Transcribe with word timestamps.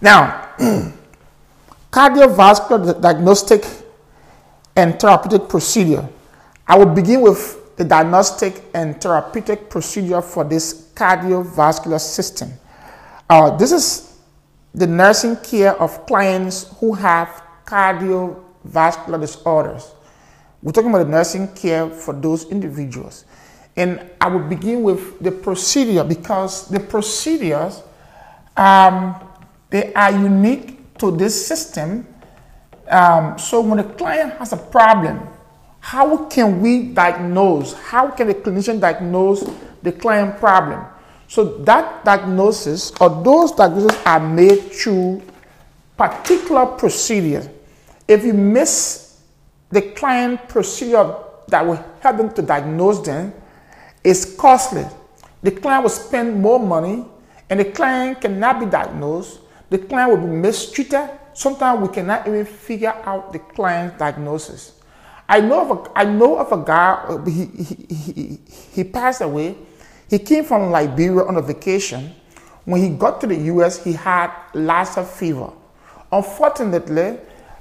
Now, 0.00 0.50
cardiovascular 1.90 3.00
diagnostic 3.00 3.64
and 4.76 5.00
therapeutic 5.00 5.48
procedure. 5.48 6.06
I 6.68 6.76
will 6.76 6.92
begin 6.94 7.22
with 7.22 7.76
the 7.76 7.84
diagnostic 7.84 8.62
and 8.74 9.00
therapeutic 9.00 9.70
procedure 9.70 10.20
for 10.20 10.44
this 10.44 10.90
cardiovascular 10.94 12.00
system. 12.00 12.52
Uh, 13.28 13.56
this 13.56 13.72
is 13.72 14.18
the 14.74 14.86
nursing 14.86 15.36
care 15.36 15.74
of 15.80 16.06
clients 16.06 16.70
who 16.78 16.92
have 16.92 17.42
cardiovascular 17.64 19.20
disorders. 19.20 19.90
We're 20.62 20.72
talking 20.72 20.90
about 20.90 21.04
the 21.04 21.10
nursing 21.10 21.48
care 21.54 21.88
for 21.88 22.12
those 22.12 22.44
individuals. 22.50 23.24
And 23.76 24.10
I 24.20 24.28
will 24.28 24.46
begin 24.48 24.82
with 24.82 25.18
the 25.20 25.30
procedure 25.30 26.04
because 26.04 26.68
the 26.68 26.80
procedures 26.80 27.82
um, 28.56 29.14
they 29.76 29.92
are 29.92 30.10
unique 30.10 30.96
to 30.96 31.10
this 31.10 31.36
system. 31.36 32.06
Um, 32.88 33.38
so 33.38 33.60
when 33.60 33.78
a 33.78 33.84
client 33.84 34.32
has 34.38 34.54
a 34.54 34.56
problem, 34.56 35.20
how 35.80 36.24
can 36.32 36.62
we 36.62 36.94
diagnose? 36.94 37.74
How 37.74 38.08
can 38.08 38.30
a 38.30 38.34
clinician 38.34 38.80
diagnose 38.80 39.44
the 39.82 39.92
client 39.92 40.40
problem? 40.40 40.82
So 41.28 41.58
that 41.68 42.06
diagnosis 42.06 42.90
or 43.02 43.22
those 43.22 43.52
diagnoses 43.52 44.00
are 44.06 44.20
made 44.20 44.72
through 44.72 45.20
particular 45.98 46.64
procedures. 46.64 47.50
If 48.08 48.24
you 48.24 48.32
miss 48.32 49.20
the 49.68 49.82
client 49.92 50.48
procedure 50.48 51.16
that 51.48 51.66
will 51.66 51.84
help 52.00 52.16
them 52.16 52.32
to 52.32 52.40
diagnose 52.40 53.04
them, 53.04 53.34
it's 54.02 54.24
costly. 54.36 54.86
The 55.42 55.50
client 55.50 55.82
will 55.82 55.90
spend 55.90 56.40
more 56.40 56.58
money 56.58 57.04
and 57.50 57.60
the 57.60 57.66
client 57.66 58.22
cannot 58.22 58.60
be 58.60 58.64
diagnosed. 58.64 59.40
The 59.70 59.78
client 59.78 60.10
will 60.10 60.26
be 60.28 60.32
mistreated. 60.34 61.10
Sometimes 61.34 61.86
we 61.86 61.94
cannot 61.94 62.26
even 62.26 62.44
figure 62.44 62.94
out 63.04 63.32
the 63.32 63.38
client's 63.38 63.98
diagnosis. 63.98 64.80
I 65.28 65.40
know 65.40 65.68
of 65.68 65.70
a, 65.86 65.98
I 65.98 66.04
know 66.04 66.38
of 66.38 66.52
a 66.52 66.64
guy, 66.64 67.04
uh, 67.08 67.24
he, 67.24 67.46
he, 67.46 67.94
he, 67.94 68.38
he 68.72 68.84
passed 68.84 69.20
away. 69.20 69.56
He 70.08 70.18
came 70.20 70.44
from 70.44 70.70
Liberia 70.70 71.24
on 71.24 71.36
a 71.36 71.42
vacation. 71.42 72.14
When 72.64 72.80
he 72.80 72.90
got 72.90 73.20
to 73.22 73.26
the 73.26 73.36
US, 73.54 73.82
he 73.82 73.92
had 73.92 74.30
Lassa 74.54 75.04
fever. 75.04 75.50
Unfortunately, 76.12 77.02
a 77.02 77.18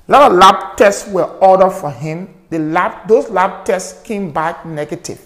lot 0.07 0.31
of 0.31 0.37
lab 0.37 0.77
tests 0.77 1.09
were 1.09 1.23
ordered 1.23 1.71
for 1.71 1.89
him. 1.89 2.29
The 2.51 2.59
lab, 2.59 3.07
those 3.07 3.29
lab 3.29 3.65
tests 3.65 4.03
came 4.03 4.31
back 4.31 4.65
negative. 4.65 5.19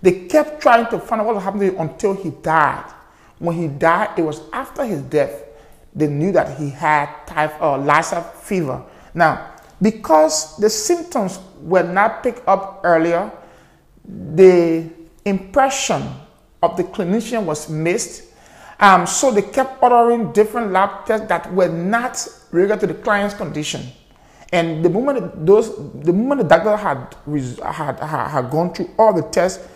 They 0.00 0.26
kept 0.26 0.62
trying 0.62 0.88
to 0.90 0.98
find 0.98 1.20
out 1.20 1.26
what 1.34 1.42
happened 1.42 1.60
to 1.60 1.66
him 1.68 1.80
until 1.80 2.14
he 2.14 2.30
died. 2.30 2.90
When 3.38 3.56
he 3.56 3.68
died, 3.68 4.18
it 4.18 4.22
was 4.22 4.40
after 4.52 4.84
his 4.84 5.02
death, 5.02 5.44
they 5.94 6.06
knew 6.06 6.32
that 6.32 6.58
he 6.58 6.70
had 6.70 7.08
type 7.26 7.60
or 7.60 7.74
uh, 7.74 7.78
Lassa 7.78 8.22
fever. 8.22 8.82
Now, 9.14 9.54
because 9.80 10.56
the 10.56 10.70
symptoms 10.70 11.38
were 11.60 11.82
not 11.82 12.22
picked 12.22 12.46
up 12.48 12.80
earlier, 12.84 13.30
the 14.04 14.88
impression 15.24 16.02
of 16.62 16.76
the 16.76 16.84
clinician 16.84 17.44
was 17.44 17.68
missed. 17.68 18.30
Um, 18.80 19.06
so 19.06 19.30
they 19.30 19.42
kept 19.42 19.82
ordering 19.82 20.32
different 20.32 20.72
lab 20.72 21.06
tests 21.06 21.28
that 21.28 21.52
were 21.52 21.68
not 21.68 22.26
related 22.50 22.80
to 22.80 22.86
the 22.88 22.94
client's 22.94 23.34
condition. 23.34 23.86
And 24.52 24.84
the 24.84 24.90
moment 24.90 25.46
those, 25.46 25.74
the 25.76 26.12
moment 26.12 26.42
the 26.42 26.48
doctor 26.48 26.76
had, 26.76 27.16
had, 27.64 28.00
had, 28.00 28.28
had 28.28 28.50
gone 28.50 28.74
through 28.74 28.90
all 28.98 29.14
the 29.14 29.22
tests, 29.22 29.66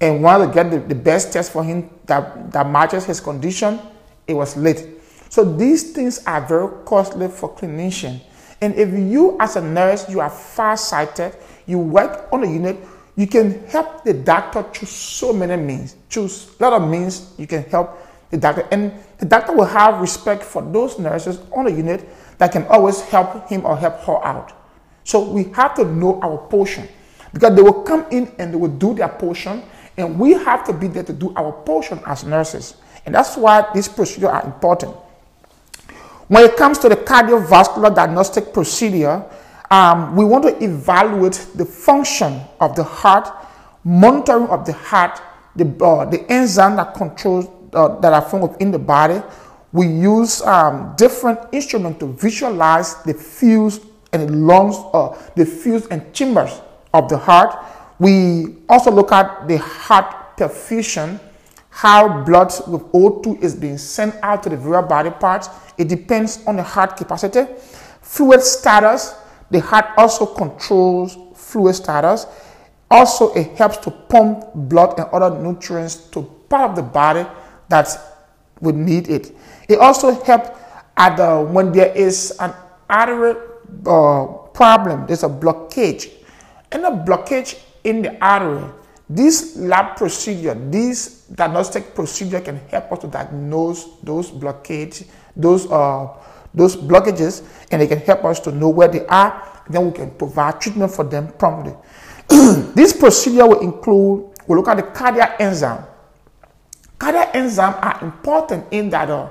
and 0.00 0.22
wanted 0.22 0.46
to 0.46 0.52
get 0.52 0.70
the, 0.70 0.78
the 0.78 0.94
best 0.94 1.32
test 1.32 1.52
for 1.52 1.64
him 1.64 1.90
that, 2.06 2.52
that 2.52 2.68
matches 2.68 3.04
his 3.04 3.20
condition, 3.20 3.80
it 4.26 4.34
was 4.34 4.56
late. 4.56 4.97
So 5.28 5.44
these 5.44 5.92
things 5.92 6.24
are 6.26 6.40
very 6.40 6.68
costly 6.84 7.28
for 7.28 7.54
clinician. 7.54 8.20
And 8.60 8.74
if 8.74 8.92
you 8.92 9.36
as 9.38 9.56
a 9.56 9.60
nurse, 9.60 10.08
you 10.08 10.20
are 10.20 10.30
far-sighted, 10.30 11.36
you 11.66 11.78
work 11.78 12.28
on 12.32 12.44
a 12.44 12.46
unit, 12.46 12.76
you 13.14 13.26
can 13.26 13.66
help 13.66 14.04
the 14.04 14.14
doctor 14.14 14.62
through 14.62 14.88
so 14.88 15.32
many 15.32 15.60
means. 15.60 15.96
Choose 16.08 16.50
a 16.58 16.62
lot 16.62 16.72
of 16.80 16.88
means 16.88 17.34
you 17.36 17.46
can 17.46 17.64
help 17.64 17.98
the 18.30 18.36
doctor. 18.36 18.66
And 18.70 18.92
the 19.18 19.26
doctor 19.26 19.52
will 19.52 19.64
have 19.64 20.00
respect 20.00 20.42
for 20.42 20.62
those 20.62 20.98
nurses 20.98 21.40
on 21.52 21.66
a 21.66 21.70
unit 21.70 22.08
that 22.38 22.52
can 22.52 22.64
always 22.66 23.00
help 23.00 23.48
him 23.48 23.64
or 23.66 23.76
help 23.76 24.00
her 24.00 24.24
out. 24.24 24.52
So 25.04 25.28
we 25.30 25.44
have 25.54 25.74
to 25.74 25.84
know 25.84 26.20
our 26.20 26.38
portion 26.38 26.88
because 27.32 27.54
they 27.54 27.62
will 27.62 27.82
come 27.82 28.06
in 28.10 28.32
and 28.38 28.52
they 28.52 28.56
will 28.56 28.68
do 28.68 28.94
their 28.94 29.08
portion 29.08 29.62
and 29.96 30.18
we 30.18 30.32
have 30.32 30.64
to 30.64 30.72
be 30.72 30.86
there 30.86 31.02
to 31.02 31.12
do 31.12 31.32
our 31.34 31.52
portion 31.52 32.00
as 32.06 32.24
nurses. 32.24 32.76
And 33.04 33.14
that's 33.14 33.36
why 33.36 33.68
these 33.74 33.88
procedures 33.88 34.30
are 34.30 34.44
important. 34.44 34.94
When 36.28 36.44
it 36.44 36.56
comes 36.56 36.78
to 36.80 36.88
the 36.88 36.96
cardiovascular 36.96 37.94
diagnostic 37.94 38.52
procedure, 38.52 39.24
um, 39.70 40.14
we 40.14 40.24
want 40.24 40.44
to 40.44 40.64
evaluate 40.64 41.46
the 41.54 41.64
function 41.64 42.40
of 42.60 42.76
the 42.76 42.84
heart, 42.84 43.28
monitoring 43.84 44.48
of 44.48 44.66
the 44.66 44.72
heart, 44.72 45.20
the, 45.56 45.64
uh, 45.84 46.04
the 46.04 46.30
enzyme 46.30 46.76
that 46.76 46.94
controls 46.94 47.48
uh, 47.72 47.98
that 48.00 48.12
are 48.12 48.22
found 48.22 48.42
within 48.42 48.70
the 48.70 48.78
body. 48.78 49.22
We 49.72 49.86
use 49.86 50.40
um, 50.42 50.94
different 50.96 51.40
instruments 51.52 51.98
to 52.00 52.12
visualize 52.12 53.02
the 53.02 53.14
fuse 53.14 53.80
and 54.12 54.28
the 54.28 54.32
lungs, 54.32 54.76
uh, 54.94 55.16
the 55.36 55.44
fuse 55.44 55.86
and 55.86 56.12
chambers 56.14 56.60
of 56.94 57.08
the 57.08 57.18
heart. 57.18 57.56
We 57.98 58.56
also 58.68 58.90
look 58.90 59.12
at 59.12 59.48
the 59.48 59.58
heart 59.58 60.36
perfusion, 60.38 61.20
how 61.70 62.24
blood 62.24 62.52
with 62.66 62.82
O2 62.92 63.42
is 63.42 63.54
being 63.54 63.78
sent 63.78 64.14
out 64.22 64.42
to 64.42 64.48
the 64.48 64.56
various 64.56 64.88
body 64.88 65.10
parts. 65.10 65.48
It 65.76 65.88
depends 65.88 66.44
on 66.46 66.56
the 66.56 66.62
heart 66.62 66.96
capacity. 66.96 67.46
Fluid 68.02 68.42
status, 68.42 69.14
the 69.50 69.60
heart 69.60 69.86
also 69.96 70.26
controls 70.26 71.16
fluid 71.34 71.74
status. 71.74 72.26
Also, 72.90 73.32
it 73.34 73.56
helps 73.56 73.76
to 73.78 73.90
pump 73.90 74.44
blood 74.54 74.98
and 74.98 75.08
other 75.10 75.38
nutrients 75.38 75.96
to 76.10 76.22
part 76.48 76.70
of 76.70 76.76
the 76.76 76.82
body 76.82 77.26
that 77.68 77.88
would 78.60 78.74
need 78.74 79.08
it. 79.08 79.36
It 79.68 79.78
also 79.78 80.10
helps 80.22 80.50
at 80.96 81.16
the, 81.16 81.42
when 81.42 81.70
there 81.72 81.94
is 81.94 82.36
an 82.40 82.52
artery 82.88 83.34
uh, 83.86 84.26
problem, 84.52 85.06
there's 85.06 85.22
a 85.22 85.28
blockage. 85.28 86.10
And 86.72 86.84
a 86.84 86.90
blockage 86.90 87.58
in 87.84 88.02
the 88.02 88.24
artery. 88.24 88.64
This 89.08 89.56
lab 89.56 89.96
procedure, 89.96 90.54
this 90.54 91.24
diagnostic 91.32 91.94
procedure 91.94 92.40
can 92.40 92.60
help 92.68 92.92
us 92.92 92.98
to 93.00 93.06
diagnose 93.06 93.88
those 94.02 94.30
blockades, 94.30 95.04
those 95.34 95.70
uh, 95.70 96.08
those 96.54 96.76
blockages, 96.76 97.42
and 97.70 97.80
it 97.80 97.88
can 97.88 98.00
help 98.00 98.24
us 98.24 98.40
to 98.40 98.52
know 98.52 98.68
where 98.68 98.88
they 98.88 99.06
are. 99.06 99.64
Then 99.68 99.86
we 99.86 99.92
can 99.92 100.10
provide 100.10 100.60
treatment 100.60 100.92
for 100.92 101.04
them 101.04 101.28
promptly. 101.38 101.74
this 102.74 102.92
procedure 102.92 103.46
will 103.46 103.60
include, 103.60 104.30
we'll 104.46 104.58
look 104.58 104.68
at 104.68 104.76
the 104.76 104.82
cardiac 104.82 105.40
enzyme. 105.40 105.84
Cardiac 106.98 107.32
enzymes 107.32 107.78
are 107.82 108.04
important 108.04 108.64
in 108.70 108.90
that 108.90 109.08
uh, 109.08 109.28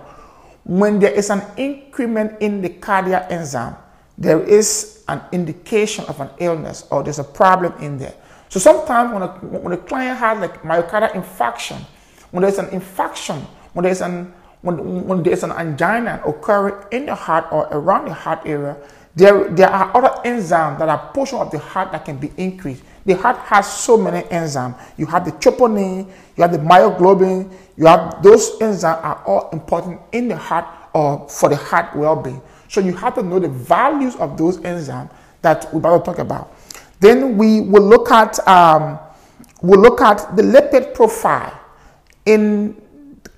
when 0.64 1.00
there 1.00 1.12
is 1.12 1.30
an 1.30 1.42
increment 1.58 2.40
in 2.42 2.62
the 2.62 2.70
cardiac 2.70 3.32
enzyme, 3.32 3.76
there 4.18 4.42
is 4.42 5.04
an 5.08 5.22
indication 5.32 6.06
of 6.06 6.20
an 6.20 6.30
illness 6.40 6.86
or 6.92 7.04
there's 7.04 7.20
a 7.20 7.24
problem 7.24 7.74
in 7.82 7.98
there. 7.98 8.16
So 8.50 8.60
sometimes 8.60 9.14
when 9.14 9.22
a, 9.24 9.28
when 9.60 9.74
a 9.74 9.78
client 9.78 10.18
has 10.20 10.40
like 10.40 10.62
myocardial 10.64 11.12
infarction, 11.12 11.80
when 12.32 12.44
there's 12.44 12.58
an 12.58 12.68
infarction, 12.68 13.42
when 13.74 13.84
there's 13.84 14.02
an 14.02 14.34
when, 14.62 15.06
when 15.06 15.24
there's 15.24 15.44
an 15.44 15.52
angina 15.52 16.22
occurring 16.26 16.76
in 16.92 17.06
the 17.06 17.16
heart 17.16 17.46
or 17.52 17.68
around 17.72 18.06
the 18.06 18.14
heart 18.14 18.42
area, 18.46 18.76
there, 19.16 19.50
there 19.50 19.70
are 19.70 19.96
other 19.96 20.22
enzymes 20.30 20.80
that 20.80 20.90
are 20.90 21.12
portion 21.14 21.40
of 21.40 21.52
the 21.52 21.60
heart 21.60 21.92
that 21.92 22.06
can 22.06 22.18
be 22.18 22.32
increased. 22.38 22.84
The 23.06 23.16
heart 23.16 23.38
has 23.38 23.72
so 23.72 23.98
many 23.98 24.22
enzymes. 24.28 24.80
You 24.98 25.06
have 25.08 25.26
the 25.26 25.32
troponin, 25.32 26.08
you 26.36 26.42
have 26.42 26.52
the 26.52 26.60
myoglobin, 26.60 27.52
you 27.78 27.86
have 27.86 28.22
those 28.22 28.58
enzymes 28.60 29.04
are 29.04 29.24
all 29.26 29.50
important 29.52 30.02
in 30.12 30.28
the 30.28 30.36
heart 30.38 30.66
or 30.94 31.28
for 31.30 31.50
the 31.50 31.56
heart 31.56 31.96
well-being. 31.96 32.42
So 32.68 32.82
you 32.82 32.94
have 32.94 33.16
to 33.16 33.24
know 33.24 33.40
the 33.40 33.50
values 33.50 34.16
of 34.18 34.38
those 34.38 34.58
enzymes 34.60 35.10
that 35.42 35.74
we're 35.74 35.80
about 35.80 36.00
to 36.00 36.12
talk 36.12 36.20
about. 36.20 36.54
Then 37.00 37.38
we 37.38 37.62
will 37.62 37.84
look 37.84 38.12
at 38.12 38.46
um, 38.48 39.00
we'll 39.62 39.82
look 39.82 40.02
at 40.02 40.36
the 40.36 40.44
lipid 40.44 40.94
profile 40.94 41.60
in 42.26 42.82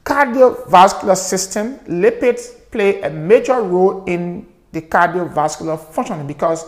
cardiovascular 0.03 1.15
system. 1.17 1.77
Lipids 1.87 2.71
play 2.71 3.01
a 3.01 3.09
major 3.09 3.61
role 3.61 4.03
in 4.05 4.47
the 4.71 4.81
cardiovascular 4.81 5.79
function 5.79 6.25
because 6.27 6.65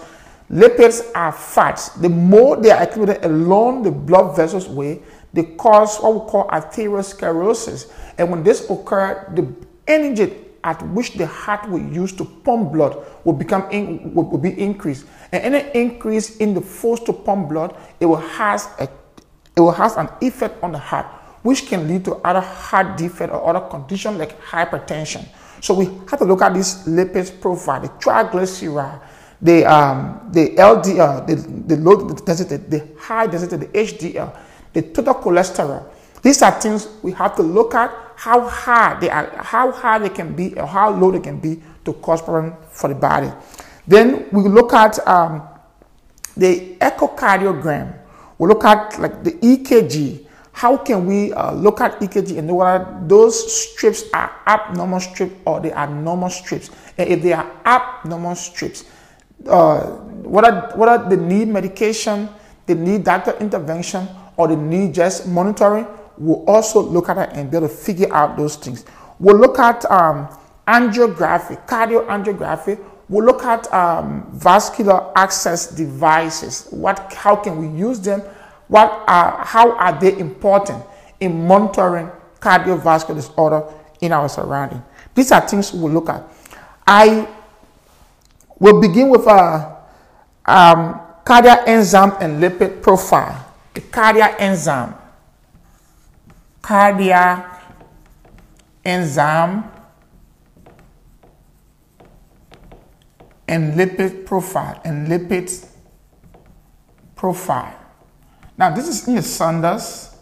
lipids 0.51 1.09
are 1.15 1.31
fats. 1.31 1.89
The 1.89 2.09
more 2.09 2.57
they 2.57 2.71
are 2.71 2.81
accumulated 2.83 3.25
along 3.25 3.83
the 3.83 3.91
blood 3.91 4.35
vessels 4.35 4.67
way, 4.67 5.01
they 5.33 5.43
cause 5.43 5.97
what 5.99 6.13
we 6.13 6.29
call 6.29 6.47
arteriosclerosis. 6.49 7.91
And 8.17 8.29
when 8.31 8.43
this 8.43 8.69
occurs, 8.69 9.33
the 9.33 9.53
energy 9.87 10.33
at 10.63 10.81
which 10.89 11.13
the 11.13 11.25
heart 11.25 11.67
will 11.69 11.81
use 11.81 12.11
to 12.13 12.25
pump 12.25 12.71
blood 12.71 13.03
will 13.23 13.33
become 13.33 13.69
in, 13.71 14.13
will, 14.13 14.25
will, 14.25 14.37
be 14.37 14.59
increased. 14.59 15.05
And 15.31 15.55
any 15.55 15.79
increase 15.79 16.37
in 16.37 16.53
the 16.53 16.61
force 16.61 16.99
to 17.01 17.13
pump 17.13 17.49
blood, 17.49 17.75
it 17.99 18.05
will 18.05 18.17
has 18.17 18.67
a 18.79 18.87
it 19.55 19.59
will 19.59 19.71
has 19.71 19.97
an 19.97 20.09
effect 20.21 20.63
on 20.63 20.71
the 20.71 20.77
heart, 20.77 21.05
which 21.43 21.67
can 21.67 21.87
lead 21.87 22.05
to 22.05 22.15
other 22.17 22.39
heart 22.39 22.97
defect 22.97 23.33
or 23.33 23.45
other 23.49 23.67
condition 23.67 24.17
like 24.17 24.39
hypertension. 24.41 25.27
So 25.61 25.73
we 25.73 25.85
have 25.85 26.19
to 26.19 26.25
look 26.25 26.41
at 26.41 26.53
this 26.53 26.87
lipid 26.87 27.41
profile, 27.41 27.81
the 27.81 27.89
triglyceride, 27.89 29.01
the 29.41 29.65
um, 29.65 30.29
the 30.31 30.55
LDL, 30.55 31.27
the, 31.27 31.35
the 31.75 31.81
low 31.81 32.09
density, 32.09 32.57
the 32.57 32.87
high 32.97 33.27
density, 33.27 33.57
the 33.57 33.67
HDL, 33.67 34.37
the 34.73 34.81
total 34.83 35.15
cholesterol. 35.15 35.90
These 36.21 36.41
are 36.41 36.51
things 36.51 36.87
we 37.01 37.11
have 37.13 37.35
to 37.35 37.41
look 37.41 37.73
at 37.73 37.91
how 38.15 38.47
high 38.47 38.99
they 38.99 39.09
are, 39.09 39.31
how 39.37 39.71
high 39.71 39.97
they 39.97 40.09
can 40.09 40.35
be, 40.35 40.53
or 40.53 40.67
how 40.67 40.91
low 40.91 41.11
they 41.11 41.19
can 41.19 41.39
be 41.39 41.61
to 41.85 41.93
cause 41.93 42.21
problem 42.21 42.53
for 42.69 42.87
the 42.87 42.95
body. 42.95 43.31
Then 43.87 44.27
we 44.31 44.43
look 44.43 44.73
at 44.73 45.05
um, 45.07 45.41
the 46.37 46.77
echocardiogram. 46.79 47.97
We 48.37 48.47
look 48.47 48.63
at 48.63 48.99
like 48.99 49.23
the 49.23 49.31
EKG. 49.31 50.27
How 50.53 50.77
can 50.77 51.07
we 51.07 51.33
uh, 51.33 51.53
look 51.53 51.81
at 51.81 51.99
EKG 51.99 52.37
and 52.37 52.47
know 52.47 52.55
whether 52.55 52.85
those 53.07 53.33
strips 53.41 54.03
are 54.13 54.31
abnormal 54.45 54.99
strips 54.99 55.33
or 55.45 55.59
they 55.59 55.71
are 55.71 55.87
normal 55.87 56.29
strips? 56.29 56.69
And 56.97 57.09
if 57.09 57.23
they 57.23 57.33
are 57.33 57.49
abnormal 57.65 58.35
strips, 58.35 58.85
uh, 59.47 59.85
whether, 60.21 60.71
whether 60.75 61.09
they 61.09 61.15
need 61.15 61.47
medication, 61.47 62.29
they 62.67 62.75
need 62.75 63.03
doctor 63.03 63.35
intervention, 63.39 64.07
or 64.37 64.47
they 64.47 64.55
need 64.55 64.93
just 64.93 65.27
monitoring, 65.27 65.87
we'll 66.21 66.45
also 66.45 66.81
look 66.81 67.09
at 67.09 67.17
it 67.17 67.29
and 67.33 67.49
be 67.49 67.57
able 67.57 67.67
to 67.67 67.73
figure 67.73 68.13
out 68.13 68.37
those 68.37 68.55
things. 68.55 68.85
We'll 69.19 69.37
look 69.37 69.59
at 69.59 69.89
um, 69.89 70.27
angiography, 70.67 71.65
cardioangiography. 71.67 72.79
We'll 73.09 73.25
look 73.25 73.43
at 73.43 73.71
um, 73.73 74.29
vascular 74.33 75.11
access 75.17 75.67
devices. 75.67 76.67
What, 76.69 77.11
how 77.13 77.35
can 77.35 77.57
we 77.57 77.77
use 77.77 77.99
them? 77.99 78.21
What 78.67 79.03
are, 79.07 79.43
how 79.43 79.71
are 79.73 79.99
they 79.99 80.17
important 80.17 80.83
in 81.19 81.45
monitoring 81.45 82.09
cardiovascular 82.39 83.15
disorder 83.15 83.63
in 83.99 84.13
our 84.13 84.29
surrounding? 84.29 84.81
These 85.13 85.31
are 85.31 85.41
things 85.41 85.73
we'll 85.73 85.91
look 85.91 86.09
at. 86.09 86.23
I 86.87 87.27
will 88.59 88.79
begin 88.79 89.09
with 89.09 89.27
a 89.27 89.77
um, 90.45 90.99
cardiac 91.25 91.67
enzyme 91.67 92.13
and 92.21 92.41
lipid 92.41 92.81
profile. 92.81 93.45
The 93.73 93.81
cardiac 93.81 94.35
enzyme, 94.39 94.93
cardiac 96.61 97.61
enzyme 98.85 99.63
and 103.47 103.73
lipid 103.73 104.25
profile 104.25 104.79
and 104.85 105.07
lipid 105.07 105.67
profile. 107.15 107.77
Now, 108.57 108.73
this 108.73 108.87
is 108.87 109.07
in 109.07 109.15
the 109.15 109.21
Saunders, 109.21 110.15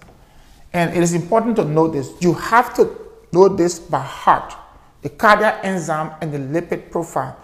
and 0.72 0.96
it 0.96 1.04
is 1.04 1.14
important 1.14 1.56
to 1.58 1.66
know 1.66 1.88
this. 1.88 2.12
You 2.22 2.34
have 2.34 2.74
to 2.76 2.90
know 3.32 3.50
this 3.50 3.80
by 3.80 4.02
heart 4.02 4.56
the 5.02 5.10
cardiac 5.10 5.64
enzyme 5.64 6.12
and 6.22 6.34
the 6.34 6.38
lipid 6.38 6.92
profile. 6.92 7.38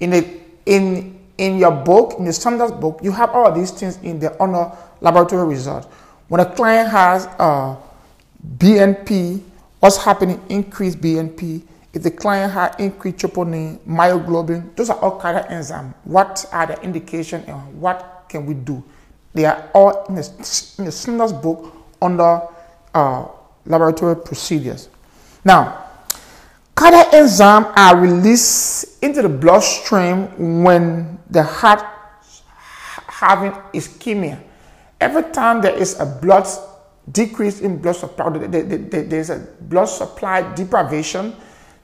In, 0.00 0.10
the, 0.10 0.40
in, 0.66 1.18
in 1.38 1.58
your 1.58 1.70
book, 1.70 2.14
in 2.18 2.24
the 2.24 2.32
Saunders 2.32 2.72
book, 2.72 3.00
you 3.02 3.12
have 3.12 3.30
all 3.30 3.50
these 3.52 3.70
things 3.70 3.98
in 4.02 4.18
the 4.18 4.38
honor 4.40 4.72
laboratory 5.00 5.46
result. 5.48 5.90
When 6.28 6.40
a 6.40 6.54
client 6.54 6.90
has 6.90 7.26
uh, 7.38 7.76
BNP, 8.46 9.42
what's 9.80 9.96
happening? 9.96 10.40
Increased 10.48 11.00
BNP, 11.00 11.62
if 11.92 12.02
the 12.02 12.10
client 12.10 12.52
had 12.52 12.76
increased 12.78 13.18
troponin, 13.18 13.78
myoglobin, 13.80 14.74
those 14.76 14.90
are 14.90 14.98
all 14.98 15.18
cardiac 15.18 15.48
enzymes. 15.48 15.94
What 16.04 16.46
are 16.52 16.66
the 16.66 16.80
indication 16.82 17.42
and 17.46 17.80
what 17.80 18.26
can 18.28 18.46
we 18.46 18.54
do? 18.54 18.84
They 19.34 19.46
are 19.46 19.68
all 19.74 20.04
in 20.06 20.16
the, 20.16 20.74
in 20.78 20.90
Saunders 20.92 21.32
book 21.32 21.74
under 22.00 22.42
uh, 22.94 23.26
laboratory 23.64 24.16
procedures. 24.16 24.88
Now, 25.44 25.86
cardiac 26.74 27.10
enzymes 27.10 27.72
are 27.76 27.96
released 27.96 29.02
into 29.02 29.22
the 29.22 29.28
bloodstream 29.28 30.62
when 30.62 31.18
the 31.30 31.42
heart 31.42 31.84
having 33.06 33.52
ischemia. 33.72 34.38
Every 35.00 35.24
time 35.32 35.62
there 35.62 35.74
is 35.74 35.98
a 35.98 36.06
blood 36.06 36.46
decrease 37.12 37.60
in 37.60 37.78
blood 37.78 37.96
supply, 37.96 38.30
there's 38.30 39.30
a 39.30 39.38
blood 39.62 39.86
supply 39.86 40.42
deprivation, 40.54 41.34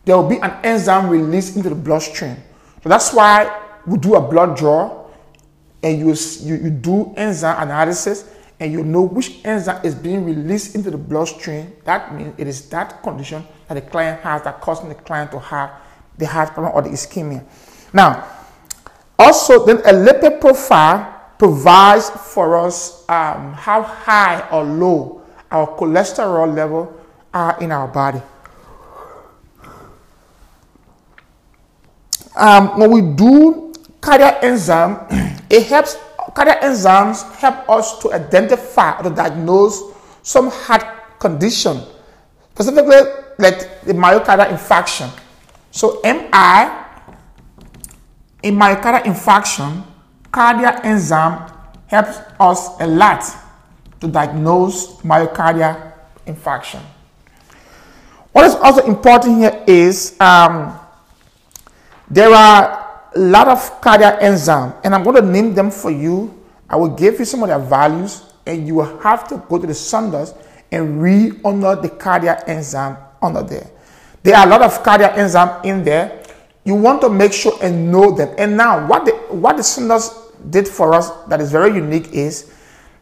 there 0.05 0.17
will 0.17 0.29
be 0.29 0.39
an 0.39 0.53
enzyme 0.63 1.09
released 1.09 1.57
into 1.57 1.69
the 1.69 1.75
bloodstream. 1.75 2.37
So 2.83 2.89
that's 2.89 3.13
why 3.13 3.63
we 3.87 3.99
do 3.99 4.15
a 4.15 4.21
blood 4.21 4.57
draw 4.57 5.07
and 5.83 5.99
you, 5.99 6.15
you, 6.41 6.65
you 6.65 6.71
do 6.71 7.15
enzyme 7.17 7.63
analysis 7.63 8.31
and 8.61 8.73
you 8.73 8.85
know 8.85 9.03
which 9.03 9.41
enzyme 9.45 9.85
is 9.85 9.95
being 9.95 10.25
released 10.25 10.75
into 10.75 10.91
the 10.91 10.99
bloodstream. 10.99 11.73
That 11.85 12.15
means 12.15 12.35
it 12.39 12.47
is 12.47 12.69
that 12.71 13.03
condition 13.03 13.45
that 13.69 13.75
the 13.75 13.83
client 13.83 14.21
has 14.21 14.43
that 14.43 14.61
causing 14.61 14.89
the 14.89 14.95
client 14.95 15.31
to 15.33 15.39
have 15.39 15.71
the 16.19 16.27
heart 16.27 16.55
problem 16.55 16.75
or 16.75 16.83
the 16.83 16.91
ischemia. 16.91 17.45
Now, 17.93 18.29
also 19.19 19.65
then 19.65 19.79
a 19.79 19.93
lipid 19.93 20.41
profile 20.41 21.14
provides 21.45 22.09
for 22.33 22.57
us 22.57 23.05
um, 23.09 23.53
how 23.53 23.83
high 23.83 24.41
or 24.51 24.65
low 24.65 25.21
our 25.51 25.67
cholesterol 25.77 26.49
level 26.55 26.89
are 27.33 27.61
in 27.61 27.71
our 27.71 27.89
body. 27.89 28.21
um, 32.37 32.79
when 32.79 32.91
we 32.91 33.01
do 33.03 33.73
cardiac 34.01 34.43
enzyme, 34.43 34.99
it 35.51 35.67
helps 35.67 35.97
cardiac 36.35 36.61
enzymes 36.63 37.23
help 37.37 37.69
us 37.69 37.99
to 38.01 38.13
identify 38.13 38.99
or 38.99 39.05
to 39.05 39.11
diagnose 39.11 39.83
some 40.23 40.51
heart 40.51 40.85
condition, 41.19 41.81
specifically 42.55 42.97
like 43.39 43.83
the 43.83 43.93
myocardial 43.93 44.49
infarction. 44.51 45.11
So 45.71 46.01
MI 46.03 46.71
in 48.43 48.57
myocardial 48.57 49.03
infarction, 49.05 49.85
cardiac 50.35 50.85
enzyme 50.85 51.49
helps 51.87 52.19
us 52.41 52.69
a 52.81 52.87
lot 52.87 53.23
to 54.01 54.09
diagnose 54.09 54.97
myocardial 55.03 55.93
infarction. 56.27 56.83
What 58.33 58.45
is 58.45 58.57
also 58.57 58.85
important 58.85 59.39
here 59.39 59.63
is 59.69 60.19
um, 60.19 60.77
there 62.11 62.35
are 62.35 62.83
a 63.15 63.19
lot 63.19 63.47
of 63.47 63.81
cardiac 63.81 64.19
enzymes, 64.19 64.75
and 64.83 64.93
I'm 64.93 65.05
going 65.05 65.23
to 65.23 65.23
name 65.23 65.55
them 65.55 65.71
for 65.71 65.93
you. 65.93 66.35
I 66.69 66.75
will 66.75 66.89
give 66.89 67.21
you 67.21 67.25
some 67.25 67.45
of 67.45 67.49
their 67.49 67.61
values, 67.61 68.25
and 68.45 68.67
you 68.67 68.75
will 68.75 68.99
have 68.99 69.29
to 69.29 69.39
go 69.49 69.59
to 69.59 69.67
the 69.69 69.75
Saunders 69.75 70.35
and 70.73 71.01
read 71.01 71.47
under 71.47 71.77
the 71.77 71.89
cardiac 71.89 72.49
enzyme 72.49 72.97
under 73.23 73.45
there. 73.45 73.71
There 74.25 74.35
are 74.35 74.45
a 74.45 74.51
lot 74.51 74.63
of 74.63 74.83
cardiac 74.83 75.17
enzyme 75.17 75.65
in 75.65 75.85
there. 75.85 76.25
You 76.65 76.75
want 76.75 77.03
to 77.03 77.09
make 77.09 77.33
sure 77.33 77.53
and 77.63 77.93
know 77.93 78.11
them. 78.11 78.35
And 78.37 78.57
now, 78.57 78.85
what 78.89 79.05
the 79.05 79.13
what 79.31 79.59
the 79.59 79.63
Saunders 79.63 80.24
did 80.51 80.69
for 80.69 80.95
us 80.95 81.11
that 81.29 81.41
is 81.41 81.51
very 81.51 81.75
unique 81.75 82.13
is 82.13 82.53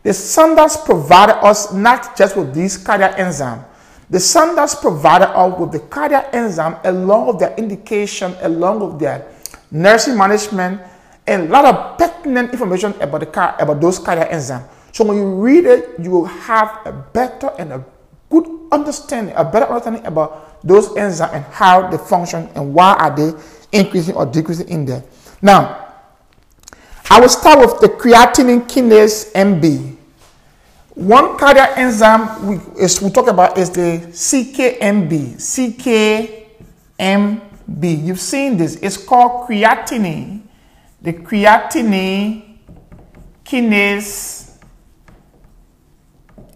the 0.03 0.13
Saunders 0.13 0.77
provided 0.77 1.37
us 1.45 1.73
not 1.73 2.17
just 2.17 2.37
with 2.37 2.53
these 2.55 2.77
cardiac 2.77 3.17
enzymes, 3.17 3.65
the 4.11 4.19
Saunders 4.19 4.75
provided 4.75 5.31
us 5.31 5.59
with 5.59 5.73
the 5.73 5.79
cardiac 5.79 6.35
enzyme 6.35 6.77
along 6.85 7.29
with 7.29 7.39
their 7.39 7.55
indication, 7.55 8.35
along 8.43 8.81
with 8.81 8.99
their 8.99 9.27
nursing 9.71 10.17
management, 10.17 10.81
and 11.27 11.49
a 11.49 11.53
lot 11.53 11.65
of 11.65 11.99
pertinent 11.99 12.51
information 12.51 12.93
about 13.01 13.21
the 13.21 13.27
car, 13.27 13.57
about 13.61 13.81
those 13.81 13.99
cardiac 13.99 14.31
enzymes. 14.31 14.67
So 14.93 15.05
when 15.05 15.17
you 15.17 15.35
read 15.37 15.65
it, 15.65 15.99
you 16.01 16.11
will 16.11 16.27
have 16.27 16.81
a 16.85 16.93
better 16.93 17.53
and 17.59 17.73
a 17.73 17.85
good 18.29 18.45
understanding, 18.73 19.35
a 19.37 19.45
better 19.45 19.67
understanding 19.67 20.05
about 20.05 20.61
those 20.67 20.89
enzymes 20.91 21.33
and 21.33 21.45
how 21.47 21.89
they 21.89 21.97
function 21.97 22.49
and 22.55 22.75
why 22.75 22.95
are 22.95 23.15
they 23.15 23.33
increasing 23.73 24.15
or 24.15 24.27
decreasing 24.27 24.69
in 24.69 24.85
there. 24.85 25.05
Now, 25.41 25.82
I 27.13 27.21
will 27.21 27.29
start 27.29 27.59
with 27.61 27.79
the 27.79 27.89
creatinine 27.89 28.65
kinase 28.65 29.33
MB. 29.33 29.97
One 30.95 31.37
cardiac 31.37 31.77
enzyme 31.77 32.47
we, 32.47 32.57
is, 32.83 33.03
we 33.03 33.11
talk 33.11 33.29
about 33.29 33.59
is 33.59 33.69
the 33.69 34.01
CKMB. 34.09 35.37
CKMB. 36.97 38.03
You've 38.03 38.19
seen 38.19 38.57
this. 38.57 38.77
It's 38.77 38.97
called 38.97 39.47
creatinine. 39.47 40.41
The 41.03 41.13
creatinine 41.13 42.57
kinase 43.45 44.57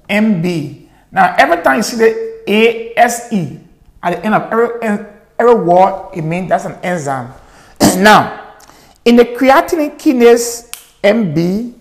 MB. 0.08 0.88
Now, 1.12 1.34
every 1.36 1.62
time 1.62 1.76
you 1.76 1.82
see 1.82 1.98
the 1.98 2.42
ASE 2.46 3.60
at 4.02 4.10
the 4.10 4.24
end 4.24 4.34
of 4.34 4.50
every, 4.50 5.06
every 5.38 5.54
word, 5.54 6.12
it 6.14 6.22
means 6.22 6.48
that's 6.48 6.64
an 6.64 6.78
enzyme. 6.82 7.34
now, 7.98 8.45
in 9.06 9.16
the 9.16 9.24
creatinine 9.24 9.96
kinase 9.98 10.70
MB, 11.02 11.72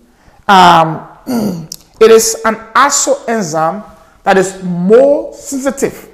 um, 0.48 1.66
It 2.00 2.10
is 2.10 2.36
an 2.44 2.56
ASO 2.76 3.26
enzyme 3.28 3.82
that 4.22 4.36
is 4.36 4.62
more 4.62 5.32
sensitive, 5.32 6.08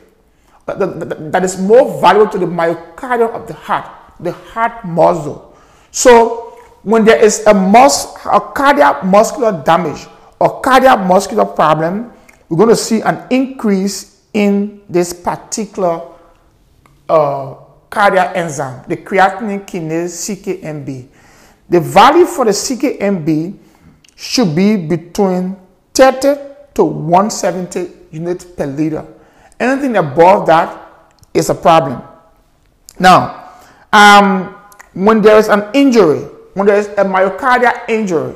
that, 0.66 0.78
that, 0.78 1.32
that 1.32 1.44
is 1.44 1.58
more 1.60 2.00
valuable 2.00 2.30
to 2.30 2.38
the 2.38 2.46
myocardium 2.46 3.34
of 3.34 3.48
the 3.48 3.54
heart, 3.54 3.90
the 4.20 4.30
heart 4.30 4.84
muscle. 4.84 5.56
So 5.90 6.56
when 6.82 7.04
there 7.04 7.18
is 7.22 7.44
a, 7.46 7.54
mus- 7.54 8.14
a 8.26 8.38
cardiac 8.40 9.04
muscular 9.04 9.60
damage 9.64 10.06
or 10.38 10.60
cardiac 10.60 11.04
muscular 11.06 11.44
problem, 11.46 12.12
we're 12.48 12.58
going 12.58 12.68
to 12.68 12.76
see 12.76 13.00
an 13.00 13.26
increase 13.30 14.22
in 14.34 14.82
this 14.88 15.12
particular 15.12 16.00
uh, 17.08 17.54
cardiac 17.92 18.34
enzyme, 18.34 18.82
the 18.88 18.96
creatinine 18.96 19.66
kinase 19.66 20.16
CKMB. 20.24 21.08
The 21.68 21.78
value 21.78 22.24
for 22.24 22.46
the 22.46 22.50
CKMB 22.52 23.58
should 24.16 24.56
be 24.56 24.76
between 24.76 25.56
30 25.92 26.40
to 26.74 26.84
170 26.84 27.90
units 28.10 28.44
per 28.46 28.66
liter. 28.66 29.06
Anything 29.60 29.96
above 29.96 30.46
that 30.46 30.74
is 31.34 31.50
a 31.50 31.54
problem. 31.54 32.02
Now, 32.98 33.50
um, 33.92 34.56
when 34.94 35.20
there 35.20 35.36
is 35.38 35.48
an 35.48 35.64
injury, 35.74 36.20
when 36.54 36.66
there 36.66 36.78
is 36.78 36.88
a 36.88 37.04
myocardial 37.04 37.88
injury, 37.88 38.34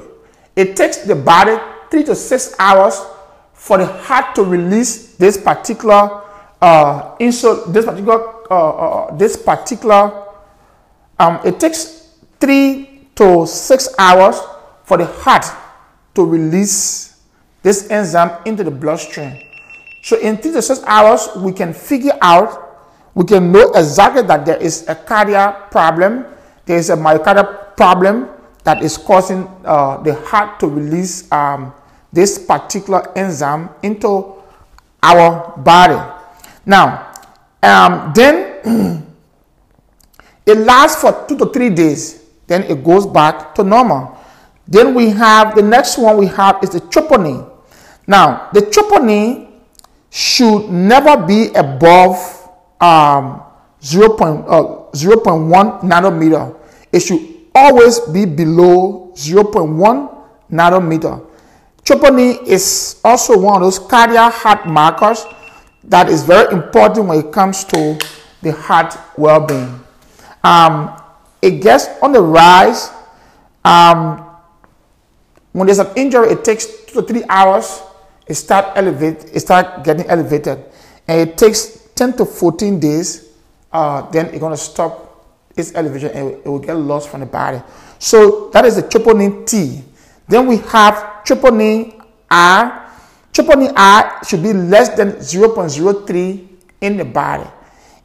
it 0.55 0.77
takes 0.77 0.99
the 0.99 1.15
body 1.15 1.57
three 1.91 2.05
to 2.05 2.15
six 2.15 2.55
hours 2.59 3.01
for 3.55 3.79
the 3.79 3.87
heart 3.87 4.35
to 4.35 4.43
release 4.45 5.17
this 5.17 5.39
particular 5.39 6.23
uh, 6.61 7.17
insul- 7.17 7.73
this 7.73 7.85
particular 7.85 8.36
uh, 8.51 8.71
uh, 8.71 9.17
this 9.17 9.37
particular 9.37 10.27
um, 11.19 11.41
it 11.45 11.59
takes 11.59 12.13
three 12.41 13.09
to 13.15 13.47
six 13.47 13.89
hours 13.99 14.37
for 14.85 14.99
the 14.99 15.07
heart 15.07 15.47
to 16.15 16.25
release 16.25 17.17
this 17.63 17.91
enzyme 17.91 18.31
into 18.45 18.63
the 18.63 18.71
bloodstream. 18.71 19.41
So 20.03 20.19
in 20.21 20.37
three 20.37 20.53
to 20.53 20.63
six 20.63 20.83
hours, 20.85 21.29
we 21.37 21.53
can 21.53 21.73
figure 21.73 22.17
out, 22.21 22.79
we 23.15 23.25
can 23.25 23.51
know 23.51 23.73
exactly 23.73 24.23
that 24.23 24.45
there 24.47 24.59
is 24.59 24.87
a 24.89 24.95
cardiac 24.95 25.71
problem, 25.71 26.27
there 26.67 26.77
is 26.79 26.91
a 26.91 26.97
myocardial 26.97 27.77
problem 27.77 28.29
that 28.65 28.83
is 28.83 28.97
causing 28.97 29.49
uh, 29.65 29.97
the 30.03 30.15
heart 30.15 30.61
to 30.61 30.69
release 30.69 31.31
um, 31.33 31.73
this 32.13 32.39
particular 32.39 33.17
enzyme 33.17 33.71
into 33.83 34.35
our 35.03 35.57
body. 35.59 35.99
Now, 36.65 37.15
um, 37.63 38.13
then 38.15 38.61
it 40.47 40.59
lasts 40.59 41.01
for 41.01 41.27
two 41.29 41.37
to 41.39 41.47
three 41.47 41.71
days. 41.71 42.23
Then 42.47 42.63
it 42.65 42.85
goes 42.85 43.07
back 43.07 43.55
to 43.57 43.65
normal. 43.65 44.17
Then 44.69 44.95
we 44.95 45.11
have 45.11 45.55
the 45.55 45.63
next 45.63 45.99
one 45.99 46.17
we 46.17 46.27
have 46.27 46.63
is 46.63 46.71
the 46.71 46.81
troponin. 46.81 47.49
Now, 48.07 48.51
the 48.53 48.61
troponin 48.61 49.51
should 50.11 50.71
never 50.71 51.17
be 51.27 51.49
above 51.55 52.17
um, 52.81 53.43
0. 53.83 54.15
uh, 54.17 54.87
0.1 54.93 55.83
nanometer. 55.83 56.57
It 56.93 57.01
should 57.01 57.21
always 57.55 58.01
be 58.01 58.25
below 58.25 59.13
0.1 59.15 60.15
nanometer. 60.51 61.25
Troponin 61.85 62.43
is 62.47 62.99
also 63.05 63.39
one 63.39 63.57
of 63.57 63.63
those 63.63 63.79
cardiac 63.79 64.33
heart 64.33 64.67
markers 64.67 65.25
that 65.89 66.09
is 66.09 66.25
very 66.25 66.53
important 66.53 67.07
when 67.07 67.19
it 67.19 67.33
comes 67.33 67.65
to 67.65 67.99
the 68.43 68.53
heart 68.53 68.97
well-being. 69.17 69.81
Um, 70.43 71.01
it 71.43 71.63
gets 71.63 71.89
on 72.03 72.13
the 72.13 72.21
rise. 72.21 72.91
Um, 73.65 74.25
when 75.53 75.67
there's 75.67 75.79
an 75.79 75.91
injury, 75.97 76.29
it 76.31 76.45
takes 76.45 76.67
two 76.87 77.01
to 77.01 77.03
three 77.03 77.25
hours. 77.29 77.83
It 78.27 78.35
start 78.35 78.77
elevate. 78.77 79.25
It 79.33 79.41
start 79.41 79.85
getting 79.85 80.07
elevated, 80.07 80.65
and 81.07 81.29
it 81.29 81.39
takes 81.39 81.89
10 81.95 82.15
to 82.19 82.25
14 82.25 82.81
days. 82.81 83.31
Uh, 83.73 84.11
then 84.11 84.27
it's 84.27 84.39
gonna 84.39 84.57
stop 84.57 85.27
its 85.57 85.75
elevation, 85.75 86.11
and 86.11 86.31
it 86.33 86.47
will 86.47 86.59
get 86.59 86.75
lost 86.77 87.09
from 87.09 87.21
the 87.21 87.27
body. 87.27 87.63
So 87.99 88.51
that 88.51 88.65
is 88.65 88.77
the 88.77 88.83
troponin 88.83 89.47
T. 89.47 89.83
Then 90.29 90.47
we 90.47 90.59
have 90.59 91.23
troponin 91.25 92.03
R. 92.31 92.86
Troponin 93.33 93.73
R 93.77 94.25
should 94.25 94.43
be 94.43 94.53
less 94.53 94.91
than 94.97 95.13
0.03 95.13 96.49
in 96.81 96.97
the 96.97 97.05
body. 97.05 97.49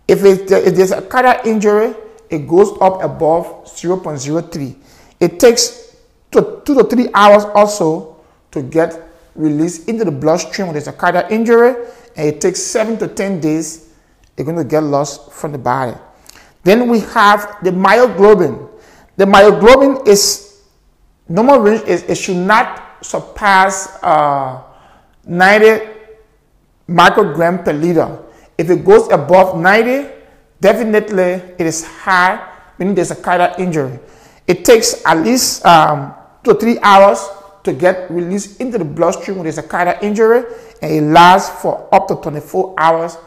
If, 0.08 0.24
it, 0.24 0.52
if 0.52 0.76
there's 0.76 0.92
a 0.92 1.02
cardiac 1.02 1.46
injury, 1.46 1.96
it 2.30 2.48
goes 2.48 2.72
up 2.82 3.04
above 3.04 3.66
0.03. 3.66 4.76
It 5.20 5.40
takes 5.40 5.96
two, 6.32 6.62
two 6.66 6.76
to 6.76 6.84
three 6.84 7.10
hours 7.14 7.46
also 7.56 8.18
to 8.52 8.62
get 8.62 9.10
released 9.36 9.88
into 9.88 10.04
the 10.04 10.12
bloodstream 10.12 10.68
when 10.68 10.74
there's 10.74 10.88
a 10.88 10.94
cardiac 10.94 11.32
injury, 11.32 11.76
and 12.16 12.28
it 12.28 12.42
takes 12.42 12.60
seven 12.62 12.98
to 12.98 13.08
10 13.08 13.40
days, 13.40 13.94
it's 14.36 14.44
going 14.46 14.58
to 14.58 14.64
get 14.64 14.84
lost 14.84 15.32
from 15.32 15.52
the 15.52 15.58
body. 15.58 15.98
Then 16.64 16.88
we 16.90 17.00
have 17.00 17.58
the 17.64 17.72
myoglobin. 17.72 18.70
The 19.18 19.26
myoglobin 19.26 20.08
is 20.08 20.52
normal 21.28 21.60
range 21.60 21.82
is 21.88 22.04
it 22.04 22.16
should 22.16 22.38
not 22.38 23.04
surpass 23.06 23.98
uh, 24.04 24.62
90 25.26 25.88
microgram 26.90 27.64
per 27.64 27.74
liter. 27.74 28.20
If 28.58 28.70
it 28.70 28.84
goes 28.86 29.10
above 29.10 29.58
90, 29.58 30.10
definitely 30.60 31.42
it 31.58 31.66
is 31.66 31.86
high, 31.86 32.40
meaning 32.78 32.96
there's 32.96 33.12
a 33.12 33.16
cardiac 33.16 33.60
injury. 33.60 34.00
It 34.48 34.66
takes 34.66 35.04
at 35.06 35.18
least 35.24 35.66
um, 35.66 36.14
two 36.44 36.54
to 36.54 36.60
three 36.60 36.80
hours 36.82 37.22
to 37.64 37.74
get 37.74 38.10
released 38.10 38.60
into 38.60 38.78
the 38.78 38.86
bloodstream 38.86 39.38
when 39.38 39.46
there's 39.46 39.58
a 39.58 39.64
cardiac 39.64 40.04
injury, 40.04 40.44
and 40.82 40.92
it 40.92 41.02
lasts 41.02 41.62
for 41.62 41.88
up 41.94 42.08
to 42.08 42.16
24 42.16 42.76
hours. 42.78 43.18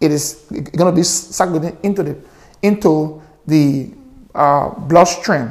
It 0.00 0.10
is 0.10 0.44
going 0.50 0.92
to 0.92 0.92
be 0.92 1.02
circulating 1.02 1.78
into 1.82 2.02
the 2.02 2.16
into 2.62 3.22
the 3.46 3.90
uh, 4.34 4.70
bloodstream. 4.70 5.50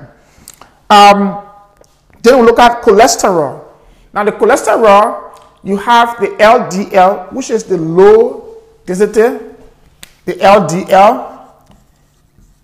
Um, 0.90 1.46
then 2.22 2.40
we 2.40 2.46
look 2.46 2.60
at 2.60 2.82
cholesterol. 2.82 3.66
Now 4.14 4.24
the 4.24 4.32
cholesterol, 4.32 5.23
you 5.64 5.78
have 5.78 6.20
the 6.20 6.28
LDL, 6.28 7.32
which 7.32 7.50
is 7.50 7.64
the 7.64 7.78
low 7.78 8.58
density, 8.86 9.40
the 10.26 10.34
LDL. 10.34 11.48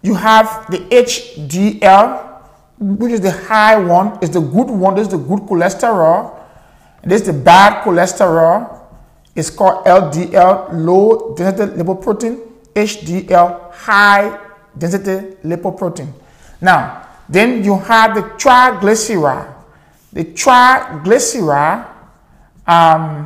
You 0.01 0.15
have 0.15 0.69
the 0.69 0.79
HDL, 0.79 2.41
which 2.79 3.13
is 3.13 3.21
the 3.21 3.31
high 3.31 3.77
one, 3.77 4.19
is 4.21 4.29
the 4.31 4.41
good 4.41 4.69
one, 4.69 4.95
this 4.95 5.07
is 5.07 5.11
the 5.11 5.17
good 5.17 5.39
cholesterol. 5.41 6.35
This 7.03 7.21
is 7.21 7.27
the 7.27 7.33
bad 7.33 7.83
cholesterol. 7.83 8.79
It's 9.35 9.49
called 9.49 9.85
LDL, 9.85 10.69
low 10.73 11.35
density 11.35 11.81
lipoprotein, 11.81 12.39
HDL, 12.75 13.71
high 13.71 14.37
density 14.77 15.35
lipoprotein. 15.45 16.11
Now, 16.59 17.07
then 17.29 17.63
you 17.63 17.77
have 17.77 18.15
the 18.15 18.21
triglyceride. 18.21 19.53
The 20.11 20.25
triglyceride 20.25 21.88
um, 22.69 23.25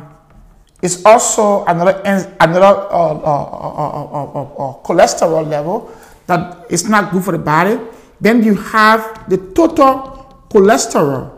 also 1.04 1.64
another 1.64 2.00
another 2.40 2.72
uh 2.88 3.12
uh 3.12 3.20
uh, 3.20 4.04
uh, 4.08 4.42
uh, 4.42 4.72
cholesterol 4.84 5.46
level 5.48 5.92
that 6.26 6.64
is 6.70 6.88
not 6.88 7.12
good 7.12 7.22
for 7.24 7.32
the 7.32 7.38
body. 7.38 7.78
Then 8.20 8.42
you 8.42 8.54
have 8.54 9.28
the 9.28 9.36
total 9.52 10.44
cholesterol. 10.48 11.30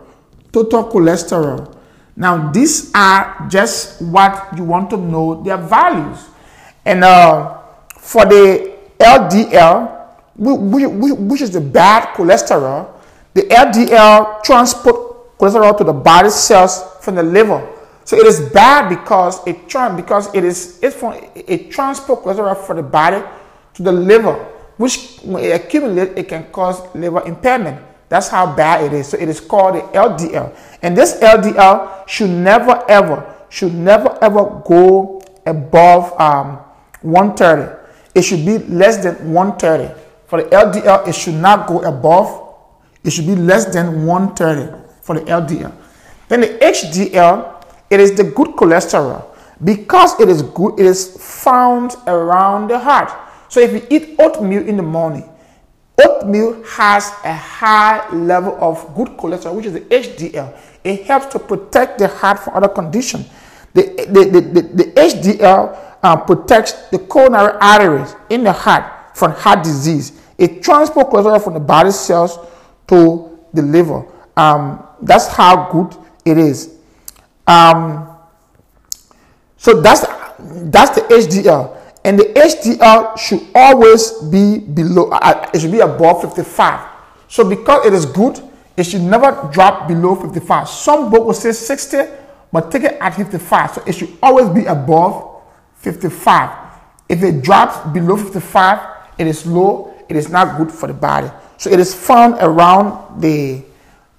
Total 0.52 0.84
cholesterol. 0.84 1.74
Now 2.16 2.50
these 2.50 2.90
are 2.94 3.46
just 3.48 4.00
what 4.02 4.54
you 4.56 4.64
want 4.64 4.90
to 4.90 4.96
know 4.96 5.42
their 5.42 5.58
values. 5.58 6.18
And 6.84 7.02
for 7.98 8.24
the 8.24 8.72
LDL, 8.98 10.06
which 10.36 11.42
is 11.42 11.50
the 11.50 11.60
bad 11.60 12.14
cholesterol, 12.14 12.88
the 13.34 13.42
LDL 13.42 14.42
transport 14.42 15.38
cholesterol 15.38 15.76
to 15.78 15.84
the 15.84 15.92
body 15.92 16.30
cells 16.30 16.82
from 17.00 17.16
the 17.16 17.22
liver. 17.22 17.75
So 18.06 18.16
it 18.16 18.24
is 18.24 18.38
bad 18.54 18.88
because 18.88 19.44
it 19.48 19.68
trans 19.68 19.96
because 20.00 20.32
it 20.32 20.44
is 20.44 20.78
it's 20.80 20.94
from 20.94 21.18
it 21.34 21.72
transport 21.72 22.22
cholesterol 22.22 22.56
from 22.56 22.76
the 22.76 22.84
body 22.84 23.20
to 23.74 23.82
the 23.82 23.90
liver, 23.90 24.34
which 24.76 25.18
when 25.24 25.42
it 25.42 25.50
accumulates, 25.50 26.12
it 26.16 26.28
can 26.28 26.44
cause 26.52 26.80
liver 26.94 27.26
impairment. 27.26 27.82
That's 28.08 28.28
how 28.28 28.54
bad 28.54 28.84
it 28.84 28.92
is. 28.92 29.08
So 29.08 29.18
it 29.18 29.28
is 29.28 29.40
called 29.40 29.74
the 29.74 29.80
LDL. 29.98 30.56
And 30.82 30.96
this 30.96 31.18
LDL 31.18 32.06
should 32.06 32.30
never 32.30 32.84
ever, 32.88 33.34
should 33.48 33.74
never 33.74 34.16
ever 34.22 34.62
go 34.64 35.20
above 35.44 36.18
um, 36.20 36.58
130. 37.02 37.74
It 38.14 38.22
should 38.22 38.46
be 38.46 38.58
less 38.58 39.02
than 39.02 39.32
130. 39.32 40.00
For 40.28 40.42
the 40.42 40.48
LDL, 40.50 41.08
it 41.08 41.14
should 41.14 41.34
not 41.34 41.66
go 41.66 41.80
above, 41.80 42.54
it 43.02 43.10
should 43.10 43.26
be 43.26 43.34
less 43.36 43.66
than 43.66 44.06
130 44.06 44.84
for 45.02 45.18
the 45.18 45.22
LDL. 45.22 45.72
Then 46.28 46.40
the 46.40 46.48
HDL, 46.58 47.55
it 47.90 48.00
is 48.00 48.16
the 48.16 48.24
good 48.24 48.48
cholesterol. 48.48 49.24
Because 49.62 50.18
it 50.20 50.28
is 50.28 50.42
good, 50.42 50.78
it 50.78 50.86
is 50.86 51.16
found 51.18 51.94
around 52.06 52.68
the 52.68 52.78
heart. 52.78 53.10
So 53.48 53.60
if 53.60 53.72
you 53.72 53.86
eat 53.90 54.16
oatmeal 54.18 54.66
in 54.68 54.76
the 54.76 54.82
morning, 54.82 55.28
oatmeal 56.04 56.62
has 56.64 57.10
a 57.24 57.34
high 57.34 58.08
level 58.12 58.56
of 58.60 58.94
good 58.94 59.08
cholesterol, 59.16 59.56
which 59.56 59.66
is 59.66 59.72
the 59.72 59.80
HDL. 59.80 60.58
It 60.84 61.04
helps 61.04 61.26
to 61.32 61.38
protect 61.38 61.98
the 61.98 62.08
heart 62.08 62.38
from 62.40 62.54
other 62.54 62.68
conditions. 62.68 63.28
The, 63.72 63.82
the, 64.08 64.24
the, 64.24 64.40
the, 64.40 64.62
the 64.62 64.84
HDL 64.92 65.98
uh, 66.02 66.16
protects 66.16 66.72
the 66.90 66.98
coronary 66.98 67.56
arteries 67.60 68.14
in 68.30 68.44
the 68.44 68.52
heart 68.52 69.16
from 69.16 69.32
heart 69.32 69.64
disease. 69.64 70.20
It 70.38 70.62
transports 70.62 71.08
cholesterol 71.10 71.42
from 71.42 71.54
the 71.54 71.60
body 71.60 71.90
cells 71.90 72.38
to 72.88 73.38
the 73.54 73.62
liver. 73.62 74.04
Um, 74.36 74.86
that's 75.00 75.28
how 75.28 75.70
good 75.70 75.96
it 76.24 76.36
is. 76.36 76.75
Um, 77.46 78.08
so 79.56 79.80
that's 79.80 80.04
that's 80.70 80.94
the 80.94 81.02
HDL. 81.02 81.76
and 82.06 82.20
the 82.20 82.24
HDL 82.24 83.18
should 83.18 83.40
always 83.52 84.12
be 84.30 84.60
below, 84.60 85.10
uh, 85.10 85.18
uh, 85.20 85.50
it 85.52 85.60
should 85.60 85.72
be 85.72 85.80
above 85.80 86.22
55. 86.22 86.88
So 87.26 87.48
because 87.48 87.84
it 87.84 87.92
is 87.92 88.06
good, 88.06 88.40
it 88.76 88.84
should 88.84 89.00
never 89.00 89.50
drop 89.52 89.88
below 89.88 90.14
55. 90.14 90.68
Some 90.68 91.10
book 91.10 91.26
will 91.26 91.34
say 91.34 91.50
60, 91.50 91.98
but 92.52 92.70
take 92.70 92.84
it 92.84 92.96
at 93.00 93.10
55. 93.16 93.70
So 93.72 93.82
it 93.84 93.92
should 93.94 94.16
always 94.22 94.48
be 94.50 94.66
above 94.66 95.42
55. 95.78 96.50
If 97.08 97.24
it 97.24 97.42
drops 97.42 97.90
below 97.92 98.16
55, 98.16 98.78
it 99.18 99.26
is 99.26 99.44
low, 99.44 99.92
it 100.08 100.14
is 100.14 100.28
not 100.28 100.58
good 100.58 100.70
for 100.70 100.86
the 100.86 100.94
body. 100.94 101.28
So 101.56 101.70
it 101.70 101.80
is 101.80 101.92
found 101.92 102.36
around 102.40 103.20
the 103.20 103.64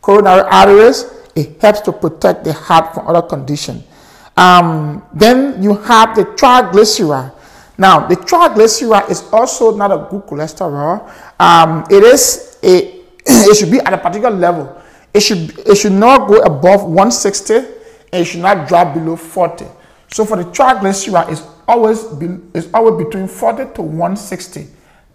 coronary 0.01 0.41
arteries. 0.41 1.05
It 1.38 1.62
helps 1.62 1.82
to 1.82 1.91
protect 1.91 2.44
the 2.44 2.51
heart 2.51 2.96
from 2.96 3.08
other 3.08 3.22
conditions. 3.22 3.84
Um, 4.36 5.03
then 5.13 5.62
you 5.62 5.75
have 5.75 6.15
the 6.15 6.25
triglyceride. 6.25 7.32
Now, 7.77 8.08
the 8.08 8.15
triglyceride 8.15 9.12
is 9.12 9.22
also 9.32 9.75
not 9.77 9.91
a 9.91 10.08
good 10.10 10.25
cholesterol. 10.25 11.08
Um, 11.39 11.86
it 11.91 12.03
is 12.03 12.58
a, 12.63 13.01
it 13.25 13.56
should 13.56 13.70
be 13.70 13.79
at 13.79 13.94
a 13.94 14.00
particular 14.00 14.36
level. 14.36 14.82
It 15.13 15.20
should, 15.20 15.60
it 15.60 15.75
should 15.77 15.91
not 15.91 16.27
go 16.27 16.41
above 16.41 16.86
160 16.86 17.53
and 17.53 17.67
it 18.13 18.25
should 18.25 18.41
not 18.41 18.67
drop 18.67 18.96
below 18.96 19.15
40. 19.15 19.65
So 20.08 20.25
for 20.25 20.38
the 20.38 20.46
triglyceride, 20.46 21.32
it's 21.32 21.44
always, 21.67 22.03
be, 22.03 22.38
it's 22.56 22.67
always 22.74 23.06
between 23.06 23.27
40 23.27 23.75
to 23.75 23.82
160. 23.84 24.65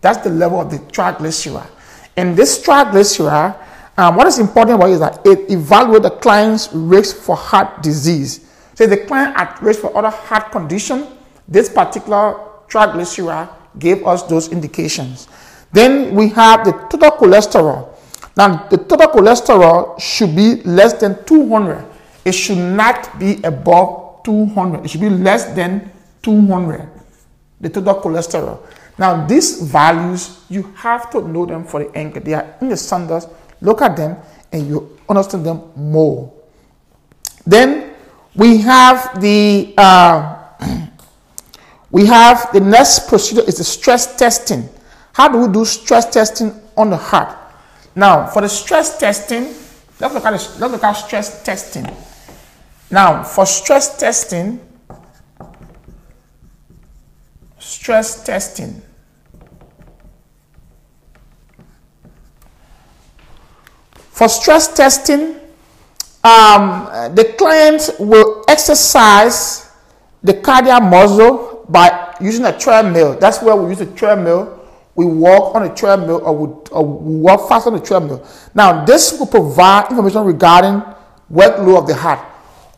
That's 0.00 0.18
the 0.18 0.30
level 0.30 0.60
of 0.60 0.70
the 0.70 0.78
triglyceride. 0.78 1.68
And 2.16 2.36
this 2.36 2.64
triglyceride, 2.64 3.56
um, 3.98 4.16
what 4.16 4.26
is 4.26 4.38
important 4.38 4.76
about 4.76 4.88
it 4.88 4.94
is 4.94 5.00
that 5.00 5.20
it 5.26 5.48
evaluates 5.48 6.02
the 6.02 6.10
client's 6.10 6.72
risk 6.72 7.16
for 7.16 7.36
heart 7.36 7.82
disease. 7.82 8.48
So 8.74 8.86
the 8.86 8.96
client 8.96 9.36
at 9.36 9.60
risk 9.60 9.80
for 9.80 9.96
other 9.96 10.10
heart 10.10 10.50
condition, 10.50 11.06
this 11.46 11.68
particular 11.68 12.40
triglyceride 12.68 13.50
gave 13.78 14.06
us 14.06 14.22
those 14.22 14.50
indications. 14.50 15.28
Then 15.72 16.14
we 16.14 16.28
have 16.30 16.64
the 16.64 16.72
total 16.90 17.10
cholesterol. 17.12 17.88
Now 18.36 18.66
the 18.68 18.78
total 18.78 19.08
cholesterol 19.08 20.00
should 20.00 20.34
be 20.34 20.62
less 20.62 20.94
than 20.94 21.22
200. 21.24 21.84
It 22.24 22.32
should 22.32 22.58
not 22.58 23.18
be 23.18 23.42
above 23.42 24.22
200. 24.24 24.84
It 24.84 24.88
should 24.88 25.00
be 25.00 25.10
less 25.10 25.52
than 25.54 25.90
200. 26.22 26.88
The 27.60 27.68
total 27.68 28.00
cholesterol. 28.00 28.60
Now 28.98 29.26
these 29.26 29.60
values, 29.62 30.44
you 30.48 30.62
have 30.76 31.10
to 31.10 31.20
know 31.26 31.46
them 31.46 31.64
for 31.64 31.84
the 31.84 31.96
anchor. 31.96 32.20
They 32.20 32.34
are 32.34 32.54
in 32.60 32.68
the 32.68 32.76
Saunders. 32.76 33.26
Look 33.62 33.80
at 33.80 33.96
them 33.96 34.16
and 34.50 34.66
you 34.66 34.98
understand 35.08 35.46
them 35.46 35.70
more. 35.76 36.32
Then 37.46 37.94
we 38.34 38.58
have 38.58 39.20
the 39.20 39.72
uh, 39.78 40.38
we 41.90 42.06
have 42.06 42.52
the 42.52 42.60
next 42.60 43.08
procedure 43.08 43.42
is 43.42 43.58
the 43.58 43.64
stress 43.64 44.16
testing. 44.16 44.68
How 45.12 45.28
do 45.28 45.38
we 45.46 45.52
do 45.52 45.64
stress 45.64 46.10
testing 46.10 46.52
on 46.76 46.90
the 46.90 46.96
heart? 46.96 47.38
Now, 47.94 48.26
for 48.26 48.42
the 48.42 48.48
stress 48.48 48.98
testing, 48.98 49.44
let's 50.00 50.14
look 50.14 50.24
at 50.24 50.30
this, 50.32 50.58
let's 50.58 50.72
look 50.72 50.82
at 50.82 50.92
stress 50.94 51.42
testing. 51.44 51.86
Now, 52.90 53.22
for 53.22 53.46
stress 53.46 53.98
testing, 53.98 54.60
stress 57.58 58.24
testing. 58.24 58.82
For 64.22 64.28
stress 64.28 64.72
testing, 64.72 65.34
um, 66.22 66.86
the 67.16 67.34
client 67.36 67.90
will 67.98 68.44
exercise 68.46 69.68
the 70.22 70.32
cardiac 70.34 70.80
muscle 70.84 71.66
by 71.68 72.14
using 72.20 72.44
a 72.44 72.56
treadmill. 72.56 73.18
That's 73.18 73.42
where 73.42 73.56
we 73.56 73.70
use 73.70 73.80
a 73.80 73.86
treadmill. 73.86 74.60
We 74.94 75.06
walk 75.06 75.56
on 75.56 75.64
a 75.64 75.74
treadmill 75.74 76.20
or 76.22 76.36
we, 76.36 76.54
or 76.70 76.86
we 76.86 77.16
walk 77.16 77.48
fast 77.48 77.66
on 77.66 77.72
the 77.72 77.80
treadmill. 77.80 78.24
Now, 78.54 78.84
this 78.84 79.18
will 79.18 79.26
provide 79.26 79.90
information 79.90 80.22
regarding 80.22 80.82
workload 81.28 81.78
of 81.78 81.88
the 81.88 81.94
heart. 81.96 82.20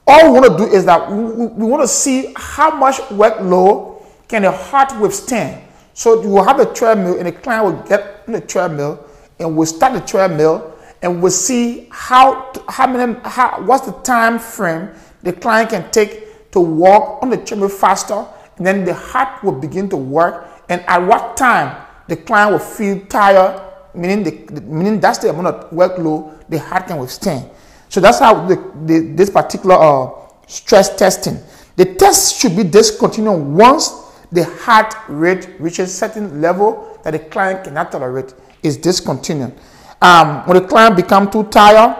All 0.06 0.32
we 0.32 0.40
want 0.40 0.50
to 0.50 0.56
do 0.56 0.72
is 0.72 0.86
that 0.86 1.12
we, 1.12 1.24
we 1.24 1.66
want 1.68 1.82
to 1.82 1.88
see 1.88 2.32
how 2.36 2.74
much 2.74 2.96
workload 3.12 4.02
can 4.28 4.40
the 4.44 4.50
heart 4.50 4.98
withstand. 4.98 5.62
So 5.92 6.22
you 6.22 6.30
will 6.30 6.44
have 6.44 6.58
a 6.58 6.72
treadmill 6.72 7.18
and 7.18 7.26
the 7.26 7.32
client 7.32 7.64
will 7.66 7.82
get 7.86 8.22
on 8.26 8.32
the 8.32 8.40
treadmill 8.40 9.06
and 9.38 9.54
we'll 9.54 9.66
start 9.66 9.92
the 9.92 10.00
treadmill 10.00 10.70
and 11.04 11.22
we'll 11.22 11.30
see 11.30 11.86
how 11.92 12.50
how 12.68 12.86
many 12.86 13.16
how, 13.24 13.62
what's 13.62 13.86
the 13.86 13.92
time 14.02 14.38
frame 14.38 14.88
the 15.22 15.32
client 15.32 15.70
can 15.70 15.88
take 15.90 16.50
to 16.50 16.58
walk 16.58 17.22
on 17.22 17.30
the 17.30 17.36
treadmill 17.36 17.68
faster 17.68 18.26
and 18.56 18.66
then 18.66 18.84
the 18.84 18.94
heart 18.94 19.44
will 19.44 19.52
begin 19.52 19.88
to 19.88 19.96
work 19.96 20.48
and 20.68 20.80
at 20.88 20.98
what 20.98 21.36
time 21.36 21.86
the 22.08 22.16
client 22.16 22.52
will 22.52 22.58
feel 22.58 22.98
tired 23.06 23.60
meaning 23.94 24.22
the, 24.24 24.60
meaning 24.62 24.98
that's 24.98 25.18
the 25.18 25.30
amount 25.30 25.46
of 25.46 25.70
workload 25.70 26.34
the 26.48 26.58
heart 26.58 26.86
can 26.86 26.98
withstand. 26.98 27.48
So 27.88 28.00
that's 28.00 28.18
how 28.18 28.46
the, 28.46 28.56
the, 28.84 29.12
this 29.14 29.30
particular 29.30 29.76
uh, 29.76 30.10
stress 30.46 30.96
testing. 30.96 31.38
The 31.76 31.94
test 31.94 32.40
should 32.40 32.56
be 32.56 32.64
discontinued 32.64 33.40
once 33.40 33.90
the 34.32 34.44
heart 34.44 34.94
rate 35.08 35.48
reaches 35.58 35.96
certain 35.96 36.40
level 36.40 36.98
that 37.04 37.12
the 37.12 37.18
client 37.18 37.64
cannot 37.64 37.92
tolerate. 37.92 38.34
Is 38.62 38.78
discontinued 38.78 39.52
um, 40.00 40.46
when 40.46 40.62
the 40.62 40.68
client 40.68 40.96
become 40.96 41.30
too 41.30 41.44
tired 41.44 41.96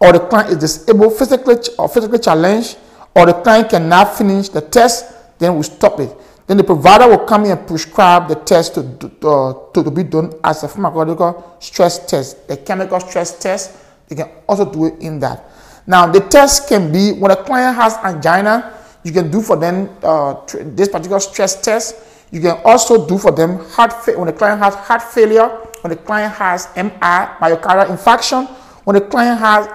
or 0.00 0.12
the 0.12 0.20
client 0.20 0.50
is 0.50 0.58
disabled 0.58 1.16
physically 1.16 1.56
or 1.78 1.88
physically 1.88 2.18
challenged 2.18 2.78
or 3.14 3.26
the 3.26 3.34
client 3.34 3.70
cannot 3.70 4.16
finish 4.16 4.48
the 4.48 4.60
test, 4.60 5.38
then 5.38 5.56
we 5.56 5.62
stop 5.62 6.00
it. 6.00 6.14
Then 6.46 6.58
the 6.58 6.64
provider 6.64 7.08
will 7.08 7.24
come 7.24 7.44
in 7.44 7.52
and 7.52 7.66
prescribe 7.66 8.28
the 8.28 8.34
test 8.34 8.74
to, 8.74 8.82
to, 9.20 9.82
to, 9.82 9.90
be 9.90 10.02
done 10.02 10.32
as 10.44 10.62
a 10.62 10.68
pharmacological 10.68 11.62
stress 11.62 12.04
test, 12.06 12.36
a 12.50 12.56
chemical 12.56 13.00
stress 13.00 13.38
test. 13.38 13.76
They 14.08 14.16
can 14.16 14.28
also 14.46 14.70
do 14.70 14.86
it 14.86 15.00
in 15.00 15.18
that. 15.20 15.48
Now, 15.86 16.06
the 16.06 16.20
test 16.20 16.68
can 16.68 16.92
be 16.92 17.12
when 17.12 17.30
a 17.30 17.36
client 17.36 17.76
has 17.76 17.96
angina, 18.04 18.74
you 19.04 19.12
can 19.12 19.30
do 19.30 19.40
for 19.40 19.56
them 19.56 19.88
uh, 20.02 20.34
this 20.52 20.88
particular 20.88 21.20
stress 21.20 21.60
test. 21.60 21.96
You 22.30 22.40
can 22.40 22.60
also 22.64 23.06
do 23.06 23.18
for 23.18 23.30
them 23.30 23.58
heart 23.70 23.92
fa- 24.04 24.18
when 24.18 24.26
the 24.26 24.32
client 24.32 24.60
has 24.60 24.74
heart 24.74 25.02
failure 25.02 25.48
when 25.84 25.90
the 25.90 25.96
client 25.96 26.32
has 26.32 26.66
MI, 26.76 27.28
myocardial 27.44 27.92
infarction, 27.92 28.48
when 28.84 28.94
the 28.94 29.02
client 29.02 29.38
has 29.38 29.68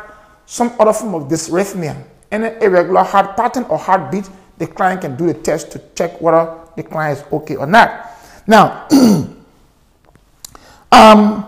some 0.48 0.74
other 0.80 0.92
form 0.92 1.14
of 1.14 1.30
dysrhythmia, 1.30 2.04
any 2.32 2.48
irregular 2.66 3.04
heart 3.04 3.38
pattern 3.38 3.64
or 3.66 3.78
heartbeat, 3.78 4.28
the 4.58 4.66
client 4.66 5.02
can 5.02 5.16
do 5.16 5.28
the 5.28 5.36
test 5.36 5.72
to 5.72 5.80
check 5.94 6.20
whether 6.20 6.58
the 6.76 6.82
client 6.82 7.20
is 7.20 7.26
okay 7.32 7.58
or 7.58 7.68
not. 7.68 8.10
Now, 8.48 8.88
um, 10.92 11.46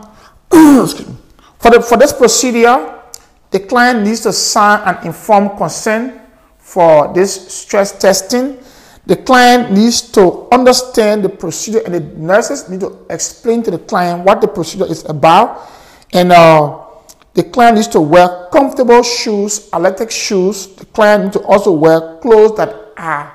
for, 0.52 1.72
the, 1.72 1.82
for 1.82 1.98
this 1.98 2.14
procedure, 2.14 3.02
the 3.50 3.62
client 3.62 4.04
needs 4.04 4.20
to 4.22 4.32
sign 4.32 4.88
an 4.88 5.08
informed 5.08 5.58
consent 5.58 6.22
for 6.60 7.12
this 7.16 7.52
stress 7.52 7.98
testing 7.98 8.60
the 9.06 9.16
client 9.16 9.72
needs 9.72 10.02
to 10.14 10.48
understand 10.52 11.24
the 11.24 11.30
procedure, 11.30 11.82
and 11.86 11.94
the 11.94 12.00
nurses 12.18 12.70
need 12.70 12.82
to 12.82 13.06
explain 13.10 13.64
to 13.64 13.72
the 13.72 13.80
client 13.80 14.26
what 14.26 14.42
the 14.42 14.48
procedure 14.48 14.86
is 14.86 15.04
about. 15.06 15.70
And 16.14 16.32
uh, 16.32 16.86
the 17.34 17.44
client 17.44 17.78
needs 17.78 17.88
to 17.90 18.02
wear 18.02 18.48
comfortable 18.52 19.02
shoes, 19.02 19.70
electric 19.74 20.12
shoes. 20.12 20.68
The 20.68 20.86
client 20.86 21.24
needs 21.24 21.38
to 21.38 21.44
also 21.44 21.72
wear 21.72 22.20
clothes 22.22 22.58
that 22.58 22.94
are 22.98 23.34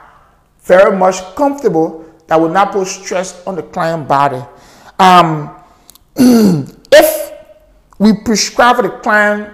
very 0.62 0.96
much 0.96 1.16
comfortable 1.35 2.05
that 2.26 2.40
will 2.40 2.50
not 2.50 2.72
put 2.72 2.87
stress 2.87 3.44
on 3.46 3.57
the 3.57 3.62
client 3.62 4.07
body. 4.07 4.42
Um, 4.98 5.50
if 6.16 7.33
we 7.98 8.12
prescribe 8.24 8.76
for 8.76 8.83
the 8.83 8.90
client 8.90 9.52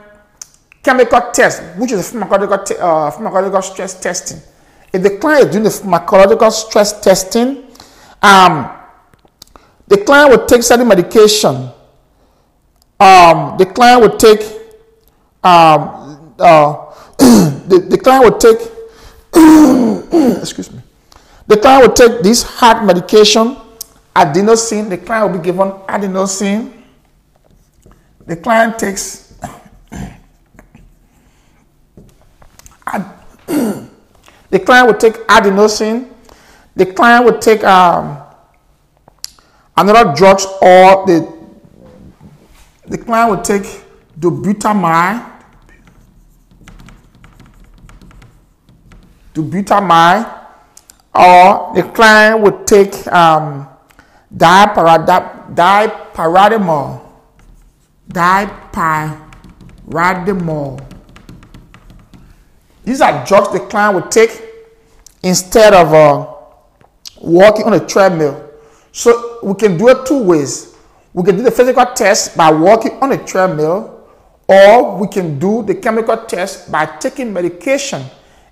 chemical 0.82 1.20
test, 1.32 1.62
which 1.78 1.92
is 1.92 2.14
a 2.14 2.16
pharmacological, 2.16 2.80
uh, 2.80 3.10
pharmacological 3.10 3.62
stress 3.62 3.98
testing, 3.98 4.40
if 4.92 5.02
the 5.02 5.18
client 5.18 5.46
is 5.46 5.52
doing 5.52 5.64
the 5.64 5.70
pharmacological 5.70 6.52
stress 6.52 7.00
testing, 7.00 7.64
um, 8.22 8.70
the 9.88 9.98
client 9.98 10.30
will 10.30 10.46
take 10.46 10.62
certain 10.62 10.86
medication. 10.86 11.70
Um, 13.00 13.56
the 13.58 13.66
client 13.66 14.02
will 14.02 14.16
take, 14.16 14.40
um, 15.42 16.34
uh, 16.38 16.92
the, 17.18 17.86
the 17.88 17.98
client 17.98 18.24
will 18.24 18.38
take, 18.38 18.58
excuse 20.40 20.70
me, 20.70 20.80
the 21.46 21.56
client 21.56 21.86
will 21.86 21.94
take 21.94 22.22
this 22.22 22.42
heart 22.42 22.84
medication, 22.84 23.56
adenosine. 24.14 24.88
The 24.88 24.98
client 24.98 25.32
will 25.32 25.38
be 25.38 25.44
given 25.44 25.70
adenosine. 25.88 26.70
The 28.26 28.36
client 28.36 28.78
takes 28.78 29.34
the 34.52 34.60
client 34.60 34.86
would 34.86 35.00
take 35.00 35.14
adenosine. 35.26 36.08
The 36.76 36.86
client 36.86 37.24
would 37.24 37.40
take 37.40 37.64
um, 37.64 38.18
another 39.76 40.12
drug 40.14 40.40
or 40.60 41.06
the 41.06 41.26
the 42.86 42.98
client 42.98 43.30
would 43.30 43.42
take 43.44 43.64
dobutamine, 44.20 45.24
dobutamine, 49.32 50.28
or 51.14 51.72
the 51.74 51.82
client 51.94 52.40
would 52.42 52.66
take 52.66 53.06
um, 53.06 53.66
dipyridamole, 54.36 57.00
dipyridamole. 58.12 60.91
These 62.84 63.00
are 63.00 63.24
drugs 63.24 63.52
the 63.52 63.60
client 63.60 63.94
would 63.94 64.10
take 64.10 64.42
instead 65.22 65.72
of 65.72 65.92
uh, 65.92 66.34
walking 67.20 67.64
on 67.64 67.74
a 67.74 67.86
treadmill. 67.86 68.50
So 68.90 69.38
we 69.42 69.54
can 69.54 69.78
do 69.78 69.88
it 69.88 70.04
two 70.06 70.22
ways. 70.22 70.74
We 71.14 71.22
can 71.24 71.36
do 71.36 71.42
the 71.42 71.50
physical 71.50 71.84
test 71.94 72.36
by 72.36 72.50
walking 72.50 72.92
on 73.02 73.12
a 73.12 73.24
treadmill, 73.24 74.08
or 74.48 74.98
we 74.98 75.06
can 75.06 75.38
do 75.38 75.62
the 75.62 75.74
chemical 75.74 76.16
test 76.16 76.72
by 76.72 76.86
taking 76.86 77.32
medication. 77.32 78.02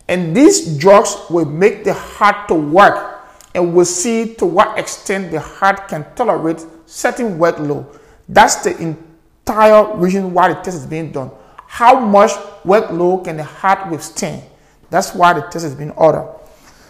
And 0.09 0.37
these 0.37 0.77
drugs 0.77 1.17
will 1.31 1.47
make 1.47 1.85
the 1.85 1.95
heart 1.95 2.49
to 2.49 2.55
work, 2.55 3.21
and 3.55 3.75
we'll 3.75 3.85
see 3.85 4.35
to 4.35 4.47
what 4.47 4.79
extent 4.79 5.31
the 5.31 5.41
heart 5.41 5.89
can 5.89 6.05
tolerate 6.15 6.65
certain 6.87 7.39
workload. 7.39 7.87
That's 8.29 8.57
the 8.57 8.77
entire 8.79 9.97
reason 9.97 10.33
why 10.35 10.53
the 10.53 10.61
test 10.61 10.77
is 10.79 10.87
being 10.87 11.13
done. 11.13 11.31
How 11.71 12.01
much 12.01 12.33
workload 12.67 13.25
can 13.25 13.37
the 13.37 13.45
heart 13.45 13.89
withstand? 13.93 14.43
That's 14.91 15.15
why 15.15 15.35
the 15.35 15.43
test 15.43 15.63
has 15.63 15.75
been 15.75 15.93
ordered. 15.93 16.29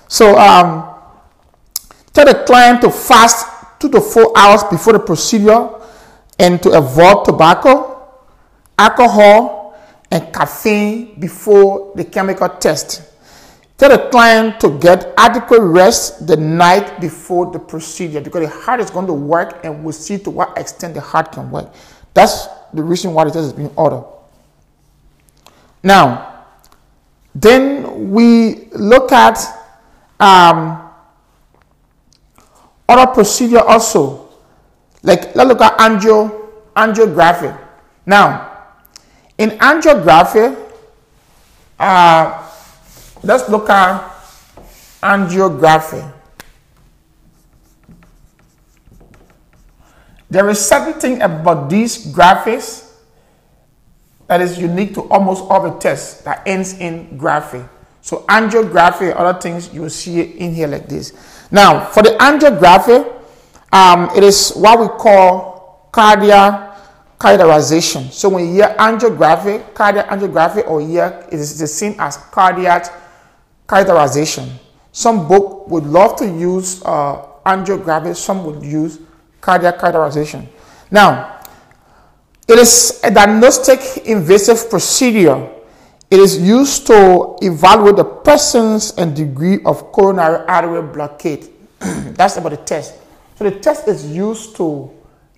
So 0.08 0.38
um, 0.38 0.88
tell 2.14 2.24
the 2.24 2.42
client 2.46 2.80
to 2.80 2.90
fast 2.90 3.46
two 3.78 3.90
to 3.90 4.00
four 4.00 4.32
hours 4.34 4.64
before 4.64 4.94
the 4.94 4.98
procedure 4.98 5.68
and 6.38 6.62
to 6.62 6.70
avoid 6.70 7.26
tobacco, 7.26 8.08
alcohol, 8.78 9.78
and 10.10 10.32
caffeine 10.32 11.20
before 11.20 11.92
the 11.94 12.04
chemical 12.04 12.48
test. 12.48 13.02
Tell 13.76 13.90
the 13.90 14.08
client 14.08 14.60
to 14.60 14.78
get 14.78 15.12
adequate 15.18 15.60
rest 15.60 16.26
the 16.26 16.38
night 16.38 17.02
before 17.02 17.52
the 17.52 17.58
procedure 17.58 18.22
because 18.22 18.48
the 18.48 18.56
heart 18.64 18.80
is 18.80 18.88
going 18.88 19.06
to 19.06 19.12
work 19.12 19.60
and 19.62 19.84
we'll 19.84 19.92
see 19.92 20.16
to 20.18 20.30
what 20.30 20.56
extent 20.56 20.94
the 20.94 21.02
heart 21.02 21.32
can 21.32 21.50
work. 21.50 21.70
That's 22.14 22.46
the 22.72 22.82
reason 22.82 23.12
why 23.12 23.24
the 23.24 23.30
test 23.30 23.44
is 23.44 23.52
being 23.52 23.70
ordered. 23.76 24.04
Now, 25.82 26.44
then 27.34 28.10
we 28.10 28.68
look 28.72 29.12
at 29.12 29.38
um, 30.18 30.90
other 32.88 33.06
procedure 33.12 33.60
also. 33.60 34.28
Like 35.02 35.34
let's 35.34 35.48
look 35.48 35.60
at 35.60 35.78
angio, 35.78 36.50
angiography. 36.76 37.56
Now, 38.04 38.50
in 39.38 39.50
angiography, 39.50 40.56
uh, 41.78 42.50
let's 43.22 43.48
look 43.48 43.70
at 43.70 44.10
angiography. 45.02 46.12
There 50.28 50.48
is 50.50 50.64
certain 50.64 51.00
thing 51.00 51.22
about 51.22 51.70
these 51.70 52.06
graphics 52.12 52.89
that 54.30 54.40
is 54.40 54.60
unique 54.60 54.94
to 54.94 55.02
almost 55.08 55.42
all 55.50 55.60
the 55.60 55.76
tests 55.80 56.22
that 56.22 56.46
ends 56.46 56.78
in 56.78 57.18
graphy. 57.18 57.68
So 58.00 58.18
angiography, 58.28 59.12
other 59.12 59.36
things, 59.40 59.74
you 59.74 59.82
will 59.82 59.90
see 59.90 60.20
in 60.20 60.54
here 60.54 60.68
like 60.68 60.88
this. 60.88 61.12
Now, 61.50 61.86
for 61.86 62.04
the 62.04 62.10
angiography, 62.10 63.12
um, 63.72 64.08
it 64.16 64.22
is 64.22 64.52
what 64.52 64.78
we 64.78 64.86
call 64.86 65.88
cardiac 65.90 66.76
catheterization. 67.18 68.08
So 68.12 68.28
when 68.28 68.46
you 68.46 68.52
hear 68.52 68.76
angiography, 68.78 69.74
cardiac 69.74 70.06
angiography, 70.06 70.64
or 70.64 70.80
hear 70.80 71.26
it 71.26 71.34
is 71.34 71.58
the 71.58 71.66
same 71.66 71.96
as 71.98 72.16
cardiac 72.16 72.86
catheterization. 73.66 74.48
Some 74.92 75.26
book 75.26 75.66
would 75.68 75.86
love 75.86 76.14
to 76.18 76.24
use 76.24 76.84
uh, 76.84 77.26
angiography, 77.44 78.14
some 78.14 78.44
would 78.44 78.62
use 78.62 79.00
cardiac 79.40 79.78
catheterization. 79.78 80.46
Now, 80.88 81.39
it 82.52 82.58
is 82.58 83.00
a 83.04 83.10
diagnostic 83.10 84.06
invasive 84.06 84.70
procedure. 84.70 85.48
It 86.10 86.18
is 86.18 86.40
used 86.40 86.86
to 86.88 87.36
evaluate 87.42 87.96
the 87.96 88.04
presence 88.04 88.90
and 88.98 89.12
uh, 89.12 89.14
degree 89.14 89.62
of 89.64 89.92
coronary 89.92 90.44
artery 90.48 90.82
blockade. 90.82 91.48
That's 91.78 92.36
about 92.38 92.50
the 92.50 92.56
test. 92.56 92.94
So 93.36 93.44
the 93.48 93.52
test 93.60 93.86
is 93.86 94.04
used 94.10 94.56
to 94.56 94.90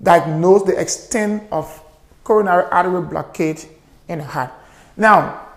diagnose 0.03 0.63
the 0.63 0.81
extent 0.81 1.43
of 1.53 1.69
coronary 2.25 2.65
artery 2.71 3.03
blockade 3.03 3.63
in 4.09 4.19
the 4.19 4.25
heart. 4.25 4.53
Now, 4.97 5.49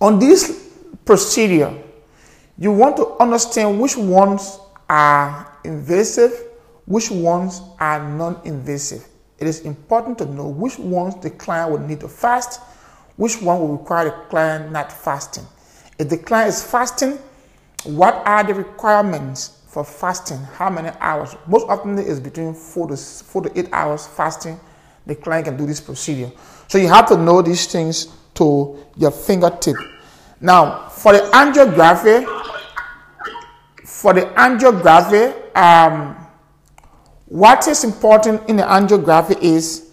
on 0.00 0.18
this 0.18 0.68
procedure, 1.04 1.74
you 2.58 2.72
want 2.72 2.96
to 2.98 3.16
understand 3.18 3.80
which 3.80 3.96
ones 3.96 4.58
are 4.88 5.56
invasive, 5.64 6.32
which 6.84 7.10
ones 7.10 7.62
are 7.78 8.06
non-invasive 8.06 9.09
it 9.40 9.46
is 9.46 9.60
important 9.60 10.18
to 10.18 10.26
know 10.26 10.48
which 10.48 10.78
ones 10.78 11.16
the 11.16 11.30
client 11.30 11.70
will 11.72 11.78
need 11.78 12.00
to 12.00 12.08
fast, 12.08 12.60
which 13.16 13.40
one 13.40 13.58
will 13.58 13.78
require 13.78 14.04
the 14.04 14.10
client 14.28 14.70
not 14.70 14.92
fasting. 14.92 15.44
If 15.98 16.10
the 16.10 16.18
client 16.18 16.50
is 16.50 16.62
fasting, 16.62 17.18
what 17.84 18.22
are 18.26 18.44
the 18.44 18.54
requirements 18.54 19.62
for 19.66 19.84
fasting? 19.84 20.38
How 20.38 20.68
many 20.68 20.90
hours? 21.00 21.34
Most 21.46 21.66
often 21.68 21.98
it 21.98 22.06
is 22.06 22.20
between 22.20 22.52
four 22.52 22.88
to 22.88 22.96
four 22.96 23.42
to 23.42 23.58
eight 23.58 23.68
hours 23.72 24.06
fasting. 24.06 24.60
The 25.06 25.14
client 25.14 25.46
can 25.46 25.56
do 25.56 25.64
this 25.66 25.80
procedure. 25.80 26.30
So 26.68 26.76
you 26.76 26.88
have 26.88 27.06
to 27.08 27.16
know 27.16 27.40
these 27.40 27.66
things 27.66 28.08
to 28.34 28.78
your 28.96 29.10
fingertip. 29.10 29.76
Now, 30.40 30.88
for 30.88 31.12
the 31.14 31.20
angiography, 31.32 32.24
for 33.86 34.12
the 34.12 34.22
angiography, 34.36 35.56
um, 35.56 36.16
what 37.30 37.66
is 37.68 37.84
important 37.84 38.42
in 38.50 38.56
the 38.56 38.64
angiography 38.64 39.40
is 39.40 39.92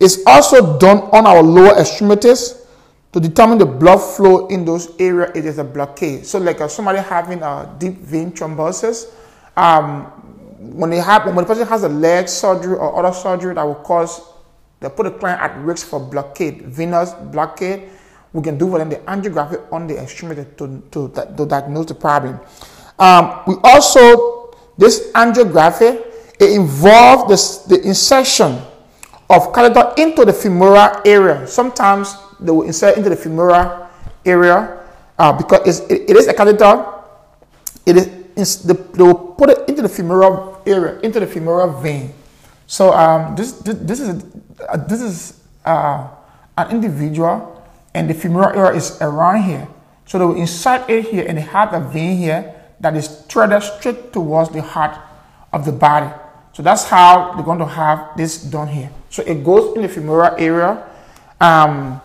is 0.00 0.22
also 0.26 0.78
done 0.78 0.98
on 1.14 1.26
our 1.26 1.40
lower 1.40 1.78
extremities 1.78 2.66
to 3.12 3.20
determine 3.20 3.56
the 3.56 3.64
blood 3.64 3.98
flow 3.98 4.48
in 4.48 4.64
those 4.64 4.90
areas 4.98 5.30
it 5.36 5.46
is 5.46 5.58
a 5.58 5.64
blockade. 5.64 6.26
So 6.26 6.38
like 6.38 6.60
uh, 6.60 6.66
somebody 6.66 6.98
having 6.98 7.40
a 7.40 7.72
deep 7.78 7.98
vein 7.98 8.32
thrombosis, 8.32 9.14
um, 9.56 10.06
when 10.76 10.90
they 10.90 10.98
have 10.98 11.24
when 11.26 11.36
the 11.36 11.44
person 11.44 11.68
has 11.68 11.84
a 11.84 11.88
leg 11.88 12.28
surgery 12.28 12.74
or 12.74 12.98
other 12.98 13.14
surgery 13.14 13.54
that 13.54 13.62
will 13.62 13.76
cause 13.76 14.20
they 14.80 14.88
put 14.88 15.04
the 15.04 15.12
client 15.12 15.40
at 15.40 15.56
risk 15.58 15.86
for 15.86 16.00
blockade, 16.00 16.62
venous 16.62 17.12
blockade, 17.30 17.90
we 18.32 18.42
can 18.42 18.58
do 18.58 18.68
for 18.68 18.78
them 18.78 18.88
the 18.88 18.96
angiography 19.06 19.62
on 19.72 19.86
the 19.86 20.02
extremity 20.02 20.50
to, 20.56 20.82
to, 20.90 21.08
to 21.36 21.46
diagnose 21.46 21.86
the 21.86 21.94
problem. 21.94 22.40
Um, 22.98 23.42
we 23.46 23.54
also, 23.62 24.52
this 24.76 25.12
angiography 25.12 26.11
it 26.42 26.52
involves 26.58 27.64
the, 27.66 27.76
the 27.76 27.86
insertion 27.86 28.58
of 29.30 29.52
catheter 29.52 29.94
into 29.96 30.24
the 30.24 30.32
femoral 30.32 31.00
area. 31.06 31.46
Sometimes 31.46 32.14
they 32.40 32.50
will 32.50 32.62
insert 32.62 32.98
into 32.98 33.08
the 33.08 33.16
femoral 33.16 33.88
area 34.24 34.82
uh, 35.18 35.32
because 35.32 35.80
it, 35.88 36.10
it 36.10 36.16
is 36.16 36.26
a 36.26 36.34
catheter. 36.34 36.84
It 37.86 37.96
is 38.36 38.62
the, 38.62 38.74
they 38.74 39.02
will 39.02 39.34
put 39.38 39.50
it 39.50 39.68
into 39.68 39.82
the 39.82 39.88
femoral 39.88 40.60
area, 40.66 40.98
into 41.00 41.20
the 41.20 41.26
femoral 41.26 41.80
vein. 41.80 42.12
So 42.66 42.92
um, 42.92 43.36
this, 43.36 43.52
this, 43.52 43.76
this 43.76 44.00
is 44.00 44.24
uh, 44.68 44.76
this 44.76 45.00
is 45.02 45.40
uh, 45.64 46.08
an 46.56 46.70
individual, 46.70 47.62
and 47.94 48.08
the 48.08 48.14
femoral 48.14 48.56
area 48.56 48.78
is 48.78 49.00
around 49.00 49.42
here. 49.42 49.68
So 50.06 50.18
they 50.18 50.24
will 50.24 50.36
insert 50.36 50.88
it 50.88 51.06
here, 51.06 51.24
and 51.26 51.38
they 51.38 51.42
have 51.42 51.72
a 51.74 51.80
vein 51.80 52.16
here 52.16 52.54
that 52.80 52.96
is 52.96 53.08
threaded 53.28 53.62
straight 53.62 54.12
towards 54.12 54.50
the 54.50 54.62
heart 54.62 54.98
of 55.52 55.64
the 55.64 55.72
body. 55.72 56.10
So 56.52 56.62
that's 56.62 56.84
how 56.84 57.32
they're 57.34 57.44
going 57.44 57.58
to 57.58 57.66
have 57.66 58.16
this 58.16 58.42
done 58.42 58.68
here. 58.68 58.90
So 59.08 59.22
it 59.22 59.42
goes 59.44 59.74
in 59.76 59.82
the 59.82 59.88
femoral 59.88 60.36
area. 60.38 60.84
Um, 61.40 62.00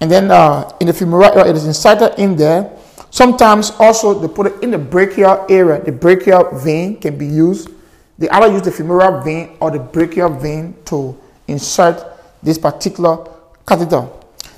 and 0.00 0.10
then 0.10 0.30
uh, 0.30 0.70
in 0.80 0.86
the 0.86 0.92
femoral 0.92 1.32
area, 1.32 1.50
it 1.50 1.56
is 1.56 1.66
inserted 1.66 2.18
in 2.18 2.36
there. 2.36 2.70
Sometimes 3.10 3.72
also 3.78 4.14
they 4.14 4.28
put 4.28 4.46
it 4.46 4.62
in 4.62 4.70
the 4.70 4.78
brachial 4.78 5.46
area. 5.48 5.82
The 5.82 5.92
brachial 5.92 6.50
vein 6.58 7.00
can 7.00 7.18
be 7.18 7.26
used. 7.26 7.70
They 8.18 8.28
either 8.28 8.52
use 8.52 8.62
the 8.62 8.72
femoral 8.72 9.22
vein 9.22 9.56
or 9.60 9.70
the 9.70 9.78
brachial 9.78 10.30
vein 10.30 10.76
to 10.86 11.18
insert 11.46 12.04
this 12.42 12.58
particular 12.58 13.26
catheter. 13.66 14.08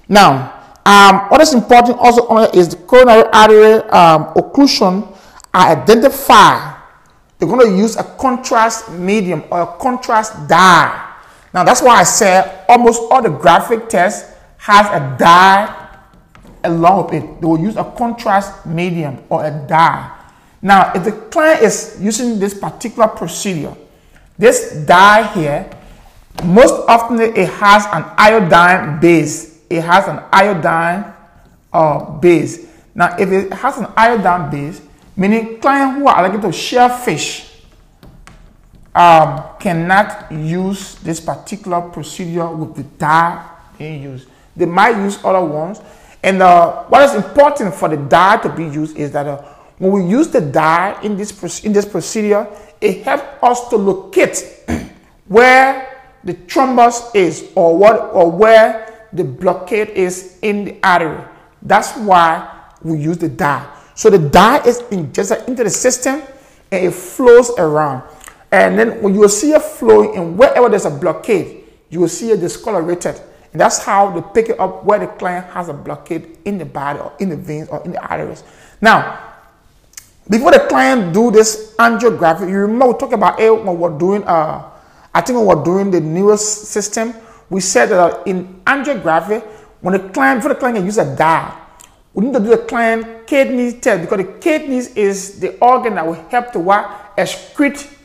Now, 0.09 0.61
um, 0.85 1.29
what 1.29 1.41
is 1.41 1.55
important 1.55 1.99
also 1.99 2.27
is 2.53 2.69
the 2.69 2.77
coronary 2.77 3.25
artery 3.33 3.75
um, 3.91 4.35
occlusion 4.35 5.17
are 5.55 5.77
identified 5.77 6.80
they're 7.41 7.49
going 7.49 7.67
to 7.67 7.77
use 7.77 7.97
a 7.97 8.05
contrast 8.05 8.91
medium 8.93 9.43
or 9.51 9.63
a 9.63 9.67
contrast 9.79 10.47
dye. 10.47 11.09
Now 11.53 11.65
that's 11.65 11.81
why 11.83 11.97
I 11.97 12.05
said 12.05 12.65
almost 12.69 13.01
all 13.11 13.23
the 13.23 13.31
graphic 13.31 13.89
tests 13.89 14.37
has 14.59 14.87
a 14.87 15.17
dye 15.19 15.89
along 16.65 17.07
with 17.07 17.15
it. 17.15 17.41
They 17.41 17.47
will 17.47 17.59
use 17.59 17.77
a 17.77 17.85
contrast 17.97 18.67
medium 18.67 19.19
or 19.31 19.45
a 19.45 19.51
dye. 19.67 20.19
Now, 20.63 20.93
if 20.95 21.05
the 21.05 21.13
client 21.13 21.63
is 21.63 21.97
using 22.01 22.39
this 22.39 22.53
particular 22.53 23.09
procedure, 23.09 23.75
this 24.39 24.85
dye 24.87 25.33
here, 25.33 25.71
most 26.45 26.75
often 26.87 27.19
it 27.21 27.49
has 27.49 27.87
an 27.87 28.05
iodine 28.17 29.01
base. 29.01 29.61
It 29.71 29.83
has 29.83 30.07
an 30.09 30.21
iodine 30.33 31.13
uh, 31.73 32.19
base. 32.19 32.67
Now, 32.95 33.17
if 33.19 33.31
it 33.31 33.53
has 33.55 33.79
an 33.79 33.87
iodine 33.97 34.51
base, 34.51 34.83
meaning 35.21 35.61
clients 35.61 35.99
who 35.99 36.09
are 36.09 36.25
allergic 36.25 36.41
to 36.41 36.51
shellfish 36.51 37.61
um, 38.95 39.43
cannot 39.61 40.33
use 40.33 40.95
this 40.97 41.21
particular 41.21 41.83
procedure 41.83 42.49
with 42.49 42.75
the 42.75 42.85
dye 42.97 43.47
being 43.77 44.03
used. 44.03 44.29
They 44.57 44.65
might 44.65 44.97
use 44.97 45.23
other 45.23 45.45
ones. 45.45 45.83
And 46.23 46.41
uh, 46.41 46.85
what 46.85 47.03
is 47.03 47.15
important 47.15 47.75
for 47.75 47.91
the 47.91 47.99
dye 47.99 48.39
to 48.39 48.49
be 48.49 48.65
used 48.65 48.97
is 48.97 49.13
that 49.13 49.27
uh, 49.27 49.43
when 49.77 49.93
we 49.93 50.05
use 50.11 50.29
the 50.29 50.41
dye 50.41 50.99
in 51.03 51.19
this, 51.19 51.65
in 51.65 51.75
this 51.75 51.85
procedure, 51.85 52.49
it 52.81 53.05
helps 53.05 53.43
us 53.43 53.69
to 53.69 53.77
locate 53.77 54.43
where 55.29 56.03
the 56.25 56.33
thrombus 56.33 57.15
is 57.15 57.51
or 57.55 57.77
what 57.77 58.11
or 58.15 58.31
where 58.31 59.07
the 59.13 59.25
blockade 59.25 59.91
is 59.91 60.39
in 60.41 60.65
the 60.65 60.79
artery. 60.83 61.23
That's 61.61 61.95
why 61.99 62.69
we 62.83 62.99
use 62.99 63.19
the 63.19 63.29
dye. 63.29 63.69
So 64.01 64.09
the 64.09 64.17
dye 64.19 64.65
is 64.65 64.81
injected 64.91 65.47
into 65.47 65.63
the 65.63 65.69
system 65.69 66.23
and 66.73 66.87
it 66.87 66.95
flows 66.95 67.51
around. 67.59 68.03
And 68.51 68.79
then 68.79 69.03
when 69.03 69.13
you 69.13 69.21
will 69.21 69.29
see 69.29 69.53
it 69.53 69.61
flowing 69.61 70.17
and 70.17 70.39
wherever 70.39 70.71
there's 70.71 70.87
a 70.87 70.91
blockade, 70.91 71.65
you 71.91 72.01
will 72.01 72.09
see 72.09 72.31
it 72.31 72.41
discolorated. 72.41 73.21
And 73.53 73.61
that's 73.61 73.85
how 73.85 74.11
they 74.11 74.23
pick 74.33 74.49
it 74.49 74.59
up 74.59 74.87
where 74.87 75.01
the 75.01 75.07
client 75.07 75.49
has 75.49 75.69
a 75.69 75.75
blockade 75.75 76.39
in 76.47 76.57
the 76.57 76.65
body 76.65 76.99
or 76.99 77.13
in 77.21 77.29
the 77.29 77.37
veins 77.37 77.69
or 77.69 77.85
in 77.85 77.93
the 77.93 78.01
arteries. 78.01 78.43
Now, 78.81 79.21
before 80.31 80.53
the 80.53 80.61
client 80.61 81.13
do 81.13 81.31
this 81.31 81.75
angiography, 81.79 82.49
you 82.49 82.57
remember 82.57 82.87
we 82.87 82.95
talked 82.95 83.13
about 83.13 83.39
it 83.39 83.53
when 83.53 83.79
we're 83.79 83.99
doing, 83.99 84.25
uh, 84.25 84.65
I 85.13 85.21
think 85.21 85.37
when 85.37 85.47
we're 85.47 85.63
doing 85.63 85.91
the 85.91 86.01
neural 86.01 86.39
system, 86.39 87.13
we 87.51 87.61
said 87.61 87.91
that 87.91 88.27
in 88.27 88.63
angiography, 88.65 89.47
when 89.83 89.93
the 89.93 90.09
client, 90.09 90.39
before 90.39 90.55
the 90.55 90.59
client 90.59 90.79
can 90.79 90.87
use 90.87 90.97
a 90.97 91.15
dye, 91.15 91.60
we 92.15 92.25
need 92.25 92.33
to 92.35 92.41
do 92.41 92.49
the 92.51 92.59
client 92.59 93.27
kidney 93.27 93.73
test 93.73 94.03
because 94.03 94.19
the 94.19 94.33
kidneys 94.41 94.95
is 94.97 95.39
the 95.41 95.57
organ 95.59 95.95
that 95.95 96.07
will 96.07 96.15
help 96.29 96.53
to 96.53 96.59
what 96.59 97.17
excrete 97.17 97.97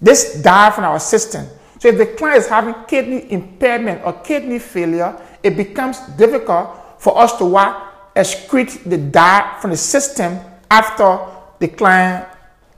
this 0.00 0.42
dye 0.42 0.70
from 0.70 0.84
our 0.84 1.00
system. 1.00 1.46
So 1.78 1.88
if 1.88 1.98
the 1.98 2.06
client 2.06 2.38
is 2.38 2.48
having 2.48 2.74
kidney 2.86 3.30
impairment 3.32 4.02
or 4.04 4.12
kidney 4.12 4.58
failure, 4.58 5.18
it 5.42 5.56
becomes 5.56 5.98
difficult 6.18 6.70
for 6.98 7.18
us 7.18 7.36
to 7.38 7.44
what 7.46 8.14
excrete 8.14 8.84
the 8.88 8.98
dye 8.98 9.56
from 9.60 9.70
the 9.70 9.76
system 9.76 10.38
after 10.70 11.18
the 11.58 11.68
client 11.68 12.26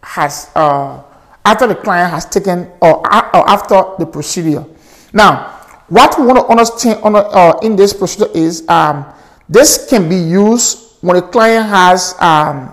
has 0.02 0.50
uh, 0.54 1.02
after 1.44 1.66
the 1.66 1.74
client 1.74 2.11
has 2.12 2.26
taken 2.26 2.70
or, 2.80 2.98
or 3.00 3.48
after 3.48 3.83
the 3.98 4.06
procedure. 4.06 4.64
Now, 5.12 5.59
what 5.88 6.18
we 6.18 6.26
want 6.26 6.38
to 6.38 6.46
understand 6.46 7.00
uh, 7.02 7.59
in 7.62 7.76
this 7.76 7.92
procedure 7.92 8.30
is 8.35 8.68
um, 8.68 9.04
this 9.51 9.91
can 9.91 10.09
be 10.09 10.15
used 10.15 10.95
when 11.03 11.17
a 11.17 11.23
client 11.23 11.67
has 11.67 12.15
um, 12.21 12.73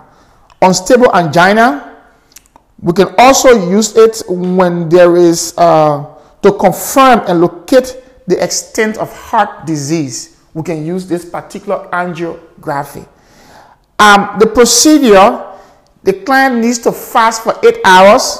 unstable 0.62 1.14
angina. 1.14 1.98
We 2.80 2.94
can 2.94 3.16
also 3.18 3.70
use 3.72 3.98
it 3.98 4.22
when 4.30 4.88
there 4.88 5.18
is 5.18 5.56
uh, 5.58 6.06
to 6.44 6.52
confirm 6.54 7.26
and 7.28 7.42
locate 7.42 7.98
the 8.28 8.42
extent 8.44 8.98
of 8.98 9.12
heart 9.12 9.66
disease. 9.66 10.38
We 10.54 10.62
can 10.62 10.86
use 10.86 11.08
this 11.08 11.26
particular 11.26 11.90
angiography. 11.92 13.08
Um, 13.98 14.38
the 14.38 14.46
procedure 14.46 15.44
the 16.04 16.14
client 16.14 16.64
needs 16.64 16.78
to 16.80 16.92
fast 16.92 17.44
for 17.44 17.58
eight 17.66 17.80
hours 17.84 18.40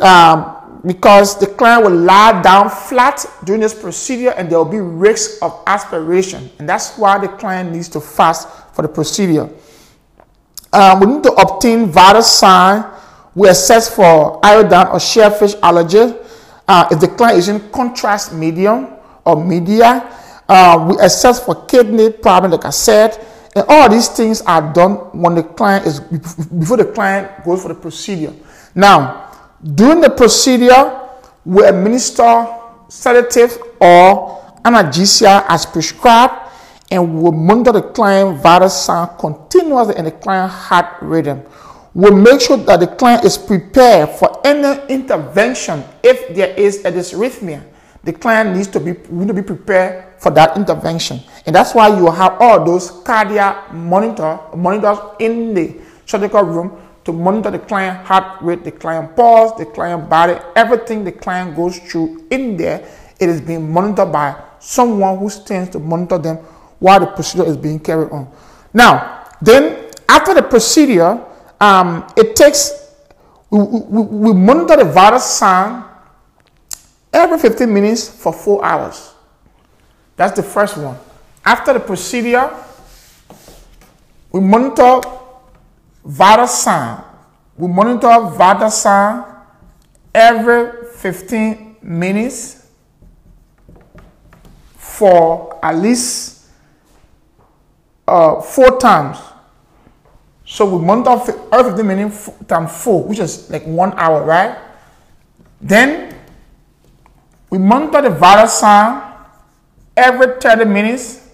um, 0.00 0.56
because 0.86 1.38
the 1.38 1.46
client 1.46 1.84
will 1.84 1.96
lie 1.96 2.42
down 2.42 2.68
flat 2.68 3.24
during 3.44 3.60
this 3.60 3.74
procedure 3.74 4.30
and 4.30 4.50
there 4.50 4.58
will 4.58 4.64
be 4.70 4.80
risk 4.80 5.42
of 5.42 5.62
aspiration. 5.66 6.50
And 6.58 6.68
that's 6.68 6.96
why 6.98 7.18
the 7.18 7.28
client 7.28 7.72
needs 7.72 7.88
to 7.90 8.00
fast 8.00 8.48
for 8.74 8.82
the 8.82 8.88
procedure. 8.88 9.48
Um, 10.72 11.00
we 11.00 11.06
need 11.06 11.22
to 11.22 11.32
obtain 11.32 11.86
vital 11.86 12.22
sign. 12.22 12.84
We 13.34 13.48
assess 13.48 13.94
for 13.94 14.44
iodine 14.44 14.88
or 14.88 15.00
shellfish 15.00 15.54
allergy. 15.62 16.14
Uh, 16.68 16.88
if 16.90 17.00
the 17.00 17.08
client 17.08 17.38
is 17.38 17.48
in 17.48 17.60
contrast 17.70 18.34
medium 18.34 18.88
or 19.24 19.42
media, 19.42 20.10
uh, 20.48 20.86
we 20.88 20.98
assess 21.00 21.44
for 21.44 21.64
kidney 21.66 22.10
problem, 22.10 22.52
like 22.52 22.64
I 22.64 22.70
said. 22.70 23.18
And 23.56 23.64
all 23.68 23.88
these 23.88 24.08
things 24.08 24.42
are 24.42 24.72
done 24.72 24.94
when 25.12 25.36
the 25.36 25.44
client 25.44 25.86
is 25.86 26.00
before 26.00 26.76
the 26.76 26.92
client 26.92 27.44
goes 27.44 27.62
for 27.62 27.68
the 27.68 27.74
procedure. 27.74 28.34
Now, 28.74 29.30
during 29.64 30.00
the 30.00 30.10
procedure, 30.10 31.00
we 31.44 31.64
administer 31.64 32.46
sedative 32.88 33.56
or 33.80 34.42
analgesia 34.64 35.44
as 35.48 35.64
prescribed 35.64 36.34
and 36.90 37.22
we 37.22 37.30
monitor 37.30 37.72
the 37.72 37.82
client 37.82 38.40
vital 38.40 38.68
sign 38.68 39.08
continuously 39.18 39.96
and 39.96 40.06
the 40.06 40.12
client 40.12 40.50
heart 40.52 41.00
rhythm. 41.00 41.42
We'll 41.94 42.16
make 42.16 42.40
sure 42.40 42.56
that 42.58 42.80
the 42.80 42.88
client 42.88 43.24
is 43.24 43.38
prepared 43.38 44.10
for 44.10 44.44
any 44.44 44.86
intervention 44.92 45.84
if 46.02 46.34
there 46.34 46.52
is 46.58 46.84
a 46.84 46.92
dysrhythmia. 46.92 47.62
The 48.02 48.12
client 48.12 48.54
needs 48.54 48.68
to 48.68 48.80
be, 48.80 48.92
need 49.08 49.28
to 49.28 49.34
be 49.34 49.42
prepared 49.42 50.20
for 50.20 50.30
that 50.32 50.56
intervention. 50.56 51.20
And 51.46 51.54
that's 51.54 51.74
why 51.74 51.88
you 51.88 52.10
have 52.10 52.36
all 52.40 52.64
those 52.64 52.90
cardiac 52.90 53.72
monitor 53.72 54.38
monitors 54.54 54.98
in 55.20 55.54
the 55.54 55.80
surgical 56.04 56.42
room 56.42 56.80
to 57.04 57.12
monitor 57.12 57.50
the 57.50 57.58
client 57.58 58.06
heart 58.06 58.40
rate, 58.42 58.64
the 58.64 58.72
client 58.72 59.14
pulse, 59.14 59.52
the 59.58 59.66
client 59.66 60.08
body, 60.08 60.36
everything 60.56 61.04
the 61.04 61.12
client 61.12 61.54
goes 61.54 61.78
through 61.78 62.26
in 62.30 62.56
there. 62.56 62.86
It 63.20 63.28
is 63.28 63.40
being 63.40 63.70
monitored 63.70 64.10
by 64.12 64.42
someone 64.58 65.18
who 65.18 65.28
stands 65.28 65.70
to 65.70 65.78
monitor 65.78 66.18
them 66.18 66.36
while 66.78 67.00
the 67.00 67.06
procedure 67.06 67.46
is 67.46 67.56
being 67.56 67.78
carried 67.78 68.10
on. 68.10 68.30
Now, 68.72 69.26
then 69.40 69.90
after 70.08 70.34
the 70.34 70.42
procedure, 70.42 71.22
um, 71.60 72.06
it 72.16 72.34
takes 72.34 72.84
we, 73.50 73.62
we, 73.62 74.02
we 74.02 74.34
monitor 74.34 74.76
the 74.76 74.90
vital 74.90 75.20
sign 75.20 75.84
every 77.12 77.38
15 77.38 77.72
minutes 77.72 78.08
for 78.08 78.32
four 78.32 78.64
hours. 78.64 79.12
That's 80.16 80.34
the 80.34 80.42
first 80.42 80.76
one. 80.76 80.98
After 81.44 81.72
the 81.72 81.80
procedure, 81.80 82.50
we 84.32 84.40
monitor 84.40 85.00
sign. 86.46 87.02
We 87.56 87.68
monitor 87.68 88.08
sign 88.70 89.24
every 90.14 90.86
15 90.96 91.76
minutes 91.82 92.66
for 94.76 95.58
at 95.64 95.76
least 95.76 96.46
uh, 98.06 98.40
four 98.40 98.78
times. 98.78 99.18
So 100.44 100.76
we 100.76 100.84
monitor 100.84 101.32
every 101.52 101.72
15 101.72 101.86
minutes 101.86 102.30
times 102.46 102.70
four, 102.82 103.04
which 103.04 103.18
is 103.18 103.50
like 103.50 103.64
one 103.64 103.92
hour, 103.96 104.22
right? 104.24 104.58
Then 105.60 106.14
we 107.50 107.58
monitor 107.58 108.02
the 108.02 108.46
sign 108.46 109.14
every 109.96 110.40
30 110.40 110.64
minutes 110.66 111.28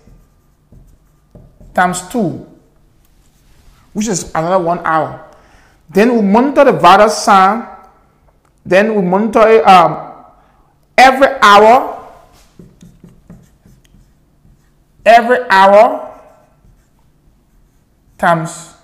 times 1.75 2.09
2, 2.09 2.47
which 3.93 4.09
is 4.09 4.31
another 4.35 4.63
one 4.63 4.79
hour. 4.85 5.27
Then 5.89 6.15
we 6.15 6.23
monitor 6.23 6.65
the 6.65 6.73
vital 6.73 7.09
sign. 7.09 7.67
Then 8.65 8.95
we 8.95 9.03
monitor 9.03 9.49
it 9.49 9.67
um, 9.67 10.25
every 10.97 11.29
hour. 11.43 11.99
Every 15.05 15.39
hour 15.49 16.07
times 18.19 18.75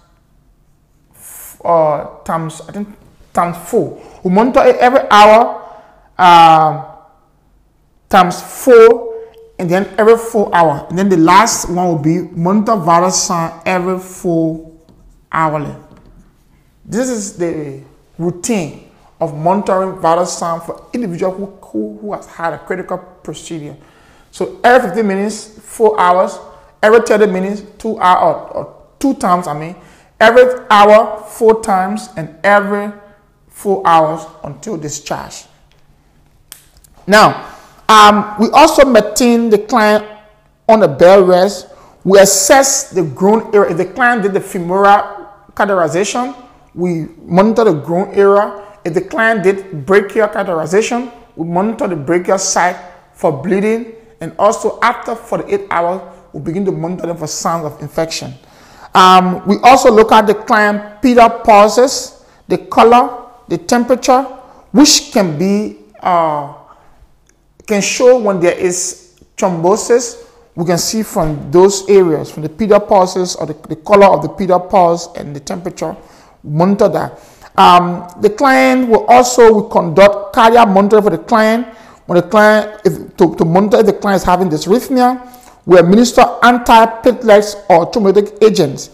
uh, 1.62 2.22
times 2.24 2.62
I 2.66 2.72
think 2.72 2.88
times 3.32 3.56
four. 3.68 4.02
We 4.24 4.30
monitor 4.30 4.64
it 4.64 4.76
every 4.76 5.04
hour 5.10 5.62
uh, 6.18 6.96
times 8.08 8.40
four 8.40 9.14
and 9.58 9.70
then 9.70 9.88
every 9.98 10.16
four 10.16 10.54
hour. 10.54 10.86
And 10.88 10.98
then 10.98 11.08
the 11.08 11.18
last 11.18 11.68
one 11.68 11.86
will 11.86 11.98
be 11.98 12.22
monitor 12.32 12.76
vital 12.76 13.10
sign 13.10 13.60
every 13.66 13.98
four 14.00 14.75
hourly. 15.36 15.74
This 16.84 17.10
is 17.10 17.36
the 17.36 17.82
routine 18.18 18.90
of 19.20 19.36
monitoring 19.36 19.98
vital 20.00 20.26
sign 20.26 20.60
for 20.60 20.88
individual 20.92 21.32
who, 21.32 21.46
who, 21.66 21.98
who 22.00 22.12
has 22.14 22.26
had 22.26 22.54
a 22.54 22.58
critical 22.58 22.98
procedure. 22.98 23.76
So 24.30 24.58
every 24.64 24.88
15 24.88 25.06
minutes, 25.06 25.58
four 25.60 25.98
hours, 26.00 26.38
every 26.82 27.00
30 27.00 27.26
minutes, 27.26 27.62
two 27.78 27.98
hours, 27.98 28.22
or, 28.22 28.56
or 28.56 28.82
two 28.98 29.14
times, 29.14 29.46
I 29.46 29.58
mean, 29.58 29.76
every 30.18 30.64
hour, 30.70 31.22
four 31.28 31.62
times, 31.62 32.08
and 32.16 32.34
every 32.42 32.92
four 33.48 33.82
hours 33.86 34.26
until 34.42 34.76
discharge. 34.76 35.44
Now, 37.06 37.54
um, 37.88 38.34
we 38.40 38.50
also 38.50 38.84
maintain 38.84 39.48
the 39.48 39.58
client 39.58 40.04
on 40.68 40.82
a 40.82 40.88
bed 40.88 41.26
rest. 41.26 41.68
We 42.04 42.18
assess 42.18 42.90
the 42.90 43.02
groin 43.02 43.54
area. 43.54 43.70
If 43.70 43.76
the 43.78 43.84
client 43.86 44.22
did 44.22 44.32
the 44.32 44.40
femoral 44.40 45.25
catheterization, 45.56 46.36
we 46.74 47.08
monitor 47.24 47.64
the 47.64 47.72
groin 47.72 48.14
area. 48.14 48.62
If 48.84 48.94
the 48.94 49.00
client 49.00 49.42
did 49.42 49.86
brachial 49.86 50.28
catheterization, 50.28 51.10
we 51.34 51.46
monitor 51.48 51.88
the 51.88 51.96
brachial 51.96 52.38
site 52.38 52.76
for 53.14 53.32
bleeding. 53.32 53.94
And 54.20 54.34
also 54.38 54.78
after 54.82 55.14
48 55.14 55.66
hours, 55.70 56.02
we 56.32 56.40
begin 56.40 56.64
to 56.66 56.72
monitor 56.72 57.06
them 57.06 57.16
for 57.16 57.26
signs 57.26 57.64
of 57.64 57.80
infection. 57.80 58.34
Um, 58.94 59.46
we 59.46 59.56
also 59.62 59.90
look 59.90 60.12
at 60.12 60.26
the 60.26 60.34
client 60.34 61.02
pedal 61.02 61.28
pulses, 61.40 62.24
the 62.48 62.58
color, 62.58 63.26
the 63.48 63.58
temperature, 63.58 64.22
which 64.72 65.12
can 65.12 65.38
be 65.38 65.78
uh, 66.00 66.54
can 67.66 67.82
show 67.82 68.18
when 68.18 68.40
there 68.40 68.56
is 68.56 69.18
thrombosis. 69.36 70.25
We 70.56 70.64
can 70.64 70.78
see 70.78 71.02
from 71.02 71.50
those 71.50 71.86
areas, 71.88 72.30
from 72.30 72.42
the 72.42 72.48
pedal 72.48 72.80
pulses 72.80 73.36
or 73.36 73.46
the, 73.46 73.52
the 73.68 73.76
color 73.76 74.06
of 74.06 74.22
the 74.22 74.30
pedal 74.30 74.58
pulse 74.58 75.08
and 75.14 75.36
the 75.36 75.40
temperature, 75.40 75.94
monitor 76.42 76.88
that. 76.88 77.20
Um, 77.58 78.08
the 78.20 78.30
client 78.30 78.88
will 78.88 79.04
also 79.06 79.52
will 79.52 79.68
conduct 79.68 80.34
cardiac 80.34 80.68
monitoring 80.68 81.02
for 81.02 81.10
the 81.10 81.18
client 81.18 81.66
when 82.06 82.16
the 82.16 82.22
client 82.28 82.80
if, 82.84 83.16
to, 83.16 83.34
to 83.36 83.44
monitor 83.44 83.80
if 83.80 83.86
the 83.86 83.92
client 83.92 84.22
is 84.22 84.24
having 84.24 84.48
dysrhythmia. 84.48 85.32
We 85.66 85.78
administer 85.78 86.22
antiplatelets 86.42 87.64
or 87.68 87.90
thrombolytic 87.90 88.42
agents. 88.42 88.90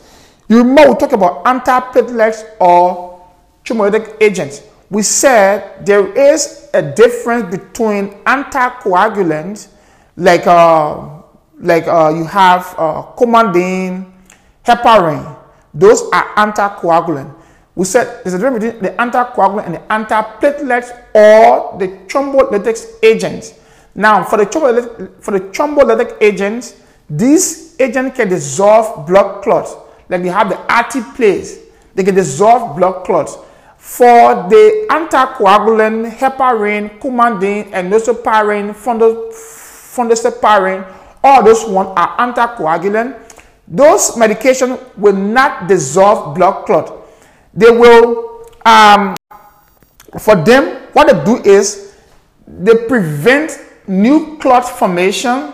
You 0.48 0.58
remember 0.58 0.92
we 0.92 0.98
talked 0.98 1.12
about 1.12 1.44
antiplatelets 1.44 2.42
or 2.60 3.24
thrombolytic 3.64 4.16
agents. 4.20 4.62
We 4.90 5.02
said 5.02 5.86
there 5.86 6.06
is 6.16 6.68
a 6.74 6.82
difference 6.82 7.56
between 7.56 8.10
anticoagulants 8.24 9.68
like 10.16 10.46
uh, 10.46 11.21
like 11.58 11.86
uh, 11.86 12.12
you 12.14 12.24
have 12.24 12.74
uh, 12.78 13.02
Coumadin, 13.16 14.10
heparin. 14.64 15.36
Those 15.74 16.02
are 16.12 16.34
anticoagulant. 16.34 17.34
We 17.74 17.84
said 17.86 18.22
there's 18.22 18.34
a 18.34 18.38
difference 18.38 18.64
between 18.64 18.82
the 18.82 18.90
anticoagulant 18.90 19.64
and 19.66 19.74
the 19.74 19.80
antiplatelets 19.88 20.90
or 21.14 21.78
the 21.78 21.88
thrombolytic 22.06 22.86
agents. 23.02 23.54
Now, 23.94 24.24
for 24.24 24.36
the 24.38 24.46
thrombolytic, 24.46 25.22
for 25.22 25.30
the 25.32 25.40
thrombolytic 25.40 26.16
agents, 26.20 26.80
these 27.08 27.74
agents 27.80 28.16
can 28.16 28.28
dissolve 28.28 29.06
blood 29.06 29.42
clots. 29.42 29.74
Like 30.08 30.22
they 30.22 30.28
have 30.28 30.48
the 30.50 30.56
alteplase, 30.56 31.58
they 31.94 32.04
can 32.04 32.14
dissolve 32.14 32.76
blood 32.76 33.04
clots. 33.04 33.38
For 33.78 34.34
the 34.48 34.86
anticoagulant, 34.90 36.10
heparin, 36.12 36.98
coumadin, 37.00 37.70
enoxaparin, 37.72 38.74
fondaparinux, 38.74 40.84
all 41.24 41.42
those 41.42 41.64
ones 41.64 41.90
are 41.96 42.16
anticoagulant. 42.18 43.18
Those 43.68 44.12
medications 44.12 44.78
will 44.96 45.14
not 45.14 45.68
dissolve 45.68 46.34
blood 46.34 46.66
clot. 46.66 46.92
They 47.54 47.70
will, 47.70 48.46
um, 48.66 49.16
for 50.18 50.36
them, 50.36 50.88
what 50.92 51.08
they 51.08 51.24
do 51.24 51.42
is 51.48 51.94
they 52.46 52.86
prevent 52.86 53.58
new 53.86 54.38
clot 54.38 54.68
formation 54.68 55.52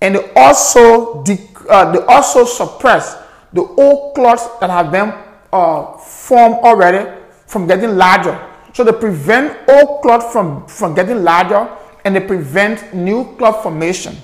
and 0.00 0.16
they 0.16 0.32
also, 0.34 1.22
uh, 1.68 1.92
they 1.92 2.00
also 2.06 2.44
suppress 2.44 3.16
the 3.52 3.62
old 3.62 4.14
clots 4.14 4.48
that 4.58 4.70
have 4.70 4.90
been 4.90 5.14
uh, 5.52 5.96
formed 5.98 6.56
already 6.56 7.08
from 7.46 7.66
getting 7.66 7.96
larger. 7.96 8.38
So 8.72 8.82
they 8.82 8.92
prevent 8.92 9.56
old 9.68 10.02
clot 10.02 10.32
from, 10.32 10.66
from 10.66 10.94
getting 10.94 11.22
larger 11.22 11.68
and 12.04 12.16
they 12.16 12.20
prevent 12.20 12.92
new 12.92 13.36
clot 13.36 13.62
formation. 13.62 14.16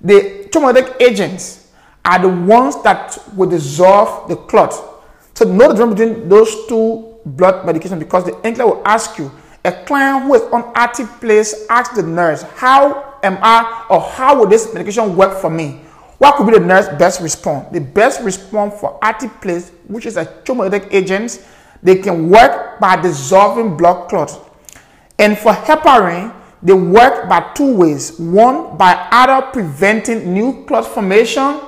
The 0.00 0.48
thrombolytic 0.50 1.00
agents 1.00 1.68
are 2.04 2.18
the 2.18 2.28
ones 2.28 2.82
that 2.82 3.18
will 3.34 3.48
dissolve 3.48 4.28
the 4.28 4.36
clot. 4.36 4.74
So 5.34 5.44
know 5.44 5.68
the 5.68 5.74
difference 5.74 5.98
between 5.98 6.28
those 6.28 6.66
two 6.66 7.16
blood 7.26 7.66
medications 7.66 7.98
because 7.98 8.24
the 8.24 8.32
NCLEX 8.32 8.64
will 8.64 8.82
ask 8.86 9.18
you, 9.18 9.30
a 9.64 9.72
client 9.84 10.24
who 10.24 10.34
is 10.34 10.42
on 10.52 10.70
active 10.76 11.08
place 11.20 11.66
ask 11.68 11.94
the 11.94 12.02
nurse, 12.02 12.42
how 12.42 13.18
am 13.22 13.38
I 13.42 13.86
or 13.90 14.00
how 14.00 14.38
will 14.38 14.46
this 14.46 14.72
medication 14.72 15.16
work 15.16 15.40
for 15.40 15.50
me? 15.50 15.80
What 16.18 16.36
could 16.36 16.46
be 16.46 16.52
the 16.52 16.64
nurse 16.64 16.88
best 16.98 17.20
response? 17.20 17.68
The 17.72 17.80
best 17.80 18.22
response 18.22 18.78
for 18.80 18.98
alteplase, 19.00 19.70
which 19.88 20.06
is 20.06 20.16
a 20.16 20.24
thrombolytic 20.24 20.92
agent, 20.92 21.44
they 21.82 21.96
can 21.96 22.30
work 22.30 22.78
by 22.80 22.96
dissolving 22.96 23.76
blood 23.76 24.08
clots. 24.08 24.38
And 25.18 25.36
for 25.36 25.52
heparin, 25.52 26.34
they 26.66 26.74
work 26.74 27.28
by 27.28 27.52
two 27.54 27.76
ways. 27.76 28.18
One, 28.18 28.76
by 28.76 29.06
either 29.12 29.46
preventing 29.52 30.34
new 30.34 30.64
clot 30.66 30.84
formation 30.84 31.60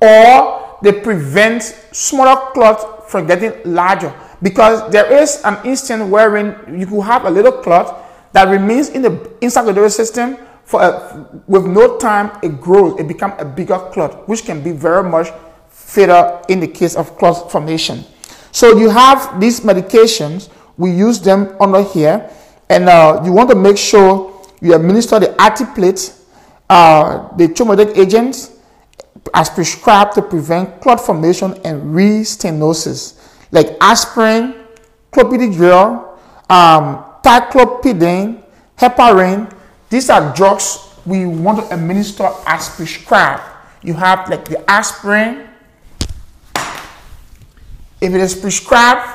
or 0.00 0.78
they 0.82 0.92
prevent 0.92 1.62
smaller 1.92 2.52
clots 2.52 2.82
from 3.12 3.26
getting 3.26 3.52
larger. 3.70 4.14
Because 4.40 4.90
there 4.90 5.12
is 5.12 5.42
an 5.44 5.58
instant 5.66 6.08
wherein 6.08 6.78
you 6.80 6.86
could 6.86 7.02
have 7.02 7.26
a 7.26 7.30
little 7.30 7.52
clot 7.52 8.02
that 8.32 8.48
remains 8.48 8.88
in 8.88 9.02
the 9.02 9.30
inside 9.42 9.68
system 9.90 10.38
for 10.64 10.80
a, 10.80 11.42
with 11.46 11.66
no 11.66 11.98
time 11.98 12.38
it 12.42 12.58
grows, 12.58 12.98
it 12.98 13.06
becomes 13.06 13.34
a 13.38 13.44
bigger 13.44 13.78
clot, 13.92 14.26
which 14.26 14.44
can 14.44 14.62
be 14.62 14.72
very 14.72 15.04
much 15.04 15.28
fatal 15.68 16.42
in 16.48 16.60
the 16.60 16.66
case 16.66 16.96
of 16.96 17.18
clot 17.18 17.52
formation. 17.52 18.04
So 18.52 18.78
you 18.78 18.88
have 18.88 19.38
these 19.38 19.60
medications, 19.60 20.48
we 20.78 20.90
use 20.92 21.20
them 21.20 21.54
under 21.60 21.82
here, 21.82 22.30
and 22.70 22.88
uh, 22.88 23.20
you 23.22 23.32
want 23.32 23.50
to 23.50 23.54
make 23.54 23.76
sure 23.76 24.35
you 24.60 24.74
administer 24.74 25.18
the 25.20 25.26
altiplate, 25.38 26.18
uh, 26.68 27.34
the 27.36 27.48
thrombolytic 27.48 27.96
agents, 27.96 28.52
as 29.34 29.50
prescribed 29.50 30.14
to 30.14 30.22
prevent 30.22 30.80
clot 30.80 31.00
formation 31.00 31.54
and 31.64 31.94
re-stenosis, 31.94 33.20
like 33.52 33.76
aspirin, 33.80 34.54
clopidogrel, 35.12 36.18
um, 36.50 37.04
ticagrelor, 37.22 38.42
heparin. 38.78 39.52
These 39.90 40.10
are 40.10 40.34
drugs 40.34 40.78
we 41.04 41.26
want 41.26 41.58
to 41.60 41.74
administer 41.74 42.28
as 42.46 42.68
prescribed. 42.68 43.42
You 43.82 43.94
have 43.94 44.28
like 44.28 44.44
the 44.46 44.68
aspirin. 44.70 45.48
If 48.00 48.12
it 48.12 48.20
is 48.20 48.34
prescribed, 48.34 49.08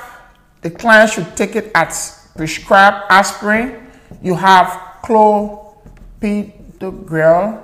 the 0.61 0.69
client 0.69 1.11
should 1.11 1.35
take 1.35 1.55
it 1.55 1.71
as 1.75 2.29
prescribed 2.35 3.05
aspirin. 3.09 3.87
You 4.21 4.35
have 4.35 4.90
clopidogrel, 5.03 7.63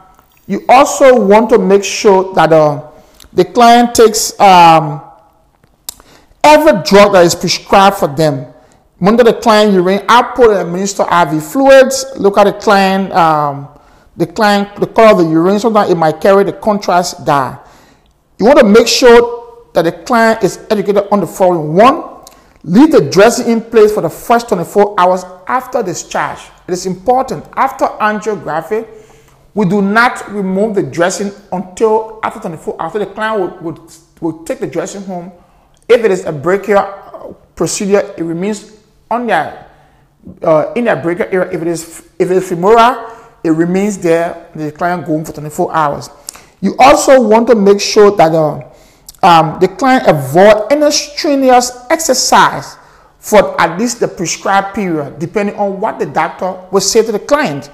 you 0.48 0.66
also 0.68 1.24
want 1.24 1.50
to 1.52 1.60
make 1.60 1.84
sure 1.84 2.34
that 2.34 2.52
uh, 2.52 2.90
the 3.32 3.46
client 3.46 3.94
takes 3.94 4.40
um, 4.40 5.02
every 6.44 6.82
drug 6.84 7.14
that 7.14 7.26
is 7.26 7.36
prescribed 7.36 7.98
for 7.98 8.08
them. 8.08 8.52
Monitor 9.00 9.32
the 9.32 9.34
client 9.34 9.74
urine 9.74 10.04
output 10.10 10.50
and 10.50 10.68
administer 10.68 11.04
IV 11.04 11.44
fluids. 11.44 12.06
Look 12.18 12.38
at 12.38 12.46
the 12.46 12.54
client 12.54 13.14
um, 13.14 13.70
the 14.20 14.28
client, 14.28 14.76
the 14.76 14.86
color 14.86 15.12
of 15.12 15.18
the 15.20 15.32
urine, 15.32 15.60
sometimes 15.60 15.90
it 15.90 15.96
might 15.96 16.20
carry 16.20 16.44
the 16.44 16.52
contrast 16.52 17.26
dye. 17.26 17.58
You 18.38 18.46
want 18.46 18.60
to 18.60 18.66
make 18.66 18.86
sure 18.86 19.70
that 19.74 19.84
the 19.84 19.94
client 19.94 20.44
is 20.44 20.60
educated 20.70 21.08
on 21.10 21.22
the 21.22 21.28
following. 21.28 21.74
One, 21.74 22.26
leave 22.64 22.92
the 22.92 23.10
dressing 23.10 23.50
in 23.50 23.62
place 23.62 23.94
for 23.94 24.02
the 24.02 24.10
first 24.10 24.50
24 24.50 24.96
hours 25.00 25.24
after 25.48 25.82
discharge. 25.82 26.40
It 26.68 26.74
is 26.74 26.86
important. 26.86 27.46
After 27.56 27.86
angiography, 27.86 28.86
we 29.54 29.66
do 29.66 29.82
not 29.82 30.30
remove 30.30 30.76
the 30.76 30.84
dressing 30.84 31.32
until 31.54 32.20
after 32.22 32.42
24 32.42 32.74
hours. 32.74 32.88
After 32.88 33.00
the 33.00 33.06
client 33.06 33.62
would, 33.62 33.80
would, 34.20 34.46
take 34.46 34.60
the 34.60 34.68
dressing 34.68 35.04
home. 35.04 35.32
If 35.88 36.04
it 36.04 36.12
is 36.12 36.26
a 36.26 36.34
brachial 36.34 37.38
procedure, 37.56 38.14
it 38.18 38.24
remains 38.24 38.80
on 39.10 39.28
their, 39.28 39.72
uh, 40.44 40.74
in 40.76 40.84
their 40.84 40.98
brachial 40.98 41.30
area. 41.32 41.50
If 41.54 41.62
it 41.62 41.68
is, 41.68 42.10
if 42.20 42.30
it 42.30 42.36
is 42.36 42.50
femoral, 42.50 43.16
it 43.44 43.50
remains 43.52 43.98
there, 43.98 44.50
the 44.56 44.72
client 44.72 45.06
going 45.06 45.26
for 45.26 45.34
24 45.34 45.74
hours. 45.74 46.10
You 46.62 46.76
also 46.78 47.22
want 47.22 47.48
to 47.48 47.56
make 47.56 47.80
sure 47.80 48.16
that 48.18 48.34
uh, 48.34 48.62
um, 49.24 49.60
the 49.60 49.68
client 49.68 50.08
avoid 50.08 50.72
any 50.72 50.92
strenuous 50.92 51.72
exercise 51.90 52.78
for 53.20 53.60
at 53.60 53.78
least 53.80 54.00
the 54.00 54.08
prescribed 54.08 54.76
period, 54.76 55.20
depending 55.20 55.56
on 55.56 55.80
what 55.80 56.00
the 56.00 56.06
doctor 56.06 56.60
will 56.72 56.82
say 56.82 57.04
to 57.06 57.12
the 57.12 57.20
client. 57.20 57.70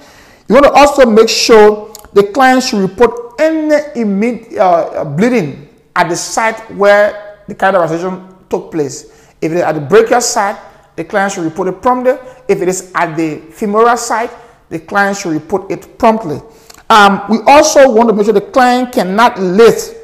You 0.48 0.54
want 0.54 0.66
to 0.66 0.72
also 0.72 1.06
make 1.06 1.28
sure 1.28 1.92
the 2.12 2.24
client 2.24 2.62
should 2.62 2.80
report 2.80 3.40
any 3.40 3.76
immediate 4.00 4.58
uh, 4.58 5.04
bleeding 5.04 5.68
at 5.94 6.08
the 6.08 6.16
site 6.16 6.58
where 6.74 7.38
the 7.48 7.54
catheterization 7.54 8.48
took 8.48 8.70
place. 8.70 9.26
If 9.40 9.52
it 9.52 9.56
is 9.56 9.62
at 9.62 9.72
the 9.72 9.80
brachial 9.80 10.20
side, 10.20 10.56
the 10.96 11.04
client 11.04 11.32
should 11.32 11.44
report 11.44 11.68
it 11.68 11.82
promptly. 11.82 12.14
If 12.48 12.62
it 12.62 12.68
is 12.68 12.90
at 12.94 13.16
the 13.16 13.38
femoral 13.52 13.96
side, 13.96 14.30
the 14.68 14.78
client 14.78 15.16
should 15.16 15.32
report 15.32 15.70
it 15.70 15.98
promptly. 15.98 16.40
Um, 16.88 17.22
we 17.28 17.38
also 17.46 17.90
want 17.92 18.08
to 18.08 18.14
make 18.14 18.24
sure 18.24 18.34
the 18.34 18.40
client 18.40 18.92
cannot 18.92 19.38
lift 19.40 19.94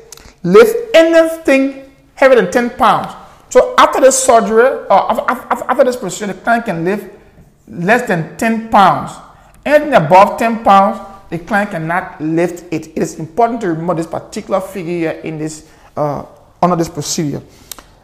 lift 0.42 0.74
anything 0.94 1.90
heavier 2.14 2.42
than 2.42 2.50
10 2.50 2.70
pounds. 2.70 3.14
So 3.50 3.74
after 3.78 4.00
this 4.00 4.18
surgery 4.18 4.64
or 4.64 5.10
after, 5.12 5.64
after 5.70 5.84
this 5.84 5.96
procedure, 5.96 6.32
the 6.32 6.40
client 6.40 6.64
can 6.64 6.84
lift 6.84 7.10
less 7.68 8.06
than 8.08 8.36
10 8.36 8.70
pounds. 8.70 9.12
Anything 9.64 9.94
above 9.94 10.38
10 10.38 10.64
pounds, 10.64 11.00
the 11.30 11.38
client 11.38 11.70
cannot 11.70 12.20
lift 12.20 12.72
it. 12.72 12.88
It 12.88 12.98
is 12.98 13.18
important 13.18 13.60
to 13.62 13.68
remember 13.68 13.94
this 13.94 14.06
particular 14.06 14.60
figure 14.60 15.10
in 15.10 15.38
this 15.38 15.68
uh, 15.96 16.24
under 16.60 16.76
this 16.76 16.88
procedure, 16.88 17.42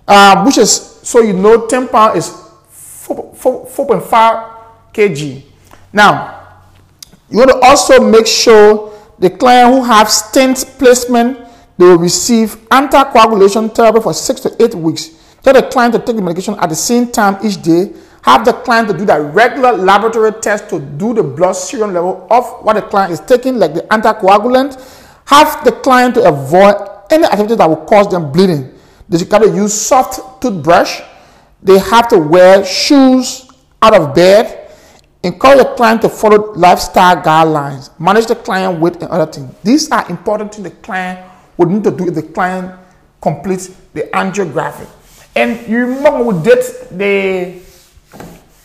uh, 0.07 0.43
which 0.45 0.59
is 0.59 0.71
so 1.03 1.21
you 1.23 1.33
know 1.33 1.67
10 1.67 1.89
pounds 1.89 2.19
is 2.19 2.31
4.5 3.09 4.11
kg. 4.93 5.43
Now, 5.93 6.38
you 7.31 7.39
want 7.39 7.51
to 7.51 7.59
also 7.59 8.01
make 8.01 8.27
sure 8.27 8.93
the 9.19 9.31
client 9.31 9.75
who 9.75 9.85
have 9.85 10.11
stent 10.11 10.65
placement 10.79 11.39
they 11.79 11.85
will 11.85 11.99
receive 11.99 12.57
anticoagulation 12.71 13.73
therapy 13.73 14.01
for 14.01 14.13
six 14.13 14.41
to 14.41 14.63
eight 14.63 14.75
weeks. 14.75 15.11
Tell 15.43 15.55
the 15.55 15.63
client 15.63 15.95
to 15.95 16.01
take 16.01 16.17
the 16.17 16.23
medication 16.23 16.57
at 16.59 16.69
the 16.69 16.75
same 16.75 17.11
time 17.13 17.39
each 17.45 17.63
day. 17.63 17.93
Have 18.23 18.45
the 18.45 18.53
client 18.53 18.89
to 18.89 18.99
do 18.99 19.05
the 19.05 19.21
regular 19.21 19.73
laboratory 19.73 20.33
test 20.33 20.69
to 20.71 20.81
do 20.81 21.15
the 21.15 21.23
blood 21.23 21.53
serum 21.53 21.95
level 21.95 22.27
of 22.31 22.45
what 22.65 22.75
the 22.75 22.83
client 22.83 23.13
is 23.13 23.21
taking, 23.21 23.59
like 23.59 23.75
the 23.75 23.83
anticoagulant. 23.83 24.75
Have 25.27 25.65
the 25.65 25.71
client 25.71 26.17
to 26.17 26.29
avoid 26.29 26.75
any 27.11 27.25
activity 27.25 27.55
that 27.55 27.69
will 27.69 27.87
cause 27.87 28.11
them 28.11 28.33
bleeding. 28.33 28.75
They 29.09 29.19
to 29.19 29.47
use 29.55 29.73
soft 29.73 30.43
toothbrush. 30.43 31.01
They 31.63 31.79
have 31.79 32.09
to 32.09 32.19
wear 32.19 32.65
shoes 32.65 33.49
out 33.81 33.95
of 33.95 34.15
bed. 34.15 34.58
Encourage 35.23 35.59
the 35.59 35.75
client 35.77 36.03
to 36.03 36.09
follow 36.09 36.53
lifestyle 36.55 37.17
guidelines. 37.17 37.91
Manage 37.99 38.27
the 38.27 38.37
client 38.37 38.81
weight 38.81 38.95
and 38.97 39.11
other 39.11 39.31
things. 39.31 39.53
These 39.65 39.91
are 39.91 40.09
important 40.09 40.55
things 40.55 40.71
the 40.71 40.77
client 40.77 41.29
would 41.57 41.69
need 41.69 41.85
to 41.85 41.91
do 41.91 42.07
if 42.09 42.15
the 42.15 42.23
client 42.23 42.73
completes 43.21 43.69
the 43.95 44.03
angiography. 44.13 44.87
And 45.35 45.67
you 45.69 45.87
remember 45.87 46.23
we 46.23 46.43
did 46.43 46.65
the 46.91 47.61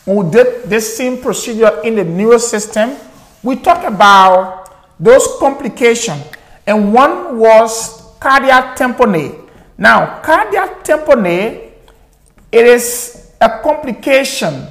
we 0.05 0.29
did 0.29 0.63
this 0.65 0.97
same 0.97 1.21
procedure 1.21 1.79
in 1.83 1.95
the 1.95 2.03
neuro 2.03 2.37
system, 2.37 2.97
we 3.41 3.55
talked 3.55 3.85
about 3.85 4.69
those 4.99 5.25
complications, 5.39 6.23
and 6.67 6.93
one 6.93 7.39
was 7.39 8.03
cardiac 8.19 8.75
tamponade. 8.75 9.49
Now, 9.77 10.19
cardiac 10.21 10.83
tamponade, 10.83 11.71
it 12.51 12.65
is 12.65 13.31
a 13.39 13.61
complication 13.63 14.67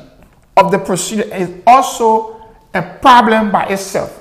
of 0.57 0.71
the 0.71 0.79
procedure 0.79 1.35
is 1.35 1.51
also 1.67 2.41
a 2.75 2.83
problem 2.83 3.51
by 3.51 3.67
itself. 3.67 4.19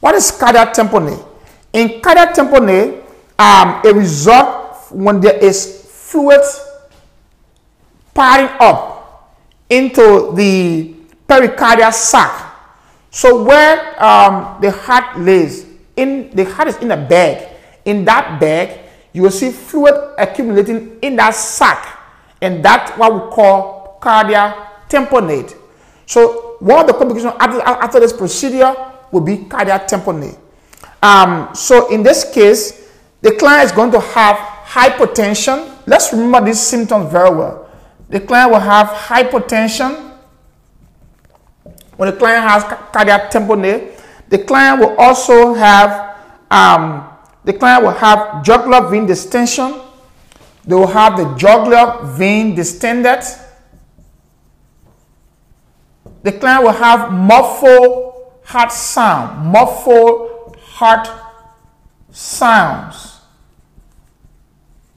What 0.00 0.14
is 0.14 0.30
cardiac 0.30 0.74
tamponade? 0.74 1.24
In 1.72 2.00
cardiac 2.00 2.34
tamponade, 2.34 3.02
um, 3.38 3.80
a 3.84 3.92
result 3.94 4.90
when 4.90 5.20
there 5.20 5.36
is 5.36 5.88
fluid 5.90 6.40
piling 8.14 8.50
up 8.60 9.36
into 9.70 10.32
the 10.34 10.94
pericardial 11.28 11.92
sac. 11.92 12.30
So 13.10 13.42
where 13.44 14.02
um, 14.02 14.58
the 14.60 14.70
heart 14.70 15.18
lays, 15.18 15.66
in 15.96 16.30
the 16.34 16.44
heart 16.44 16.68
is 16.68 16.76
in 16.78 16.90
a 16.90 16.96
bag. 16.96 17.48
In 17.84 18.04
that 18.04 18.40
bag, 18.40 18.78
you 19.12 19.22
will 19.22 19.30
see 19.30 19.50
fluid 19.50 19.94
accumulating 20.18 20.98
in 21.02 21.16
that 21.16 21.34
sac, 21.34 21.98
and 22.40 22.64
that's 22.64 22.92
what 22.98 23.12
we 23.12 23.20
call 23.30 23.98
cardiac 24.00 24.88
tamponade. 24.88 25.57
So 26.08 26.56
one 26.60 26.80
of 26.80 26.86
the 26.86 26.94
complications 26.94 27.34
after, 27.38 27.60
after 27.60 28.00
this 28.00 28.14
procedure 28.14 28.74
will 29.12 29.20
be 29.20 29.44
cardiac 29.44 29.86
tamponade. 29.86 30.38
Um, 31.02 31.54
so 31.54 31.92
in 31.92 32.02
this 32.02 32.32
case, 32.32 32.88
the 33.20 33.32
client 33.32 33.66
is 33.66 33.72
going 33.72 33.92
to 33.92 34.00
have 34.00 34.36
hypertension. 34.64 35.70
Let's 35.86 36.10
remember 36.14 36.46
these 36.46 36.60
symptoms 36.60 37.12
very 37.12 37.28
well. 37.28 37.68
The 38.08 38.20
client 38.20 38.52
will 38.52 38.60
have 38.60 38.86
hypertension. 38.88 40.16
When 41.96 42.10
the 42.10 42.16
client 42.16 42.42
has 42.42 42.64
cardiac 42.90 43.30
tamponade, 43.30 44.00
the 44.30 44.38
client 44.38 44.80
will 44.80 44.96
also 44.96 45.52
have 45.52 46.16
um, 46.50 47.06
the 47.44 47.52
client 47.52 47.84
will 47.84 47.92
have 47.92 48.42
jugular 48.42 48.88
vein 48.88 49.04
distension. 49.04 49.78
They 50.64 50.74
will 50.74 50.86
have 50.86 51.18
the 51.18 51.34
jugular 51.36 52.02
vein 52.16 52.54
distended. 52.54 53.20
The 56.22 56.32
client 56.32 56.64
will 56.64 56.72
have 56.72 57.12
muffled 57.12 58.14
heart 58.44 58.72
sound, 58.72 59.46
muffled 59.46 60.56
heart 60.56 61.08
sounds. 62.10 63.20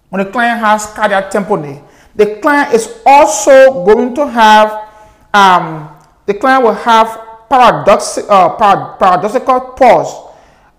When 0.10 0.26
the 0.26 0.32
client 0.32 0.60
has 0.60 0.88
cardiac 0.88 1.32
tamponade, 1.32 1.84
the 2.16 2.38
client 2.42 2.74
is 2.74 3.02
also 3.06 3.86
going 3.86 4.14
to 4.16 4.28
have, 4.28 4.90
um, 5.34 5.96
the 6.26 6.34
client 6.34 6.64
will 6.64 6.74
have 6.74 7.48
paradox, 7.50 8.18
uh, 8.18 8.50
paradoxical 8.98 9.60
pulse. 9.78 10.16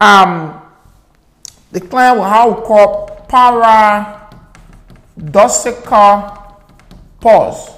Um, 0.01 0.61
the 1.71 1.81
client 1.81 2.19
will 2.19 2.25
have 2.25 2.51
what 2.51 2.61
we 2.61 2.67
call 2.67 3.09
paradoxical 5.17 6.39
pulse. 7.21 7.71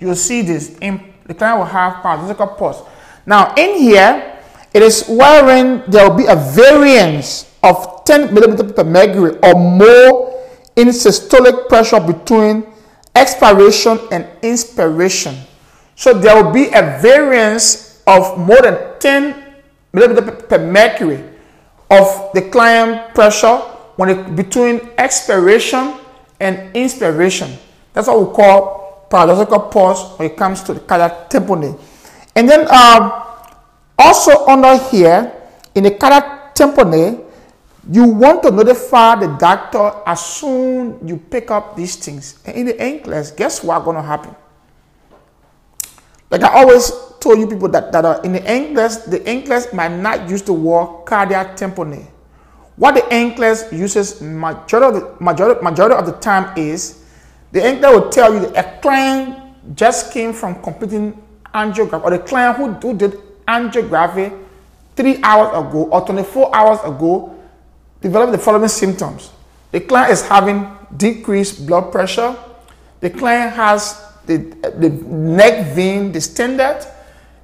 You'll 0.00 0.16
see 0.16 0.42
this. 0.42 0.76
In, 0.80 1.13
the 1.26 1.34
client 1.34 1.58
will 1.58 1.66
have 1.66 2.02
paradoxical 2.02 2.46
pulse. 2.46 2.82
Now, 3.26 3.54
in 3.56 3.78
here, 3.78 4.38
it 4.72 4.82
is 4.82 5.06
wherein 5.08 5.82
there 5.88 6.08
will 6.08 6.16
be 6.16 6.26
a 6.26 6.36
variance 6.36 7.50
of 7.62 8.04
10 8.04 8.34
millimeter 8.34 8.64
per 8.64 8.84
mercury 8.84 9.38
or 9.42 9.54
more 9.54 10.34
in 10.76 10.88
systolic 10.88 11.68
pressure 11.68 12.00
between 12.00 12.66
expiration 13.14 13.98
and 14.10 14.26
inspiration. 14.42 15.34
So 15.96 16.12
there 16.12 16.42
will 16.42 16.52
be 16.52 16.68
a 16.68 16.98
variance 17.00 18.02
of 18.06 18.36
more 18.36 18.60
than 18.60 18.76
10 18.98 19.54
millimeter 19.92 20.22
per 20.32 20.58
mercury 20.58 21.22
of 21.90 22.30
the 22.34 22.42
client 22.50 23.14
pressure 23.14 23.56
when 23.96 24.10
it, 24.10 24.36
between 24.36 24.80
expiration 24.98 25.94
and 26.40 26.74
inspiration. 26.74 27.56
That's 27.92 28.08
what 28.08 28.18
we 28.18 28.34
call 28.34 28.83
paradoxical 29.14 29.60
pulse 29.70 30.18
when 30.18 30.28
it 30.28 30.36
comes 30.36 30.62
to 30.66 30.74
the 30.74 30.80
cardiac 30.80 31.30
tamponade. 31.30 31.78
And 32.34 32.50
then 32.50 32.66
um, 32.66 33.12
also 33.96 34.44
under 34.46 34.76
here, 34.90 35.30
in 35.76 35.84
the 35.84 35.92
cardiac 35.92 36.54
tamponade, 36.56 37.22
you 37.88 38.04
want 38.06 38.42
to 38.42 38.50
notify 38.50 39.14
the 39.14 39.28
doctor 39.38 39.92
as 40.04 40.18
soon 40.24 41.06
you 41.06 41.16
pick 41.18 41.52
up 41.52 41.76
these 41.76 41.94
things. 41.94 42.40
And 42.44 42.56
in 42.56 42.66
the 42.66 42.74
NCLEX, 42.74 43.36
guess 43.36 43.62
what's 43.62 43.84
going 43.84 43.96
to 43.96 44.02
happen? 44.02 44.34
Like 46.30 46.42
I 46.42 46.48
always 46.58 46.90
told 47.20 47.38
you 47.38 47.46
people 47.46 47.68
that, 47.68 47.92
that 47.92 48.04
are 48.04 48.20
in 48.24 48.32
the 48.32 48.40
NCLEX, 48.40 49.10
the 49.10 49.20
NCLEX 49.20 49.72
might 49.72 49.92
not 49.94 50.28
use 50.28 50.42
the 50.42 50.54
word 50.54 51.04
cardiac 51.04 51.56
tamponade. 51.56 52.08
What 52.76 52.96
the 52.96 53.02
NCLEX 53.02 53.70
uses 53.78 54.20
majority 54.20 55.06
majority, 55.20 55.62
majority 55.62 55.94
of 55.94 56.06
the 56.06 56.12
time 56.18 56.56
is 56.58 57.03
the 57.54 57.60
NCLEX 57.60 57.92
will 57.92 58.10
tell 58.10 58.34
you 58.34 58.40
that 58.40 58.66
a 58.66 58.80
client 58.80 59.76
just 59.76 60.12
came 60.12 60.32
from 60.32 60.60
completing 60.60 61.16
angiography 61.54 62.02
or 62.02 62.10
the 62.10 62.18
client 62.18 62.56
who, 62.56 62.72
who 62.72 62.98
did 62.98 63.12
angiography 63.46 64.36
three 64.96 65.22
hours 65.22 65.50
ago 65.50 65.84
or 65.84 66.04
24 66.04 66.54
hours 66.54 66.80
ago 66.80 67.32
developed 68.00 68.32
the 68.32 68.38
following 68.38 68.66
symptoms. 68.68 69.30
The 69.70 69.80
client 69.80 70.10
is 70.10 70.26
having 70.26 70.66
decreased 70.96 71.64
blood 71.64 71.92
pressure. 71.92 72.36
The 72.98 73.10
client 73.10 73.54
has 73.54 74.02
the, 74.26 74.38
the 74.76 74.90
neck 74.90 75.74
vein 75.76 76.10
distended. 76.10 76.84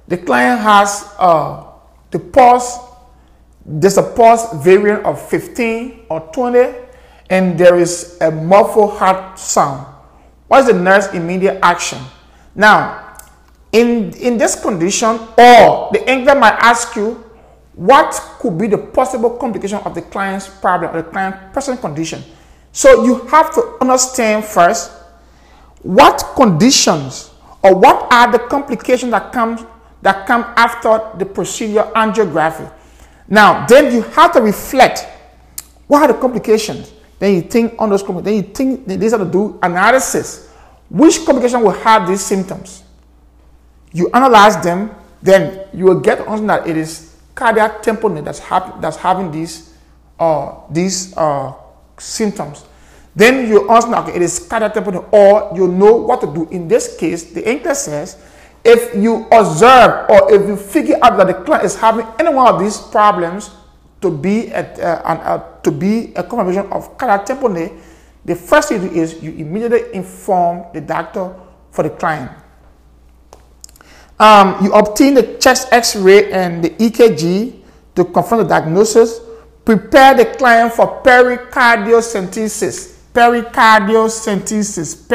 The 0.09 0.17
client 0.17 0.59
has 0.59 1.07
uh, 1.19 1.67
the 2.09 2.19
pulse. 2.19 2.79
There's 3.65 3.97
a 3.97 4.03
pulse 4.03 4.51
variant 4.61 5.05
of 5.05 5.21
15 5.29 6.07
or 6.09 6.19
20, 6.33 6.75
and 7.29 7.57
there 7.57 7.79
is 7.79 8.17
a 8.19 8.29
muffled 8.29 8.97
heart 8.97 9.39
sound. 9.39 9.90
What 10.51 10.59
is 10.63 10.67
the 10.67 10.73
nurse 10.73 11.07
immediate 11.13 11.59
action? 11.63 11.97
Now, 12.53 13.15
in, 13.71 14.11
in 14.15 14.37
this 14.37 14.61
condition, 14.61 15.11
or 15.37 15.87
the 15.93 16.03
NCLEX 16.05 16.37
might 16.41 16.59
ask 16.59 16.93
you, 16.97 17.23
what 17.73 18.11
could 18.37 18.57
be 18.57 18.67
the 18.67 18.77
possible 18.77 19.29
complication 19.29 19.77
of 19.85 19.95
the 19.95 20.01
client's 20.01 20.49
problem 20.49 20.93
or 20.93 21.03
the 21.03 21.09
client's 21.09 21.37
present 21.53 21.79
condition? 21.79 22.21
So 22.73 23.05
you 23.05 23.25
have 23.27 23.53
to 23.55 23.77
understand 23.79 24.43
first 24.43 24.91
what 25.83 26.21
conditions 26.35 27.31
or 27.63 27.73
what 27.73 28.11
are 28.11 28.29
the 28.29 28.39
complications 28.39 29.11
that 29.11 29.31
come 29.31 29.65
that 30.01 30.27
come 30.27 30.43
after 30.57 31.17
the 31.17 31.25
procedure 31.25 31.89
angiography. 31.95 32.69
Now, 33.29 33.65
then 33.67 33.93
you 33.95 34.01
have 34.01 34.33
to 34.33 34.41
reflect 34.41 35.07
what 35.87 36.01
are 36.01 36.13
the 36.13 36.19
complications? 36.19 36.91
Then 37.21 37.35
you 37.35 37.41
think 37.43 37.75
on 37.77 37.91
those 37.91 38.03
then 38.23 38.33
you 38.33 38.41
think 38.41 38.87
they 38.87 38.97
have 38.97 39.19
to 39.19 39.29
do 39.31 39.59
analysis. 39.61 40.49
Which 40.89 41.23
complication 41.23 41.61
will 41.61 41.69
have 41.69 42.07
these 42.07 42.21
symptoms? 42.21 42.81
You 43.93 44.09
analyze 44.11 44.57
them, 44.63 44.89
then 45.21 45.67
you 45.71 45.85
will 45.85 45.99
get 45.99 46.25
on 46.27 46.47
that 46.47 46.65
it 46.65 46.75
is 46.75 47.15
cardiac 47.35 47.83
tamponade 47.83 48.25
that's, 48.25 48.39
that's 48.81 48.97
having 48.97 49.31
these, 49.31 49.71
uh, 50.19 50.61
these 50.71 51.15
uh, 51.15 51.53
symptoms. 51.99 52.65
Then 53.15 53.47
you 53.47 53.69
answer, 53.69 53.95
okay, 53.97 54.15
it 54.15 54.23
is 54.23 54.39
cardiac 54.39 54.73
tamponade, 54.73 55.13
or 55.13 55.55
you 55.55 55.67
know 55.67 55.93
what 55.97 56.21
to 56.21 56.27
do. 56.33 56.49
In 56.49 56.67
this 56.67 56.97
case, 56.97 57.25
the 57.25 57.43
NCLEX 57.43 57.75
says, 57.75 58.17
if 58.65 58.95
you 58.95 59.27
observe 59.31 60.09
or 60.09 60.33
if 60.33 60.47
you 60.47 60.57
figure 60.57 60.97
out 61.03 61.17
that 61.17 61.27
the 61.27 61.35
client 61.35 61.65
is 61.65 61.75
having 61.75 62.07
any 62.17 62.33
one 62.33 62.51
of 62.51 62.59
these 62.59 62.79
problems 62.79 63.51
to 64.01 64.09
be 64.09 64.47
a, 64.47 64.65
uh, 64.81 65.01
uh, 65.05 65.61
to 65.61 65.71
be 65.71 66.11
a 66.15 66.23
confirmation 66.23 66.65
of 66.71 66.97
cardiac 66.97 67.25
tamponade, 67.25 67.77
the 68.25 68.35
first 68.35 68.69
thing 68.69 68.95
is 68.95 69.21
you 69.21 69.31
immediately 69.31 69.93
inform 69.93 70.65
the 70.73 70.81
doctor 70.81 71.35
for 71.71 71.83
the 71.83 71.89
client. 71.89 72.31
Um, 74.19 74.63
you 74.63 74.71
obtain 74.73 75.13
the 75.15 75.37
chest 75.39 75.69
x-ray 75.71 76.31
and 76.31 76.63
the 76.63 76.69
EKG 76.69 77.61
to 77.95 78.05
confirm 78.05 78.43
the 78.43 78.49
diagnosis. 78.49 79.19
Prepare 79.65 80.13
the 80.15 80.25
client 80.25 80.73
for 80.73 81.01
pericardiocentesis. 81.01 82.97
Pericardiocentesis. 83.13 85.07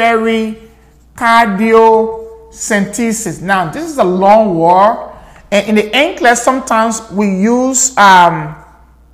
Pericardiocentesis. 1.15 3.41
Now, 3.41 3.71
this 3.71 3.89
is 3.89 3.97
a 3.97 4.03
long 4.03 4.59
word. 4.59 5.13
And 5.51 5.67
in 5.69 5.75
the 5.75 5.89
NCLEX, 5.89 6.37
sometimes 6.37 7.01
we 7.11 7.27
use 7.27 7.97
um, 7.97 8.55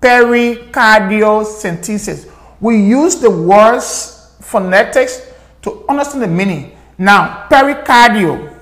pericardiocentesis. 0.04 2.30
We 2.60 2.76
use 2.78 3.16
the 3.16 3.32
words 3.32 4.36
phonetics 4.42 5.22
to 5.62 5.86
understand 5.88 6.24
the 6.24 6.28
meaning. 6.28 6.78
Now, 6.98 7.48
pericardio 7.50 8.54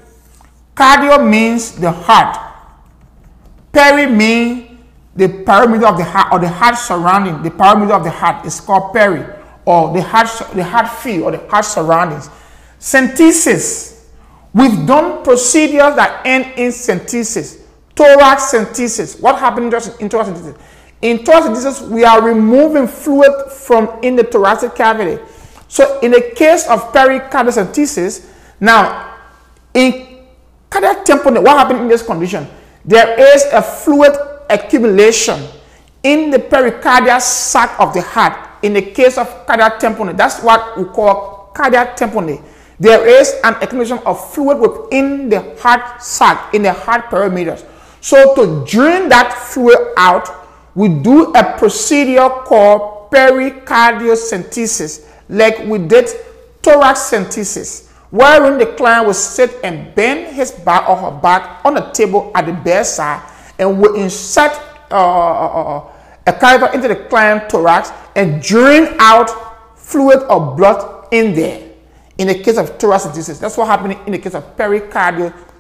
Cardio 0.76 1.30
means 1.30 1.74
the 1.74 1.92
heart. 1.92 2.38
Peri 3.72 4.08
means 4.08 4.80
the 5.16 5.28
perimeter 5.28 5.86
of 5.86 5.98
the 5.98 6.04
heart 6.04 6.32
or 6.32 6.40
the 6.40 6.50
heart 6.50 6.78
surrounding. 6.78 7.44
The 7.44 7.52
perimeter 7.52 7.94
of 7.94 8.04
the 8.04 8.10
heart 8.10 8.46
is 8.46 8.60
called 8.60 8.94
peri 8.94 9.26
or 9.66 9.94
the 9.94 10.02
heart, 10.02 10.28
the 10.56 10.64
heart 10.64 10.90
field 10.90 11.24
or 11.24 11.32
the 11.32 11.50
heart 11.50 11.66
surroundings. 11.66 12.30
Centesis. 12.80 14.06
We've 14.54 14.86
done 14.88 15.24
procedures 15.24 15.96
that 15.96 16.26
end 16.26 16.46
in 16.58 16.72
centesis. 16.72 17.62
Thorax 17.96 18.52
centesis. 18.52 19.22
What 19.22 19.38
happened 19.38 19.72
just 19.72 20.00
in 20.02 20.10
thorax 20.10 20.30
centesis? 20.30 20.58
In 21.02 21.26
thoracic 21.26 21.52
centesis, 21.52 21.88
we 21.90 22.04
are 22.04 22.22
removing 22.22 22.88
fluid 22.88 23.52
from 23.52 24.00
in 24.04 24.16
the 24.16 24.24
thoracic 24.24 24.76
cavity. 24.76 25.22
So 25.68 26.00
in 26.02 26.12
the 26.12 26.34
case 26.36 26.68
of 26.68 26.94
pericardiocentesis, 26.94 28.30
now 28.60 29.18
in 29.74 30.12
Cardiac 30.70 31.04
tamponade, 31.04 31.44
what 31.44 31.58
happened 31.58 31.82
in 31.82 31.88
this 31.90 32.02
condition? 32.02 32.48
There 32.86 33.20
is 33.20 33.44
a 33.52 33.62
fluid 33.62 34.16
accumulation 34.50 35.44
in 36.02 36.32
the 36.32 36.40
pericardial 36.40 37.22
sac 37.22 37.78
of 37.80 37.94
the 37.94 38.02
heart. 38.02 38.64
In 38.64 38.74
the 38.74 38.82
case 38.82 39.18
of 39.18 39.46
cardiac 39.46 39.80
tamponade, 39.80 40.18
that's 40.18 40.42
what 40.42 40.78
we 40.78 40.86
call 40.86 41.52
cardiac 41.54 41.98
tamponade. 41.98 42.42
There 42.80 43.06
is 43.06 43.36
an 43.44 43.56
accumulation 43.56 44.00
of 44.06 44.34
fluid 44.34 44.60
within 44.60 45.30
the 45.30 45.56
heart 45.60 46.02
sac, 46.02 46.54
in 46.54 46.64
the 46.64 46.74
heart 46.74 47.06
perimeters. 47.12 47.66
So 48.00 48.34
to 48.36 48.66
drain 48.66 49.10
that 49.10 49.34
fluid 49.34 49.78
out, 49.98 50.41
we 50.76 50.90
do 50.90 51.32
a 51.34 51.58
procedure 51.58 52.30
called 52.30 53.12
pericardiocentesis, 53.12 55.08
like 55.30 55.60
we 55.66 55.78
did 55.78 56.08
thorax 56.62 57.12
centesis 57.12 57.90
wherein 58.12 58.58
the 58.60 58.66
client 58.76 59.08
will 59.08 59.14
sit 59.14 59.58
and 59.64 59.96
bend 59.96 60.36
his 60.36 60.52
back 60.52 60.88
or 60.88 60.96
her 60.96 61.12
back 61.12 61.66
on 61.66 61.78
a 61.78 61.92
table 61.94 62.32
at 62.36 62.46
the 62.46 62.54
bedside 62.54 63.22
and 63.58 63.82
will 63.82 63.96
insert 63.96 64.52
uh, 64.92 64.96
uh, 64.96 65.48
uh, 65.48 65.78
uh 65.78 65.92
a 66.28 66.34
catheter 66.34 66.72
into 66.76 66.88
the 66.88 66.96
client 66.96 67.50
thorax 67.50 67.92
and 68.16 68.42
drain 68.44 68.96
out 69.00 69.30
fluid 69.76 70.20
or 70.30 70.56
blood 70.56 71.08
in 71.12 71.34
there. 71.34 71.68
In 72.20 72.28
the 72.28 72.36
case 72.36 72.58
of 72.58 72.78
thoracentesis, 72.78 73.40
that's 73.40 73.58
what 73.58 73.66
happened 73.68 73.98
in 74.06 74.12
the 74.12 74.20
case 74.20 74.36
of 74.36 74.56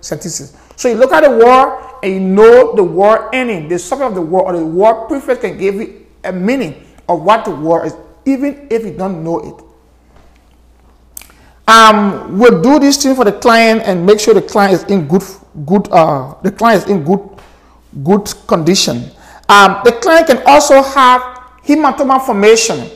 pericardiocentesis. 0.01 0.55
So 0.75 0.89
you 0.89 0.95
look 0.95 1.11
at 1.11 1.23
the 1.23 1.29
word 1.29 1.99
and 2.03 2.13
you 2.13 2.19
know 2.19 2.75
the 2.75 2.83
word 2.83 3.29
ending, 3.33 3.67
the 3.67 3.79
subject 3.79 4.09
of 4.09 4.15
the 4.15 4.21
word 4.21 4.41
or 4.41 4.57
the 4.57 4.65
word 4.65 5.07
prefix 5.07 5.41
can 5.41 5.57
give 5.57 5.75
you 5.75 6.05
a 6.23 6.31
meaning 6.31 6.83
of 7.07 7.21
what 7.21 7.45
the 7.45 7.51
word 7.51 7.85
is, 7.85 7.95
even 8.25 8.67
if 8.69 8.83
you 8.85 8.93
don't 8.93 9.23
know 9.23 9.39
it. 9.39 9.65
Um, 11.67 12.37
we'll 12.37 12.61
do 12.61 12.79
this 12.79 13.01
thing 13.01 13.15
for 13.15 13.23
the 13.23 13.31
client 13.31 13.83
and 13.85 14.05
make 14.05 14.19
sure 14.19 14.33
the 14.33 14.41
client 14.41 14.73
is 14.73 14.83
in 14.85 15.07
good, 15.07 15.23
good, 15.65 15.87
uh, 15.91 16.35
the 16.41 16.51
client 16.51 16.83
is 16.83 16.89
in 16.89 17.03
good, 17.03 17.21
good 18.03 18.25
condition. 18.47 19.11
Um, 19.47 19.81
the 19.85 19.91
client 19.93 20.27
can 20.27 20.41
also 20.45 20.81
have 20.81 21.21
hematoma 21.63 22.25
formation. 22.25 22.89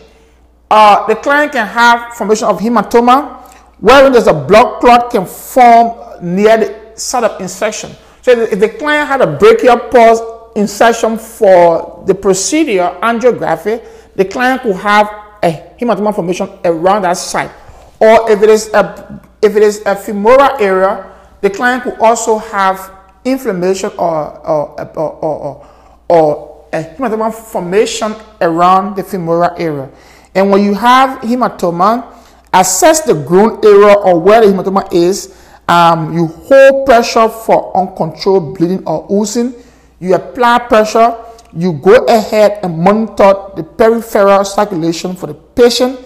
Uh, 0.70 1.06
the 1.08 1.16
client 1.16 1.52
can 1.54 1.68
have 1.68 2.16
formation 2.16 2.48
of 2.48 2.60
hematoma 2.60 3.42
wherein 3.80 4.12
there's 4.12 4.28
a 4.28 4.34
blood 4.34 4.80
clot 4.80 5.12
can 5.12 5.26
form 5.26 5.96
near 6.22 6.58
the 6.58 6.85
of 7.24 7.42
insertion. 7.42 7.92
So 8.22 8.32
if 8.32 8.60
the 8.60 8.70
client 8.70 9.08
had 9.08 9.22
a 9.22 9.38
brachial 9.38 9.78
pulse 9.78 10.22
insertion 10.56 11.18
for 11.18 12.04
the 12.08 12.16
procedure 12.16 12.98
angiography, 13.02 13.84
the 14.16 14.26
client 14.26 14.62
could 14.62 14.76
have 14.78 15.08
a 15.44 15.72
hematoma 15.80 16.16
formation 16.16 16.50
around 16.64 17.04
that 17.04 17.18
site 17.18 17.52
or 18.00 18.30
if 18.30 18.42
it 18.44 18.50
is 18.50 18.70
a 18.74 19.22
if 19.42 19.56
it 19.56 19.64
is 19.64 19.82
a 19.86 19.96
femoral 19.96 20.58
area, 20.60 21.12
the 21.42 21.50
client 21.50 21.84
could 21.84 21.98
also 22.00 22.38
have 22.38 22.92
inflammation 23.24 23.92
or 23.98 24.38
or 24.46 24.82
or, 24.98 25.12
or, 25.24 25.68
or 26.10 26.68
a 26.74 26.84
hematoma 26.84 27.34
formation 27.34 28.16
around 28.42 28.96
the 28.96 29.04
femoral 29.04 29.52
area. 29.58 29.90
And 30.34 30.52
when 30.52 30.64
you 30.64 30.74
have 30.74 31.22
hematoma, 31.22 32.14
assess 32.54 33.02
the 33.02 33.14
groin 33.14 33.60
area 33.64 33.96
or 33.96 34.20
where 34.20 34.42
the 34.46 34.52
hematoma 34.52 34.92
is. 34.94 35.42
Um, 35.68 36.14
you 36.14 36.28
hold 36.28 36.86
pressure 36.86 37.28
for 37.28 37.76
uncontrolled 37.76 38.58
bleeding 38.58 38.84
or 38.86 39.08
oozing. 39.12 39.54
You 40.00 40.16
apply 40.16 40.60
pressure. 40.60 41.18
You 41.54 41.74
go 41.74 42.06
ahead 42.06 42.60
and 42.64 42.78
monitor 42.78 43.34
the 43.56 43.64
peripheral 43.64 44.44
circulation 44.44 45.16
for 45.16 45.28
the 45.28 45.34
patient 45.34 46.00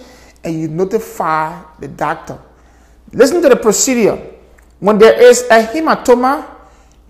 and 0.44 0.58
you 0.58 0.68
notify 0.68 1.60
the 1.80 1.88
doctor. 1.88 2.38
Listen 3.12 3.42
to 3.42 3.48
the 3.48 3.56
procedure. 3.56 4.16
When 4.78 4.98
there 4.98 5.20
is 5.20 5.42
a 5.50 5.62
hematoma, 5.66 6.46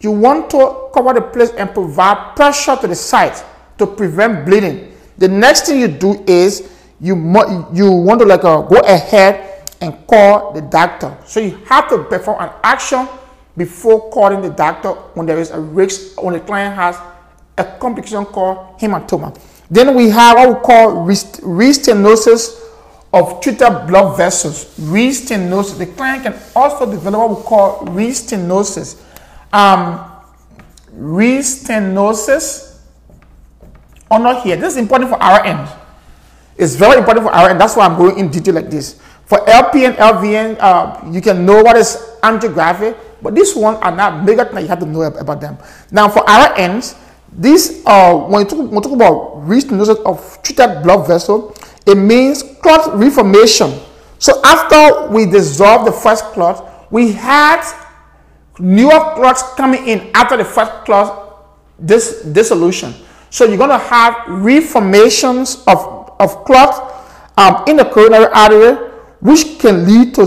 you 0.00 0.10
want 0.10 0.50
to 0.50 0.88
cover 0.94 1.12
the 1.12 1.20
place 1.20 1.50
and 1.50 1.72
provide 1.72 2.34
pressure 2.34 2.74
to 2.76 2.86
the 2.88 2.94
site 2.96 3.44
to 3.78 3.86
prevent 3.86 4.46
bleeding. 4.46 4.92
The 5.18 5.28
next 5.28 5.66
thing 5.66 5.78
you 5.78 5.88
do 5.88 6.24
is 6.26 6.72
you, 7.00 7.14
you 7.72 7.92
want 7.92 8.20
to 8.20 8.26
like 8.26 8.44
uh, 8.44 8.62
go 8.62 8.76
ahead 8.80 9.49
and 9.80 10.06
call 10.06 10.52
the 10.52 10.60
doctor. 10.60 11.16
So 11.24 11.40
you 11.40 11.56
have 11.66 11.88
to 11.88 12.04
perform 12.04 12.42
an 12.42 12.50
action 12.62 13.08
before 13.56 14.10
calling 14.10 14.42
the 14.42 14.50
doctor 14.50 14.92
when 15.14 15.26
there 15.26 15.38
is 15.38 15.50
a 15.50 15.60
risk, 15.60 16.20
when 16.22 16.34
the 16.34 16.40
client 16.40 16.74
has 16.74 16.96
a 17.56 17.64
complication 17.78 18.24
called 18.24 18.78
hematoma. 18.78 19.38
Then 19.70 19.94
we 19.94 20.08
have 20.10 20.36
what 20.36 20.48
we 20.48 20.54
call 20.64 21.06
restenosis 21.06 22.58
of 23.12 23.40
treated 23.40 23.86
blood 23.86 24.16
vessels, 24.16 24.76
restenosis. 24.78 25.78
The 25.78 25.86
client 25.86 26.24
can 26.24 26.34
also 26.54 26.90
develop 26.90 27.30
what 27.30 27.38
we 27.38 27.44
call 27.44 27.86
restenosis. 27.86 29.00
Um, 29.52 30.10
restenosis, 30.96 32.78
or 34.10 34.18
not 34.18 34.42
here. 34.42 34.56
This 34.56 34.74
is 34.74 34.78
important 34.78 35.10
for 35.10 35.18
RN. 35.18 35.68
It's 36.56 36.74
very 36.74 36.98
important 36.98 37.26
for 37.26 37.32
RN. 37.32 37.58
That's 37.58 37.76
why 37.76 37.86
I'm 37.86 37.96
going 37.96 38.18
in 38.18 38.30
detail 38.30 38.54
like 38.54 38.70
this. 38.70 39.00
For 39.30 39.38
LP 39.48 39.84
and 39.86 39.94
LVN, 39.94 40.58
uh, 40.58 41.06
you 41.12 41.20
can 41.22 41.46
know 41.46 41.62
what 41.62 41.76
is 41.76 41.94
angiography, 42.20 42.98
but 43.22 43.32
this 43.32 43.54
one 43.54 43.76
are 43.76 43.94
not 43.94 44.26
bigger 44.26 44.42
than 44.42 44.62
you 44.62 44.66
have 44.66 44.80
to 44.80 44.86
know 44.86 45.02
about 45.02 45.40
them. 45.40 45.56
Now, 45.92 46.08
for 46.08 46.24
RNs, 46.26 46.98
this 47.30 47.80
uh, 47.86 48.16
when, 48.26 48.42
you 48.42 48.48
talk, 48.50 48.58
when 48.58 48.70
we 48.74 48.80
talk 48.80 48.90
about 48.90 49.46
restenosis 49.46 50.02
of 50.02 50.18
treated 50.42 50.82
blood 50.82 51.06
vessel, 51.06 51.54
it 51.86 51.94
means 51.94 52.42
clot 52.60 52.98
reformation. 52.98 53.78
So 54.18 54.42
after 54.42 55.06
we 55.14 55.26
dissolve 55.26 55.84
the 55.86 55.92
first 55.92 56.24
clot, 56.34 56.90
we 56.90 57.12
had 57.12 57.62
newer 58.58 59.14
clots 59.14 59.44
coming 59.54 59.86
in 59.86 60.10
after 60.12 60.38
the 60.38 60.44
first 60.44 60.72
clot 60.84 61.46
dissolution. 61.86 62.94
So 63.30 63.44
you're 63.44 63.58
going 63.58 63.70
to 63.70 63.78
have 63.78 64.26
reformations 64.26 65.62
of, 65.68 66.10
of 66.18 66.44
clot 66.44 66.98
um, 67.38 67.62
in 67.68 67.76
the 67.76 67.84
coronary 67.84 68.26
artery, 68.34 68.89
which 69.20 69.58
can 69.58 69.86
lead 69.86 70.14
to 70.14 70.22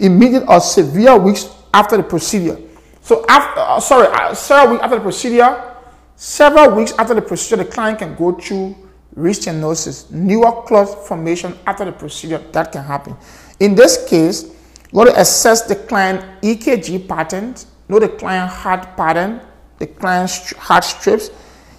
immediate 0.00 0.44
or 0.48 0.60
severe 0.60 1.16
weeks 1.16 1.48
after 1.72 1.96
the 1.96 2.02
procedure. 2.02 2.58
So 3.00 3.24
after, 3.28 3.60
uh, 3.60 3.80
sorry, 3.80 4.08
uh, 4.08 4.34
several 4.34 4.72
weeks 4.72 4.82
after 4.82 4.96
the 4.96 5.02
procedure, 5.02 5.74
several 6.16 6.74
weeks 6.74 6.92
after 6.98 7.14
the 7.14 7.22
procedure, 7.22 7.62
the 7.62 7.70
client 7.70 8.00
can 8.00 8.16
go 8.16 8.32
through 8.32 8.74
restenosis, 9.16 10.10
newer 10.10 10.62
clot 10.62 11.06
formation 11.06 11.56
after 11.66 11.84
the 11.84 11.92
procedure, 11.92 12.38
that 12.52 12.72
can 12.72 12.82
happen. 12.82 13.16
In 13.60 13.74
this 13.74 14.08
case, 14.08 14.44
you 14.44 14.98
want 14.98 15.10
to 15.10 15.20
assess 15.20 15.62
the 15.62 15.76
client 15.76 16.24
EKG 16.42 17.08
pattern, 17.08 17.54
know 17.88 17.98
the 17.98 18.08
client 18.08 18.50
heart 18.50 18.96
pattern, 18.96 19.40
the 19.78 19.86
client's 19.86 20.54
heart 20.56 20.84
strips. 20.84 21.30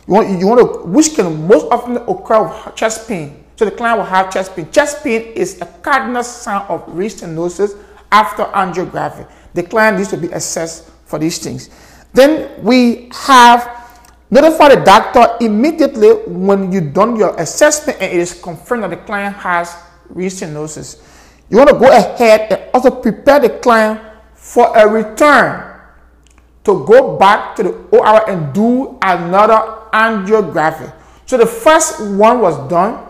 You 0.07 0.13
want, 0.13 0.39
you 0.39 0.47
want 0.47 0.61
to, 0.61 0.89
which 0.89 1.13
can 1.15 1.47
most 1.47 1.67
often 1.71 1.97
occur 1.97 2.43
with 2.43 2.75
chest 2.75 3.07
pain. 3.07 3.43
So 3.57 3.65
the 3.65 3.71
client 3.71 3.97
will 3.99 4.05
have 4.05 4.31
chest 4.31 4.55
pain. 4.55 4.71
Chest 4.71 5.03
pain 5.03 5.33
is 5.33 5.59
a 5.61 5.65
cardinal 5.65 6.23
sign 6.23 6.61
of 6.69 6.85
restenosis 6.85 7.77
after 8.11 8.45
angiography. 8.45 9.29
The 9.53 9.63
client 9.63 9.97
needs 9.97 10.09
to 10.09 10.17
be 10.17 10.27
assessed 10.27 10.89
for 11.05 11.19
these 11.19 11.39
things. 11.39 11.69
Then 12.13 12.63
we 12.63 13.09
have 13.13 13.77
Notify 14.29 14.75
the 14.75 14.83
doctor 14.83 15.37
immediately 15.39 16.11
when 16.27 16.69
you've 16.69 16.93
done 16.93 17.15
your 17.15 17.33
assessment 17.39 17.97
and 18.01 18.11
it 18.11 18.19
is 18.19 18.33
confirmed 18.33 18.83
that 18.83 18.89
the 18.89 18.97
client 18.97 19.33
has 19.37 19.73
restenosis. 20.13 20.99
You 21.49 21.57
want 21.57 21.69
to 21.69 21.79
go 21.79 21.87
ahead 21.87 22.51
and 22.51 22.69
also 22.73 22.91
prepare 22.91 23.39
the 23.39 23.49
client 23.49 24.01
for 24.33 24.75
a 24.75 24.85
return 24.85 25.79
to 26.65 26.85
go 26.85 27.15
back 27.15 27.55
to 27.55 27.63
the 27.63 27.71
OR 27.95 28.29
and 28.29 28.53
do 28.53 28.99
another 29.01 29.87
angiography. 29.93 30.91
So 31.25 31.37
the 31.37 31.45
first 31.45 32.01
one 32.01 32.41
was 32.41 32.57
done. 32.69 33.06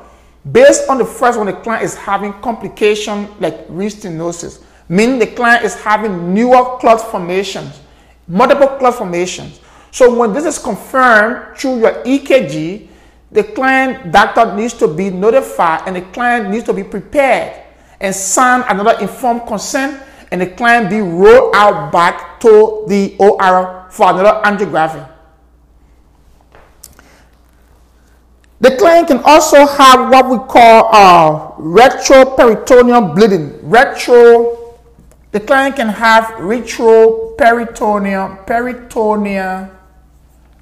Based 0.51 0.87
on 0.89 0.97
the 0.97 1.05
first 1.05 1.37
one, 1.37 1.47
the 1.47 1.53
client 1.53 1.83
is 1.83 1.95
having 1.95 2.33
complication 2.41 3.27
like 3.39 3.67
restenosis, 3.67 4.63
meaning 4.87 5.19
the 5.19 5.27
client 5.27 5.65
is 5.65 5.75
having 5.75 6.33
newer 6.33 6.77
clot 6.79 7.01
formations, 7.01 7.81
multiple 8.27 8.67
clot 8.67 8.95
formations. 8.95 9.59
So 9.91 10.13
when 10.15 10.33
this 10.33 10.45
is 10.45 10.59
confirmed 10.59 11.57
through 11.57 11.79
your 11.79 12.03
EKG, 12.03 12.87
the 13.31 13.43
client 13.43 14.11
doctor 14.11 14.55
needs 14.55 14.73
to 14.75 14.87
be 14.87 15.09
notified 15.09 15.83
and 15.85 15.95
the 15.95 16.01
client 16.13 16.49
needs 16.49 16.63
to 16.65 16.73
be 16.73 16.83
prepared 16.83 17.63
and 17.99 18.15
sign 18.15 18.63
another 18.69 18.97
informed 19.01 19.45
consent 19.47 20.01
and 20.31 20.39
the 20.39 20.47
client 20.47 20.89
be 20.89 20.99
rolled 20.99 21.55
out 21.55 21.91
back 21.91 22.39
to 22.39 22.85
the 22.87 23.15
OR 23.19 23.87
for 23.89 24.11
another 24.11 24.41
angiography. 24.45 25.16
The 28.59 28.75
client 28.77 29.07
can 29.07 29.21
also 29.23 29.67
have 29.67 30.09
what 30.09 30.29
we 30.29 30.37
call 30.49 30.89
uh, 30.91 31.51
retroperitoneal 31.61 33.15
bleeding. 33.15 33.69
Retro, 33.69 34.73
the 35.31 35.39
client 35.39 35.75
can 35.75 35.89
have 35.89 36.23
retroperitoneal 36.41 38.47
peritoneal 38.47 39.69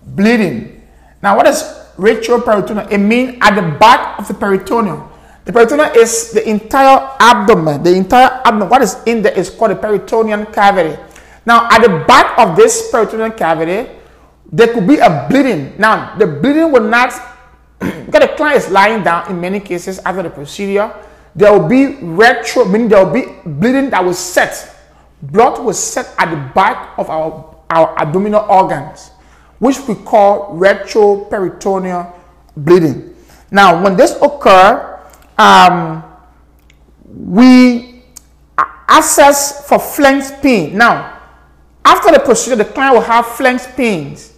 bleeding. 0.07 0.81
Now, 1.23 1.37
what 1.37 1.47
is 1.47 1.63
retroperitoneal? 1.95 2.91
It 2.91 2.97
means 2.97 3.37
at 3.41 3.55
the 3.55 3.77
back 3.79 4.19
of 4.19 4.27
the 4.27 4.33
peritoneum. 4.33 5.07
The 5.45 5.53
peritoneum 5.53 5.91
is 5.95 6.31
the 6.31 6.47
entire 6.49 7.15
abdomen. 7.19 7.83
The 7.83 7.95
entire 7.95 8.41
abdomen. 8.43 8.67
What 8.67 8.81
is 8.81 8.97
in 9.05 9.21
there 9.21 9.37
is 9.37 9.49
called 9.49 9.71
the 9.71 9.75
peritoneal 9.75 10.45
cavity. 10.47 10.97
Now, 11.45 11.69
at 11.71 11.79
the 11.79 12.03
back 12.05 12.37
of 12.37 12.57
this 12.57 12.91
peritoneal 12.91 13.31
cavity, 13.31 13.89
there 14.51 14.73
could 14.73 14.85
be 14.87 14.97
a 14.97 15.27
bleeding. 15.29 15.75
Now, 15.77 16.17
the 16.17 16.27
bleeding 16.27 16.71
will 16.71 16.83
not, 16.83 17.13
because 17.79 18.21
the 18.21 18.33
client 18.35 18.57
is 18.57 18.71
lying 18.71 19.03
down 19.03 19.29
in 19.29 19.39
many 19.39 19.59
cases 19.59 19.99
after 19.99 20.23
the 20.23 20.29
procedure, 20.29 20.93
there 21.35 21.51
will 21.51 21.67
be 21.67 21.95
retro, 22.01 22.65
meaning 22.65 22.87
there 22.87 23.05
will 23.05 23.13
be 23.13 23.25
bleeding 23.45 23.89
that 23.89 24.03
will 24.03 24.13
set. 24.13 24.75
Blood 25.21 25.63
will 25.63 25.73
set 25.73 26.13
at 26.17 26.29
the 26.29 26.53
back 26.53 26.97
of 26.97 27.09
our, 27.09 27.55
our 27.69 27.97
abdominal 27.99 28.45
organs 28.49 29.11
which 29.59 29.79
we 29.87 29.95
call 29.95 30.55
retroperitoneal 30.55 32.13
bleeding. 32.57 33.15
Now, 33.51 33.81
when 33.83 33.95
this 33.95 34.15
occurs, 34.21 34.99
um, 35.37 36.03
we 37.05 38.03
assess 38.89 39.67
for 39.67 39.79
flank 39.79 40.41
pain. 40.41 40.77
Now, 40.77 41.19
after 41.83 42.11
the 42.11 42.19
procedure, 42.19 42.55
the 42.57 42.65
client 42.65 42.95
will 42.95 43.01
have 43.01 43.25
flank 43.25 43.61
pains. 43.75 44.33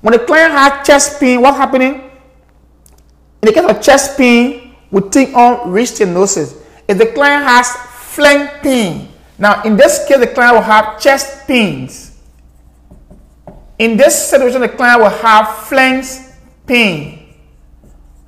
When 0.00 0.12
the 0.12 0.24
client 0.24 0.52
has 0.52 0.86
chest 0.86 1.20
pain, 1.20 1.40
what's 1.40 1.56
happening? 1.56 2.10
In 3.42 3.48
the 3.48 3.52
case 3.54 3.68
of 3.68 3.82
chest 3.82 4.16
pain, 4.16 4.72
we 4.92 5.00
think 5.10 5.34
on 5.34 5.72
restenosis. 5.74 6.56
If 6.86 6.96
the 6.96 7.06
client 7.06 7.44
has 7.44 7.74
flank 8.14 8.62
pain, 8.62 9.08
now 9.36 9.62
in 9.64 9.76
this 9.76 10.06
case, 10.06 10.18
the 10.18 10.28
client 10.28 10.54
will 10.54 10.62
have 10.62 11.00
chest 11.00 11.48
pains. 11.48 12.16
In 13.80 13.96
this 13.96 14.30
situation, 14.30 14.60
the 14.60 14.68
client 14.68 15.00
will 15.00 15.10
have 15.10 15.66
flank 15.66 16.04
pain. 16.68 17.34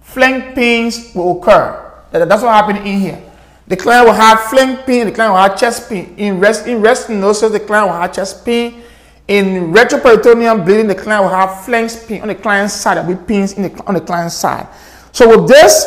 Flank 0.02 0.56
pains 0.56 1.14
will 1.14 1.38
occur. 1.38 1.92
That's 2.10 2.42
what 2.42 2.52
happened 2.52 2.78
in 2.78 2.98
here. 2.98 3.22
The 3.68 3.76
client 3.76 4.06
will 4.06 4.14
have 4.14 4.40
flank 4.40 4.84
pain, 4.84 5.06
the 5.06 5.12
client 5.12 5.32
will 5.32 5.40
have 5.40 5.56
chest 5.56 5.88
pain. 5.88 6.12
In 6.16 6.40
rest, 6.40 6.66
in 6.66 6.82
restenosis, 6.82 7.52
the 7.52 7.60
client 7.60 7.86
will 7.86 8.00
have 8.00 8.12
chest 8.12 8.44
pain. 8.44 8.82
In 9.28 9.72
retroperitoneal 9.72 10.64
bleeding, 10.64 10.88
the 10.88 10.94
client 10.96 11.22
will 11.22 11.30
have 11.30 11.64
flank 11.64 11.92
pain 12.08 12.20
on 12.20 12.28
the 12.28 12.34
client's 12.34 12.74
side. 12.74 12.96
There 12.96 13.04
will 13.04 13.14
be 13.14 13.24
pains 13.24 13.52
in 13.52 13.62
the, 13.62 13.84
on 13.84 13.94
the 13.94 14.00
client's 14.00 14.34
side. 14.34 14.66
So 15.14 15.30
with 15.30 15.46
this, 15.46 15.86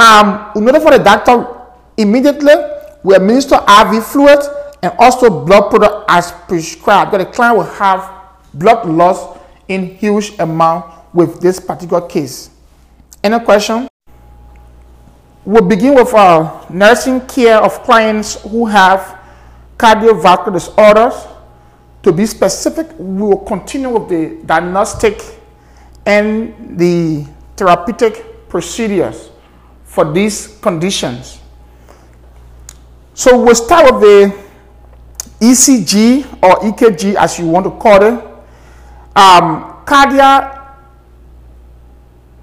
um, 0.00 0.50
in 0.56 0.66
order 0.66 0.80
for 0.80 0.90
the 0.90 0.98
doctor 0.98 1.46
immediately, 1.96 2.54
we 3.04 3.14
administer 3.14 3.54
IV 3.54 4.04
fluid 4.04 4.40
and 4.82 4.92
also 4.98 5.30
blood 5.30 5.70
product 5.70 6.04
as 6.08 6.32
prescribed. 6.48 7.12
Because 7.12 7.26
the 7.26 7.32
client 7.32 7.56
will 7.56 7.70
have 7.78 8.10
blood 8.52 8.84
loss 8.88 9.38
in 9.68 9.94
huge 9.94 10.32
amount 10.40 10.90
with 11.14 11.40
this 11.40 11.60
particular 11.60 12.02
case. 12.08 12.50
Any 13.22 13.38
question? 13.38 13.86
We'll 15.44 15.68
begin 15.68 15.94
with 15.94 16.12
our 16.12 16.66
nursing 16.68 17.20
care 17.28 17.58
of 17.62 17.80
clients 17.84 18.42
who 18.42 18.66
have 18.66 19.20
cardiovascular 19.78 20.52
disorders. 20.52 21.14
To 22.02 22.12
be 22.12 22.26
specific, 22.26 22.88
we 22.98 23.22
will 23.22 23.44
continue 23.46 23.88
with 23.88 24.08
the 24.08 24.44
diagnostic 24.44 25.22
and 26.04 26.76
the 26.76 27.24
therapeutic 27.56 28.33
procedures 28.54 29.30
for 29.82 30.12
these 30.12 30.58
conditions. 30.62 31.40
So 33.12 33.42
we'll 33.42 33.56
start 33.56 33.92
with 33.92 34.00
the 34.00 34.44
ECG 35.44 36.22
or 36.40 36.60
EKG 36.70 37.16
as 37.16 37.36
you 37.36 37.48
want 37.48 37.64
to 37.64 37.72
call 37.72 38.00
it 38.00 38.24
um, 39.16 39.82
cardiac 39.84 40.78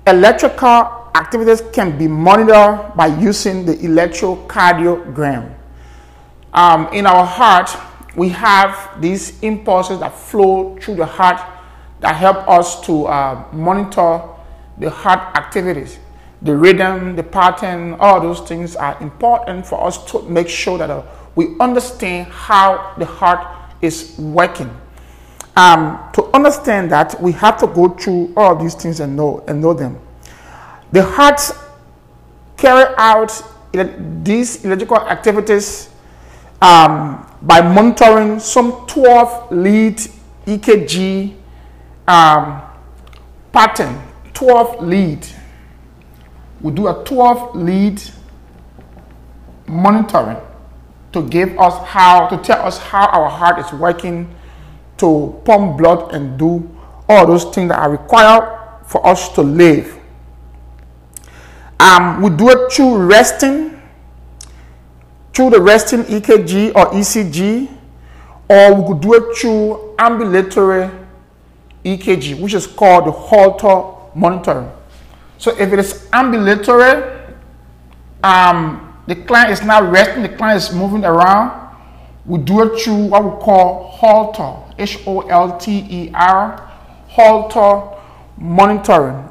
electrical 0.06 1.10
activities 1.16 1.62
can 1.72 1.98
be 1.98 2.10
monitored 2.10 2.94
by 2.94 3.08
using 3.08 3.66
the 3.66 3.76
electrocardiogram. 3.78 5.56
Um, 6.54 6.90
in 6.92 7.06
our 7.06 7.26
heart, 7.26 7.70
we 8.18 8.28
have 8.28 9.00
these 9.00 9.40
impulses 9.42 10.00
that 10.02 10.14
flow 10.14 10.78
through 10.82 10.96
the 10.96 11.06
heart 11.06 11.40
that 12.02 12.16
help 12.18 12.46
us 12.50 12.82
to 12.82 13.06
uh, 13.06 13.46
monitor 13.54 14.22
the 14.78 14.90
heart 14.90 15.36
activities. 15.38 16.00
The 16.42 16.56
rhythm, 16.56 17.16
the 17.16 17.24
pattern, 17.24 17.94
all 18.00 18.20
those 18.20 18.40
things 18.42 18.76
are 18.76 19.00
important 19.02 19.66
for 19.66 19.86
us 19.86 20.04
to 20.12 20.22
make 20.24 20.50
sure 20.50 20.78
that 20.80 20.90
uh, 20.90 21.04
we 21.36 21.56
understand 21.60 22.28
how 22.32 22.94
the 22.98 23.06
heart 23.06 23.46
is 23.82 24.16
working. 24.18 24.70
Um, 25.56 26.00
to 26.14 26.24
understand 26.34 26.92
that, 26.92 27.22
we 27.22 27.32
have 27.34 27.58
to 27.60 27.68
go 27.68 27.90
through 27.90 28.34
all 28.36 28.56
these 28.56 28.74
things 28.74 29.00
and 29.00 29.16
know 29.16 29.44
and 29.48 29.62
know 29.62 29.74
them. 29.74 30.00
The 30.92 31.04
heart 31.04 31.42
carry 32.58 32.94
out 32.98 33.32
these 34.24 34.64
electrical 34.66 34.98
activities 34.98 35.90
um, 36.62 37.26
by 37.42 37.62
monitoring 37.62 38.40
some 38.40 38.86
12 38.88 39.52
lead 39.52 39.98
EKG 40.46 41.36
um, 42.08 42.62
pattern. 43.52 44.02
12 44.42 44.82
lead. 44.82 45.28
We 46.62 46.72
do 46.74 46.88
a 46.88 47.04
12 47.06 47.56
lead 47.56 48.02
monitoring 49.68 50.38
to 51.14 51.22
give 51.28 51.60
us 51.60 51.88
how 51.88 52.26
to 52.28 52.38
tell 52.38 52.66
us 52.66 52.80
how 52.80 53.06
our 53.06 53.30
heart 53.30 53.60
is 53.60 53.72
working 53.74 54.34
to 54.98 55.40
pump 55.46 55.78
blood 55.78 56.16
and 56.16 56.40
do 56.40 56.68
all 57.08 57.28
those 57.28 57.54
things 57.54 57.70
that 57.70 57.78
are 57.78 57.92
required 57.92 58.82
for 58.88 59.06
us 59.06 59.30
to 59.36 59.44
live. 59.44 59.96
Um, 61.80 62.24
we 62.24 62.32
do 62.32 62.50
it 62.50 62.74
through 62.74 62.98
resting, 63.06 63.80
through 65.36 65.52
the 65.52 65.62
resting 65.62 66.02
EKG 66.06 66.70
or 66.76 66.88
ECG, 66.88 67.70
or 68.50 68.74
we 68.74 68.88
could 68.88 69.02
do 69.02 69.14
it 69.14 69.38
through 69.38 69.96
ambulatory 70.00 70.90
EKG, 71.86 72.42
which 72.42 72.56
is 72.56 72.66
called 72.66 73.06
the 73.06 73.12
Holter 73.12 74.01
monitoring. 74.16 74.70
So 75.38 75.52
if 75.58 75.74
it 75.74 75.80
is 75.80 76.08
ambulatory, 76.14 77.20
um, 78.24 78.94
the 79.08 79.16
client 79.16 79.52
is 79.52 79.64
not 79.64 79.92
resting, 79.92 80.24
the 80.24 80.30
client 80.30 80.62
is 80.62 80.74
moving 80.74 81.06
around, 81.06 81.62
we 82.26 82.40
do 82.40 82.62
it 82.62 82.82
through 82.82 83.08
what 83.08 83.24
we 83.24 83.32
call 83.42 83.90
Holter, 83.90 84.56
H 84.78 85.00
O 85.08 85.22
L 85.22 85.58
T 85.58 85.88
E 85.90 86.12
R, 86.14 86.58
Holter 87.08 87.98
monitoring. 88.38 89.28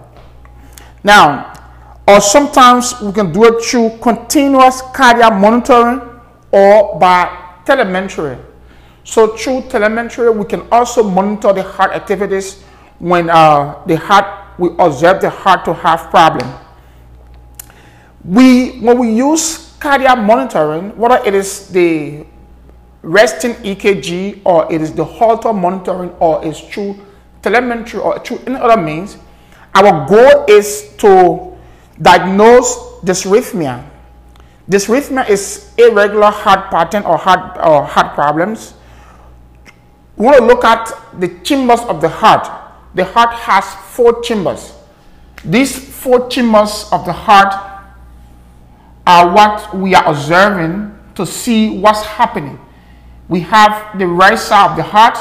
Now, 1.05 1.55
or 2.07 2.20
sometimes 2.20 3.01
we 3.01 3.12
can 3.12 3.33
do 3.33 3.45
it 3.45 3.64
through 3.64 3.99
continuous 4.03 4.83
cardiac 4.93 5.33
monitoring 5.41 6.03
or 6.51 6.99
by 6.99 7.31
telemetry. 7.64 8.37
So 9.05 9.37
through 9.37 9.68
telemetry, 9.68 10.31
we 10.31 10.45
can 10.45 10.66
also 10.72 11.03
monitor 11.03 11.53
the 11.53 11.62
heart 11.62 11.93
activities 11.93 12.62
when 12.99 13.31
uh, 13.31 13.81
the 13.87 13.97
heart, 13.97 14.26
we 14.61 14.68
observe 14.78 15.22
the 15.22 15.30
heart 15.30 15.64
to 15.64 15.72
have 15.72 16.11
problem. 16.11 16.46
We, 18.22 18.78
when 18.80 18.98
we 18.98 19.14
use 19.14 19.74
cardiac 19.80 20.18
monitoring, 20.18 20.94
whether 20.98 21.16
it 21.26 21.34
is 21.34 21.68
the 21.68 22.26
resting 23.00 23.54
EKG 23.54 24.42
or 24.44 24.70
it 24.70 24.82
is 24.82 24.92
the 24.92 25.04
Holter 25.04 25.54
monitoring 25.54 26.11
or 26.20 26.44
it's 26.44 26.61
through 26.61 27.00
telemetry 27.40 27.98
or 27.98 28.18
through 28.18 28.40
any 28.46 28.56
other 28.56 28.76
means, 28.80 29.16
our 29.74 30.06
goal 30.06 30.44
is 30.46 30.92
to 30.98 31.56
diagnose 32.02 32.76
dysrhythmia. 33.00 33.88
Dysrhythmia 34.68 35.28
is 35.30 35.72
irregular 35.78 36.30
heart 36.30 36.70
pattern 36.70 37.02
or 37.04 37.16
heart, 37.16 37.56
or 37.56 37.84
heart 37.86 38.12
problems. 38.14 38.74
We 40.16 40.26
want 40.26 40.36
to 40.36 40.44
look 40.44 40.64
at 40.64 40.92
the 41.18 41.28
chambers 41.40 41.80
of 41.80 42.02
the 42.02 42.11
heart. 42.11 42.46
The 42.94 43.04
heart 43.06 43.32
has 43.32 43.64
four 43.91 44.22
chambers. 44.22 44.72
These 45.45 45.76
four 45.76 46.28
chambers 46.28 46.86
of 46.93 47.05
the 47.05 47.12
heart 47.12 47.53
are 49.07 49.34
what 49.34 49.76
we 49.76 49.95
are 49.95 50.07
observing 50.09 50.97
to 51.14 51.26
see 51.26 51.78
what's 51.78 52.03
happening. 52.03 52.59
We 53.28 53.41
have 53.41 53.99
the 53.99 54.07
right 54.07 54.38
side 54.38 54.70
of 54.70 54.76
the 54.76 54.82
heart, 54.82 55.18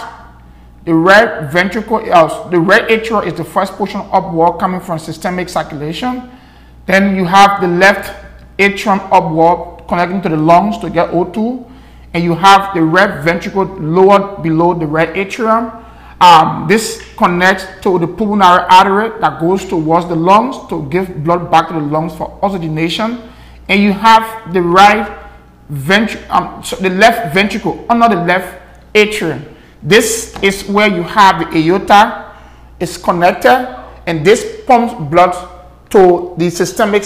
the 0.85 0.93
right 0.93 1.49
ventricle, 1.51 2.01
uh, 2.11 2.49
the 2.49 2.59
right 2.59 2.89
atrium 2.89 3.23
is 3.23 3.33
the 3.33 3.43
first 3.43 3.73
portion 3.73 4.01
upward 4.11 4.59
coming 4.59 4.81
from 4.81 4.99
systemic 4.99 5.49
circulation. 5.49 6.29
Then 6.85 7.15
you 7.15 7.25
have 7.25 7.61
the 7.61 7.67
left 7.67 8.25
atrium 8.57 8.99
upward 9.11 9.87
connecting 9.87 10.21
to 10.21 10.29
the 10.29 10.37
lungs 10.37 10.77
to 10.79 10.89
get 10.89 11.09
O2. 11.11 11.65
And 12.13 12.23
you 12.23 12.33
have 12.33 12.73
the 12.73 12.81
right 12.81 13.23
ventricle 13.23 13.65
lowered 13.65 14.41
below 14.41 14.73
the 14.73 14.87
right 14.87 15.15
atrium. 15.15 15.71
Um, 16.21 16.67
this 16.67 17.01
connects 17.15 17.65
to 17.81 17.97
the 17.97 18.07
pulmonary 18.07 18.65
artery 18.69 19.19
that 19.21 19.39
goes 19.39 19.63
towards 19.65 20.07
the 20.07 20.15
lungs 20.15 20.57
to 20.69 20.87
give 20.89 21.23
blood 21.23 21.49
back 21.49 21.69
to 21.69 21.73
the 21.73 21.79
lungs 21.79 22.13
for 22.15 22.37
oxygenation. 22.41 23.21
And 23.69 23.81
you 23.81 23.93
have 23.93 24.53
the 24.53 24.61
right 24.61 25.07
ventricle, 25.69 26.31
um, 26.31 26.63
so 26.63 26.75
the 26.75 26.89
left 26.89 27.33
ventricle 27.33 27.85
under 27.89 28.09
the 28.09 28.21
left 28.23 28.61
atrium. 28.95 29.45
This 29.81 30.35
is 30.41 30.67
where 30.67 30.87
you 30.87 31.03
have 31.03 31.39
the 31.39 31.57
aorta 31.57 32.35
is 32.79 32.97
connected 32.97 33.77
and 34.05 34.25
this 34.25 34.63
pumps 34.65 34.93
blood 35.09 35.33
to 35.91 36.33
the 36.37 36.49
systemic 36.49 37.05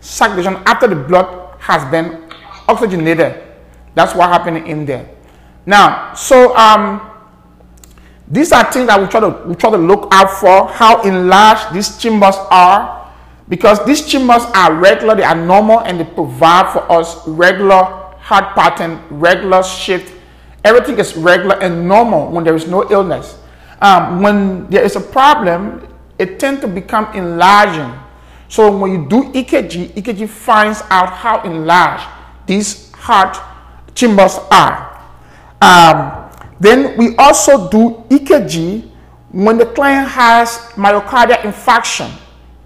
circulation 0.00 0.54
after 0.64 0.86
the 0.86 0.96
blood 0.96 1.54
has 1.58 1.84
been 1.90 2.24
oxygenated. 2.68 3.42
That's 3.94 4.14
what 4.14 4.30
happened 4.30 4.68
in 4.68 4.86
there. 4.86 5.08
Now, 5.66 6.14
so 6.14 6.56
um, 6.56 7.07
these 8.30 8.52
are 8.52 8.70
things 8.72 8.86
that 8.86 9.00
we 9.00 9.06
try 9.06 9.20
to 9.20 9.30
we 9.46 9.54
try 9.54 9.70
to 9.70 9.76
look 9.78 10.08
out 10.12 10.30
for 10.38 10.68
how 10.68 11.02
enlarged 11.02 11.72
these 11.72 11.96
chambers 11.98 12.36
are 12.50 13.10
because 13.48 13.82
these 13.86 14.06
chambers 14.06 14.42
are 14.54 14.74
regular, 14.74 15.14
they 15.14 15.22
are 15.22 15.34
normal, 15.34 15.80
and 15.80 15.98
they 15.98 16.04
provide 16.04 16.70
for 16.72 16.90
us 16.92 17.26
regular 17.26 17.82
heart 18.20 18.54
pattern, 18.54 19.00
regular 19.08 19.62
shift. 19.62 20.12
Everything 20.64 20.98
is 20.98 21.16
regular 21.16 21.56
and 21.62 21.88
normal 21.88 22.30
when 22.30 22.44
there 22.44 22.54
is 22.54 22.66
no 22.66 22.90
illness. 22.90 23.38
Um, 23.80 24.20
when 24.22 24.68
there 24.68 24.84
is 24.84 24.96
a 24.96 25.00
problem, 25.00 25.88
it 26.18 26.38
tends 26.38 26.60
to 26.60 26.68
become 26.68 27.06
enlarging 27.14 27.94
so 28.48 28.74
when 28.76 28.90
you 28.92 29.06
do 29.08 29.30
EKG, 29.32 29.92
EKG 29.92 30.28
finds 30.28 30.82
out 30.88 31.10
how 31.10 31.42
enlarged 31.42 32.04
these 32.46 32.90
heart 32.92 33.36
chambers 33.94 34.38
are. 34.50 34.88
Um, 35.60 36.27
then 36.60 36.96
we 36.96 37.14
also 37.16 37.70
do 37.70 38.04
EKG 38.10 38.88
when 39.30 39.58
the 39.58 39.66
client 39.66 40.08
has 40.08 40.58
myocardial 40.74 41.38
infarction 41.42 42.10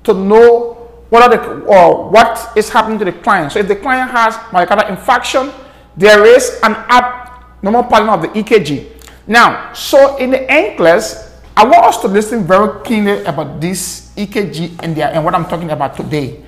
to 0.05 0.15
know 0.15 0.75
what, 1.11 1.31
the, 1.31 1.39
or 1.65 2.09
what 2.09 2.57
is 2.57 2.71
happening 2.71 2.99
to 2.99 3.05
the 3.05 3.13
client. 3.13 3.53
So 3.53 3.59
if 3.59 3.69
the 3.69 3.77
client 3.77 4.11
has 4.11 4.35
myocardial 4.51 4.97
infarction, 4.97 5.53
there 5.97 6.25
is 6.25 6.59
an 6.63 6.75
abnormal 6.89 7.85
pattern 7.85 8.09
of 8.09 8.23
the 8.23 8.29
EKG. 8.29 8.89
Now, 9.27 9.73
so 9.73 10.17
in 10.17 10.31
the 10.31 10.39
NCLEX, 10.39 11.31
I 11.57 11.65
want 11.65 11.85
us 11.85 12.01
to 12.01 12.09
listen 12.09 12.45
very 12.45 12.83
keenly 12.83 13.23
about 13.25 13.61
this 13.61 14.13
EKG 14.17 14.83
and, 14.83 14.97
their, 14.97 15.13
and 15.13 15.23
what 15.25 15.35
I'm 15.35 15.45
talking 15.45 15.71
about 15.71 15.97
today. 15.97 16.43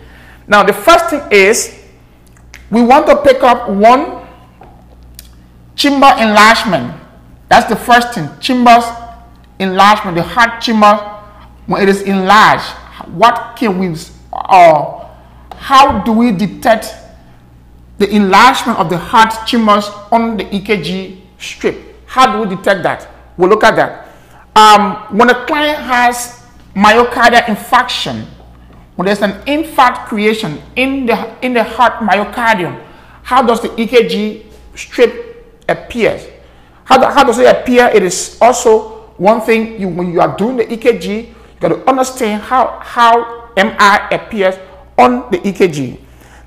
Now, 0.48 0.62
the 0.62 0.72
first 0.72 1.10
thing 1.10 1.20
is 1.30 1.78
we 2.70 2.82
want 2.82 3.06
to 3.06 3.16
pick 3.22 3.42
up 3.42 3.68
one 3.68 4.26
chamber 5.76 6.10
enlargement. 6.18 7.03
That's 7.54 7.68
the 7.68 7.76
first 7.76 8.14
thing. 8.14 8.28
Chambers 8.40 8.82
enlargement, 9.60 10.16
the 10.16 10.24
heart 10.24 10.60
chamber, 10.60 10.96
when 11.66 11.82
it 11.84 11.88
is 11.88 12.02
enlarged, 12.02 12.64
what 13.14 13.54
can 13.56 13.78
we, 13.78 13.90
or 13.90 13.94
uh, 14.32 15.08
how 15.54 16.02
do 16.02 16.10
we 16.10 16.32
detect 16.32 16.92
the 17.98 18.10
enlargement 18.10 18.80
of 18.80 18.90
the 18.90 18.98
heart 18.98 19.46
chambers 19.46 19.86
on 20.10 20.36
the 20.36 20.46
EKG 20.46 21.20
strip? 21.38 21.76
How 22.06 22.32
do 22.32 22.48
we 22.48 22.56
detect 22.56 22.82
that? 22.82 23.08
We'll 23.36 23.50
look 23.50 23.62
at 23.62 23.76
that. 23.76 24.08
Um, 24.56 25.16
when 25.16 25.30
a 25.30 25.46
client 25.46 25.78
has 25.78 26.42
myocardial 26.74 27.44
infarction, 27.44 28.24
when 28.96 29.06
there's 29.06 29.22
an 29.22 29.40
infarct 29.46 30.06
creation 30.06 30.60
in 30.74 31.06
the, 31.06 31.36
in 31.46 31.54
the 31.54 31.62
heart 31.62 32.00
myocardium, 32.00 32.84
how 33.22 33.42
does 33.46 33.62
the 33.62 33.68
EKG 33.68 34.44
strip 34.74 35.62
appear? 35.68 36.33
How, 36.84 36.98
do, 36.98 37.06
how 37.06 37.24
does 37.24 37.38
it 37.38 37.46
appear? 37.46 37.86
It 37.88 38.02
is 38.02 38.38
also 38.40 39.12
one 39.16 39.40
thing 39.40 39.80
you, 39.80 39.88
when 39.88 40.12
you 40.12 40.20
are 40.20 40.36
doing 40.36 40.56
the 40.56 40.64
EKG, 40.64 41.28
you 41.28 41.34
got 41.60 41.68
to 41.68 41.88
understand 41.88 42.42
how, 42.42 42.78
how 42.82 43.50
MI 43.56 44.14
appears 44.14 44.56
on 44.98 45.30
the 45.30 45.38
EKG. 45.38 45.98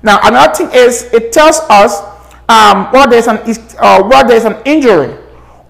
Now, 0.02 0.20
another 0.22 0.54
thing 0.54 0.70
is 0.72 1.10
it 1.12 1.32
tells 1.32 1.58
us 1.68 2.00
um, 2.48 2.90
whether 2.92 3.10
there's 3.10 3.26
an 3.26 3.38
uh, 3.78 4.02
whether 4.04 4.28
there's 4.28 4.44
an 4.44 4.56
injury 4.64 5.16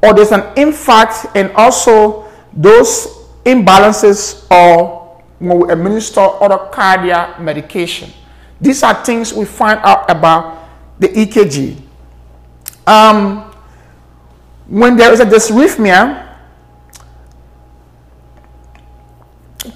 or 0.03 0.15
there's 0.15 0.33
an 0.33 0.43
infarct, 0.55 1.31
and 1.35 1.51
also 1.53 2.29
those 2.53 3.07
imbalances 3.45 4.47
or 4.51 5.23
when 5.39 5.59
we 5.61 5.73
administer 5.73 6.21
other 6.21 6.59
cardiac 6.71 7.41
medication. 7.41 8.11
These 8.61 8.83
are 8.83 8.95
things 9.05 9.33
we 9.33 9.45
find 9.45 9.81
out 9.83 10.11
about 10.11 10.69
the 10.99 11.09
EKG. 11.09 11.81
Um, 12.87 13.48
when 14.69 14.97
there 14.97 15.13
is 15.13 15.21
a 15.21 15.25
dysrhythmia, 15.25 16.27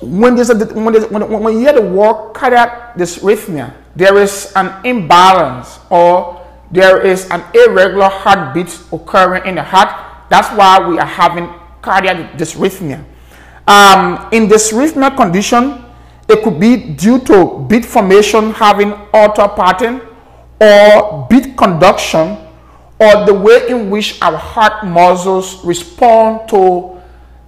when, 0.01 0.35
there's 0.37 0.51
a, 0.51 0.57
when, 0.75 0.93
there's, 0.93 1.11
when, 1.11 1.29
when 1.29 1.55
you 1.55 1.61
hear 1.61 1.73
the 1.73 1.83
word 1.83 2.33
cardiac 2.35 2.95
dysrhythmia, 2.95 3.75
there 3.97 4.17
is 4.19 4.53
an 4.55 4.85
imbalance 4.85 5.81
or 5.91 6.41
there 6.71 7.01
is 7.05 7.29
an 7.31 7.43
irregular 7.55 8.09
heartbeat 8.09 8.79
occurring 8.93 9.47
in 9.47 9.55
the 9.57 9.63
heart. 9.63 10.29
That's 10.31 10.49
why 10.57 10.87
we 10.87 10.99
are 10.99 11.07
having 11.07 11.49
cardiac 11.81 12.33
dysrhythmia. 12.35 13.05
Um, 13.67 14.29
in 14.33 14.49
dysrhythmia 14.49 15.17
condition, 15.17 15.85
it 16.29 16.43
could 16.43 16.61
be 16.61 16.95
due 16.95 17.19
to 17.21 17.65
beat 17.69 17.85
formation 17.85 18.53
having 18.53 18.93
altered 19.13 19.57
pattern 19.57 20.01
or 20.61 21.27
beat 21.29 21.57
conduction 21.57 22.42
or 23.03 23.27
the 23.27 23.35
way 23.35 23.67
in 23.69 23.91
which 23.91 24.23
our 24.23 24.37
heart 24.39 24.87
muscles 24.87 25.65
respond 25.65 26.49
to 26.49 26.95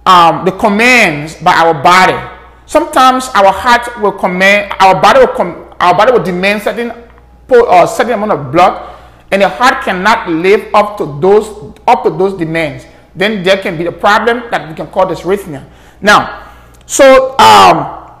um, 0.05 0.43
the 0.43 0.51
commands 0.51 1.35
by 1.39 1.53
our 1.55 1.73
body. 1.73 2.19
Sometimes 2.65 3.29
our 3.33 3.51
heart 3.53 3.87
will 4.01 4.11
command, 4.11 4.73
our 4.81 4.99
body 5.01 5.19
will, 5.19 5.33
com 5.33 5.73
our 5.79 5.95
body 5.95 6.11
will 6.11 6.23
demand 6.23 6.61
certain, 6.61 6.91
uh, 6.91 7.85
certain 7.87 8.13
amount 8.13 8.31
of 8.33 8.51
blood 8.51 8.95
and 9.31 9.41
the 9.41 9.49
heart 9.49 9.83
cannot 9.83 10.27
live 10.29 10.67
up 10.73 10.97
to 10.97 11.05
those, 11.21 11.47
up 11.87 12.03
to 12.03 12.09
those 12.09 12.33
demands 12.37 12.85
then 13.15 13.43
there 13.43 13.57
can 13.57 13.77
be 13.77 13.85
a 13.85 13.91
problem 13.91 14.43
that 14.51 14.67
we 14.67 14.75
can 14.75 14.87
call 14.87 15.05
dysrhythmia. 15.07 15.63
Now, 16.01 16.51
so 16.85 17.37
um, 17.39 18.11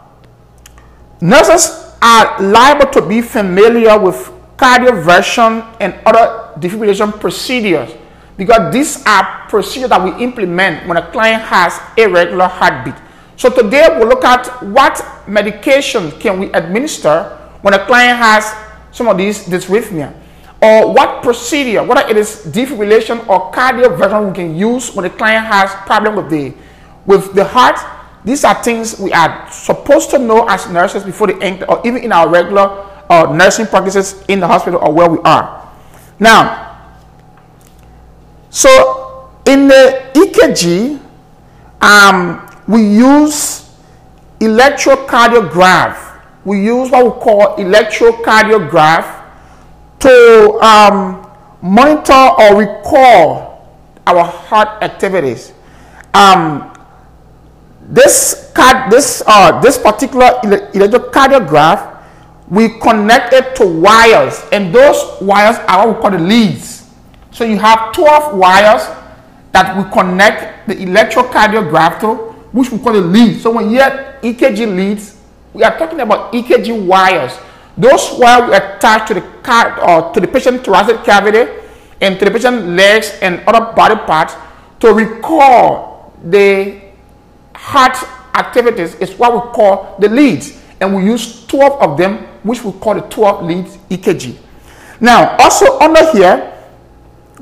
nurses 1.21 1.93
are 2.01 2.41
liable 2.41 2.87
to 2.91 3.01
be 3.05 3.21
familiar 3.21 3.99
with 3.99 4.15
cardioversion 4.55 5.75
and 5.81 5.93
other 6.05 6.44
defibrillation 6.59 7.19
procedures 7.19 7.91
because 8.37 8.73
these 8.73 9.05
are 9.05 9.47
procedures 9.47 9.89
that 9.89 10.03
we 10.03 10.23
implement 10.23 10.87
when 10.87 10.97
a 10.97 11.11
client 11.11 11.43
has 11.43 11.79
irregular 11.97 12.47
heartbeat. 12.47 12.95
So 13.37 13.49
today 13.49 13.87
we'll 13.91 14.07
look 14.07 14.23
at 14.23 14.47
what 14.63 15.03
medication 15.27 16.11
can 16.19 16.39
we 16.39 16.51
administer 16.51 17.23
when 17.61 17.73
a 17.73 17.85
client 17.85 18.17
has 18.17 18.53
some 18.91 19.07
of 19.07 19.17
these 19.17 19.45
dysrhythmia 19.45 20.13
or 20.61 20.93
what 20.93 21.21
procedure, 21.21 21.83
whether 21.83 22.07
it 22.09 22.17
is 22.17 22.43
defibrillation 22.47 23.27
or 23.27 23.51
cardioversion 23.51 24.29
we 24.29 24.33
can 24.33 24.55
use 24.55 24.95
when 24.95 25.05
a 25.05 25.09
client 25.09 25.45
has 25.45 25.73
problem 25.85 26.15
with 26.15 26.29
the, 26.29 26.53
with 27.05 27.33
the 27.35 27.43
heart 27.43 27.77
These 28.25 28.43
are 28.43 28.57
things 28.63 28.99
we 28.99 29.13
are 29.13 29.47
supposed 29.51 30.09
to 30.09 30.17
know 30.17 30.49
as 30.49 30.67
nurses 30.67 31.03
before 31.03 31.27
they 31.27 31.37
enter, 31.45 31.69
or 31.69 31.79
even 31.85 32.01
in 32.03 32.11
our 32.11 32.27
regular 32.27 32.83
uh, 33.07 33.31
nursing 33.31 33.67
practices 33.67 34.25
in 34.27 34.39
the 34.39 34.47
hospital 34.47 34.79
or 34.81 34.91
where 34.91 35.07
we 35.07 35.19
are. 35.19 35.61
Now, 36.19 36.79
so 38.49 39.29
in 39.45 39.67
the 39.67 40.11
EKG, 40.13 40.99
um, 41.81 42.49
we 42.67 42.81
use 42.81 43.69
electrocardiograph. 44.39 46.21
We 46.45 46.63
use 46.63 46.89
what 46.89 47.05
we 47.05 47.11
call 47.21 47.57
electrocardiograph 47.57 49.23
to 49.99 50.59
um, 50.61 51.29
monitor 51.61 52.29
or 52.39 52.57
recall 52.57 53.67
our 54.07 54.23
heart 54.23 54.81
activities. 54.83 55.53
Um, 56.13 56.71
this 57.89 58.51
card, 58.55 58.91
this 58.91 59.21
uh, 59.27 59.59
this 59.61 59.77
particular 59.77 60.31
electrocardiograph, 60.73 61.94
we 62.49 62.69
connect 62.79 63.33
it 63.33 63.55
to 63.55 63.65
wires, 63.65 64.43
and 64.51 64.73
those 64.73 65.21
wires 65.21 65.57
are 65.67 65.87
what 65.87 65.95
we 65.95 66.01
call 66.01 66.11
the 66.11 66.19
leads. 66.19 66.89
So 67.31 67.43
you 67.43 67.57
have 67.57 67.91
12 67.93 68.37
wires 68.37 68.87
that 69.51 69.75
we 69.75 69.83
connect 69.91 70.67
the 70.67 70.75
electrocardiograph 70.75 71.99
to, 72.01 72.15
which 72.51 72.71
we 72.71 72.77
call 72.79 72.93
the 72.93 73.01
leads. 73.01 73.41
So 73.41 73.51
when 73.51 73.65
you 73.65 73.77
hear 73.77 74.19
EKG 74.21 74.75
leads, 74.75 75.21
we 75.53 75.63
are 75.63 75.77
talking 75.77 75.99
about 76.01 76.33
EKG 76.33 76.85
wires. 76.85 77.37
Those 77.77 78.17
wires 78.19 78.49
we 78.49 78.55
attach 78.55 79.07
to 79.07 79.15
the 79.15 79.21
car 79.43 79.79
or 79.81 80.13
to 80.13 80.19
the 80.19 80.27
patient 80.27 80.63
thoracic 80.63 81.03
cavity 81.03 81.51
and 82.01 82.19
to 82.19 82.25
the 82.25 82.31
patient 82.31 82.67
legs 82.67 83.17
and 83.21 83.41
other 83.47 83.73
body 83.73 83.95
parts 84.05 84.33
to 84.79 84.93
recall 84.93 86.13
the 86.23 86.81
heart 87.55 87.97
activities 88.35 88.95
is 88.95 89.13
what 89.17 89.33
we 89.33 89.51
call 89.51 89.95
the 89.99 90.09
leads. 90.09 90.61
And 90.79 90.95
we 90.95 91.05
use 91.05 91.45
12 91.47 91.81
of 91.81 91.97
them, 91.97 92.27
which 92.45 92.63
we 92.63 92.71
call 92.77 92.93
the 92.93 93.01
12 93.01 93.43
leads 93.43 93.77
EKG. 93.89 94.37
Now, 95.01 95.35
also 95.37 95.79
under 95.79 96.11
here, 96.13 96.53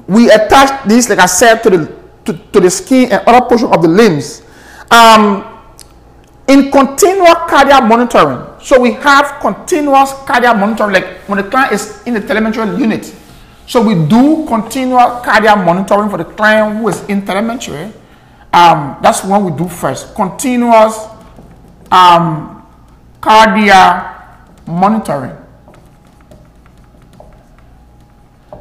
we 0.08 0.32
attach 0.32 0.88
this, 0.88 1.10
like 1.10 1.20
I 1.20 1.28
said, 1.28 1.62
to 1.64 1.70
the, 1.70 1.80
to, 2.26 2.34
to 2.34 2.60
the 2.60 2.72
skin 2.72 3.12
and 3.12 3.22
other 3.28 3.46
portion 3.46 3.68
of 3.68 3.82
the 3.82 3.88
limbs. 3.88 4.42
Um, 4.90 5.44
in 6.48 6.72
continuous 6.72 7.38
cardiac 7.48 7.84
monitoring, 7.88 8.44
so 8.62 8.80
we 8.80 8.94
have 8.94 9.40
continuous 9.40 10.12
cardiac 10.26 10.58
monitoring, 10.58 10.94
like 10.94 11.06
when 11.28 11.38
the 11.38 11.50
client 11.50 11.72
is 11.74 12.02
in 12.06 12.16
the 12.16 12.22
telemetry 12.22 12.64
unit. 12.78 13.14
So 13.68 13.82
we 13.82 13.94
do 14.08 14.46
continuous 14.48 15.24
cardiac 15.24 15.64
monitoring 15.64 16.10
for 16.10 16.18
the 16.18 16.26
client 16.26 16.80
who 16.80 16.90
is 16.90 17.02
in 17.06 17.26
telemetry 17.26 17.94
um, 18.54 18.98
that's 19.02 19.24
what 19.24 19.42
we 19.42 19.52
do 19.58 19.68
first. 19.68 20.14
Continuous 20.14 21.08
um, 21.92 22.64
cardiac 23.20 24.13
monitoring. 24.66 25.38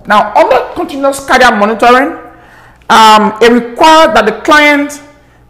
Now, 0.06 0.34
under 0.34 0.74
continuous 0.74 1.24
cardiac 1.24 1.58
monitoring, 1.58 2.18
um, 2.90 3.38
it 3.40 3.52
requires 3.52 4.14
that 4.14 4.26
the 4.26 4.40
client 4.42 5.00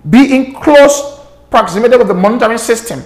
be 0.09 0.35
in 0.35 0.55
close 0.55 1.21
proximity 1.51 1.97
with 1.97 2.09
the 2.09 2.15
monitoring 2.15 2.59
system. 2.59 3.03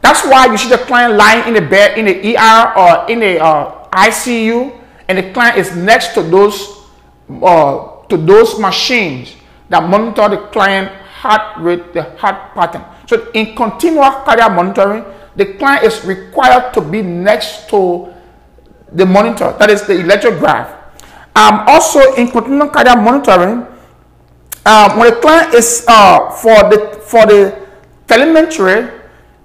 That's 0.00 0.24
why 0.24 0.46
you 0.46 0.56
see 0.56 0.68
the 0.68 0.78
client 0.78 1.14
lying 1.14 1.48
in 1.48 1.54
the 1.54 1.68
bed 1.68 1.98
in 1.98 2.06
the 2.06 2.36
ER 2.36 2.78
or 2.78 3.10
in 3.10 3.20
the 3.20 3.40
uh, 3.42 3.88
ICU, 3.90 4.78
and 5.08 5.18
the 5.18 5.32
client 5.32 5.58
is 5.58 5.74
next 5.74 6.14
to 6.14 6.22
those 6.22 6.86
uh, 7.42 8.06
to 8.08 8.16
those 8.16 8.58
machines 8.58 9.34
that 9.68 9.82
monitor 9.88 10.28
the 10.28 10.38
client 10.54 10.88
heart 11.18 11.58
rate, 11.58 11.92
the 11.92 12.04
heart 12.16 12.54
pattern. 12.54 12.84
So 13.06 13.30
in 13.32 13.56
continuous 13.56 14.14
cardiac 14.22 14.52
monitoring, 14.52 15.04
the 15.36 15.54
client 15.54 15.84
is 15.84 16.04
required 16.04 16.72
to 16.74 16.80
be 16.80 17.02
next 17.02 17.68
to 17.70 18.12
the 18.92 19.04
monitor, 19.04 19.54
that 19.58 19.70
is 19.70 19.86
the 19.86 19.94
electrograph. 19.94 20.72
Um, 21.34 21.64
also 21.68 22.14
in 22.14 22.28
continuous 22.28 22.72
cardiac 22.72 22.98
monitoring, 22.98 23.66
um, 24.64 24.98
when 24.98 25.12
the 25.12 25.20
client 25.20 25.54
is 25.54 25.84
uh, 25.86 26.30
for 26.30 26.56
the 26.70 27.00
for 27.06 27.26
the 27.26 27.54
telemetry, 28.08 28.88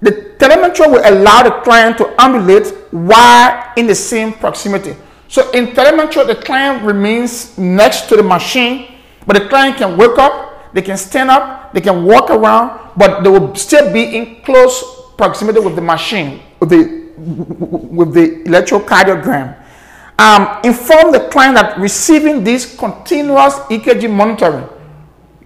the 0.00 0.34
telemetry 0.38 0.86
will 0.88 1.02
allow 1.04 1.42
the 1.42 1.52
client 1.62 1.98
to 1.98 2.08
ambulate 2.18 2.68
while 2.90 3.72
in 3.76 3.86
the 3.86 3.94
same 3.94 4.32
proximity. 4.32 4.96
So 5.28 5.50
in 5.52 5.74
telemetry, 5.74 6.24
the 6.24 6.36
client 6.36 6.82
remains 6.82 7.56
next 7.58 8.08
to 8.08 8.16
the 8.16 8.22
machine 8.22 8.92
but 9.26 9.34
the 9.40 9.48
client 9.48 9.76
can 9.76 9.96
wake 9.96 10.18
up, 10.18 10.74
they 10.74 10.82
can 10.82 10.96
stand 10.96 11.30
up, 11.30 11.72
they 11.72 11.80
can 11.80 12.04
walk 12.04 12.30
around, 12.30 12.92
but 12.96 13.22
they 13.22 13.30
will 13.30 13.54
still 13.54 13.92
be 13.92 14.16
in 14.16 14.42
close 14.42 14.82
proximity 15.16 15.60
with 15.60 15.76
the 15.76 15.82
machine, 15.82 16.42
with 16.60 16.70
the, 16.70 17.12
with 17.16 18.12
the 18.14 18.42
electrocardiogram. 18.48 19.58
Um, 20.18 20.60
inform 20.64 21.12
the 21.12 21.28
client 21.30 21.56
that 21.56 21.78
receiving 21.78 22.44
this 22.44 22.76
continuous 22.76 23.54
EKG 23.70 24.12
monitoring, 24.12 24.68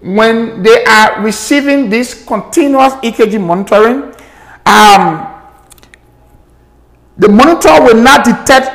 when 0.03 0.62
they 0.62 0.85
are 0.85 1.23
receiving 1.23 1.89
this 1.89 2.25
continuous 2.27 2.93
EKG 2.95 3.41
monitoring, 3.41 4.12
um, 4.67 5.33
the 7.17 7.29
monitor 7.29 7.83
will 7.83 8.01
not 8.03 8.25
detect 8.25 8.71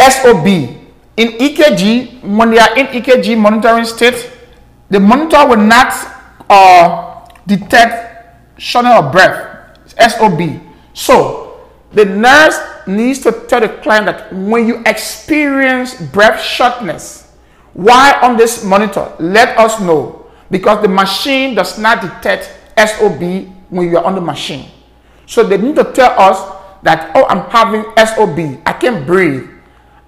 SOB, 0.00 0.78
in 1.18 1.32
EKG, 1.34 2.22
when 2.22 2.50
they 2.50 2.58
are 2.60 2.78
in 2.78 2.86
EKG 2.86 3.36
monitoring 3.36 3.84
state, 3.84 4.30
the 4.88 5.00
monitor 5.00 5.48
will 5.48 5.56
not 5.56 5.92
uh, 6.48 7.26
detect 7.44 8.60
shortness 8.60 8.94
of 8.94 9.10
breath, 9.10 9.57
SOB. 10.00 10.60
So 10.94 11.60
the 11.92 12.04
nurse 12.04 12.58
needs 12.86 13.20
to 13.20 13.32
tell 13.48 13.60
the 13.60 13.68
client 13.68 14.06
that 14.06 14.32
when 14.32 14.66
you 14.66 14.82
experience 14.86 16.00
breath 16.00 16.40
shortness 16.40 17.32
while 17.74 18.14
on 18.24 18.36
this 18.36 18.64
monitor, 18.64 19.12
let 19.18 19.56
us 19.58 19.80
know 19.80 20.26
because 20.50 20.82
the 20.82 20.88
machine 20.88 21.54
does 21.54 21.78
not 21.78 22.00
detect 22.00 22.52
SOB 22.76 23.20
when 23.70 23.90
you 23.90 23.98
are 23.98 24.04
on 24.04 24.14
the 24.14 24.20
machine. 24.20 24.70
So 25.26 25.44
they 25.44 25.58
need 25.58 25.76
to 25.76 25.84
tell 25.92 26.18
us 26.18 26.56
that, 26.82 27.12
oh, 27.14 27.26
I'm 27.28 27.48
having 27.50 27.84
SOB, 27.96 28.62
I 28.64 28.72
can't 28.72 29.06
breathe. 29.06 29.48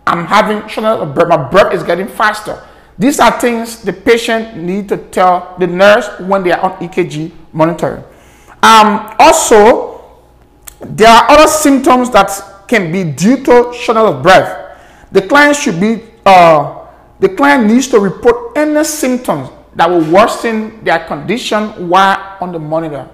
I'm 0.07 0.26
having 0.26 0.66
shortness 0.68 1.01
of 1.03 1.14
breath. 1.14 1.28
My 1.28 1.36
breath 1.36 1.74
is 1.74 1.82
getting 1.82 2.09
faster. 2.09 2.66
These 2.99 3.20
are 3.20 3.38
things 3.41 3.82
the 3.82 3.93
patient 3.93 4.57
need 4.57 4.88
to 4.88 4.97
tell 4.97 5.55
the 5.59 5.66
nurse 5.66 6.09
when 6.20 6.43
they 6.43 6.53
are 6.53 6.61
on 6.61 6.78
EKG 6.80 7.32
monitoring. 7.53 8.05
Um, 8.63 9.15
also, 9.19 10.01
there 10.81 11.09
are 11.09 11.31
other 11.31 11.49
symptoms 11.49 12.11
that 12.11 12.31
can 12.69 12.93
be 12.93 13.05
due 13.05 13.43
to 13.45 13.73
shortness 13.73 14.15
of 14.15 14.23
breath. 14.23 14.79
The 15.13 15.23
client 15.23 15.57
should 15.57 15.81
be, 15.81 16.03
uh, 16.25 16.87
the 17.19 17.29
client 17.29 17.67
needs 17.67 17.89
to 17.89 17.99
report 17.99 18.57
any 18.57 18.85
symptoms 18.85 19.51
that 19.75 19.89
will 19.89 20.05
worsen 20.13 20.83
their 20.85 21.05
condition 21.07 21.89
while 21.89 22.37
on 22.41 22.53
the 22.53 22.59
monitor. 22.59 23.09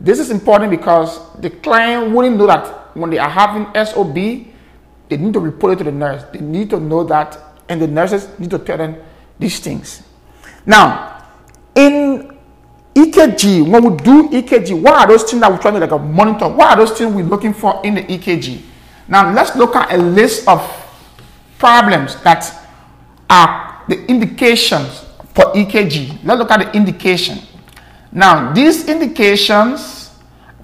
This 0.00 0.18
is 0.18 0.30
important 0.30 0.70
because 0.70 1.20
the 1.40 1.50
client 1.50 2.12
wouldn't 2.12 2.36
know 2.36 2.46
that 2.46 2.96
when 2.96 3.10
they 3.10 3.18
are 3.18 3.30
having 3.30 3.66
SOB, 3.74 4.14
they 4.14 5.16
need 5.16 5.32
to 5.32 5.40
report 5.40 5.74
it 5.74 5.76
to 5.76 5.84
the 5.84 5.92
nurse. 5.92 6.24
They 6.32 6.40
need 6.40 6.70
to 6.70 6.80
know 6.80 7.04
that, 7.04 7.38
and 7.68 7.80
the 7.80 7.86
nurses 7.86 8.28
need 8.38 8.50
to 8.50 8.58
tell 8.58 8.78
them 8.78 8.96
these 9.38 9.60
things. 9.60 10.02
Now, 10.66 11.24
in 11.74 12.31
EKG, 12.94 13.66
when 13.68 13.84
we 13.84 13.96
do 14.02 14.28
EKG, 14.28 14.80
what 14.80 14.94
are 14.94 15.06
those 15.06 15.24
things 15.24 15.40
that 15.40 15.50
we're 15.50 15.58
trying 15.58 15.80
to 15.80 15.86
like 15.86 16.00
monitor? 16.02 16.48
What 16.48 16.72
are 16.72 16.84
those 16.84 16.96
things 16.96 17.14
we're 17.14 17.24
looking 17.24 17.54
for 17.54 17.80
in 17.84 17.94
the 17.94 18.02
EKG? 18.02 18.60
Now, 19.08 19.32
let's 19.32 19.56
look 19.56 19.74
at 19.76 19.92
a 19.92 19.96
list 19.96 20.46
of 20.46 20.60
problems 21.58 22.20
that 22.22 22.52
are 23.30 23.82
the 23.88 24.04
indications 24.06 25.04
for 25.34 25.46
EKG. 25.54 26.18
Let's 26.24 26.38
look 26.38 26.50
at 26.50 26.60
the 26.60 26.76
indication. 26.76 27.38
Now, 28.10 28.52
these 28.52 28.88
indications 28.88 30.10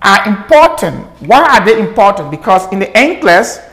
are 0.02 0.28
important. 0.28 1.06
Why 1.22 1.58
are 1.58 1.64
they 1.64 1.80
important? 1.80 2.30
Because 2.30 2.70
in 2.72 2.78
the 2.78 2.86
NCLEX, 2.86 3.64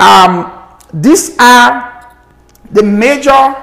um, 0.00 0.52
these 0.92 1.36
are 1.38 2.14
the 2.70 2.82
major 2.82 3.54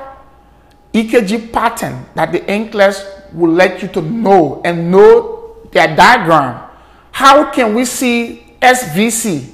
EKG 0.93 1.51
pattern 1.51 2.05
that 2.15 2.32
the 2.32 2.39
NCLEX 2.39 3.12
will 3.34 3.51
let 3.51 3.81
you 3.81 3.88
to 3.89 4.01
know 4.01 4.61
and 4.63 4.91
know 4.91 5.57
their 5.71 5.95
diagram. 5.95 6.69
How 7.11 7.51
can 7.51 7.73
we 7.75 7.86
see 7.86 8.55
SVT, 8.61 9.49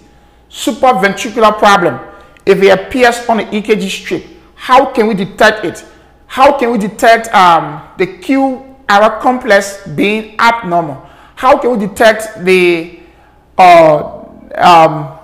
supraventricular 0.49 1.57
problem, 1.57 1.99
if 2.45 2.61
it 2.61 2.69
appears 2.69 3.27
on 3.27 3.37
the 3.37 3.43
EKG 3.45 3.89
strip? 3.89 4.25
How 4.55 4.91
can 4.91 5.07
we 5.07 5.13
detect 5.13 5.65
it? 5.65 5.85
How 6.27 6.57
can 6.57 6.71
we 6.71 6.77
detect 6.77 7.27
um, 7.33 7.81
the 7.97 8.05
Q 8.05 8.75
error 8.87 9.19
complex 9.21 9.87
being 9.87 10.35
abnormal? 10.39 11.07
How 11.35 11.57
can 11.57 11.71
we 11.77 11.87
detect 11.87 12.43
the 12.43 12.99
uh, 13.57 14.25
um, 14.55 15.19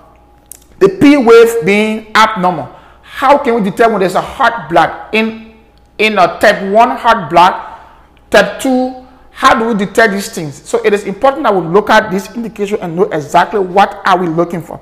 the 0.80 0.90
P 0.90 1.18
wave 1.18 1.66
being 1.66 2.12
abnormal. 2.16 2.70
How 3.02 3.38
can 3.38 3.56
we 3.56 3.70
when 3.70 4.00
there's 4.00 4.16
a 4.16 4.22
heart 4.22 4.70
block 4.70 5.14
in, 5.14 5.56
in 5.98 6.18
a 6.20 6.38
type 6.40 6.62
1 6.72 6.98
heart 6.98 7.30
block, 7.30 7.75
type 8.36 8.60
2 8.60 9.06
How 9.36 9.52
do 9.60 9.68
we 9.68 9.74
detect 9.76 10.14
these 10.14 10.30
things? 10.32 10.64
So 10.64 10.80
it 10.86 10.94
is 10.94 11.04
important 11.04 11.44
that 11.44 11.54
we 11.54 11.60
look 11.68 11.90
at 11.90 12.10
this 12.10 12.34
indication 12.36 12.80
and 12.80 12.96
know 12.96 13.04
exactly 13.12 13.60
what 13.60 14.00
are 14.08 14.18
we 14.18 14.28
looking 14.28 14.62
for. 14.62 14.80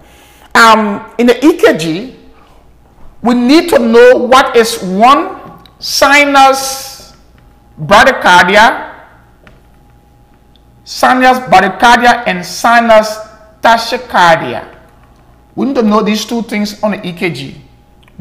Um, 0.53 1.11
in 1.17 1.25
the 1.25 1.33
EKG, 1.33 2.13
we 3.23 3.33
need 3.33 3.69
to 3.69 3.79
know 3.79 4.15
what 4.29 4.55
is 4.55 4.77
one 4.83 5.41
sinus 5.79 7.15
bradycardia, 7.81 8.93
sinus 10.83 11.39
bradycardia, 11.49 12.21
and 12.27 12.45
sinus 12.45 13.17
tachycardia. 13.65 14.69
We 15.55 15.65
need 15.65 15.75
to 15.75 15.81
know 15.81 16.03
these 16.03 16.25
two 16.25 16.43
things 16.43 16.77
on 16.83 16.91
the 16.91 16.97
EKG. 16.97 17.57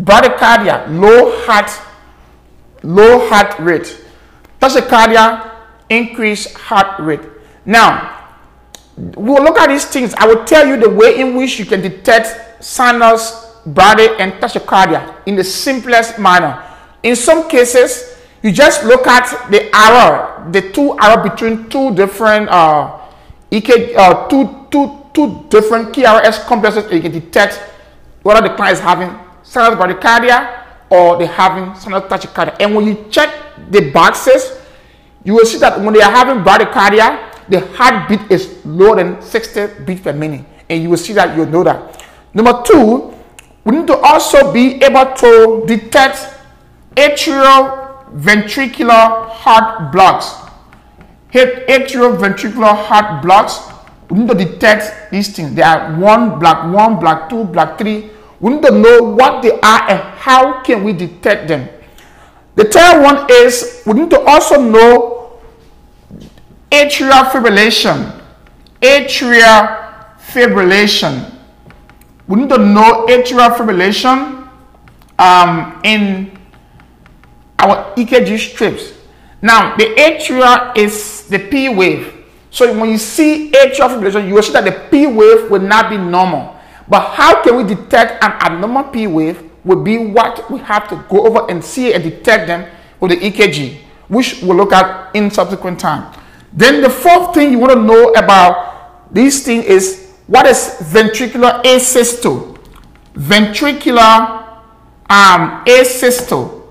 Bradycardia, 0.00 0.88
low 0.98 1.44
heart, 1.44 1.68
low 2.82 3.28
heart 3.28 3.58
rate. 3.60 4.01
Tachycardia, 4.62 5.50
increased 5.88 6.54
heart 6.54 7.00
rate. 7.00 7.20
Now, 7.66 8.30
we'll 8.96 9.42
look 9.42 9.58
at 9.58 9.68
these 9.68 9.84
things. 9.84 10.14
I 10.14 10.26
will 10.26 10.44
tell 10.44 10.66
you 10.66 10.76
the 10.76 10.88
way 10.88 11.18
in 11.20 11.34
which 11.34 11.58
you 11.58 11.66
can 11.66 11.82
detect 11.82 12.62
sinus, 12.62 13.58
brady, 13.66 14.14
and 14.20 14.34
tachycardia 14.34 15.16
in 15.26 15.34
the 15.34 15.42
simplest 15.42 16.16
manner. 16.18 16.62
In 17.02 17.16
some 17.16 17.48
cases, 17.48 18.16
you 18.42 18.52
just 18.52 18.84
look 18.84 19.06
at 19.06 19.50
the 19.50 19.68
arrow, 19.74 20.50
the 20.52 20.70
two 20.70 20.96
arrow 20.98 21.22
between 21.28 21.68
two 21.68 21.94
different 21.94 22.48
uh, 22.48 23.00
EK, 23.50 23.94
uh, 23.96 24.28
two, 24.28 24.66
two, 24.70 25.06
two 25.12 25.44
different 25.48 25.92
QRS 25.92 26.46
complexes, 26.46 26.84
and 26.84 26.92
you 26.94 27.00
can 27.02 27.12
detect 27.12 27.58
whether 28.22 28.46
the 28.46 28.54
client 28.54 28.74
is 28.74 28.80
having 28.80 29.10
sinus 29.42 29.78
bradycardia 29.78 30.62
or 30.90 31.18
they're 31.18 31.26
having 31.26 31.74
sinus 31.74 32.02
tachycardia. 32.04 32.56
And 32.60 32.74
when 32.74 32.86
you 32.86 33.06
check 33.10 33.51
the 33.72 33.90
boxes, 33.90 34.58
you 35.24 35.34
will 35.34 35.46
see 35.46 35.58
that 35.58 35.80
when 35.80 35.94
they 35.94 36.02
are 36.02 36.10
having 36.10 36.44
bradycardia, 36.44 37.32
the 37.48 37.60
heartbeat 37.74 38.30
is 38.30 38.64
lower 38.64 38.96
than 38.96 39.20
60 39.20 39.84
beats 39.84 40.02
per 40.02 40.12
minute. 40.12 40.44
And 40.68 40.82
you 40.82 40.90
will 40.90 40.96
see 40.96 41.12
that, 41.14 41.36
you'll 41.36 41.46
know 41.46 41.64
that. 41.64 42.04
Number 42.34 42.62
two, 42.64 43.12
we 43.64 43.76
need 43.76 43.86
to 43.86 43.96
also 43.98 44.52
be 44.52 44.82
able 44.82 45.12
to 45.16 45.64
detect 45.66 46.18
atrial 46.96 48.10
ventricular 48.14 49.28
heart 49.28 49.92
blocks. 49.92 50.26
Atrial 51.32 52.18
ventricular 52.18 52.74
heart 52.74 53.22
blocks, 53.22 53.60
we 54.10 54.18
need 54.18 54.28
to 54.28 54.34
detect 54.34 55.10
these 55.10 55.34
things. 55.34 55.54
There 55.54 55.64
are 55.64 55.98
one 55.98 56.38
block 56.38 56.72
one, 56.72 56.98
block 56.98 57.30
two, 57.30 57.44
block 57.44 57.78
three. 57.78 58.10
We 58.40 58.52
need 58.54 58.62
to 58.62 58.72
know 58.72 59.02
what 59.02 59.42
they 59.42 59.52
are 59.60 59.88
and 59.88 60.00
how 60.18 60.62
can 60.62 60.84
we 60.84 60.92
detect 60.92 61.48
them. 61.48 61.68
The 62.54 62.64
third 62.64 63.02
one 63.02 63.26
is 63.30 63.82
we 63.86 63.94
need 63.94 64.10
to 64.10 64.20
also 64.20 64.60
know 64.60 65.40
atrial 66.70 67.30
fibrillation. 67.30 68.20
Atrial 68.80 70.16
fibrillation. 70.18 71.34
We 72.26 72.40
need 72.40 72.48
to 72.50 72.58
know 72.58 73.06
atrial 73.08 73.56
fibrillation 73.56 74.48
um, 75.18 75.80
in 75.84 76.38
our 77.58 77.94
EKG 77.94 78.38
strips. 78.38 78.92
Now, 79.40 79.76
the 79.76 79.84
atria 79.96 80.76
is 80.76 81.26
the 81.28 81.38
P 81.38 81.68
wave. 81.68 82.14
So 82.50 82.72
when 82.78 82.90
you 82.90 82.98
see 82.98 83.50
atrial 83.52 83.88
fibrillation, 83.88 84.28
you 84.28 84.34
will 84.34 84.42
see 84.42 84.52
that 84.52 84.64
the 84.64 84.88
P 84.90 85.06
wave 85.06 85.50
will 85.50 85.60
not 85.60 85.88
be 85.90 85.96
normal. 85.96 86.56
But 86.86 87.00
how 87.14 87.42
can 87.42 87.56
we 87.56 87.64
detect 87.64 88.22
an 88.22 88.32
abnormal 88.32 88.84
P 88.84 89.06
wave 89.06 89.50
will 89.64 89.82
be 89.82 89.98
what 89.98 90.50
we 90.50 90.58
have 90.60 90.88
to 90.88 90.96
go 91.08 91.26
over 91.26 91.50
and 91.50 91.62
see 91.64 91.92
and 91.94 92.02
detect 92.02 92.46
them 92.46 92.68
with 93.00 93.10
the 93.12 93.16
EKG, 93.16 93.78
which 94.08 94.42
we'll 94.42 94.56
look 94.56 94.72
at 94.72 95.14
in 95.14 95.30
subsequent 95.30 95.78
time. 95.78 96.12
Then 96.52 96.82
the 96.82 96.90
fourth 96.90 97.34
thing 97.34 97.52
you 97.52 97.58
want 97.58 97.72
to 97.72 97.82
know 97.82 98.10
about 98.12 99.14
this 99.14 99.44
thing 99.44 99.62
is 99.62 100.12
what 100.26 100.46
is 100.46 100.76
ventricular 100.80 101.62
asystole? 101.62 102.58
Ventricular 103.14 104.42
um, 105.08 105.64
asystole. 105.64 106.62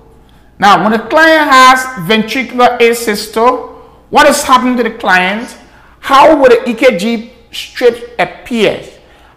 Now, 0.58 0.84
when 0.84 0.92
a 0.92 1.08
client 1.08 1.50
has 1.50 1.80
ventricular 2.08 2.78
asystole, 2.78 3.72
what 4.10 4.28
is 4.28 4.42
happening 4.42 4.76
to 4.76 4.82
the 4.82 4.90
client? 4.98 5.56
How 6.00 6.36
will 6.36 6.48
the 6.48 6.56
EKG 6.56 7.30
strip 7.52 8.14
appear? 8.18 8.84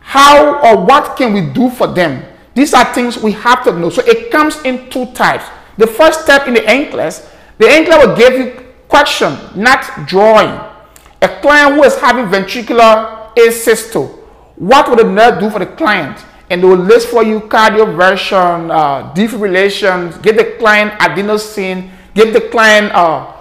How 0.01 0.61
or 0.61 0.85
what 0.85 1.17
can 1.17 1.33
we 1.33 1.41
do 1.41 1.69
for 1.69 1.87
them? 1.87 2.23
These 2.55 2.73
are 2.73 2.85
things 2.93 3.17
we 3.21 3.33
have 3.33 3.63
to 3.65 3.77
know. 3.77 3.89
So 3.89 4.01
it 4.05 4.31
comes 4.31 4.61
in 4.63 4.89
two 4.89 5.11
types. 5.11 5.45
The 5.77 5.85
first 5.85 6.21
step 6.21 6.47
in 6.47 6.53
the 6.53 6.61
NCLEX, 6.61 7.29
the 7.57 7.65
NCLEX 7.65 8.07
will 8.07 8.15
give 8.15 8.33
you 8.33 8.65
question, 8.87 9.37
not 9.55 10.07
drawing. 10.07 10.57
A 11.21 11.27
client 11.41 11.75
who 11.75 11.83
is 11.83 11.97
having 11.99 12.25
ventricular 12.25 13.33
asystole, 13.35 14.19
what 14.55 14.89
would 14.89 14.99
the 14.99 15.03
nurse 15.03 15.39
do 15.39 15.49
for 15.49 15.59
the 15.59 15.65
client? 15.65 16.23
And 16.49 16.63
they 16.63 16.67
will 16.67 16.77
list 16.77 17.09
for 17.09 17.23
you 17.23 17.41
cardioversion, 17.41 18.71
uh, 18.71 19.13
defibrillation, 19.13 20.21
give 20.21 20.37
the 20.37 20.55
client 20.57 20.93
adenosine, 20.99 21.89
give 22.13 22.31
the 22.31 22.41
client 22.41 22.93
uh, 22.93 23.33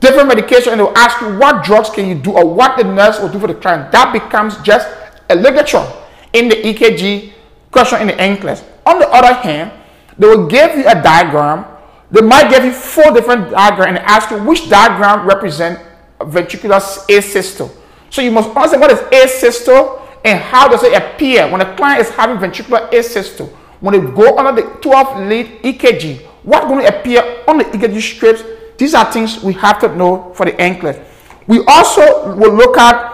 different 0.00 0.28
medication, 0.28 0.72
and 0.72 0.80
they'll 0.80 0.96
ask 0.96 1.20
you 1.20 1.36
what 1.36 1.64
drugs 1.64 1.90
can 1.90 2.08
you 2.08 2.14
do 2.14 2.32
or 2.32 2.48
what 2.48 2.78
the 2.78 2.84
nurse 2.84 3.20
will 3.20 3.28
do 3.28 3.38
for 3.38 3.48
the 3.48 3.54
client. 3.54 3.92
That 3.92 4.12
becomes 4.12 4.56
just 4.62 4.88
a 5.28 5.34
ligature 5.34 5.86
in 6.32 6.48
the 6.48 6.56
EKG 6.56 7.32
question 7.72 8.02
in 8.02 8.06
the 8.08 8.12
NCLEX. 8.12 8.62
On 8.86 8.98
the 8.98 9.08
other 9.08 9.34
hand, 9.34 9.72
they 10.18 10.28
will 10.28 10.46
give 10.46 10.76
you 10.76 10.86
a 10.86 10.94
diagram. 10.94 11.64
They 12.10 12.20
might 12.20 12.50
give 12.50 12.64
you 12.64 12.72
four 12.72 13.10
different 13.12 13.50
diagrams 13.50 13.88
and 13.88 13.98
ask 13.98 14.30
you 14.30 14.38
which 14.44 14.68
diagram 14.68 15.26
represent 15.26 15.80
ventricular 16.20 16.80
asystole. 17.08 17.74
So 18.10 18.20
you 18.20 18.30
must 18.30 18.50
understand 18.50 18.82
what 18.82 18.92
is 18.92 19.00
asystole 19.00 20.06
and 20.24 20.38
how 20.38 20.68
does 20.68 20.82
it 20.82 20.92
appear 20.92 21.50
when 21.50 21.62
a 21.62 21.76
client 21.76 22.02
is 22.02 22.10
having 22.10 22.36
ventricular 22.36 22.90
asystole. 22.90 23.48
When 23.80 23.94
they 23.94 24.12
go 24.12 24.36
under 24.36 24.62
the 24.62 24.68
12 24.68 25.26
lead 25.26 25.62
EKG, 25.62 26.20
what's 26.44 26.66
going 26.66 26.86
to 26.86 27.00
appear 27.00 27.42
on 27.48 27.58
the 27.58 27.64
EKG 27.64 28.00
strips? 28.00 28.44
These 28.78 28.94
are 28.94 29.10
things 29.10 29.42
we 29.42 29.54
have 29.54 29.80
to 29.80 29.96
know 29.96 30.32
for 30.34 30.46
the 30.46 30.52
NCLEX. 30.52 31.04
We 31.46 31.64
also 31.66 32.36
will 32.36 32.54
look 32.54 32.76
at 32.76 33.10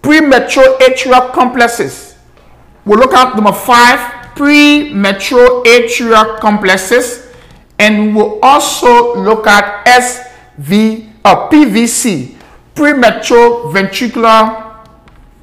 premature 0.00 0.78
atrial 0.78 1.32
complexes 1.32 2.07
We'll 2.88 3.00
look 3.00 3.12
at 3.12 3.34
number 3.34 3.52
five, 3.52 4.34
pre-mature 4.34 5.62
atrial 5.64 6.40
complexes, 6.40 7.28
and 7.78 8.16
we'll 8.16 8.40
also 8.42 9.14
look 9.14 9.46
at 9.46 9.84
SV 9.84 11.10
uh, 11.22 11.50
PVC, 11.50 12.34
premature 12.74 13.70
ventricular 13.74 14.86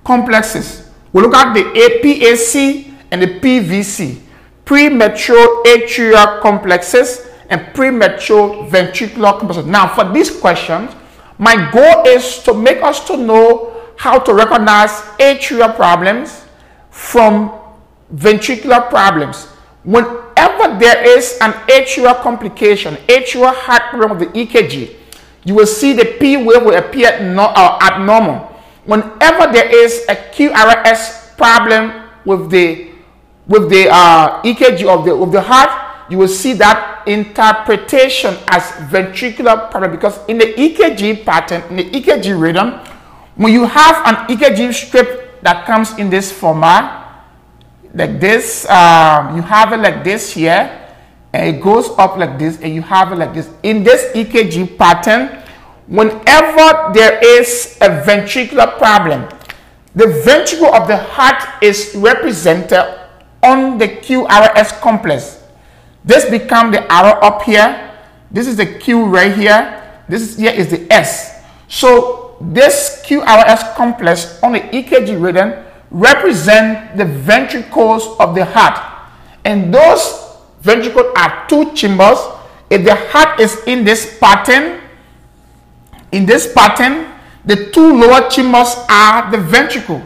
complexes. 0.04 0.90
We'll 1.14 1.26
look 1.26 1.36
at 1.36 1.54
the 1.54 1.62
APAC 1.62 2.92
and 3.12 3.22
the 3.22 3.40
PVC, 3.40 4.22
premature 4.66 5.64
atrial 5.66 6.42
complexes 6.42 7.28
and 7.52 7.62
premature 7.76 8.66
ventricular 8.66 9.38
complexes. 9.38 9.68
Now, 9.68 9.94
for 9.94 10.12
these 10.12 10.32
questions, 10.36 10.92
my 11.38 11.70
goal 11.72 12.08
is 12.08 12.40
to 12.40 12.56
make 12.56 12.82
us 12.82 13.06
to 13.06 13.16
know 13.18 13.72
how 13.98 14.18
to 14.18 14.34
recognize 14.34 14.90
atrial 15.20 15.76
problems, 15.76 16.45
from 16.96 17.52
ventricular 18.14 18.90
problems. 18.90 19.48
Whenever 19.84 20.80
there 20.80 21.06
is 21.06 21.38
an 21.42 21.52
atrial 21.68 22.16
complication, 22.22 22.96
atrial 23.08 23.54
heart 23.54 23.84
problem 23.92 24.12
of 24.12 24.20
the 24.20 24.28
EKG, 24.28 24.96
you 25.44 25.54
will 25.54 25.68
see 25.68 25.92
the 25.92 26.16
P 26.20 26.38
wave 26.38 26.64
will 26.64 26.74
appear 26.76 27.20
no, 27.20 27.44
uh, 27.44 27.78
abnormal. 27.82 28.48
Whenever 28.86 29.52
there 29.52 29.68
is 29.68 30.06
a 30.08 30.16
QRS 30.16 31.36
problem 31.38 32.08
with 32.24 32.50
the 32.50 32.92
with 33.46 33.70
the 33.70 33.90
uh, 33.92 34.42
EKG 34.42 34.88
of 34.88 35.04
the 35.06 35.14
of 35.14 35.32
the 35.34 35.42
heart, 35.42 35.70
you 36.10 36.18
will 36.18 36.30
see 36.32 36.54
that 36.54 37.04
interpretation 37.06 38.36
as 38.48 38.64
ventricular 38.90 39.70
problem 39.70 39.92
because 39.92 40.18
in 40.28 40.38
the 40.38 40.54
EKG 40.54 41.26
pattern, 41.26 41.62
in 41.70 41.76
the 41.76 41.90
EKG 41.92 42.40
rhythm, 42.40 42.80
when 43.36 43.52
you 43.52 43.66
have 43.66 43.98
an 44.08 44.16
EKG 44.34 44.74
strip 44.74 45.25
that 45.46 45.66
comes 45.66 45.94
in 46.00 46.10
this 46.10 46.32
format 46.32 47.24
like 47.94 48.20
this 48.20 48.68
um, 48.70 49.36
you 49.36 49.42
have 49.42 49.72
it 49.72 49.78
like 49.78 50.04
this 50.04 50.34
here 50.34 50.82
and 51.34 51.56
it 51.56 51.62
goes 51.62 51.90
up 51.98 52.18
like 52.18 52.40
this 52.40 52.60
and 52.62 52.74
you 52.74 52.82
have 52.82 53.12
it 53.12 53.18
like 53.18 53.34
this. 53.34 53.50
In 53.62 53.84
this 53.84 54.12
EKG 54.16 54.78
pattern 54.78 55.44
whenever 55.88 56.92
there 56.94 57.20
is 57.24 57.78
a 57.80 58.02
ventricular 58.02 58.78
problem 58.80 59.30
the 59.94 60.08
ventricle 60.26 60.74
of 60.74 60.88
the 60.88 60.98
heart 60.98 61.62
is 61.62 61.94
represented 61.96 62.84
on 63.44 63.78
the 63.78 63.88
QRS 63.88 64.82
complex. 64.82 65.44
This 66.04 66.30
become 66.30 66.72
the 66.72 66.82
arrow 66.92 67.20
up 67.22 67.44
here. 67.44 67.94
This 68.32 68.48
is 68.48 68.58
the 68.58 68.66
Q 68.66 69.06
right 69.06 69.32
here. 69.32 70.04
This 70.10 70.22
is 70.22 70.38
here 70.38 70.52
is 70.52 70.70
the 70.70 70.92
S. 70.92 71.44
So 71.68 72.25
this 72.42 73.02
QRS 73.06 73.76
complex 73.76 74.42
on 74.44 74.54
the 74.54 74.60
EKG 74.60 75.22
rhythm 75.22 75.54
represent 75.92 76.98
the 76.98 77.06
ventricles 77.06 78.08
of 78.20 78.36
the 78.36 78.46
heart. 78.46 78.80
And 79.44 79.74
those 79.74 80.36
ventricles 80.62 81.14
are 81.16 81.46
two 81.48 81.74
chambers. 81.74 82.18
If 82.70 82.84
the 82.84 82.96
heart 82.96 83.40
is 83.40 83.64
in 83.66 83.84
this 83.86 84.18
pattern, 84.20 84.82
In 86.16 86.26
this 86.26 86.48
pattern, 86.54 87.12
the 87.44 87.72
two 87.72 87.92
lower 87.94 88.30
chambers 88.30 88.74
are 88.88 89.30
the 89.32 89.38
ventricle. 89.38 90.02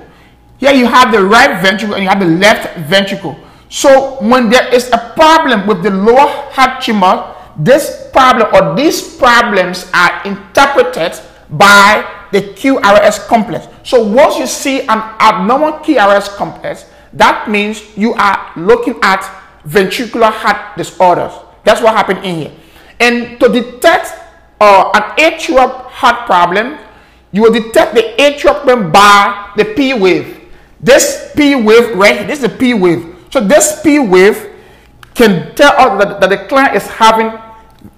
Here 0.57 0.73
you 0.73 0.87
have 0.87 1.11
the 1.11 1.23
right 1.23 1.61
ventricle 1.61 1.93
and 1.93 2.03
you 2.03 2.09
have 2.09 2.19
the 2.19 2.25
left 2.25 2.75
ventricle. 2.89 3.37
So 3.69 4.17
when 4.19 4.49
there 4.49 4.73
is 4.73 4.89
a 4.89 5.13
problem 5.15 5.67
with 5.67 5.83
the 5.83 5.91
lower 5.91 6.27
heart 6.49 6.81
chamber, 6.81 7.35
this 7.57 8.09
problem 8.11 8.49
or 8.55 8.75
these 8.75 9.15
problems 9.17 9.85
are 9.93 10.25
interpreted 10.25 11.13
by 11.51 12.01
the 12.31 12.41
QRS 12.41 13.27
complex. 13.27 13.67
So 13.83 14.03
once 14.03 14.37
you 14.37 14.47
see 14.47 14.81
an 14.81 14.99
abnormal 15.19 15.79
QRS 15.79 16.35
complex, 16.35 16.85
that 17.13 17.49
means 17.49 17.97
you 17.97 18.13
are 18.13 18.51
looking 18.55 18.99
at 19.01 19.21
ventricular 19.65 20.31
heart 20.31 20.77
disorders. 20.77 21.33
That's 21.63 21.81
what 21.81 21.93
happened 21.95 22.25
in 22.25 22.35
here. 22.35 22.51
And 22.99 23.39
to 23.39 23.49
detect 23.49 24.13
uh, 24.59 24.91
an 24.93 25.03
atrial 25.17 25.85
heart 25.85 26.25
problem, 26.25 26.77
you 27.31 27.43
will 27.43 27.53
detect 27.53 27.95
the 27.95 28.13
atrial 28.17 28.61
problem 28.63 28.91
by 28.91 29.51
the 29.55 29.65
P 29.65 29.93
wave. 29.93 30.39
This 30.79 31.31
P 31.35 31.55
wave 31.55 31.95
right 31.95 32.27
this 32.27 32.41
is 32.41 32.51
the 32.51 32.57
P 32.57 32.73
wave. 32.73 33.15
So 33.31 33.39
this 33.39 33.81
P 33.81 33.99
wave 33.99 34.55
can 35.13 35.53
tell 35.55 35.73
us 35.73 36.03
that, 36.03 36.21
that 36.21 36.29
the 36.29 36.47
client 36.47 36.75
is 36.75 36.87
having 36.87 37.31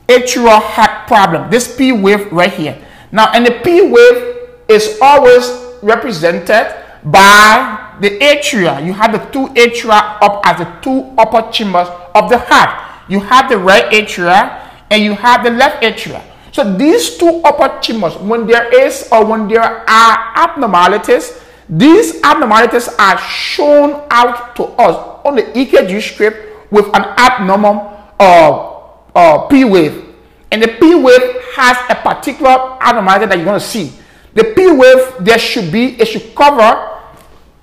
atrial 0.07 0.61
heart 0.61 1.07
problem. 1.07 1.49
This 1.49 1.75
P 1.75 1.91
wave 1.91 2.31
right 2.31 2.51
here. 2.51 2.77
Now, 3.11 3.31
and 3.33 3.45
the 3.45 3.59
P 3.63 3.81
wave 3.81 4.47
is 4.67 4.97
always 5.01 5.49
represented 5.81 6.73
by 7.03 7.95
the 7.99 8.19
atria. 8.19 8.85
You 8.85 8.93
have 8.93 9.11
the 9.11 9.19
two 9.31 9.47
atria 9.53 10.17
up 10.21 10.41
as 10.45 10.59
the 10.59 10.69
two 10.81 11.13
upper 11.17 11.51
chambers 11.51 11.87
of 12.15 12.29
the 12.29 12.37
heart. 12.37 13.09
You 13.09 13.19
have 13.19 13.49
the 13.49 13.57
right 13.57 13.85
atria 13.91 14.69
and 14.89 15.03
you 15.03 15.13
have 15.13 15.43
the 15.43 15.51
left 15.51 15.83
atria. 15.83 16.23
So 16.51 16.75
these 16.75 17.17
two 17.17 17.41
upper 17.43 17.79
chambers, 17.79 18.15
when 18.17 18.45
there 18.45 18.67
is 18.73 19.07
or 19.11 19.25
when 19.25 19.47
there 19.47 19.61
are 19.63 20.33
abnormalities, 20.35 21.39
these 21.69 22.21
abnormalities 22.23 22.89
are 22.99 23.17
shown 23.17 24.05
out 24.11 24.55
to 24.57 24.63
us 24.75 24.95
on 25.25 25.35
the 25.35 25.43
EKG 25.43 26.01
strip 26.01 26.69
with 26.71 26.85
an 26.87 27.03
abnormal 27.17 27.97
uh, 28.19 28.81
uh, 29.15 29.47
P 29.47 29.63
wave. 29.63 30.10
And 30.51 30.61
the 30.61 30.67
P 30.67 30.95
wave 30.95 31.21
has 31.55 31.77
a 31.89 31.95
particular 31.95 32.77
abnormality 32.81 33.25
that 33.27 33.39
you 33.39 33.45
want 33.45 33.61
to 33.61 33.67
see. 33.67 33.93
The 34.33 34.53
P 34.55 34.71
wave, 34.71 35.23
there 35.25 35.39
should 35.39 35.71
be, 35.71 35.99
it 35.99 36.07
should 36.07 36.35
cover 36.35 36.99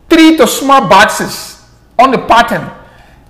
three 0.09 0.37
to 0.39 0.47
small 0.47 0.89
boxes 0.89 1.63
on 1.99 2.11
the 2.11 2.19
pattern. 2.19 2.71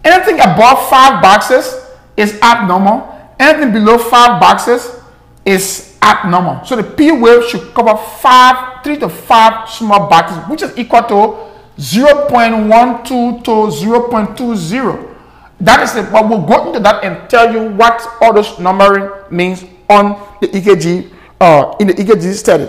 Anything 0.04 0.40
above 0.40 0.88
five 0.88 1.20
boxes 1.20 1.84
is 2.16 2.38
abnormal. 2.40 3.14
Anything 3.38 3.72
below 3.72 3.98
five 3.98 4.40
boxes 4.40 5.00
is 5.44 5.98
abnormal. 6.02 6.64
So 6.64 6.76
the 6.76 6.84
P 6.84 7.11
wave 7.11 7.44
should 7.44 7.74
cover 7.74 7.96
five, 7.96 8.84
three 8.84 8.96
to 8.98 9.09
five 9.09 9.68
small 9.68 10.09
boxes, 10.09 10.38
which 10.48 10.62
is 10.62 10.76
equal 10.78 11.02
to 11.02 11.48
0.12 11.78 13.04
to 13.44 13.52
0.20. 13.52 15.17
That 15.61 15.82
is 15.82 15.94
it. 15.96 16.12
But 16.12 16.28
we'll 16.28 16.46
go 16.46 16.68
into 16.68 16.78
that 16.80 17.02
and 17.04 17.28
tell 17.28 17.52
you 17.52 17.70
what 17.74 18.00
all 18.20 18.32
those 18.32 18.59
numbering 18.59 19.11
means 19.30 19.64
on 19.90 20.16
the 20.40 20.46
EKG, 20.48 21.11
uh, 21.40 21.74
in 21.80 21.88
the 21.88 21.94
EKG 21.94 22.32
study. 22.34 22.68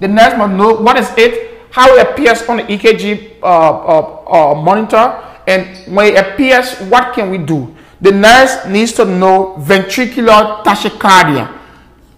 The 0.00 0.08
nurse 0.08 0.36
must 0.38 0.52
know 0.54 0.74
what 0.74 0.98
is 0.98 1.08
it, 1.16 1.60
how 1.70 1.94
it 1.96 2.08
appears 2.08 2.42
on 2.48 2.56
the 2.58 2.64
EKG 2.64 3.40
uh, 3.42 3.46
uh, 3.46 4.22
uh, 4.30 4.54
monitor, 4.54 5.20
and 5.46 5.76
when 5.94 6.14
it 6.14 6.16
appears, 6.16 6.74
what 6.88 7.14
can 7.14 7.30
we 7.30 7.38
do? 7.38 7.74
The 8.04 8.12
nurse 8.12 8.66
needs 8.66 8.92
to 9.00 9.06
know 9.06 9.56
ventricular 9.58 10.62
tachycardia. 10.62 11.48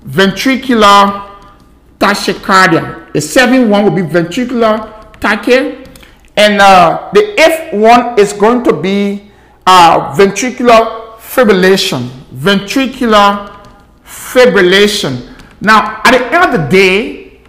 Ventricular 0.04 1.30
tachycardia. 2.00 3.12
The 3.12 3.20
7 3.20 3.70
one 3.70 3.84
will 3.84 3.92
be 3.92 4.02
ventricular 4.02 4.74
tachy. 5.20 5.84
And 6.36 6.60
uh, 6.60 7.10
the 7.14 7.40
eighth 7.40 7.72
one 7.72 8.18
is 8.18 8.32
going 8.32 8.64
to 8.64 8.72
be 8.72 9.30
uh, 9.64 10.12
ventricular 10.18 11.18
fibrillation. 11.20 12.08
Ventricular 12.34 13.56
fibrillation. 14.04 15.36
Now, 15.60 16.02
at 16.04 16.10
the 16.10 16.34
end 16.34 16.52
of 16.52 16.60
the 16.60 16.66
day, 16.66 17.42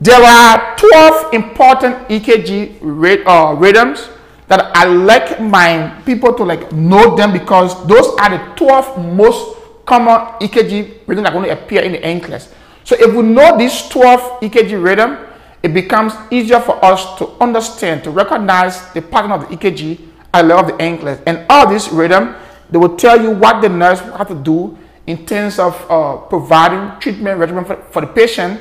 there 0.00 0.20
are 0.20 0.76
12 0.76 1.34
important 1.34 2.08
EKG 2.08 2.78
rate, 2.80 3.22
uh, 3.24 3.54
rhythms 3.56 4.08
that 4.48 4.76
I 4.76 4.84
like 4.84 5.40
my 5.40 6.00
people 6.04 6.32
to 6.34 6.44
like 6.44 6.72
know 6.72 7.16
them 7.16 7.32
because 7.32 7.74
those 7.86 8.06
are 8.20 8.30
the 8.30 8.38
12 8.56 9.14
most 9.14 9.56
common 9.84 10.38
EKG 10.40 11.06
rhythms 11.06 11.24
that 11.24 11.32
are 11.32 11.32
going 11.32 11.44
to 11.46 11.52
appear 11.52 11.82
in 11.82 11.92
the 11.92 11.98
NCLEX. 11.98 12.52
So 12.84 12.96
if 12.98 13.14
we 13.14 13.22
know 13.22 13.58
these 13.58 13.88
12 13.88 14.40
EKG 14.42 14.82
rhythm, 14.82 15.18
it 15.62 15.74
becomes 15.74 16.12
easier 16.30 16.60
for 16.60 16.82
us 16.84 17.18
to 17.18 17.28
understand, 17.40 18.04
to 18.04 18.10
recognize 18.10 18.92
the 18.92 19.02
pattern 19.02 19.32
of 19.32 19.48
the 19.48 19.56
EKG 19.56 20.00
at 20.32 20.42
the 20.42 20.48
level 20.48 20.70
of 20.70 20.78
the 20.78 20.84
NCLEX. 20.84 21.22
And 21.26 21.44
all 21.50 21.68
these 21.68 21.88
rhythm, 21.88 22.36
they 22.70 22.78
will 22.78 22.96
tell 22.96 23.20
you 23.20 23.30
what 23.30 23.60
the 23.62 23.68
nurse 23.68 24.02
will 24.02 24.16
have 24.16 24.28
to 24.28 24.34
do 24.34 24.78
in 25.06 25.24
terms 25.26 25.58
of 25.58 25.74
uh, 25.90 26.16
providing 26.16 26.98
treatment 27.00 27.38
regimen 27.38 27.64
for, 27.64 27.76
for 27.90 28.00
the 28.02 28.08
patient 28.08 28.60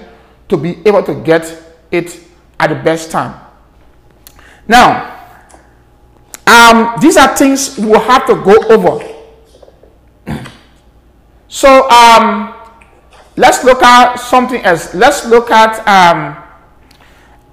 to 0.50 0.58
be 0.58 0.78
able 0.86 1.04
to 1.04 1.16
get 1.22 1.46
it 1.92 2.20
at 2.60 2.68
the 2.68 2.76
best 2.76 3.12
time. 3.12 3.40
Now, 4.68 5.25
um, 6.48 6.96
these 7.02 7.18
are 7.18 7.36
things 7.36 7.78
we'll 7.78 8.00
have 8.00 8.26
to 8.28 8.36
go 8.36 8.56
over. 8.70 9.04
so 11.48 11.90
um, 11.90 12.54
let's 13.36 13.64
look 13.64 13.82
at 13.82 14.18
something 14.18 14.62
else. 14.64 14.94
Let's 14.94 15.26
look 15.26 15.50
at 15.52 15.82
um, 15.88 16.38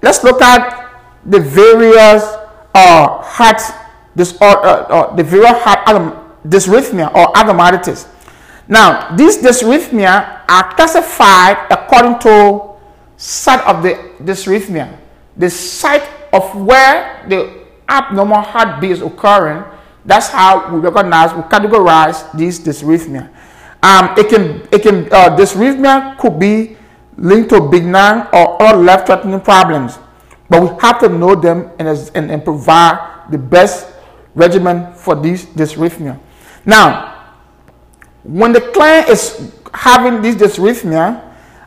let's 0.02 0.22
look 0.22 0.42
at 0.42 0.92
the 1.24 1.40
various 1.40 2.22
uh, 2.74 3.22
heart 3.22 3.60
disorder, 4.16 4.58
uh, 4.60 5.10
uh, 5.10 5.16
the 5.16 5.24
various 5.24 5.56
heart 5.62 5.86
dysrhythmia 6.46 7.14
or 7.14 7.36
abnormalities. 7.36 8.06
Now, 8.68 9.14
these 9.16 9.38
dysrhythmia 9.38 10.42
are 10.48 10.74
classified 10.74 11.56
according 11.70 12.18
to 12.20 12.76
site 13.16 13.60
of 13.66 13.82
the 13.82 13.94
dysrhythmia, 14.22 14.96
the 15.36 15.50
site 15.50 16.06
of 16.32 16.54
where 16.54 17.24
the 17.28 17.61
abnormal 17.92 18.40
heartbeat 18.40 18.90
is 18.92 19.02
occurring, 19.02 19.62
that's 20.04 20.28
how 20.28 20.72
we 20.72 20.80
recognize, 20.80 21.34
we 21.34 21.42
categorize 21.42 22.32
this 22.32 22.58
dysrhythmia. 22.58 23.28
Um, 23.82 24.14
it 24.16 24.28
can, 24.28 24.66
it 24.72 24.82
can, 24.82 25.12
uh, 25.12 25.36
dysrhythmia 25.36 26.16
could 26.18 26.38
be 26.38 26.76
linked 27.16 27.50
to 27.50 27.60
benign 27.60 28.26
or 28.32 28.60
other 28.62 28.78
life-threatening 28.78 29.40
problems, 29.40 29.98
but 30.48 30.62
we 30.62 30.68
have 30.80 30.98
to 31.00 31.08
know 31.08 31.34
them 31.34 31.70
and, 31.78 31.88
and, 32.14 32.30
and 32.30 32.44
provide 32.44 33.26
the 33.30 33.38
best 33.38 33.92
regimen 34.34 34.92
for 34.94 35.14
this 35.14 35.44
dysrhythmia. 35.44 36.18
Now, 36.64 37.36
when 38.24 38.52
the 38.52 38.60
client 38.60 39.08
is 39.08 39.52
having 39.74 40.22
this 40.22 40.36
dysrhythmia, 40.36 41.20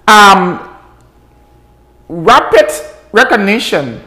um, 0.08 0.76
rapid 2.08 2.72
recognition 3.12 4.02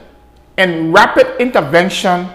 and 0.58 0.92
rapid 0.92 1.40
intervention 1.40 2.28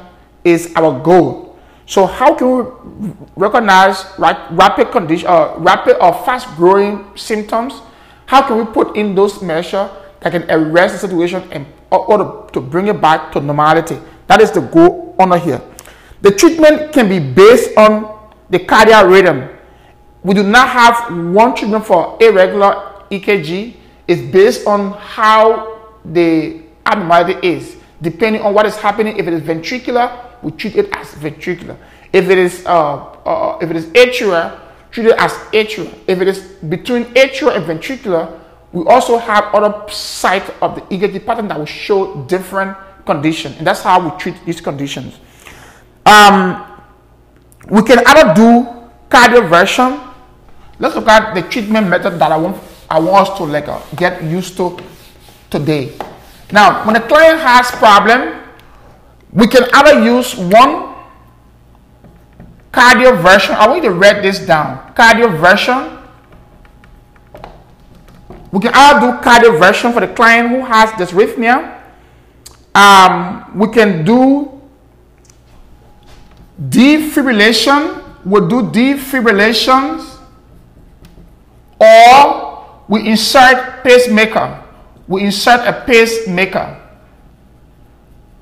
is 0.43 0.73
our 0.75 0.97
goal. 1.03 1.55
So 1.85 2.05
how 2.05 2.33
can 2.33 2.47
we 2.49 3.11
recognize 3.35 4.05
rapid 4.17 4.91
condition, 4.91 5.27
uh, 5.27 5.55
rapid 5.59 6.01
or 6.01 6.13
fast 6.25 6.47
growing 6.55 7.05
symptoms? 7.15 7.81
How 8.25 8.41
can 8.47 8.57
we 8.57 8.65
put 8.65 8.95
in 8.95 9.13
those 9.13 9.41
measures 9.41 9.91
that 10.21 10.31
can 10.31 10.49
arrest 10.49 10.95
the 10.95 10.99
situation 11.07 11.43
and 11.51 11.65
or 11.91 12.49
to 12.53 12.59
bring 12.61 12.87
it 12.87 12.99
back 12.99 13.31
to 13.33 13.41
normality? 13.41 13.99
That 14.27 14.41
is 14.41 14.49
the 14.51 14.61
goal 14.61 15.15
under 15.19 15.37
here. 15.37 15.61
The 16.21 16.31
treatment 16.31 16.93
can 16.93 17.09
be 17.09 17.19
based 17.19 17.77
on 17.77 18.09
the 18.49 18.59
cardiac 18.59 19.05
rhythm. 19.05 19.49
We 20.23 20.33
do 20.33 20.41
not 20.41 20.69
have 20.69 21.11
one 21.35 21.53
treatment 21.53 21.85
for 21.85 22.17
irregular 22.21 23.03
EKG 23.11 23.75
It's 24.07 24.21
based 24.21 24.67
on 24.67 24.93
how 24.93 25.95
the 26.03 26.61
abnormality 26.85 27.39
is, 27.47 27.77
depending 28.03 28.41
on 28.41 28.53
what 28.53 28.65
is 28.65 28.75
happening. 28.75 29.17
If 29.17 29.27
it 29.27 29.33
is 29.33 29.41
ventricular, 29.41 30.11
we 30.43 30.51
treat 30.51 30.75
it 30.75 30.95
as 30.95 31.07
ventricular. 31.15 31.77
If 32.11 32.29
it 32.29 32.37
is 32.37 32.65
uh, 32.65 32.95
uh, 33.25 33.57
if 33.61 33.71
it 33.71 33.75
is 33.75 33.85
atrial, 33.87 34.59
treat 34.91 35.07
it 35.07 35.15
as 35.17 35.31
atrial. 35.55 35.91
If 36.05 36.21
it 36.21 36.27
is 36.27 36.39
between 36.69 37.05
atrial 37.15 37.55
and 37.55 37.65
ventricular, 37.65 38.39
we 38.71 38.83
also 38.85 39.17
have 39.17 39.45
other 39.55 39.89
site 39.91 40.47
of 40.61 40.75
the 40.75 40.81
EKG 40.81 41.25
pattern 41.25 41.47
that 41.47 41.57
will 41.57 41.65
show 41.65 42.23
different 42.25 42.77
condition, 43.05 43.53
and 43.53 43.65
that's 43.65 43.81
how 43.81 43.97
we 44.03 44.17
treat 44.19 44.35
these 44.45 44.61
conditions. 44.61 45.17
Um, 46.05 46.65
we 47.69 47.81
can 47.83 47.99
either 48.05 48.33
do 48.35 48.67
cardioversion. 49.09 50.11
Let's 50.79 50.95
look 50.95 51.07
at 51.07 51.33
the 51.33 51.43
treatment 51.43 51.87
method 51.87 52.19
that 52.19 52.31
I 52.31 52.37
want 52.37 52.57
I 52.89 52.99
want 52.99 53.29
us 53.29 53.37
to 53.37 53.43
like 53.45 53.67
uh, 53.67 53.81
get 53.95 54.21
used 54.23 54.57
to 54.57 54.77
today. 55.49 55.93
Now, 56.51 56.85
when 56.85 56.93
the 56.93 57.01
client 57.01 57.39
has 57.39 57.71
problem, 57.71 58.41
we 59.31 59.47
can 59.47 59.63
either 59.73 60.03
use 60.03 60.35
one 60.35 60.93
cardioversion. 62.71 63.55
I 63.55 63.67
want 63.67 63.83
you 63.83 63.89
to 63.89 63.95
write 63.95 64.21
this 64.21 64.39
down. 64.39 64.93
Cardioversion. 64.93 66.01
We 68.51 68.59
can 68.59 68.71
either 68.73 68.99
do 68.99 69.17
cardioversion 69.21 69.93
for 69.93 70.01
the 70.01 70.13
client 70.13 70.49
who 70.49 70.61
has 70.65 70.89
dysrhythmia. 70.91 71.81
Um, 72.75 73.57
we 73.57 73.67
can 73.69 74.05
do 74.05 74.61
defibrillation. 76.61 78.03
We'll 78.25 78.47
do 78.47 78.61
defibrillations. 78.63 80.17
Or 81.79 82.83
we 82.87 83.07
insert 83.07 83.83
pacemaker. 83.83 84.62
We 85.13 85.29
insert 85.29 85.61
a 85.69 85.85
pacemaker 85.85 86.73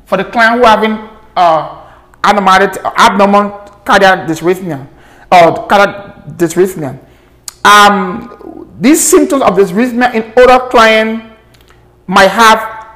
for 0.07 0.15
the 0.15 0.23
client 0.23 0.55
who 0.55 0.63
having 0.63 0.95
uh, 1.35 1.83
abnormal 2.23 3.49
cardiac 3.83 4.23
dysrhythmia 4.23 4.87
or 5.27 5.67
cardiac 5.67 6.31
dysrhythmia. 6.39 6.95
Um, 7.67 8.71
these 8.79 9.03
symptoms 9.03 9.43
of 9.43 9.59
dysrhythmia 9.59 10.15
in 10.15 10.31
older 10.39 10.71
client 10.71 11.35
might 12.07 12.31
have 12.31 12.87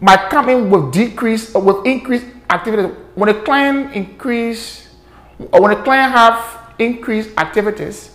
might 0.00 0.26
come 0.28 0.48
in 0.48 0.68
with 0.68 0.90
decrease 0.90 1.54
or 1.54 1.62
with 1.62 1.86
increased 1.86 2.26
activity. 2.50 2.92
When 3.14 3.30
a 3.30 3.38
client 3.46 3.94
increase 3.94 4.90
or 5.52 5.62
when 5.62 5.70
a 5.70 5.80
client 5.84 6.10
have 6.10 6.74
increased 6.80 7.30
activities, 7.38 8.10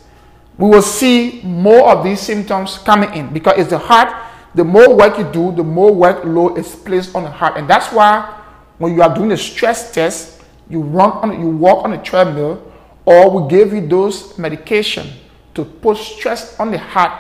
we 0.58 0.68
will 0.68 0.84
see 0.84 1.40
more 1.42 1.88
of 1.88 2.04
these 2.04 2.20
symptoms 2.20 2.78
coming 2.80 3.14
in 3.14 3.32
because 3.32 3.56
it's 3.58 3.70
the 3.70 3.80
heart. 3.80 4.28
The 4.56 4.64
more 4.64 4.96
work 4.96 5.18
you 5.18 5.26
do, 5.32 5.52
the 5.52 5.64
more 5.64 5.92
workload 5.92 6.58
is 6.58 6.76
placed 6.76 7.16
on 7.16 7.24
the 7.24 7.30
heart, 7.30 7.58
and 7.58 7.70
that's 7.70 7.92
why 7.92 8.42
when 8.78 8.96
you 8.96 9.02
are 9.02 9.14
doing 9.14 9.32
a 9.32 9.38
stress 9.38 9.94
test, 9.94 10.42
you 10.70 10.82
run 10.82 11.12
on, 11.12 11.40
you 11.40 11.50
walk 11.50 11.86
on 11.86 11.94
a 11.94 12.02
treadmill, 12.02 12.72
or 13.06 13.42
we 13.42 13.50
give 13.50 13.74
you 13.74 13.88
those 13.88 14.38
medication 14.38 15.08
to 15.54 15.66
put 15.66 15.98
stress 15.98 16.60
on 16.60 16.72
the 16.72 16.78
heart 16.78 17.12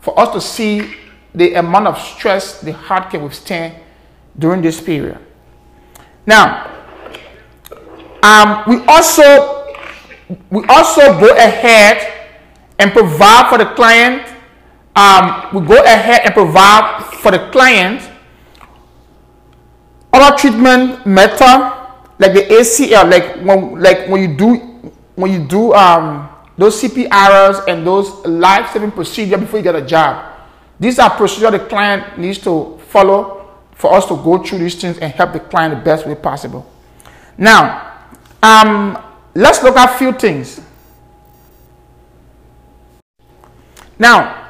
for 0.00 0.18
us 0.18 0.32
to 0.32 0.40
see 0.40 0.94
the 1.34 1.54
amount 1.54 1.86
of 1.86 1.98
stress 1.98 2.60
the 2.60 2.72
heart 2.72 3.10
can 3.10 3.22
withstand 3.22 3.74
during 4.38 4.62
this 4.62 4.80
period. 4.80 5.18
Now, 6.26 6.70
um, 8.22 8.64
we 8.66 8.84
also 8.86 9.62
we 10.50 10.64
also 10.68 11.18
go 11.18 11.34
ahead 11.36 12.30
and 12.78 12.92
provide 12.92 13.50
for 13.50 13.58
the 13.58 13.66
client. 13.74 14.31
Um, 14.94 15.48
we 15.54 15.66
go 15.66 15.82
ahead 15.82 16.22
and 16.24 16.34
provide 16.34 17.04
for 17.22 17.30
the 17.30 17.50
client 17.50 18.10
other 20.12 20.36
treatment 20.36 21.06
method 21.06 21.72
like 22.18 22.34
the 22.34 22.42
ACL, 22.42 23.10
like 23.10 23.36
when 23.42 23.80
like 23.80 24.08
when 24.08 24.20
you 24.22 24.36
do 24.36 24.56
when 25.16 25.32
you 25.32 25.46
do 25.46 25.72
um 25.72 26.28
those 26.58 26.80
CPRs 26.82 27.66
and 27.66 27.86
those 27.86 28.10
life-saving 28.26 28.92
procedure 28.92 29.38
before 29.38 29.58
you 29.58 29.64
get 29.64 29.74
a 29.74 29.82
job. 29.82 30.30
These 30.78 30.98
are 30.98 31.10
procedures 31.10 31.52
the 31.52 31.58
client 31.60 32.18
needs 32.18 32.38
to 32.40 32.78
follow 32.88 33.48
for 33.74 33.94
us 33.94 34.06
to 34.06 34.16
go 34.16 34.38
through 34.42 34.58
these 34.58 34.74
things 34.74 34.98
and 34.98 35.12
help 35.12 35.32
the 35.32 35.40
client 35.40 35.74
the 35.74 35.80
best 35.80 36.06
way 36.06 36.14
possible. 36.14 36.70
Now, 37.38 38.04
um, 38.42 39.02
let's 39.34 39.62
look 39.62 39.76
at 39.76 39.94
a 39.94 39.98
few 39.98 40.12
things. 40.12 40.60
Now, 43.98 44.41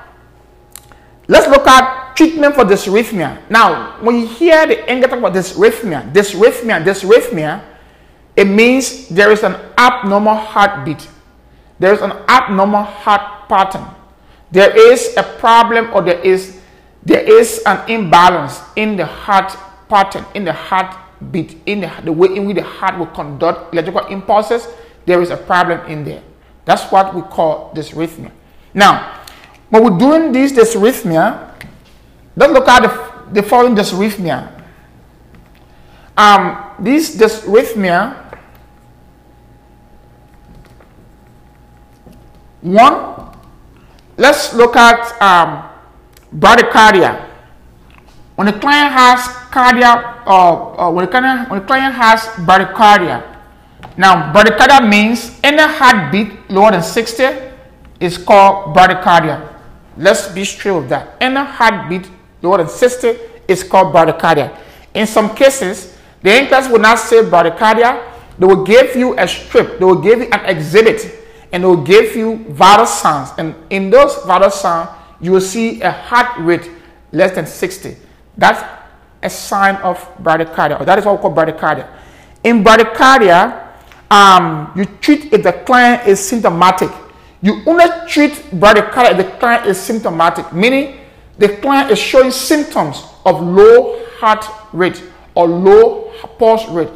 let's 1.28 1.49
look 1.49 1.66
at 1.66 2.15
treatment 2.16 2.55
for 2.55 2.65
dysrhythmia. 2.65 3.49
Now, 3.51 4.01
when 4.01 4.20
you 4.20 4.27
hear 4.27 4.66
the 4.66 4.90
English 4.90 5.11
talk 5.11 5.19
about 5.19 5.35
dysrhythmia, 5.35 6.12
dysrhythmia, 6.12 6.85
dysrhythmia, 6.85 7.62
it 8.36 8.47
means 8.47 9.09
there 9.09 9.31
is 9.31 9.43
an 9.43 9.57
abnormal 9.77 10.35
heartbeat. 10.35 11.09
There 11.78 11.93
is 11.93 12.01
an 12.01 12.12
abnormal 12.28 12.82
heart 12.82 13.49
pattern. 13.49 13.86
There 14.51 14.77
is 14.93 15.15
a 15.16 15.23
problem 15.23 15.93
or 15.93 16.03
there 16.03 16.20
is 16.20 16.61
there 17.05 17.23
is 17.23 17.61
an 17.66 17.89
imbalance 17.90 18.61
in 18.77 18.97
the 18.97 19.05
heart 19.05 19.57
pattern, 19.89 20.24
in 20.35 20.44
the 20.44 20.53
heartbeat, 20.53 21.59
in 21.66 21.81
the, 21.81 21.90
the 22.05 22.12
way 22.12 22.28
in 22.36 22.47
which 22.47 22.57
the 22.57 22.62
heart 22.62 22.97
will 22.97 23.07
conduct 23.09 23.73
electrical 23.73 24.07
impulses. 24.07 24.69
There 25.05 25.20
is 25.20 25.31
a 25.31 25.36
problem 25.36 25.85
in 25.90 26.05
there. 26.05 26.23
That's 26.65 26.85
what 26.93 27.12
we 27.12 27.23
call 27.23 27.73
dysrhythmia. 27.74 28.31
Now, 28.73 29.22
when 29.73 29.82
we're 29.82 29.99
doing 29.99 30.32
this 30.32 30.53
dysrhythmia, 30.53 31.53
Let's 32.35 32.53
look 32.53 32.69
at 32.69 32.82
the, 32.82 33.40
the 33.40 33.43
following 33.43 33.74
dysrhythmia. 33.74 34.49
Um, 36.16 36.65
this 36.78 37.16
dysrhythmia, 37.16 38.16
one, 42.62 43.36
let's 44.16 44.55
look 44.55 44.77
at 44.77 45.20
um, 45.20 45.69
bradycardia. 46.35 47.28
When 48.36 48.47
the 48.47 48.59
client 48.59 48.93
has 48.93 49.27
cardiac, 49.53 50.27
uh, 50.27 50.86
uh, 50.86 50.90
when, 50.90 51.05
the 51.05 51.11
client, 51.11 51.51
when 51.51 51.61
the 51.61 51.66
client 51.66 51.94
has 51.94 52.20
bradycardia, 52.49 53.23
now 53.99 54.32
bradycardia 54.32 54.89
means 54.89 55.39
any 55.44 55.61
heartbeat 55.61 56.51
lower 56.51 56.70
than 56.70 56.82
60 56.82 57.24
is 58.01 58.16
called 58.16 58.74
bradycardia. 58.74 59.52
Let's 59.97 60.28
be 60.28 60.44
straight 60.44 60.73
with 60.73 60.89
that. 60.89 61.16
Any 61.20 61.36
heartbeat 61.36 62.09
lower 62.40 62.59
than 62.59 62.69
60 62.69 63.16
is 63.48 63.62
called 63.62 63.94
bradycardia. 63.94 64.56
In 64.94 65.06
some 65.06 65.35
cases, 65.35 65.97
the 66.23 66.31
NCLEX 66.31 66.70
will 66.70 66.78
not 66.78 66.98
say 66.98 67.23
bradycardia. 67.23 68.02
They 68.39 68.47
will 68.47 68.64
give 68.64 68.97
you 68.97 69.19
a 69.19 69.27
strip. 69.28 69.78
They 69.78 69.85
will 69.85 70.01
give 70.01 70.20
you 70.20 70.28
an 70.32 70.44
exhibit. 70.47 71.19
And 71.52 71.62
they 71.62 71.66
will 71.66 71.85
give 71.85 72.16
you 72.16 72.36
vital 72.48 72.86
signs. 72.86 73.31
And 73.39 73.55
in 73.70 73.90
those 73.90 74.16
vital 74.24 74.51
signs, 74.51 74.89
you 75.20 75.32
will 75.32 75.40
see 75.40 75.81
a 75.82 75.90
heart 75.90 76.39
rate 76.39 76.70
less 77.12 77.35
than 77.35 77.47
60. 77.47 77.97
That's 78.36 78.62
a 79.23 79.31
sign 79.31 79.77
of 79.77 79.98
bradycardia. 80.23 80.81
Or 80.81 80.85
that 80.85 80.98
is 80.98 81.05
what 81.05 81.16
we 81.16 81.23
call 81.23 81.35
bradycardia. 81.35 81.86
In 82.43 82.64
bradycardia, 82.64 83.69
um, 84.10 84.73
you 84.77 84.85
treat 85.01 85.32
if 85.32 85.43
the 85.43 85.52
client 85.52 86.06
is 86.06 86.20
symptomatic. 86.20 86.90
You 87.43 87.62
only 87.66 87.85
treat 88.09 88.32
bradycardia 88.52 89.12
if 89.12 89.16
the 89.19 89.32
client 89.39 89.66
is 89.66 89.78
symptomatic, 89.78 90.52
meaning 90.52 91.01
the 91.39 91.48
client 91.56 91.90
is 91.90 91.98
showing 91.98 92.31
symptoms 92.31 93.02
of 93.24 93.43
low 93.43 94.05
heart 94.19 94.44
rate 94.73 95.02
or 95.35 95.48
low 95.48 96.12
pulse 96.39 96.66
rate. 96.69 96.89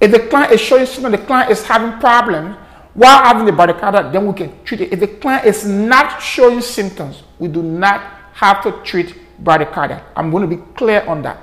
If 0.00 0.12
the 0.12 0.20
client 0.20 0.52
is 0.52 0.60
showing 0.60 0.86
symptoms, 0.86 1.18
the 1.18 1.26
client 1.26 1.50
is 1.50 1.64
having 1.64 1.98
problems 1.98 2.56
while 2.94 3.22
having 3.24 3.44
the 3.44 3.52
bradycardia, 3.52 4.12
then 4.12 4.26
we 4.26 4.34
can 4.34 4.64
treat 4.64 4.80
it. 4.82 4.92
If 4.92 5.00
the 5.00 5.08
client 5.08 5.46
is 5.46 5.66
not 5.66 6.22
showing 6.22 6.60
symptoms, 6.60 7.22
we 7.38 7.48
do 7.48 7.62
not 7.62 8.00
have 8.34 8.62
to 8.62 8.72
treat 8.84 9.14
bradycardia. 9.42 10.02
I'm 10.16 10.30
going 10.30 10.48
to 10.48 10.56
be 10.56 10.62
clear 10.74 11.04
on 11.06 11.22
that. 11.22 11.42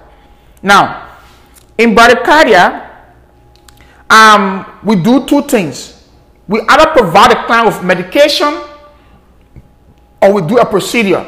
Now, 0.64 1.18
in 1.78 1.96
bradycardia, 1.96 2.90
um, 4.10 4.80
we 4.84 4.96
do 4.96 5.26
two 5.26 5.42
things. 5.44 5.95
We 6.48 6.62
either 6.62 6.92
provide 6.92 7.32
a 7.32 7.46
client 7.46 7.68
with 7.68 7.84
medication 7.84 8.62
or 10.22 10.34
we 10.34 10.42
do 10.48 10.58
a 10.58 10.66
procedure. 10.66 11.26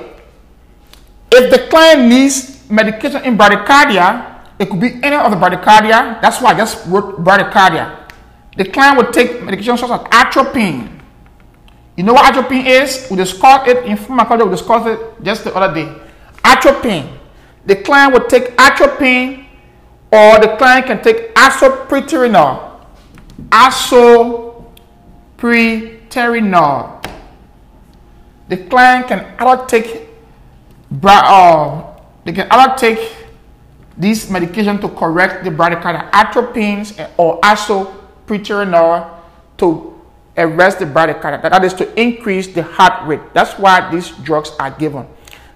If 1.32 1.52
the 1.52 1.68
client 1.70 2.08
needs 2.10 2.70
medication 2.70 3.24
in 3.24 3.38
bradycardia, 3.38 4.42
it 4.60 4.70
could 4.70 4.80
be 4.80 5.00
any 5.04 5.16
of 5.16 5.32
the 5.32 5.38
bradycardia. 5.38 6.22
That's 6.22 6.42
why 6.42 6.54
I 6.54 6.58
just 6.58 6.86
wrote 6.88 7.24
bradycardia. 7.24 8.10
The 8.58 8.66
client 8.66 8.98
would 8.98 9.14
take 9.14 9.44
medication 9.44 9.78
such 9.78 9.90
as 9.92 10.02
atropine. 10.12 11.00
You 11.96 12.04
know 12.04 12.14
what 12.14 12.26
atropine 12.26 12.66
is? 12.66 13.08
We 13.10 13.18
discussed 13.18 13.68
it 13.68 13.86
in 13.86 13.98
pharmacology. 13.98 14.46
We 14.46 14.52
discussed 14.52 14.88
it 14.88 15.24
just 15.24 15.44
the 15.44 15.56
other 15.56 15.74
day. 15.74 15.94
Atropine. 16.44 17.18
The 17.66 17.76
client 17.76 18.14
would 18.14 18.30
take 18.30 18.56
atropine, 18.58 19.46
or 20.12 20.40
the 20.40 20.56
client 20.58 20.86
can 20.86 21.02
take 21.04 21.36
isoproterenol. 21.36 22.80
Isoproterenol. 25.38 27.04
The 28.50 28.58
client 28.58 29.08
can 29.08 29.36
either 29.40 29.66
take 29.66 30.08
uh, 31.04 31.84
they 32.24 32.32
can 32.32 32.48
either 32.50 32.76
take 32.78 33.16
this 33.98 34.30
medication 34.30 34.80
to 34.80 34.90
correct 34.90 35.44
the 35.44 35.50
bradycardia 35.50 36.10
atropines 36.14 36.94
or 37.18 37.40
also 37.44 37.92
isoproterenol 38.28 39.20
to 39.58 40.00
arrest 40.38 40.80
the 40.80 40.86
bradycardia. 40.86 41.42
That 41.42 41.64
is 41.66 41.74
to 41.76 42.00
increase 42.00 42.48
the 42.48 42.64
heart 42.64 43.08
rate. 43.08 43.34
That's 43.34 43.58
why 43.60 43.90
these 43.92 44.12
drugs 44.24 44.52
are 44.60 44.72
given. 44.72 45.08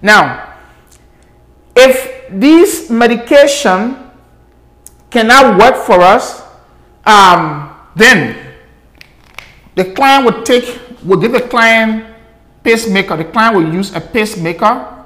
Now, 0.02 0.54
if 1.76 2.28
this 2.30 2.90
medication 2.90 4.10
cannot 5.10 5.58
work 5.58 5.76
for 5.76 6.00
us, 6.00 6.42
um, 7.06 7.74
then 7.94 8.51
the 9.74 9.92
client 9.92 10.24
would 10.26 10.44
take, 10.44 10.80
will 11.04 11.18
give 11.18 11.32
the 11.32 11.40
client 11.40 12.04
pacemaker. 12.62 13.16
The 13.16 13.24
client 13.24 13.56
will 13.56 13.72
use 13.72 13.94
a 13.94 14.00
pacemaker 14.00 15.04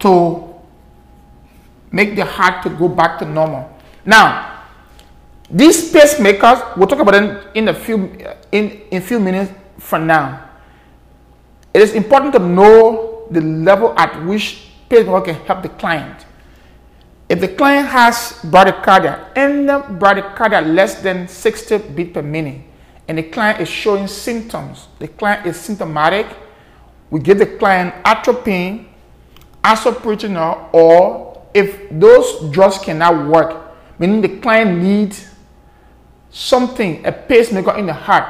to 0.00 0.54
make 1.92 2.16
the 2.16 2.24
heart 2.24 2.62
to 2.62 2.70
go 2.70 2.88
back 2.88 3.18
to 3.18 3.24
normal. 3.24 3.68
Now, 4.04 4.64
these 5.50 5.92
pacemakers, 5.92 6.76
we'll 6.76 6.86
talk 6.86 7.00
about 7.00 7.12
them 7.12 7.42
in 7.54 7.68
a 7.68 7.74
few 7.74 8.16
in, 8.52 8.70
in 8.90 9.02
few 9.02 9.18
minutes 9.20 9.52
from 9.78 10.06
now. 10.06 10.48
It 11.74 11.82
is 11.82 11.94
important 11.94 12.32
to 12.34 12.38
know 12.38 13.26
the 13.30 13.40
level 13.40 13.94
at 13.98 14.24
which 14.24 14.70
pacemaker 14.88 15.32
can 15.32 15.34
help 15.46 15.62
the 15.62 15.68
client. 15.68 16.26
If 17.28 17.40
the 17.40 17.48
client 17.48 17.88
has 17.88 18.40
bradycardia, 18.42 19.30
any 19.36 19.66
bradycardia 19.66 20.66
less 20.74 21.00
than 21.00 21.28
60 21.28 21.78
beats 21.94 22.14
per 22.14 22.22
minute, 22.22 22.62
and 23.10 23.18
the 23.18 23.24
client 23.24 23.60
is 23.60 23.68
showing 23.68 24.06
symptoms, 24.06 24.86
the 25.00 25.08
client 25.08 25.44
is 25.44 25.58
symptomatic, 25.58 26.28
we 27.10 27.18
give 27.18 27.40
the 27.40 27.46
client 27.58 27.92
atropine, 28.04 28.86
isoproterenol, 29.64 30.72
or 30.72 31.44
if 31.52 31.90
those 31.90 32.48
drugs 32.52 32.78
cannot 32.78 33.26
work, 33.26 33.74
meaning 33.98 34.20
the 34.20 34.38
client 34.38 34.80
needs 34.80 35.28
something, 36.30 37.04
a 37.04 37.10
pacemaker 37.10 37.76
in 37.76 37.86
the 37.86 37.92
heart 37.92 38.28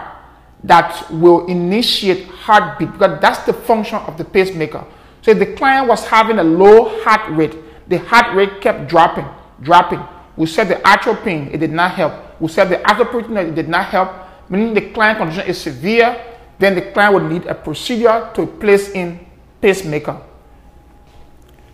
that 0.65 1.11
will 1.11 1.45
initiate 1.45 2.25
heartbeat 2.29 2.91
because 2.91 3.21
that's 3.21 3.41
the 3.41 3.53
function 3.53 3.99
of 3.99 4.17
the 4.17 4.25
pacemaker. 4.25 4.83
So 5.21 5.33
if 5.33 5.39
the 5.41 5.55
client 5.57 5.89
was 5.89 6.07
having 6.07 6.39
a 6.39 6.45
low 6.45 7.03
heart 7.03 7.31
rate, 7.33 7.55
the 7.87 7.99
heart 7.99 8.35
rate 8.35 8.63
kept 8.63 8.89
dropping, 8.89 9.27
dropping. 9.61 10.03
We 10.39 10.47
said 10.47 10.69
the 10.69 10.77
atropine, 10.77 11.53
it 11.53 11.59
did 11.59 11.71
not 11.71 11.91
help. 11.91 12.41
We 12.41 12.49
said 12.49 12.71
the 12.71 12.77
isoproterenol, 12.77 13.51
it 13.51 13.55
did 13.55 13.69
not 13.69 13.85
help, 13.85 14.29
meaning 14.51 14.75
the 14.75 14.91
client 14.91 15.19
condition 15.19 15.47
is 15.47 15.59
severe 15.59 16.21
then 16.61 16.75
the 16.75 16.83
client 16.93 17.15
would 17.15 17.33
need 17.33 17.47
a 17.47 17.55
procedure 17.55 18.31
to 18.35 18.47
place 18.47 18.91
in 18.91 19.19
pacemaker. 19.63 20.21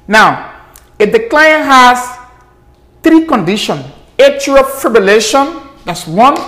Now, 0.06 0.62
if 0.96 1.10
the 1.10 1.26
client 1.28 1.66
has 1.66 2.16
three 3.02 3.26
conditions, 3.26 3.84
atrial 4.16 4.62
fibrillation, 4.62 5.66
that's 5.84 6.06
one. 6.06 6.38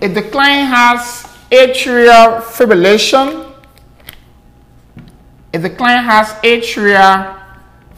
If 0.00 0.14
the 0.14 0.22
client 0.22 0.70
has 0.70 1.26
atrial 1.50 2.40
fibrillation, 2.42 3.52
if 5.52 5.62
the 5.62 5.70
client 5.70 6.04
has 6.04 6.30
atrial 6.46 7.42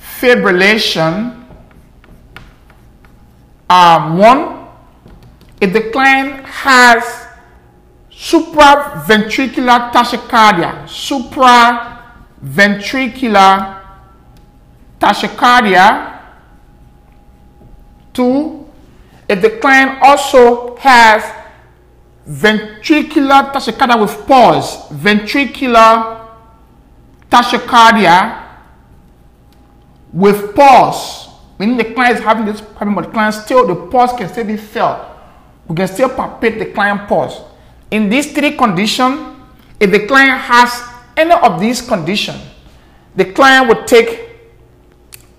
fibrillation, 0.00 1.36
um, 3.68 4.16
one, 4.16 4.66
if 5.60 5.74
the 5.74 5.90
client 5.92 6.46
has 6.46 7.29
supraventricular 8.20 9.90
tachycardia, 9.92 10.84
supraventricular 10.84 13.80
tachycardia. 14.98 16.18
Two, 18.12 18.66
if 19.26 19.40
the 19.40 19.50
client 19.58 20.02
also 20.02 20.76
has 20.76 21.24
ventricular 22.28 23.50
tachycardia 23.52 23.98
with 23.98 24.26
pause, 24.26 24.86
ventricular 24.90 26.20
tachycardia 27.30 28.36
with 30.12 30.54
pause, 30.54 31.28
meaning 31.58 31.78
the 31.78 31.94
client 31.94 32.18
is 32.18 32.22
having 32.22 32.44
this 32.44 32.60
problem, 32.60 32.96
but 32.96 33.06
the 33.06 33.12
client 33.12 33.34
still, 33.34 33.66
the 33.66 33.74
pause 33.74 34.12
can 34.12 34.28
still 34.28 34.44
be 34.44 34.58
felt. 34.58 35.06
We 35.68 35.74
can 35.74 35.88
still 35.88 36.10
palpate 36.10 36.58
the 36.58 36.66
client 36.66 37.08
pause. 37.08 37.48
In 37.90 38.08
these 38.08 38.32
three 38.32 38.56
conditions, 38.56 39.36
if 39.78 39.90
the 39.90 40.06
client 40.06 40.40
has 40.40 40.82
any 41.16 41.32
of 41.32 41.60
these 41.60 41.82
conditions, 41.82 42.40
the 43.16 43.24
client 43.24 43.68
would 43.68 43.86
take 43.86 44.28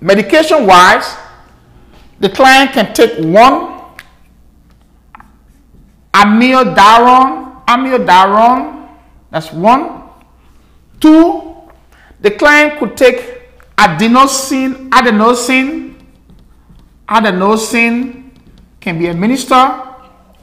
medication 0.02 0.66
wise, 0.68 1.16
the 2.20 2.30
client 2.30 2.72
can 2.74 2.94
take 2.94 3.18
one 3.20 3.82
amiodarone, 6.14 7.66
amiodarone, 7.66 8.90
that's 9.30 9.52
one. 9.54 10.04
Two, 11.00 11.56
the 12.20 12.32
client 12.32 12.80
could 12.80 12.98
take 12.98 13.50
adenosine, 13.78 14.90
adenosine, 14.90 15.96
adenosine 17.08 18.30
can 18.80 19.00
be 19.00 19.08
administered, 19.08 19.72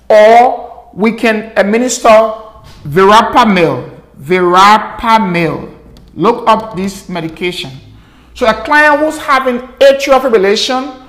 or 0.08 0.67
we 0.98 1.12
can 1.12 1.52
administer 1.56 2.34
verapamil. 2.82 3.88
Verapamil. 4.20 5.72
Look 6.14 6.48
up 6.48 6.74
this 6.74 7.08
medication. 7.08 7.70
So 8.34 8.48
a 8.48 8.54
client 8.64 8.98
who's 8.98 9.16
having 9.16 9.58
atrial 9.78 10.18
fibrillation, 10.18 11.06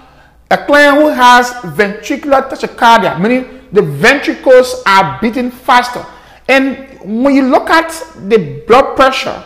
a 0.52 0.58
client 0.58 0.98
who 0.98 1.08
has 1.10 1.50
ventricular 1.74 2.48
tachycardia, 2.48 3.20
meaning 3.20 3.68
the 3.72 3.82
ventricles 3.82 4.84
are 4.86 5.18
beating 5.20 5.50
faster. 5.50 6.06
And 6.48 7.00
when 7.24 7.34
you 7.34 7.48
look 7.50 7.72
at 7.72 7.90
the 8.30 8.64
blood 8.68 8.96
pressure, 8.96 9.44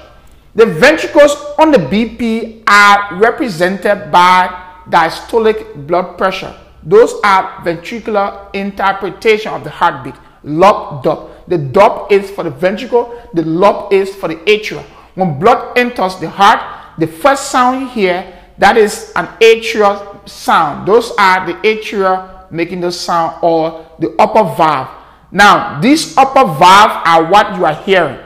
the 0.55 0.65
ventricles 0.65 1.37
on 1.57 1.71
the 1.71 1.77
BP 1.77 2.63
are 2.67 3.15
represented 3.17 4.11
by 4.11 4.49
diastolic 4.89 5.87
blood 5.87 6.17
pressure. 6.17 6.53
Those 6.83 7.13
are 7.23 7.63
ventricular 7.63 8.53
interpretation 8.53 9.53
of 9.53 9.63
the 9.63 9.69
heartbeat. 9.69 10.15
Lob 10.43 11.03
dop. 11.03 11.47
The 11.47 11.57
dop 11.57 12.11
is 12.11 12.29
for 12.31 12.43
the 12.43 12.49
ventricle, 12.49 13.21
the 13.33 13.43
lob 13.43 13.91
is 13.91 14.15
for 14.15 14.27
the 14.29 14.35
atria. 14.35 14.83
When 15.15 15.39
blood 15.39 15.77
enters 15.77 16.15
the 16.17 16.29
heart, 16.29 16.59
the 16.97 17.07
first 17.07 17.51
sound 17.51 17.89
here, 17.89 18.39
that 18.57 18.77
is 18.77 19.11
an 19.15 19.27
atrial 19.41 20.27
sound. 20.27 20.87
Those 20.87 21.11
are 21.17 21.45
the 21.45 21.53
atria 21.67 22.49
making 22.51 22.81
the 22.81 22.91
sound 22.91 23.39
or 23.41 23.85
the 23.99 24.15
upper 24.19 24.43
valve. 24.55 24.89
Now, 25.31 25.81
these 25.81 26.15
upper 26.15 26.45
valve 26.45 27.01
are 27.05 27.25
what 27.29 27.57
you 27.57 27.65
are 27.65 27.75
hearing. 27.75 28.19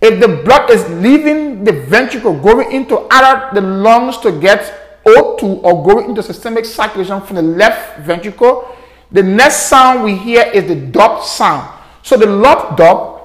If 0.00 0.20
the 0.20 0.28
blood 0.28 0.70
is 0.70 0.88
leaving 0.90 1.64
the 1.64 1.72
ventricle, 1.72 2.38
going 2.40 2.72
into 2.72 3.06
either 3.10 3.50
the 3.54 3.60
lungs 3.60 4.18
to 4.18 4.32
get 4.32 5.02
O2 5.04 5.62
or 5.62 5.84
going 5.84 6.10
into 6.10 6.22
systemic 6.22 6.64
circulation 6.64 7.20
from 7.20 7.36
the 7.36 7.42
left 7.42 8.00
ventricle, 8.00 8.74
the 9.10 9.22
next 9.22 9.68
sound 9.68 10.04
we 10.04 10.16
hear 10.16 10.42
is 10.52 10.68
the 10.68 10.74
dop 10.74 11.24
sound. 11.24 11.68
So 12.02 12.16
the 12.16 12.26
lop 12.26 12.76
dop 12.76 13.18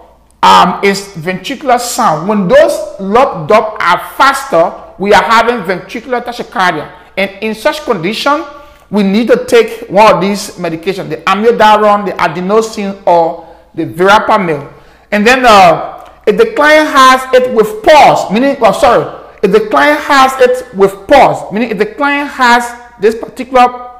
um, 0.43 0.83
is 0.83 1.01
ventricular 1.15 1.79
sound. 1.79 2.27
When 2.27 2.47
those 2.47 2.99
lop 2.99 3.47
dop 3.47 3.81
are 3.81 3.99
faster, 4.15 4.93
we 4.97 5.13
are 5.13 5.23
having 5.23 5.57
ventricular 5.63 6.23
tachycardia. 6.23 6.91
And 7.17 7.31
in 7.41 7.55
such 7.55 7.81
condition, 7.83 8.43
we 8.89 9.03
need 9.03 9.27
to 9.27 9.45
take 9.45 9.89
one 9.89 10.15
of 10.15 10.21
these 10.21 10.51
medications, 10.51 11.09
the 11.09 11.17
amiodarone, 11.17 12.05
the 12.05 12.11
adenosine, 12.13 13.05
or 13.07 13.47
the 13.73 13.85
verapamil. 13.85 14.71
And 15.11 15.25
then 15.25 15.45
uh, 15.45 16.09
if 16.27 16.37
the 16.37 16.53
client 16.53 16.89
has 16.89 17.33
it 17.33 17.53
with 17.53 17.83
pause, 17.83 18.31
meaning, 18.31 18.57
well, 18.59 18.73
sorry, 18.73 19.21
if 19.41 19.51
the 19.51 19.67
client 19.69 19.99
has 20.01 20.33
it 20.39 20.73
with 20.75 21.07
pause, 21.07 21.51
meaning 21.51 21.71
if 21.71 21.77
the 21.77 21.85
client 21.85 22.29
has 22.29 22.63
this 23.01 23.15
particular 23.15 23.92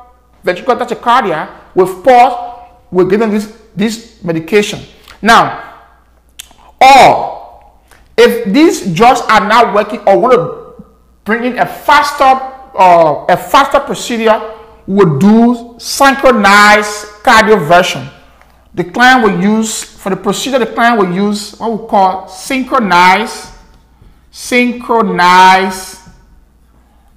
ventricular 0.44 0.78
tachycardia 0.78 1.49
with 1.76 2.03
pause, 2.03 2.61
we're 2.91 3.07
giving 3.07 3.32
this, 3.32 3.57
this 3.76 4.24
medication. 4.24 4.80
Now, 5.22 5.74
or 6.80 7.74
if 8.18 8.53
these 8.53 8.94
drugs 8.94 9.22
are 9.30 9.48
not 9.48 9.74
working 9.74 9.99
or 10.06 10.20
want 10.20 10.34
to 10.34 10.84
bring 11.24 11.45
in 11.45 11.57
a 11.57 11.65
faster 11.65 12.53
uh, 12.76 13.26
a 13.30 13.38
faster 13.38 13.80
procedure, 13.80 14.56
we'll 14.88 15.18
do 15.20 15.76
synchronized 15.78 17.06
cardioversion. 17.24 18.11
The 18.74 18.84
client 18.84 19.24
will 19.24 19.40
use, 19.40 19.84
for 19.84 20.10
the 20.10 20.18
procedure, 20.18 20.57
the 20.57 20.65
client 20.65 20.99
will 20.99 21.14
use 21.14 21.56
what 21.60 21.72
we 21.72 21.88
call 21.88 22.28
synchronized, 22.28 23.53
synchronized 24.32 25.99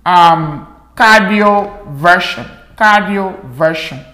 um, 0.04 0.76
cardioversion 0.94 2.55
cardioversion. 2.76 4.04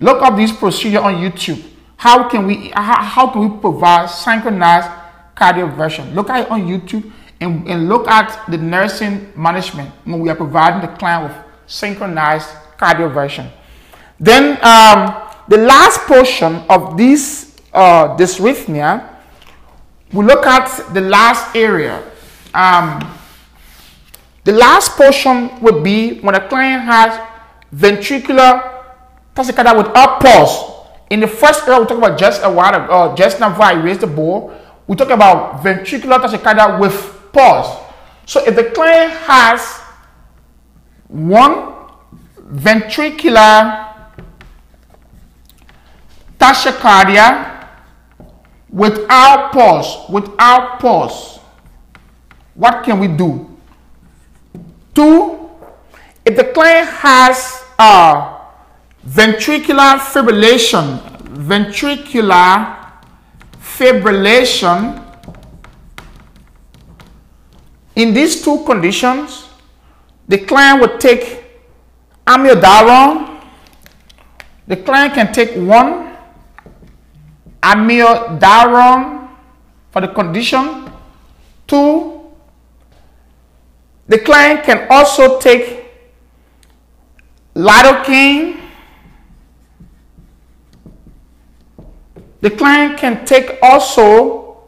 Look 0.00 0.22
up 0.22 0.36
this 0.36 0.52
procedure 0.52 1.00
on 1.00 1.14
YouTube. 1.14 1.62
How 1.96 2.28
can 2.28 2.46
we 2.46 2.72
how, 2.74 3.30
can 3.30 3.48
we 3.48 3.60
provide 3.60 4.10
synchronized 4.10 4.88
cardioversion? 5.36 6.14
Look 6.14 6.30
at 6.30 6.46
it 6.46 6.50
on 6.50 6.66
YouTube 6.66 7.10
and, 7.40 7.66
and 7.68 7.88
look 7.88 8.08
at 8.08 8.44
the 8.48 8.58
nursing 8.58 9.32
management 9.36 9.90
when 10.04 10.20
we 10.20 10.28
are 10.28 10.34
providing 10.34 10.80
the 10.80 10.88
client 10.96 11.28
with 11.28 11.36
synchronized 11.66 12.48
cardioversion. 12.78 13.50
Then 14.18 14.58
um, 14.62 15.22
the 15.48 15.58
last 15.58 16.00
portion 16.06 16.62
of 16.68 16.96
this 16.96 17.56
uh, 17.72 18.16
dysrhythmia, 18.16 19.08
we 20.12 20.24
look 20.24 20.46
at 20.46 20.92
the 20.92 21.00
last 21.00 21.54
area. 21.56 22.02
Um, 22.52 23.00
the 24.44 24.52
last 24.52 24.96
portion 24.96 25.60
would 25.60 25.82
be 25.82 26.20
when 26.20 26.34
a 26.34 26.48
client 26.48 26.82
has 26.82 27.18
ventricular 27.74 28.84
tachycardia 29.34 29.76
without 29.76 30.20
pause. 30.20 30.70
In 31.10 31.20
the 31.20 31.26
first 31.28 31.66
area, 31.66 31.80
we 31.80 31.86
talk 31.86 31.98
about 31.98 32.18
just 32.18 32.42
a 32.44 32.50
while 32.50 32.74
ago, 32.74 32.92
uh, 32.92 33.16
just 33.16 33.40
now 33.40 33.54
I 33.60 33.72
raised 33.72 34.00
the 34.00 34.06
ball, 34.06 34.52
we 34.86 34.96
talk 34.96 35.10
about 35.10 35.62
ventricular 35.62 36.18
tachycardia 36.18 36.78
with 36.78 37.32
pause. 37.32 37.80
So 38.26 38.44
if 38.44 38.54
the 38.54 38.64
client 38.64 39.12
has 39.12 39.80
one 41.08 41.72
ventricular 42.38 43.88
tachycardia 46.38 47.68
without 48.70 49.52
pause, 49.52 50.08
without 50.10 50.80
pause, 50.80 51.40
what 52.54 52.84
can 52.84 53.00
we 53.00 53.08
do? 53.08 53.48
Two, 54.94 55.50
if 56.24 56.36
the 56.36 56.44
client 56.44 56.88
has 56.88 57.61
ventricular 59.06 59.98
fibrillation, 59.98 60.98
ventricular 61.34 62.76
fibrillation, 63.60 65.02
in 67.94 68.14
these 68.14 68.42
two 68.42 68.64
conditions, 68.64 69.48
the 70.28 70.38
client 70.38 70.80
would 70.80 71.00
take 71.00 71.44
amiodarone. 72.26 73.40
The 74.66 74.76
client 74.76 75.14
can 75.14 75.32
take 75.32 75.54
one 75.56 76.16
amiodarone 77.62 79.28
for 79.90 80.00
the 80.00 80.08
condition. 80.08 80.90
Two, 81.66 82.30
the 84.08 84.18
client 84.18 84.64
can 84.64 84.86
also 84.90 85.38
take 85.38 85.81
lidocaine. 87.54 88.60
The 92.40 92.50
client 92.50 92.98
can 92.98 93.24
take 93.24 93.58
also 93.62 94.62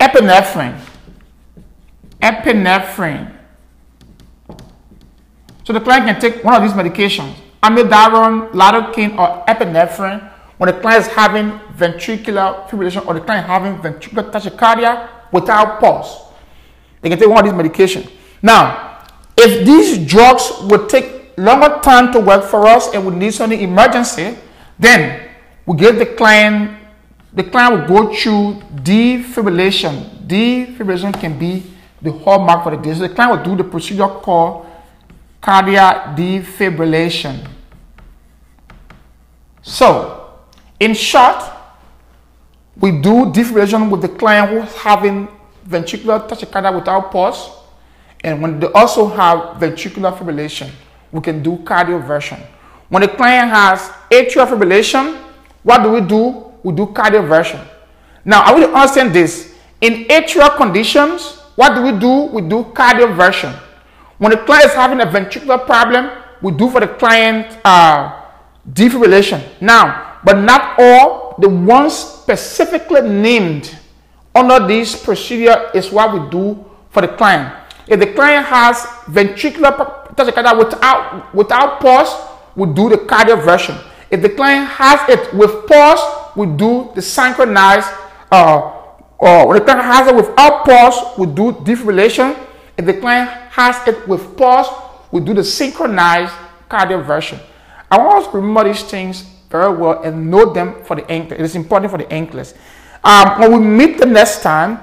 epinephrine. 0.00 0.80
Epinephrine. 2.22 3.34
So 5.64 5.72
the 5.74 5.80
client 5.80 6.06
can 6.06 6.18
take 6.18 6.42
one 6.42 6.54
of 6.54 6.62
these 6.62 6.72
medications, 6.72 7.34
amiodarone, 7.62 8.52
lidocaine, 8.52 9.18
or 9.18 9.44
epinephrine, 9.46 10.32
when 10.56 10.74
the 10.74 10.80
client 10.80 11.06
is 11.06 11.12
having 11.12 11.50
ventricular 11.76 12.66
fibrillation 12.68 13.06
or 13.06 13.14
the 13.14 13.20
client 13.20 13.46
having 13.46 13.76
ventricular 13.76 14.30
tachycardia 14.30 15.08
without 15.30 15.78
pulse. 15.78 16.32
They 17.02 17.10
can 17.10 17.18
take 17.18 17.28
one 17.28 17.46
of 17.46 17.52
these 17.52 17.70
medications. 17.70 18.10
Now, 18.42 19.04
if 19.36 19.66
these 19.66 19.98
drugs 20.06 20.50
would 20.62 20.88
take 20.88 21.17
longer 21.38 21.80
time 21.82 22.12
to 22.12 22.20
work 22.20 22.44
for 22.44 22.66
us 22.66 22.92
and 22.94 23.06
we 23.06 23.14
need 23.14 23.32
some 23.32 23.52
emergency, 23.52 24.36
then 24.78 25.30
we 25.64 25.76
give 25.76 25.98
the 25.98 26.06
client, 26.06 26.78
the 27.32 27.44
client 27.44 27.88
will 27.88 28.06
go 28.06 28.14
through 28.14 28.60
defibrillation. 28.82 30.26
Defibrillation 30.26 31.18
can 31.18 31.38
be 31.38 31.62
the 32.02 32.12
hallmark 32.12 32.64
for 32.64 32.76
the 32.76 32.82
day. 32.82 32.94
So 32.94 33.00
the 33.00 33.14
client 33.14 33.36
will 33.36 33.56
do 33.56 33.62
the 33.62 33.68
procedure 33.68 34.08
called 34.08 34.66
cardiac 35.40 36.16
defibrillation. 36.16 37.48
So, 39.62 40.30
in 40.80 40.94
short, 40.94 41.42
we 42.76 42.92
do 42.92 43.26
defibrillation 43.26 43.90
with 43.90 44.02
the 44.02 44.08
client 44.08 44.50
who's 44.50 44.74
having 44.76 45.28
ventricular 45.68 46.26
tachycardia 46.26 46.74
without 46.74 47.10
pulse, 47.10 47.50
and 48.24 48.40
when 48.40 48.58
they 48.58 48.66
also 48.68 49.08
have 49.08 49.58
ventricular 49.60 50.16
fibrillation, 50.16 50.70
we 51.12 51.20
can 51.20 51.42
do 51.42 51.56
cardioversion. 51.58 52.40
When 52.88 53.02
the 53.02 53.08
client 53.08 53.50
has 53.50 53.90
atrial 54.10 54.46
fibrillation, 54.46 55.16
what 55.62 55.82
do 55.82 55.90
we 55.90 56.00
do? 56.00 56.52
We 56.62 56.74
do 56.74 56.86
cardioversion. 56.86 57.66
Now, 58.24 58.42
I 58.42 58.52
want 58.52 58.64
to 58.64 58.72
understand 58.72 59.14
this. 59.14 59.54
In 59.80 60.04
atrial 60.04 60.56
conditions, 60.56 61.38
what 61.56 61.74
do 61.74 61.82
we 61.82 61.92
do? 61.98 62.32
We 62.32 62.42
do 62.42 62.64
cardioversion. 62.72 63.52
When 64.18 64.32
the 64.32 64.38
client 64.38 64.66
is 64.66 64.74
having 64.74 65.00
a 65.00 65.06
ventricular 65.06 65.64
problem, 65.64 66.10
we 66.42 66.52
do 66.52 66.70
for 66.70 66.80
the 66.80 66.88
client 66.88 67.58
uh, 67.64 68.22
defibrillation. 68.70 69.42
Now, 69.60 70.18
but 70.24 70.40
not 70.40 70.78
all 70.78 71.36
the 71.38 71.48
ones 71.48 71.94
specifically 71.94 73.02
named 73.02 73.76
under 74.34 74.66
this 74.66 75.00
procedure 75.02 75.70
is 75.74 75.90
what 75.90 76.12
we 76.12 76.30
do 76.30 76.64
for 76.90 77.02
the 77.02 77.08
client. 77.08 77.54
If 77.86 78.00
the 78.00 78.12
client 78.12 78.46
has 78.46 78.76
ventricular 79.06 79.97
without, 80.26 81.34
without 81.34 81.80
pulse, 81.80 82.14
we 82.56 82.66
do 82.66 82.88
the 82.88 82.96
cardioversion. 82.96 83.82
If 84.10 84.22
the 84.22 84.30
client 84.30 84.68
has 84.68 85.00
it 85.08 85.32
with 85.34 85.66
pause, 85.66 86.00
we 86.36 86.46
do 86.46 86.90
the 86.94 87.02
synchronized, 87.02 87.88
uh, 88.30 88.72
or 89.18 89.48
when 89.48 89.58
the 89.58 89.64
client 89.64 89.82
has 89.84 90.08
it 90.08 90.14
without 90.14 90.64
pause, 90.64 91.18
we 91.18 91.26
do 91.26 91.52
defibrillation. 91.52 92.38
If 92.76 92.86
the 92.86 92.94
client 92.94 93.30
has 93.50 93.76
it 93.86 94.06
with 94.08 94.36
pause, 94.36 94.66
we 95.10 95.20
do 95.20 95.34
the 95.34 95.44
synchronized 95.44 96.32
cardioversion. 96.70 97.40
I 97.90 97.98
want 97.98 98.24
us 98.24 98.30
to 98.30 98.36
remember 98.36 98.64
these 98.64 98.82
things 98.82 99.22
very 99.50 99.74
well 99.74 100.02
and 100.02 100.30
know 100.30 100.52
them 100.52 100.84
for 100.84 100.96
the 100.96 101.10
anchor. 101.10 101.34
It 101.34 101.40
is 101.40 101.56
important 101.56 101.90
for 101.90 101.98
the 101.98 102.04
NCLEX. 102.04 102.54
Um, 103.02 103.40
when 103.40 103.52
we 103.52 103.58
meet 103.66 103.98
the 103.98 104.06
next 104.06 104.42
time, 104.42 104.78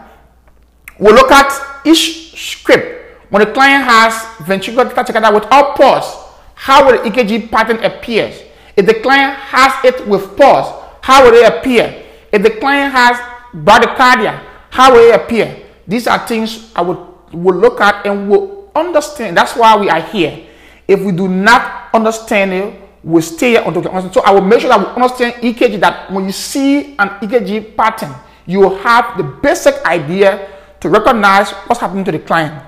we'll 0.97 1.13
look 1.13 1.31
at 1.31 1.51
each 1.85 2.35
script. 2.35 2.94
When 3.29 3.45
the 3.45 3.51
client 3.51 3.83
has 3.85 4.13
ventricular 4.45 4.89
tachycardia 4.91 5.33
without 5.33 5.75
pulse, 5.75 6.25
how 6.55 6.85
will 6.85 7.01
the 7.03 7.09
EKG 7.09 7.49
pattern 7.51 7.83
appear? 7.83 8.31
If 8.75 8.85
the 8.85 8.95
client 8.95 9.35
has 9.35 9.73
it 9.85 10.07
with 10.07 10.35
pulse, 10.37 10.69
how 11.01 11.23
will 11.23 11.33
it 11.33 11.47
appear? 11.47 12.03
If 12.31 12.43
the 12.43 12.51
client 12.51 12.93
has 12.93 13.17
bradycardia, 13.53 14.41
how 14.69 14.93
will 14.93 15.09
it 15.09 15.15
appear? 15.15 15.63
These 15.87 16.07
are 16.07 16.19
things 16.27 16.71
I 16.75 16.81
would 16.81 16.97
will 17.31 17.55
look 17.55 17.81
at 17.81 18.05
and 18.05 18.29
will 18.29 18.71
understand. 18.75 19.37
That's 19.37 19.55
why 19.55 19.75
we 19.77 19.89
are 19.89 20.01
here. 20.01 20.45
If 20.87 21.01
we 21.01 21.11
do 21.11 21.27
not 21.27 21.89
understand 21.93 22.53
it, 22.53 22.81
we 23.03 23.21
stay 23.21 23.51
here 23.51 23.63
until 23.65 23.81
we 23.81 23.87
understand. 23.89 24.13
So 24.13 24.21
I 24.21 24.31
will 24.31 24.41
make 24.41 24.61
sure 24.61 24.69
that 24.69 24.79
we 24.79 25.01
understand 25.01 25.33
EKG. 25.41 25.79
That 25.79 26.11
when 26.11 26.25
you 26.25 26.31
see 26.31 26.95
an 26.97 27.09
EKG 27.21 27.75
pattern, 27.75 28.13
you 28.45 28.59
will 28.59 28.77
have 28.79 29.17
the 29.17 29.23
basic 29.23 29.83
idea 29.85 30.49
to 30.79 30.89
recognize 30.89 31.51
what's 31.67 31.81
happening 31.81 32.03
to 32.05 32.11
the 32.11 32.19
client. 32.19 32.63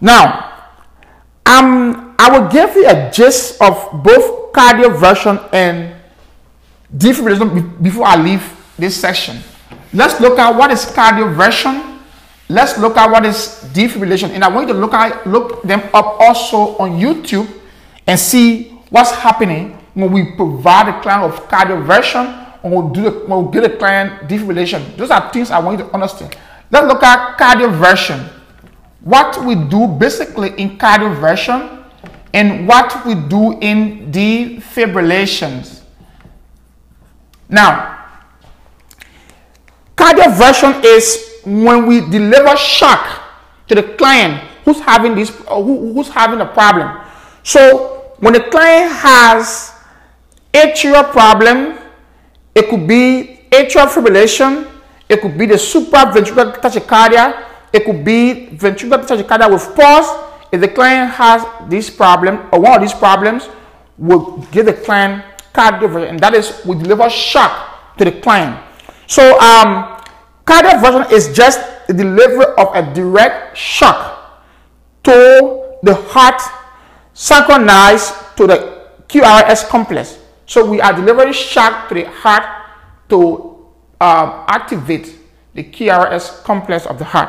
Now, 0.00 0.54
um, 1.46 2.14
I 2.18 2.30
will 2.30 2.48
give 2.48 2.74
you 2.76 2.88
a 2.88 3.10
gist 3.10 3.60
of 3.60 4.02
both 4.02 4.52
cardioversion 4.52 5.48
and 5.52 5.94
defibrillation 6.96 7.82
before 7.82 8.06
I 8.06 8.16
leave 8.16 8.42
this 8.78 8.96
section. 9.00 9.38
Let's 9.92 10.20
look 10.20 10.38
at 10.38 10.54
what 10.54 10.70
is 10.70 10.84
cardioversion 10.86 11.88
Let's 12.48 12.78
look 12.78 12.96
at 12.96 13.10
what 13.10 13.26
is 13.26 13.60
defibrillation. 13.74 14.30
And 14.30 14.42
I 14.42 14.48
want 14.48 14.68
you 14.68 14.74
to 14.74 14.80
look 14.80 14.94
at 14.94 15.26
look 15.26 15.62
them 15.62 15.82
up 15.92 16.16
also 16.18 16.78
on 16.78 16.98
YouTube 16.98 17.46
and 18.06 18.18
see 18.18 18.70
what's 18.88 19.10
happening 19.10 19.76
when 19.92 20.10
we 20.10 20.32
provide 20.32 20.88
a 20.88 21.00
client 21.02 21.24
of 21.24 21.46
cardioversion 21.48 22.56
or 22.62 22.82
we 22.82 22.94
do 22.94 23.02
the, 23.02 23.10
when 23.28 23.46
we 23.46 23.52
get 23.52 23.70
a 23.70 23.76
client 23.76 24.28
defibrillation. 24.28 24.96
Those 24.96 25.10
are 25.10 25.30
things 25.30 25.50
I 25.50 25.58
want 25.58 25.78
you 25.78 25.84
to 25.84 25.92
understand. 25.92 26.34
Let's 26.70 26.86
look 26.86 27.02
at 27.02 27.36
cardioversion. 27.36 28.32
What 29.08 29.42
we 29.42 29.54
do 29.54 29.86
basically 29.88 30.50
in 30.60 30.76
cardioversion 30.76 31.82
and 32.34 32.68
what 32.68 33.06
we 33.06 33.14
do 33.14 33.58
in 33.58 34.12
defibrillations. 34.12 35.80
Now, 37.48 38.04
cardioversion 39.96 40.84
is 40.84 41.40
when 41.46 41.86
we 41.86 42.02
deliver 42.10 42.54
shock 42.58 43.22
to 43.68 43.74
the 43.74 43.82
client 43.96 44.44
who's 44.66 44.80
having 44.80 45.14
this 45.14 45.30
uh, 45.48 45.56
who, 45.56 45.94
who's 45.94 46.10
having 46.10 46.42
a 46.42 46.46
problem 46.46 47.00
so 47.42 48.12
when 48.18 48.34
the 48.34 48.40
client 48.40 48.92
has 48.92 49.72
atrial 50.52 51.10
problem 51.12 51.78
it 52.54 52.68
could 52.68 52.86
be 52.86 53.40
atrial 53.50 53.86
fibrillation 53.88 54.68
it 55.08 55.22
could 55.22 55.38
be 55.38 55.46
the 55.46 55.54
supraventricular 55.54 56.52
tachycardia 56.60 57.47
it 57.72 57.84
could 57.84 58.04
be 58.04 58.48
ventricular 58.52 59.04
tachycardia 59.04 59.50
with 59.50 59.64
pulse 59.74 60.08
if 60.52 60.60
the 60.60 60.68
client 60.68 61.10
has 61.12 61.44
this 61.68 61.90
problem 61.90 62.48
or 62.52 62.60
one 62.60 62.74
of 62.74 62.80
these 62.80 62.94
problems 62.94 63.48
we'll 63.98 64.38
give 64.52 64.66
the 64.66 64.72
client 64.72 65.24
cardioversion 65.52 66.10
and 66.10 66.20
that 66.20 66.34
is 66.34 66.60
we 66.64 66.74
deliver 66.76 67.10
shock 67.10 67.96
to 67.96 68.04
the 68.04 68.12
client 68.12 68.58
so 69.06 69.38
um 69.40 69.98
Cardioversion 70.48 71.12
is 71.12 71.28
just 71.36 71.60
the 71.88 71.92
delivery 71.92 72.46
of 72.56 72.72
a 72.72 72.80
direct 72.94 73.54
shock 73.54 74.40
to 75.04 75.76
the 75.82 75.94
heart 76.08 76.40
synchronized 77.12 78.14
to 78.38 78.46
the 78.46 78.88
QRS 79.08 79.68
complex. 79.68 80.16
So 80.46 80.64
we 80.64 80.80
are 80.80 80.94
delivering 80.94 81.34
shock 81.34 81.90
to 81.90 81.94
the 82.00 82.08
heart 82.08 82.44
to 83.10 83.68
um, 84.00 84.48
activate 84.48 85.16
the 85.52 85.64
QRS 85.64 86.42
complex 86.44 86.86
of 86.86 86.96
the 86.98 87.04
heart. 87.04 87.28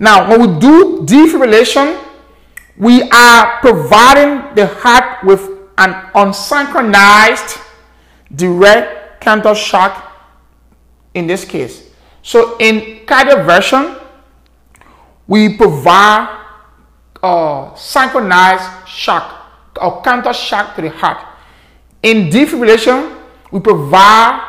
Now, 0.00 0.30
when 0.30 0.40
we 0.40 0.58
do 0.58 1.04
defibrillation, 1.04 2.02
we 2.78 3.02
are 3.10 3.60
providing 3.60 4.54
the 4.54 4.66
heart 4.66 5.22
with 5.22 5.42
an 5.76 5.92
unsynchronized 6.14 7.60
direct 8.34 9.20
counter 9.20 9.54
shock 9.54 10.10
in 11.12 11.26
this 11.26 11.44
case. 11.44 11.90
So 12.22 12.56
in 12.58 13.04
cardioversion, 13.04 14.00
we 15.26 15.56
provide 15.58 16.38
uh, 17.22 17.74
synchronized 17.74 18.88
shock 18.88 19.52
or 19.80 20.00
counter 20.00 20.32
shock 20.32 20.76
to 20.76 20.82
the 20.82 20.90
heart. 20.90 21.18
In 22.02 22.30
defibrillation, 22.30 23.18
we 23.52 23.60
provide 23.60 24.40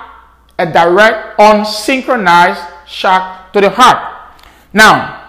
a 0.57 0.65
direct 0.71 1.37
unsynchronized 1.37 2.87
shock 2.87 3.51
to 3.51 3.59
the 3.59 3.69
heart. 3.69 4.31
Now, 4.71 5.20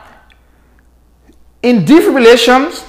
in 1.63 1.85
defibrillations, 1.85 2.85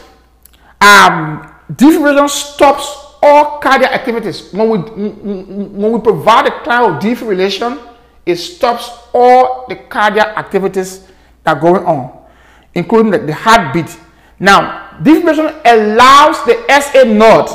um, 0.82 1.54
defibrillation 1.72 2.30
stops 2.30 3.04
all 3.22 3.60
cardiac 3.60 3.92
activities. 3.92 4.52
When 4.52 4.70
we, 4.70 4.78
when 4.78 5.92
we 5.94 6.00
provide 6.02 6.48
a 6.48 6.60
client 6.64 6.96
of 6.96 7.02
defibrillation, 7.02 7.82
it 8.26 8.36
stops 8.38 8.90
all 9.14 9.66
the 9.70 9.76
cardiac 9.76 10.38
activities 10.38 11.08
that 11.44 11.58
are 11.58 11.60
going 11.60 11.86
on, 11.86 12.26
including 12.74 13.12
the, 13.12 13.20
the 13.20 13.34
heartbeat. 13.34 13.98
Now, 14.40 14.90
defibrillation 15.02 15.62
allows 15.66 16.44
the 16.46 16.66
SA 16.82 17.04
node, 17.04 17.50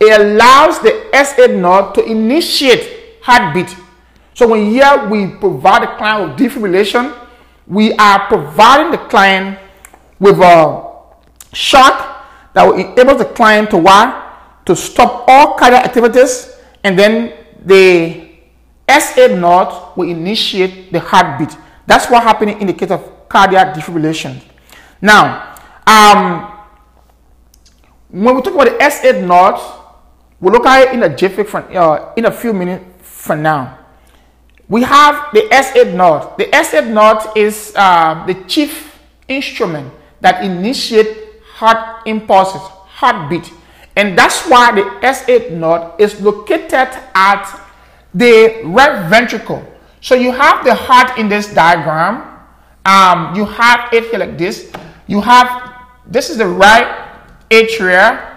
it 0.00 0.20
allows 0.20 0.80
the 0.80 1.10
SA 1.24 1.46
node 1.46 1.94
to 1.96 2.04
initiate 2.04 3.18
heartbeat. 3.22 3.74
So 4.34 4.48
when 4.48 4.70
here 4.70 5.06
we 5.08 5.28
provide 5.28 5.82
the 5.82 5.86
client 5.98 6.30
with 6.30 6.38
defibrillation, 6.52 7.14
we 7.66 7.92
are 7.94 8.26
providing 8.26 8.90
the 8.90 8.98
client 8.98 9.58
with 10.18 10.38
a 10.40 10.90
shock 11.52 12.52
that 12.52 12.64
will 12.64 12.74
enable 12.74 13.16
the 13.16 13.24
client 13.24 13.70
to 13.70 13.78
what? 13.78 14.66
To 14.66 14.74
stop 14.76 15.24
all 15.28 15.58
cardiac 15.58 15.84
activities 15.84 16.56
and 16.82 16.98
then 16.98 17.32
the 17.64 18.30
SA 18.88 19.26
node 19.28 19.96
will 19.96 20.08
initiate 20.08 20.92
the 20.92 21.00
heartbeat. 21.00 21.56
That's 21.86 22.10
what 22.10 22.22
happened 22.22 22.60
in 22.60 22.66
the 22.66 22.72
case 22.72 22.90
of 22.90 23.28
cardiac 23.28 23.74
defibrillation. 23.74 24.40
Now, 25.00 25.56
um, 25.86 26.50
when 28.08 28.36
we 28.36 28.42
talk 28.42 28.54
about 28.54 28.78
the 28.78 28.90
SA 28.90 29.20
node, 29.20 29.60
we'll 30.40 30.52
look 30.52 30.66
at 30.66 30.88
it 30.88 30.94
in 30.94 31.02
a 31.02 31.14
jiffy 31.14 31.42
for, 31.44 31.60
uh, 31.76 32.12
in 32.16 32.26
a 32.26 32.30
few 32.30 32.52
minutes 32.52 32.84
from 33.02 33.42
now. 33.42 33.78
We 34.68 34.82
have 34.82 35.28
the 35.34 35.48
SA 35.50 35.92
node. 35.94 36.38
The 36.38 36.48
SA 36.64 36.80
node 36.80 37.36
is 37.36 37.72
uh, 37.76 38.24
the 38.26 38.34
chief 38.44 38.98
instrument 39.28 39.92
that 40.24 40.42
initiate 40.42 41.44
heart 41.44 42.06
impulses, 42.06 42.60
heartbeat. 42.98 43.52
And 43.94 44.18
that's 44.18 44.48
why 44.48 44.72
the 44.72 45.12
SA 45.12 45.54
node 45.54 46.00
is 46.00 46.20
located 46.20 46.88
at 47.14 47.44
the 48.12 48.62
right 48.64 49.08
ventricle. 49.08 49.62
So 50.00 50.16
you 50.16 50.32
have 50.32 50.64
the 50.64 50.74
heart 50.74 51.18
in 51.18 51.28
this 51.28 51.52
diagram. 51.52 52.26
Um, 52.84 53.36
you 53.36 53.44
have 53.44 53.92
it 53.92 54.10
here 54.10 54.18
like 54.18 54.36
this. 54.36 54.72
You 55.06 55.20
have, 55.20 55.86
this 56.08 56.30
is 56.30 56.38
the 56.38 56.48
right 56.48 56.88
atria 57.50 58.34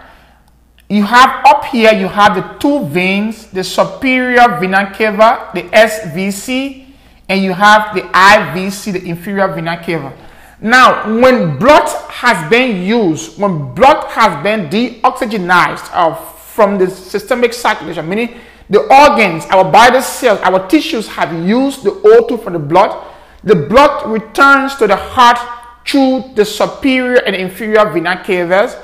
you 0.89 1.03
have 1.03 1.45
up 1.45 1.65
here, 1.65 1.91
you 1.93 2.07
have 2.07 2.35
the 2.35 2.59
two 2.59 2.85
veins, 2.85 3.47
the 3.47 3.63
superior 3.63 4.57
vena 4.59 4.93
cava, 4.95 5.51
the 5.53 5.63
SVC, 5.63 6.85
and 7.27 7.43
you 7.43 7.51
have 7.51 7.93
the 7.93 8.01
IVC, 8.01 8.93
the 8.93 9.03
inferior 9.05 9.49
vena 9.49 9.83
cava. 9.83 10.13
Now, 10.59 11.19
when 11.21 11.59
blood 11.59 11.87
has 12.09 12.49
been 12.49 12.83
used, 12.83 13.39
when 13.39 13.75
blood 13.75 14.09
has 14.09 14.41
been 14.43 14.69
deoxygenized 14.69 15.89
uh, 15.93 16.15
from 16.15 16.79
the 16.79 16.89
systemic 16.89 17.53
circulation, 17.53 18.09
meaning 18.09 18.39
the 18.69 18.81
organs, 18.81 19.45
our 19.45 19.71
body 19.71 20.01
cells, 20.01 20.39
our 20.41 20.67
tissues 20.67 21.07
have 21.09 21.31
used 21.47 21.83
the 21.83 21.91
O2 21.91 22.43
from 22.43 22.53
the 22.53 22.59
blood, 22.59 23.05
the 23.43 23.55
blood 23.55 24.09
returns 24.09 24.75
to 24.77 24.87
the 24.87 24.95
heart 24.95 25.37
through 25.85 26.31
the 26.35 26.43
superior 26.43 27.21
and 27.25 27.35
inferior 27.35 27.89
vena 27.91 28.23
cavas 28.25 28.75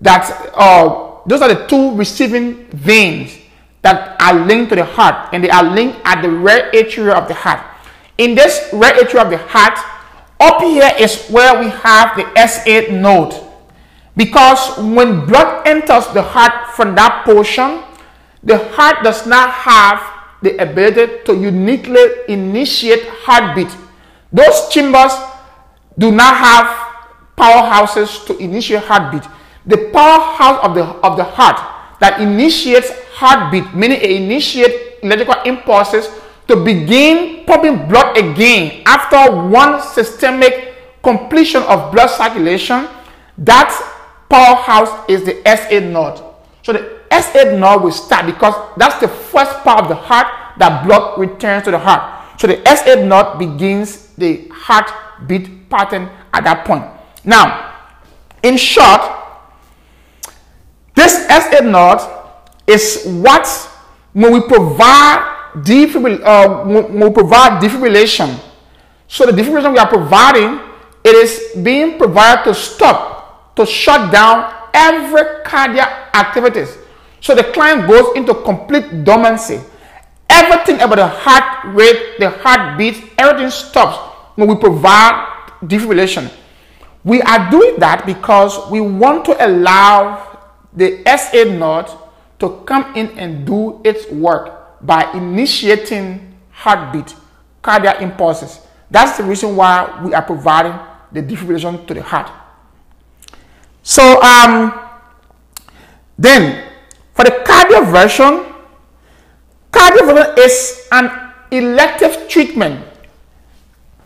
that 0.00 0.50
uh, 0.54 1.18
those 1.26 1.42
are 1.42 1.48
the 1.48 1.66
two 1.66 1.94
receiving 1.94 2.64
veins 2.70 3.38
that 3.82 4.20
are 4.20 4.34
linked 4.46 4.70
to 4.70 4.76
the 4.76 4.84
heart 4.84 5.28
and 5.32 5.44
they 5.44 5.50
are 5.50 5.62
linked 5.62 6.00
at 6.04 6.22
the 6.22 6.28
rear 6.28 6.70
atria 6.72 7.12
of 7.12 7.28
the 7.28 7.34
heart. 7.34 7.60
In 8.18 8.34
this 8.34 8.70
rear 8.72 8.92
atria 8.94 9.24
of 9.24 9.30
the 9.30 9.38
heart, 9.38 9.78
up 10.42 10.60
here 10.62 10.90
is 10.98 11.28
where 11.28 11.58
we 11.60 11.70
have 11.70 12.16
the 12.18 12.26
SA 12.46 12.90
node. 12.92 13.34
Because 14.16 14.76
when 14.78 15.24
blood 15.24 15.66
enters 15.66 16.06
the 16.08 16.22
heart 16.22 16.74
from 16.74 16.94
that 16.96 17.24
portion, 17.24 17.82
the 18.42 18.58
heart 18.74 19.04
does 19.04 19.26
not 19.26 19.50
have 19.50 20.02
the 20.42 20.56
ability 20.58 21.22
to 21.24 21.34
uniquely 21.34 22.02
initiate 22.28 23.06
heartbeat. 23.24 23.70
Those 24.32 24.68
chambers 24.68 25.12
do 25.96 26.10
not 26.10 26.36
have 26.36 26.66
powerhouses 27.38 28.26
to 28.26 28.36
initiate 28.38 28.82
heartbeat 28.82 29.22
the 29.66 29.90
powerhouse 29.92 30.58
of 30.64 30.74
the, 30.74 30.84
of 31.06 31.16
the 31.16 31.24
heart 31.24 31.56
that 32.00 32.20
initiates 32.20 32.90
heartbeat, 33.14 33.74
meaning 33.74 34.00
it 34.00 34.10
initiates 34.10 34.74
electrical 35.02 35.40
impulses 35.44 36.08
to 36.48 36.56
begin 36.56 37.44
pumping 37.44 37.88
blood 37.88 38.16
again 38.16 38.82
after 38.86 39.48
one 39.48 39.80
systemic 39.80 40.74
completion 41.02 41.62
of 41.64 41.92
blood 41.92 42.08
circulation. 42.08 42.88
That 43.38 43.70
powerhouse 44.28 45.08
is 45.08 45.24
the 45.24 45.40
SA 45.44 45.80
node. 45.80 46.20
So 46.62 46.72
the 46.72 47.00
SA 47.10 47.56
node 47.56 47.82
will 47.82 47.92
start 47.92 48.26
because 48.26 48.54
that's 48.76 48.98
the 49.00 49.08
first 49.08 49.52
part 49.62 49.82
of 49.82 49.88
the 49.88 49.94
heart 49.94 50.26
that 50.58 50.84
blood 50.84 51.18
returns 51.18 51.64
to 51.64 51.70
the 51.70 51.78
heart. 51.78 52.40
So 52.40 52.46
the 52.46 52.62
SA 52.64 53.04
node 53.04 53.38
begins 53.38 54.08
the 54.16 54.48
heartbeat 54.50 55.68
pattern 55.70 56.10
at 56.32 56.44
that 56.44 56.64
point. 56.64 56.84
Now, 57.24 57.72
in 58.42 58.56
short, 58.56 59.00
this 60.94 61.26
SA 61.26 61.60
node 61.60 62.00
is 62.66 63.04
what 63.06 63.46
when 64.12 64.32
we 64.32 64.40
provide 64.40 65.41
defibrill 65.54 66.20
uh, 66.24 66.64
when 66.64 67.00
we 67.00 67.10
provide 67.10 67.62
defibrillation. 67.62 68.38
So 69.08 69.26
the 69.26 69.32
defibrillation 69.32 69.72
we 69.72 69.78
are 69.78 69.88
providing, 69.88 70.60
it 71.04 71.14
is 71.14 71.56
being 71.62 71.98
provided 71.98 72.44
to 72.44 72.54
stop, 72.54 73.54
to 73.56 73.66
shut 73.66 74.10
down 74.12 74.52
every 74.72 75.44
cardiac 75.44 76.14
activities. 76.14 76.78
So 77.20 77.34
the 77.34 77.44
client 77.44 77.86
goes 77.86 78.16
into 78.16 78.34
complete 78.34 79.04
dormancy. 79.04 79.60
Everything 80.28 80.80
about 80.80 80.96
the 80.96 81.06
heart 81.06 81.74
rate, 81.74 82.18
the 82.18 82.30
heartbeat, 82.30 83.12
everything 83.18 83.50
stops 83.50 83.98
when 84.36 84.48
we 84.48 84.56
provide 84.56 85.50
defibrillation. 85.62 86.32
We 87.04 87.20
are 87.20 87.50
doing 87.50 87.78
that 87.80 88.06
because 88.06 88.70
we 88.70 88.80
want 88.80 89.24
to 89.26 89.36
allow 89.44 90.38
the 90.72 91.02
SA 91.04 91.44
node 91.44 91.90
to 92.38 92.62
come 92.64 92.94
in 92.96 93.10
and 93.18 93.46
do 93.46 93.80
its 93.84 94.10
work 94.10 94.61
by 94.82 95.10
initiating 95.12 96.34
heartbeat, 96.50 97.14
cardiac 97.62 98.00
impulses. 98.02 98.60
That's 98.90 99.16
the 99.16 99.24
reason 99.24 99.56
why 99.56 100.00
we 100.04 100.12
are 100.14 100.22
providing 100.22 100.74
the 101.12 101.22
defibrillation 101.22 101.86
to 101.86 101.94
the 101.94 102.02
heart. 102.02 102.30
So, 103.82 104.20
um, 104.22 104.72
then 106.18 106.70
for 107.14 107.24
the 107.24 107.30
cardioversion, 107.44 108.52
cardioversion 109.72 110.38
is 110.38 110.88
an 110.92 111.10
elective 111.50 112.28
treatment. 112.28 112.84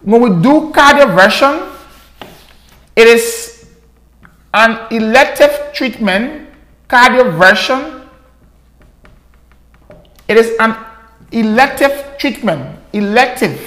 When 0.03 0.21
we 0.23 0.31
do 0.43 0.71
cardioversion, 0.73 1.73
it 2.95 3.07
is 3.07 3.67
an 4.55 4.87
elective 4.91 5.71
treatment 5.75 6.49
cardioversion. 6.89 7.96
It 10.29 10.37
is 10.37 10.57
an 10.59 10.77
elective 11.33 12.17
treatment, 12.19 12.79
elective 12.93 13.61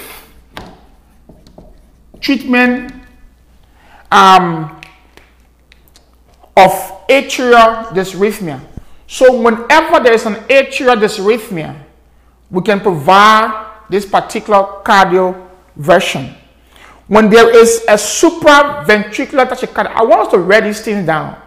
treatment 2.20 2.92
um, 4.10 4.80
of 6.56 6.70
atrial 7.08 7.88
dysrhythmia. 7.88 8.60
So 9.06 9.40
whenever 9.40 10.00
there 10.00 10.12
is 10.12 10.26
an 10.26 10.34
atrial 10.48 10.96
dysrhythmia, 10.96 11.76
we 12.50 12.62
can 12.62 12.80
provide 12.80 13.66
this 13.88 14.04
particular 14.04 14.82
cardioversion. 14.84 16.34
When 17.08 17.28
there 17.28 17.50
is 17.50 17.82
a 17.88 17.94
supraventricular 17.94 19.48
tachycardia, 19.48 19.92
I 19.94 20.02
want 20.04 20.20
us 20.22 20.28
to 20.32 20.38
write 20.38 20.64
these 20.64 20.80
things 20.80 21.06
down. 21.06 21.40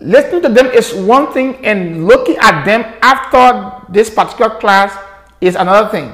Listening 0.00 0.42
to 0.42 0.48
them 0.48 0.66
is 0.66 0.92
one 0.92 1.32
thing, 1.32 1.64
and 1.64 2.06
looking 2.06 2.36
at 2.38 2.64
them 2.64 2.82
after 3.00 3.86
this 3.92 4.10
particular 4.10 4.58
class 4.58 4.92
is 5.40 5.54
another 5.54 5.88
thing. 5.88 6.12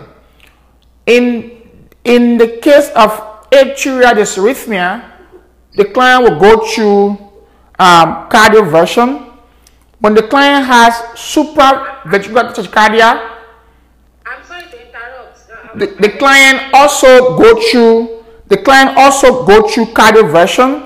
In, 1.07 1.63
in 2.05 2.37
the 2.39 2.59
case 2.63 2.91
of 2.95 3.11
atrial 3.51 4.13
dysrhythmia, 4.13 5.11
the 5.73 5.85
client 5.87 6.25
will 6.25 6.39
go 6.39 6.67
through 6.67 7.09
um, 7.79 8.29
cardioversion. 8.29 9.27
When 10.01 10.15
the 10.15 10.23
client 10.23 10.67
has 10.67 10.95
supraventricular 11.17 12.53
tachycardia, 12.55 13.39
I'm 14.27 14.45
sorry 14.45 14.65
to 14.71 14.87
interrupt. 14.87 15.79
the, 15.79 15.87
the 16.01 16.17
client 16.19 16.73
also 16.75 17.37
go 17.37 17.61
through 17.71 18.21
the 18.51 18.57
client 18.57 18.99
also 18.99 19.47
go 19.47 19.69
through 19.69 19.87
cardioversion 19.95 20.85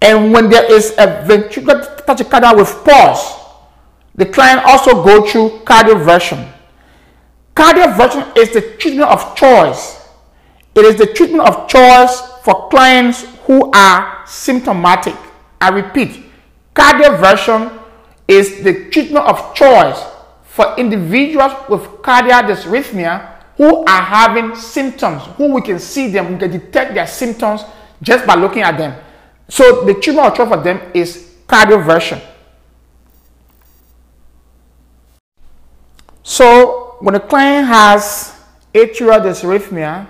and 0.00 0.32
when 0.32 0.48
there 0.48 0.64
is 0.72 0.92
a 0.96 1.24
ventricular 1.28 1.95
tachycardia 2.06 2.56
with 2.56 2.84
pulse, 2.84 3.34
the 4.14 4.26
client 4.26 4.62
also 4.64 5.02
go 5.04 5.26
through 5.26 5.60
cardioversion. 5.64 6.50
Cardioversion 7.54 8.36
is 8.36 8.52
the 8.52 8.76
treatment 8.78 9.10
of 9.10 9.34
choice. 9.36 10.08
It 10.74 10.84
is 10.84 10.96
the 10.96 11.06
treatment 11.06 11.48
of 11.48 11.68
choice 11.68 12.20
for 12.42 12.68
clients 12.68 13.24
who 13.46 13.70
are 13.72 14.26
symptomatic. 14.26 15.14
I 15.60 15.70
repeat, 15.70 16.24
cardioversion 16.74 17.82
is 18.28 18.62
the 18.62 18.90
treatment 18.90 19.26
of 19.26 19.54
choice 19.54 20.02
for 20.44 20.74
individuals 20.76 21.52
with 21.68 22.02
cardiac 22.02 22.46
dysrhythmia 22.46 23.36
who 23.56 23.84
are 23.84 24.02
having 24.02 24.54
symptoms, 24.54 25.22
who 25.36 25.52
we 25.52 25.62
can 25.62 25.78
see 25.78 26.08
them, 26.08 26.32
we 26.32 26.38
can 26.38 26.50
detect 26.50 26.94
their 26.94 27.06
symptoms 27.06 27.62
just 28.02 28.26
by 28.26 28.34
looking 28.34 28.62
at 28.62 28.76
them. 28.76 28.98
So 29.48 29.84
the 29.84 29.94
treatment 29.94 30.28
of 30.28 30.36
choice 30.36 30.48
for 30.48 30.62
them 30.62 30.80
is 30.92 31.25
cardioversion. 31.46 32.20
So 36.22 36.96
when 37.00 37.14
a 37.14 37.20
client 37.20 37.66
has 37.68 38.34
atrial 38.74 39.20
dysrhythmia, 39.20 40.06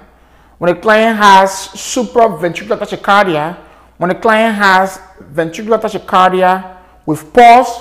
when 0.59 0.75
a 0.75 0.81
client 0.81 1.19
has 1.19 1.51
supraventricular 1.75 2.79
tachycardia, 2.79 3.57
when 3.99 4.11
a 4.11 4.15
client 4.15 4.57
has 4.57 4.99
ventricular 5.33 5.81
tachycardia 5.81 6.79
with 7.05 7.33
pulse, 7.33 7.81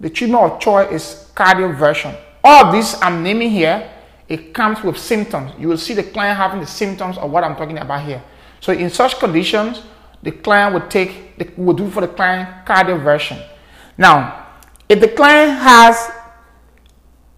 the 0.00 0.08
treatment 0.08 0.44
of 0.44 0.60
choice 0.60 0.90
is 0.92 1.30
cardioversion. 1.34 2.16
All 2.44 2.66
of 2.66 2.72
these 2.72 2.94
I'm 3.02 3.22
naming 3.22 3.50
here, 3.50 3.90
it 4.28 4.54
comes 4.54 4.82
with 4.82 4.98
symptoms. 4.98 5.52
You 5.58 5.68
will 5.68 5.78
see 5.78 5.94
the 5.94 6.02
client 6.02 6.36
having 6.36 6.60
the 6.60 6.66
symptoms 6.66 7.18
of 7.18 7.30
what 7.30 7.44
I'm 7.44 7.56
talking 7.56 7.78
about 7.78 8.04
here. 8.06 8.22
So 8.60 8.72
in 8.72 8.90
such 8.90 9.18
conditions, 9.18 9.82
the 10.22 10.30
client 10.30 10.74
would 10.74 10.90
take, 10.90 11.31
would 11.56 11.76
do 11.76 11.90
for 11.90 12.00
the 12.00 12.08
client 12.08 12.66
cardioversion. 12.66 13.44
Now, 13.96 14.46
if 14.88 15.00
the 15.00 15.08
client 15.08 15.58
has 15.58 16.10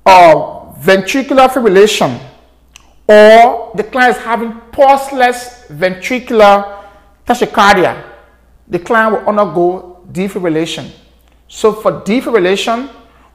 uh, 0.06 0.72
ventricular 0.80 1.48
fibrillation 1.48 2.20
or 3.08 3.72
the 3.74 3.84
client 3.84 4.16
is 4.16 4.22
having 4.22 4.52
pulseless 4.72 5.66
ventricular 5.68 6.84
tachycardia, 7.26 8.02
the 8.68 8.78
client 8.78 9.12
will 9.12 9.28
undergo 9.28 10.04
defibrillation. 10.12 10.90
So 11.48 11.72
for 11.72 12.00
defibrillation, 12.00 12.88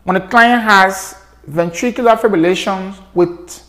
when 0.03 0.15
the 0.15 0.27
client 0.27 0.63
has 0.63 1.15
ventricular 1.49 2.17
fibrillation 2.17 2.95
with, 3.13 3.63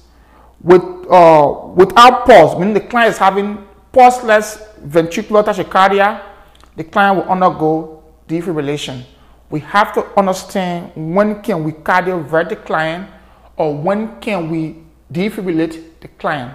with, 0.62 0.82
uh, 1.10 1.68
without 1.74 2.26
pulse, 2.26 2.58
meaning 2.58 2.74
the 2.74 2.80
client 2.80 3.12
is 3.12 3.18
having 3.18 3.66
pulseless 3.92 4.62
ventricular 4.84 5.44
tachycardia, 5.44 6.29
the 6.80 6.84
client 6.84 7.14
will 7.18 7.30
undergo 7.30 8.02
defibrillation. 8.26 9.02
We 9.50 9.60
have 9.60 9.92
to 9.92 10.18
understand 10.18 10.92
when 10.96 11.42
can 11.42 11.62
we 11.62 11.72
cardiovert 11.72 12.48
the 12.48 12.56
client 12.56 13.06
or 13.58 13.76
when 13.76 14.18
can 14.18 14.48
we 14.48 14.76
defibrillate 15.12 16.00
the 16.00 16.08
client. 16.08 16.54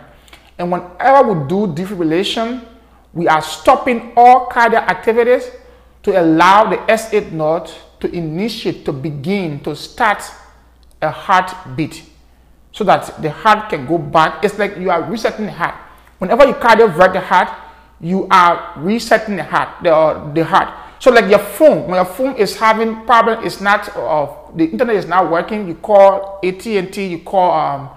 And 0.58 0.72
whenever 0.72 1.32
we 1.32 1.48
do 1.48 1.68
defibrillation, 1.68 2.66
we 3.14 3.28
are 3.28 3.40
stopping 3.44 4.14
all 4.18 4.48
cardiac 4.48 4.90
activities 4.90 5.52
to 6.02 6.20
allow 6.20 6.72
the 6.72 6.98
SA 6.98 7.20
node 7.32 7.70
to 8.00 8.10
initiate, 8.12 8.84
to 8.86 8.94
begin, 8.94 9.60
to 9.60 9.76
start 9.76 10.24
a 11.04 11.12
heartbeat 11.12 12.02
so 12.72 12.84
that 12.84 13.22
the 13.22 13.30
heart 13.30 13.70
can 13.70 13.86
go 13.86 14.00
back. 14.00 14.44
It's 14.44 14.58
like 14.58 14.76
you 14.78 14.90
are 14.90 15.04
resetting 15.04 15.46
the 15.46 15.52
heart. 15.52 15.76
Whenever 16.18 16.48
you 16.48 16.56
cardiovert 16.56 17.14
the 17.14 17.20
heart, 17.20 17.50
you 18.02 18.28
are 18.30 18.74
resetting 18.78 19.36
the 19.36 19.44
heart, 19.44 19.70
the, 19.84 19.94
uh, 19.94 20.34
the 20.34 20.44
heart. 20.44 20.70
So 21.00 21.12
like 21.12 21.30
your 21.30 21.40
phone, 21.40 21.88
when 21.88 21.96
your 21.96 22.06
phone 22.06 22.36
is 22.36 22.56
having 22.56 23.06
problem, 23.06 23.44
it's 23.46 23.62
not 23.62 23.96
uh, 23.96 24.28
the 24.56 24.66
internet 24.66 24.96
is 24.96 25.06
not 25.06 25.30
working. 25.30 25.68
You 25.68 25.76
call 25.76 26.40
AT 26.44 26.66
and 26.66 26.92
T, 26.92 27.08
you 27.08 27.20
call 27.20 27.52
um, 27.52 27.90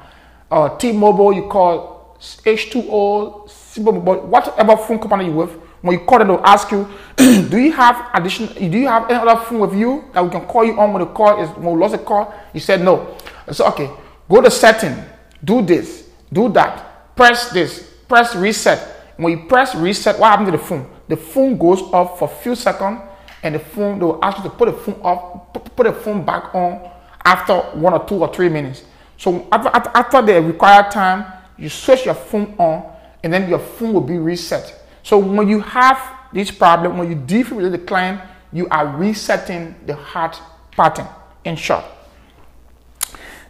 uh, 0.51 0.77
T-Mobile, 0.77 1.33
you 1.33 1.49
call 1.49 2.17
H2O, 2.21 4.29
whatever 4.29 4.77
phone 4.77 4.99
company 4.99 5.27
you 5.27 5.33
with. 5.33 5.51
When 5.81 5.97
you 5.99 6.05
call 6.05 6.19
them, 6.19 6.29
they'll 6.29 6.45
ask 6.45 6.73
you, 6.73 6.89
"Do 7.17 7.57
you 7.57 7.71
have 7.73 8.11
additional? 8.13 8.53
Do 8.53 8.65
you 8.67 8.89
have 8.89 9.09
any 9.09 9.21
other 9.21 9.41
phone 9.45 9.61
with 9.61 9.75
you 9.75 10.05
that 10.13 10.25
we 10.25 10.31
can 10.31 10.41
call 10.41 10.65
you 10.65 10.79
on 10.79 10.93
when 10.93 11.03
the 11.03 11.07
call 11.07 11.41
is 11.41 11.49
when 11.51 11.75
we 11.75 11.81
lost 11.81 11.95
a 11.95 11.99
call?" 11.99 12.35
You 12.53 12.59
said 12.59 12.83
no. 12.83 13.17
Said, 13.51 13.69
"Okay, 13.69 13.89
go 14.29 14.41
to 14.41 14.51
setting, 14.51 14.97
do 15.45 15.63
this, 15.63 16.09
do 16.33 16.49
that, 16.51 17.15
press 17.15 17.51
this, 17.51 17.89
press 18.09 18.35
reset." 18.35 18.98
When 19.19 19.37
you 19.37 19.47
press 19.47 19.75
reset, 19.75 20.19
what 20.19 20.31
happens 20.31 20.49
to 20.49 20.57
the 20.57 20.63
phone? 20.63 20.89
The 21.09 21.17
phone 21.17 21.59
goes 21.59 21.83
off 21.83 22.21
for 22.21 22.27
a 22.27 22.35
few 22.43 22.55
seconds, 22.55 23.01
and 23.43 23.57
the 23.57 23.59
phone 23.59 23.99
they 23.99 24.05
will 24.05 24.25
ask 24.25 24.39
you 24.39 24.45
to 24.45 24.51
put 24.51 24.67
the 24.67 24.73
phone 24.73 25.01
off, 25.03 25.53
put 25.53 25.85
the 25.85 25.93
phone 25.93 26.25
back 26.25 26.55
on 26.55 26.89
after 27.25 27.55
one 27.77 27.93
or 27.93 28.07
two 28.07 28.15
or 28.15 28.33
three 28.33 28.49
minutes. 28.49 28.85
So 29.17 29.49
after, 29.51 29.69
after, 29.71 29.91
after 29.95 30.23
the 30.23 30.41
required 30.41 30.93
time, 30.93 31.27
you 31.59 31.69
switch 31.69 32.05
your 32.05 32.15
phone 32.15 32.55
on, 32.59 32.91
and 33.25 33.33
then 33.33 33.49
your 33.49 33.59
phone 33.59 33.93
will 33.93 34.01
be 34.01 34.19
reset. 34.19 34.83
So 35.03 35.19
when 35.19 35.49
you 35.49 35.61
have 35.61 36.01
this 36.33 36.53
problem, 36.53 36.97
when 36.97 37.11
you 37.11 37.17
defibrillate 37.17 37.73
the 37.73 37.79
client, 37.79 38.21
you 38.53 38.69
are 38.69 38.87
resetting 38.87 39.75
the 39.85 39.97
heart 39.97 40.41
pattern. 40.71 41.09
In 41.45 41.57
short. 41.57 41.85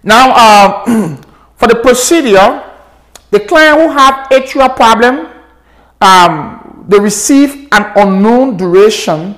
Now, 0.03 0.31
uh, 0.33 1.17
for 1.57 1.69
the 1.69 1.75
procedure, 1.75 2.65
the 3.31 3.41
client 3.41 3.81
who 3.81 3.91
have 3.91 4.31
atrial 4.31 4.75
problem, 4.75 5.38
um, 6.01 6.85
they 6.89 6.99
receive 6.99 7.69
an 7.73 7.93
unknown 7.97 8.57
duration 8.57 9.37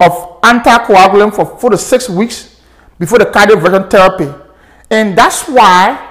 of 0.00 0.40
anticoagulant 0.42 1.34
for 1.34 1.58
four 1.58 1.70
to 1.70 1.78
six 1.78 2.08
weeks 2.08 2.60
before 2.98 3.18
the 3.18 3.26
cardioversion 3.26 3.90
therapy. 3.90 4.28
And 4.90 5.16
that's 5.16 5.48
why 5.48 6.02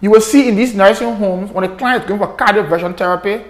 you 0.00 0.10
will 0.10 0.20
see 0.20 0.48
in 0.48 0.56
these 0.56 0.74
nursing 0.74 1.14
homes 1.16 1.50
when 1.50 1.64
a 1.64 1.76
client 1.76 2.02
is 2.04 2.08
going 2.08 2.20
for 2.20 2.36
cardioversion 2.36 2.96
therapy, 2.96 3.44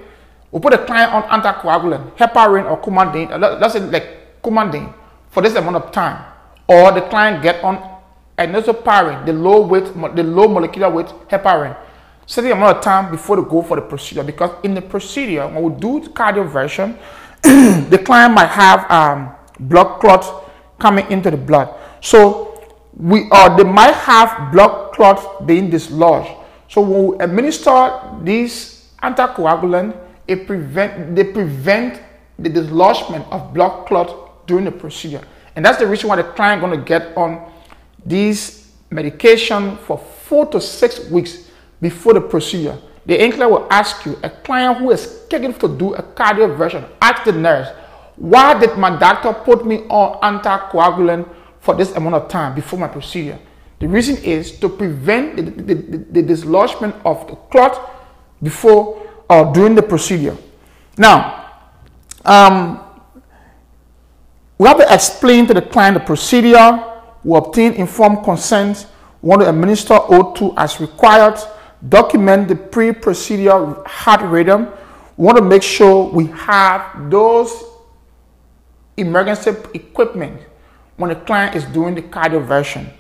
we 0.51 0.61
put 0.61 0.75
a 0.75 0.79
client 0.85 1.13
on 1.13 1.23
anticoagulant, 1.41 2.17
heparin 2.17 2.71
or 2.71 2.81
coumadin, 2.81 3.31
uh, 3.31 3.59
let's 3.59 3.73
say 3.73 3.81
like 3.81 4.43
coumadin 4.43 4.93
for 5.31 5.43
this 5.43 5.55
amount 5.55 5.77
of 5.77 5.93
time. 5.93 6.25
Or 6.69 6.93
the 6.93 7.01
client 7.03 7.43
get 7.43 7.63
on 7.65 7.79
enoxaparin, 8.39 9.27
the 9.27 9.33
low 9.33 9.67
weight, 9.67 9.85
the 10.15 10.23
low 10.23 10.49
molecular 10.49 10.91
weight 10.91 11.07
heparin, 11.29 11.77
certain 12.27 12.53
amount 12.53 12.77
of 12.77 12.83
time 12.83 13.11
before 13.11 13.37
they 13.37 13.49
go 13.49 13.63
for 13.63 13.77
the 13.77 13.83
procedure. 13.83 14.23
Because 14.23 14.51
in 14.63 14.75
the 14.75 14.83
procedure, 14.83 15.47
when 15.49 15.63
we 15.63 15.81
do 15.81 16.01
the 16.01 16.09
cardioversion, 16.11 16.97
the 17.43 18.01
client 18.05 18.35
might 18.35 18.51
have 18.51 18.91
um, 18.91 19.33
blood 19.61 20.01
clots 20.01 20.29
coming 20.79 21.11
into 21.11 21.31
the 21.31 21.37
blood. 21.37 21.75
So 22.01 22.49
we 22.97 23.29
or 23.31 23.57
they 23.57 23.65
might 23.65 23.95
have 23.95 24.53
blood 24.53 24.93
clots 24.93 25.25
being 25.47 25.71
dislodged. 25.71 26.31
So 26.69 26.81
when 26.81 27.07
we 27.07 27.25
administer 27.25 28.01
these 28.23 28.93
anticoagulant, 29.03 29.97
it 30.27 30.47
prevent 30.47 31.15
they 31.17 31.25
prevent 31.25 32.01
the 32.39 32.49
dislodgement 32.49 33.27
of 33.31 33.53
blood 33.55 33.87
clot 33.87 34.47
during 34.47 34.65
the 34.65 34.73
procedure. 34.73 35.23
And 35.55 35.65
that's 35.65 35.79
the 35.79 35.87
reason 35.87 36.09
why 36.09 36.17
the 36.17 36.25
client 36.25 36.61
going 36.61 36.79
to 36.79 36.85
get 36.85 37.17
on 37.17 37.51
these 38.05 38.73
medication 38.91 39.77
for 39.79 39.99
four 39.99 40.47
to 40.47 40.61
six 40.61 41.09
weeks 41.11 41.42
before 41.83 42.15
the 42.15 42.21
procedure. 42.23 42.79
The 43.05 43.19
NCLEX 43.19 43.51
will 43.51 43.67
ask 43.69 44.07
you, 44.07 44.17
a 44.23 44.31
client 44.31 44.79
who 44.79 44.93
is 44.93 45.25
scheduled 45.25 45.59
to 45.61 45.69
do 45.77 45.93
a 45.95 46.03
cardioversion, 46.03 46.89
ask 47.03 47.25
the 47.25 47.33
nurse, 47.33 47.69
why 48.17 48.59
did 48.59 48.79
my 48.79 48.97
doctor 48.97 49.33
put 49.33 49.67
me 49.67 49.79
on 49.89 50.21
anticoagulant 50.23 51.29
for 51.61 51.75
this 51.75 51.93
amount 51.97 52.15
of 52.15 52.29
time 52.29 52.55
before 52.55 52.79
my 52.79 52.87
procedure? 52.87 53.39
The 53.81 53.89
reason 53.89 54.17
is 54.19 54.59
to 54.61 54.69
prevent 54.69 55.37
the, 55.37 55.43
the, 55.43 55.75
the, 55.75 55.99
the 55.99 56.23
dislodgement 56.23 56.95
of 57.05 57.27
the 57.27 57.35
clot 57.35 57.91
before 58.41 59.05
or 59.29 59.53
during 59.53 59.75
the 59.75 59.83
procedure. 59.83 60.37
Now, 60.97 61.51
um, 62.25 62.81
we 64.57 64.69
have 64.69 64.77
to 64.77 64.95
explain 64.95 65.49
to 65.49 65.55
the 65.55 65.63
client 65.63 65.95
the 65.95 66.05
procedure, 66.05 66.85
we 67.25 67.37
obtain 67.37 67.73
informed 67.73 68.23
consent, 68.23 68.87
we 69.21 69.31
want 69.31 69.43
to 69.43 69.49
administer 69.49 69.95
O2 69.95 70.55
as 70.57 70.81
required, 70.81 71.39
document 71.89 72.49
the 72.49 72.55
pre-procedure 72.57 73.83
heart 73.87 74.23
rhythm, 74.23 74.69
we 75.17 75.27
want 75.27 75.39
to 75.39 75.45
make 75.45 75.63
sure 75.63 76.05
we 76.05 76.27
have 76.27 77.11
those 77.11 77.65
emergency 78.97 79.51
equipment 79.75 80.41
when 80.97 81.11
the 81.11 81.17
client 81.17 81.57
is 81.57 81.65
doing 81.67 81.95
the 81.95 82.03
cardioversion. 82.03 82.91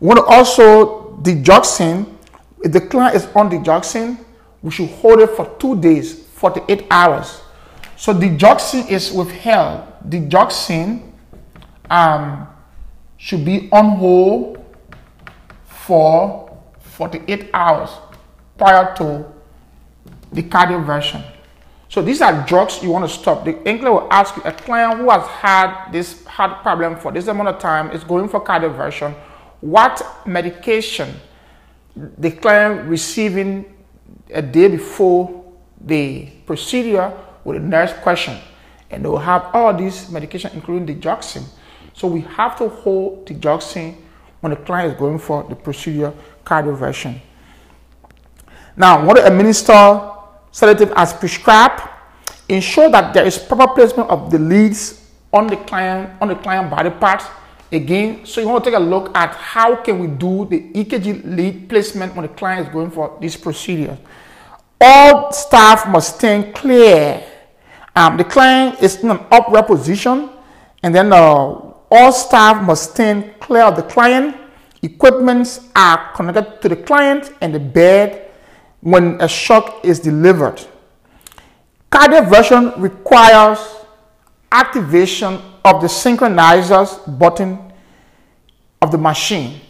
We 0.00 0.08
want 0.08 0.18
to 0.18 0.24
also 0.24 1.16
digoxin. 1.22 2.14
If 2.64 2.72
the 2.72 2.80
client 2.80 3.16
is 3.16 3.26
on 3.34 3.50
digoxin, 3.50 4.18
we 4.62 4.70
should 4.70 4.88
hold 4.90 5.20
it 5.20 5.30
for 5.30 5.54
two 5.58 5.80
days, 5.80 6.26
48 6.34 6.86
hours. 6.90 7.40
So 7.96 8.14
digoxin 8.14 8.88
is 8.90 9.12
withheld. 9.12 9.86
Digoxin 10.08 11.12
um, 11.90 12.48
should 13.16 13.44
be 13.44 13.68
on 13.70 13.96
hold 13.96 14.64
for 15.64 16.58
48 16.80 17.50
hours 17.52 17.90
prior 18.62 18.94
to 18.94 19.26
the 20.32 20.40
cardioversion. 20.44 21.20
So 21.88 22.00
these 22.00 22.22
are 22.22 22.46
drugs 22.46 22.80
you 22.80 22.90
want 22.90 23.04
to 23.04 23.12
stop. 23.12 23.44
The 23.44 23.54
NCLEX 23.54 23.90
will 23.90 24.08
ask 24.08 24.36
you, 24.36 24.42
a 24.44 24.52
client 24.52 25.00
who 25.00 25.10
has 25.10 25.26
had 25.26 25.90
this 25.90 26.24
heart 26.26 26.62
problem 26.62 26.96
for 26.96 27.10
this 27.10 27.26
amount 27.26 27.48
of 27.48 27.58
time 27.58 27.90
is 27.90 28.04
going 28.04 28.28
for 28.28 28.40
cardioversion, 28.40 29.14
what 29.60 30.00
medication 30.24 31.12
the 31.96 32.30
client 32.30 32.88
receiving 32.88 33.64
a 34.32 34.40
day 34.40 34.68
before 34.68 35.44
the 35.80 36.28
procedure 36.46 37.12
with 37.42 37.56
a 37.56 37.60
nurse 37.60 37.92
question. 37.94 38.38
And 38.90 39.04
they 39.04 39.08
will 39.08 39.18
have 39.18 39.50
all 39.52 39.74
these 39.74 40.08
medication, 40.08 40.52
including 40.54 40.86
the 40.86 40.94
digoxin. 40.94 41.42
So 41.94 42.06
we 42.06 42.20
have 42.20 42.56
to 42.58 42.68
hold 42.68 43.26
the 43.26 43.34
digoxin 43.34 43.96
when 44.40 44.50
the 44.50 44.56
client 44.56 44.92
is 44.92 44.98
going 44.98 45.18
for 45.18 45.42
the 45.48 45.56
procedure 45.56 46.14
cardioversion. 46.44 47.20
Now, 48.76 49.04
what 49.04 49.14
to 49.14 49.30
minister 49.30 50.12
sedative 50.52 50.92
as 50.94 51.12
prescribed. 51.12 51.82
Ensure 52.48 52.90
that 52.90 53.14
there 53.14 53.24
is 53.24 53.38
proper 53.38 53.74
placement 53.74 54.10
of 54.10 54.30
the 54.30 54.38
leads 54.38 55.10
on 55.32 55.46
the 55.46 55.56
client 55.56 56.12
on 56.20 56.28
the 56.28 56.36
client 56.36 56.70
body 56.70 56.90
part. 56.90 57.24
Again, 57.72 58.26
so 58.26 58.42
you 58.42 58.48
want 58.48 58.62
to 58.62 58.70
take 58.70 58.78
a 58.78 58.82
look 58.82 59.16
at 59.16 59.34
how 59.34 59.76
can 59.76 59.98
we 59.98 60.06
do 60.06 60.44
the 60.44 60.60
EKG 60.74 61.24
lead 61.24 61.70
placement 61.70 62.14
when 62.14 62.26
the 62.26 62.32
client 62.34 62.68
is 62.68 62.72
going 62.72 62.90
for 62.90 63.16
this 63.18 63.34
procedure. 63.34 63.96
All 64.78 65.32
staff 65.32 65.88
must 65.88 66.16
stand 66.16 66.54
clear. 66.54 67.24
Um, 67.96 68.18
the 68.18 68.24
client 68.24 68.82
is 68.82 69.02
in 69.02 69.10
an 69.10 69.20
upright 69.30 69.66
position, 69.66 70.28
and 70.82 70.94
then 70.94 71.14
uh, 71.14 71.16
all 71.16 72.12
staff 72.12 72.62
must 72.62 72.92
stand 72.92 73.40
clear 73.40 73.62
of 73.62 73.76
the 73.76 73.84
client. 73.84 74.36
Equipments 74.82 75.60
are 75.74 76.12
connected 76.12 76.60
to 76.60 76.68
the 76.68 76.76
client 76.76 77.32
and 77.40 77.54
the 77.54 77.60
bed 77.60 78.31
when 78.82 79.20
a 79.20 79.28
shock 79.28 79.84
is 79.84 79.98
delivered. 80.00 80.60
Cardioversion 81.90 82.74
requires 82.78 83.58
activation 84.50 85.40
of 85.64 85.80
the 85.80 85.86
synchronizers 85.86 87.18
button 87.18 87.58
of 88.82 88.90
the 88.90 88.98
machine. 88.98 89.60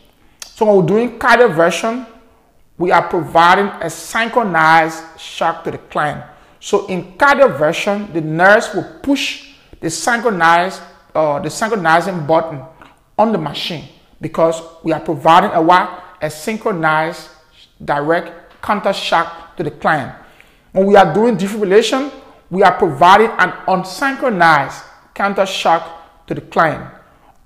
So 0.44 0.66
when 0.66 0.76
we're 0.76 0.86
doing 0.86 1.18
cardioversion, 1.18 2.06
we 2.78 2.90
are 2.90 3.06
providing 3.06 3.66
a 3.80 3.90
synchronized 3.90 5.20
shock 5.20 5.62
to 5.64 5.70
the 5.70 5.78
client. 5.78 6.24
So 6.58 6.86
in 6.86 7.12
cardioversion, 7.18 8.12
the 8.12 8.20
nurse 8.20 8.74
will 8.74 9.00
push 9.02 9.52
the 9.80 9.90
synchronized 9.90 10.80
uh, 11.14 11.38
the 11.40 11.50
synchronizing 11.50 12.26
button 12.26 12.62
on 13.18 13.32
the 13.32 13.38
machine 13.38 13.84
because 14.20 14.62
we 14.82 14.92
are 14.92 15.00
providing 15.00 15.50
a 15.50 15.60
what? 15.60 16.02
A 16.22 16.30
synchronized 16.30 17.28
direct 17.84 18.41
counter 18.62 18.92
shock 18.92 19.56
to 19.56 19.62
the 19.62 19.70
client. 19.70 20.14
When 20.72 20.86
we 20.86 20.96
are 20.96 21.12
doing 21.12 21.36
defibrillation, 21.36 22.12
we 22.50 22.62
are 22.62 22.72
providing 22.72 23.30
an 23.38 23.50
unsynchronized 23.66 24.84
counter 25.14 25.46
shock 25.46 26.26
to 26.26 26.34
the 26.34 26.40
client. 26.40 26.84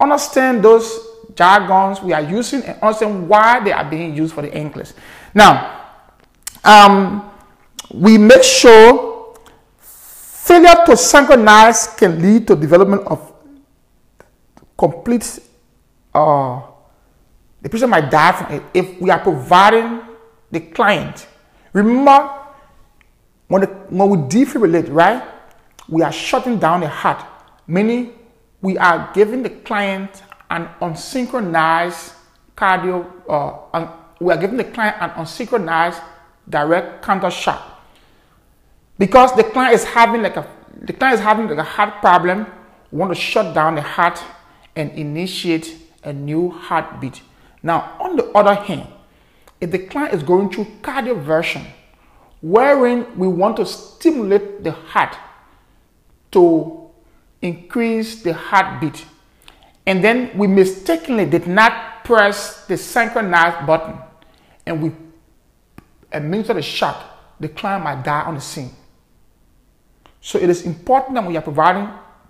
Understand 0.01 0.63
those 0.63 0.99
jargons 1.35 2.03
we 2.03 2.13
are 2.13 2.23
using 2.23 2.63
and 2.63 2.81
understand 2.83 3.29
why 3.29 3.61
they 3.61 3.73
are 3.73 3.85
being 3.89 4.15
used 4.17 4.35
for 4.35 4.43
the 4.43 4.49
NCLEX. 4.51 4.95
Now, 5.35 5.83
um, 6.65 7.31
we 7.93 8.19
make 8.19 8.43
sure 8.43 9.35
failure 9.79 10.75
to 10.87 10.97
synchronize 10.97 11.89
can 11.97 12.21
lead 12.21 12.47
to 12.49 12.57
development 12.57 13.03
of 13.07 13.33
complete 14.79 15.41
uh, 16.15 16.63
the 17.63 17.69
patient 17.69 17.91
might 17.91 18.11
die 18.11 18.33
from 18.33 18.53
it 18.55 18.63
if 18.75 19.01
we 19.01 19.11
are 19.11 19.19
providing 19.19 20.01
the 20.51 20.61
client. 20.61 21.27
Remember, 21.73 22.31
when, 23.49 23.63
the, 23.63 23.67
when 23.67 24.09
we 24.11 24.17
defibrillate, 24.19 24.93
right, 24.93 25.23
we 25.89 26.03
are 26.03 26.13
shutting 26.13 26.59
down 26.59 26.81
the 26.81 26.89
heart, 26.89 27.25
meaning 27.67 28.13
we 28.61 28.77
are 28.79 29.11
giving 29.15 29.43
the 29.43 29.51
client 29.51 30.23
an 30.51 30.69
unsynchronized 30.81 32.15
cardio, 32.57 33.07
uh, 33.29 33.93
we 34.21 34.33
are 34.33 34.39
giving 34.39 34.57
the 34.57 34.65
client 34.65 34.97
an 35.01 35.11
unsynchronized 35.11 36.03
direct 36.49 37.05
counter 37.05 37.31
shock. 37.31 37.85
Because 38.99 39.35
the 39.37 39.45
client 39.45 39.75
is 39.75 39.85
having 39.85 40.23
like 40.23 40.37
a 40.37 40.47
the 40.83 40.93
client 40.93 41.19
is 41.19 41.21
having 41.21 41.49
like 41.49 41.59
a 41.59 41.63
heart 41.63 42.01
problem, 42.01 42.47
we 42.91 42.99
want 42.99 43.13
to 43.13 43.21
shut 43.21 43.55
down 43.55 43.75
the 43.75 43.83
heart 43.83 44.23
and 44.75 44.91
initiate 44.93 45.77
a 46.05 46.13
new 46.13 46.51
heartbeat. 46.51 47.23
Now, 47.63 47.97
on 47.99 48.17
the 48.17 48.25
other 48.33 48.55
hand, 48.55 48.87
if 49.61 49.71
the 49.71 49.79
client 49.79 50.15
is 50.15 50.23
going 50.23 50.51
through 50.51 50.67
cardioversion, 50.83 51.65
wherein 52.43 53.07
we 53.19 53.27
want 53.27 53.57
to 53.57 53.67
stimulate 53.67 54.63
the 54.63 54.73
heart 54.73 55.17
to 56.33 56.91
increase 57.43 58.23
the 58.23 58.33
heartbeat, 58.33 59.05
and 59.87 60.03
then 60.03 60.37
we 60.37 60.47
mistakenly 60.47 61.25
did 61.25 61.47
not 61.47 62.05
press 62.05 62.67
the 62.67 62.77
synchronized 62.77 63.67
button, 63.67 63.97
and 64.67 64.83
we 64.83 64.93
administer 66.13 66.55
the 66.55 66.63
shock, 66.63 67.03
the 67.41 67.49
client 67.49 67.85
might 67.85 68.05
die 68.05 68.23
on 68.23 68.35
the 68.35 68.41
scene. 68.41 68.71
So 70.21 70.39
it 70.39 70.51
is 70.51 70.67
important 70.67 71.15
that 71.15 71.27
we 71.27 71.37
are 71.37 71.43
providing 71.43 71.89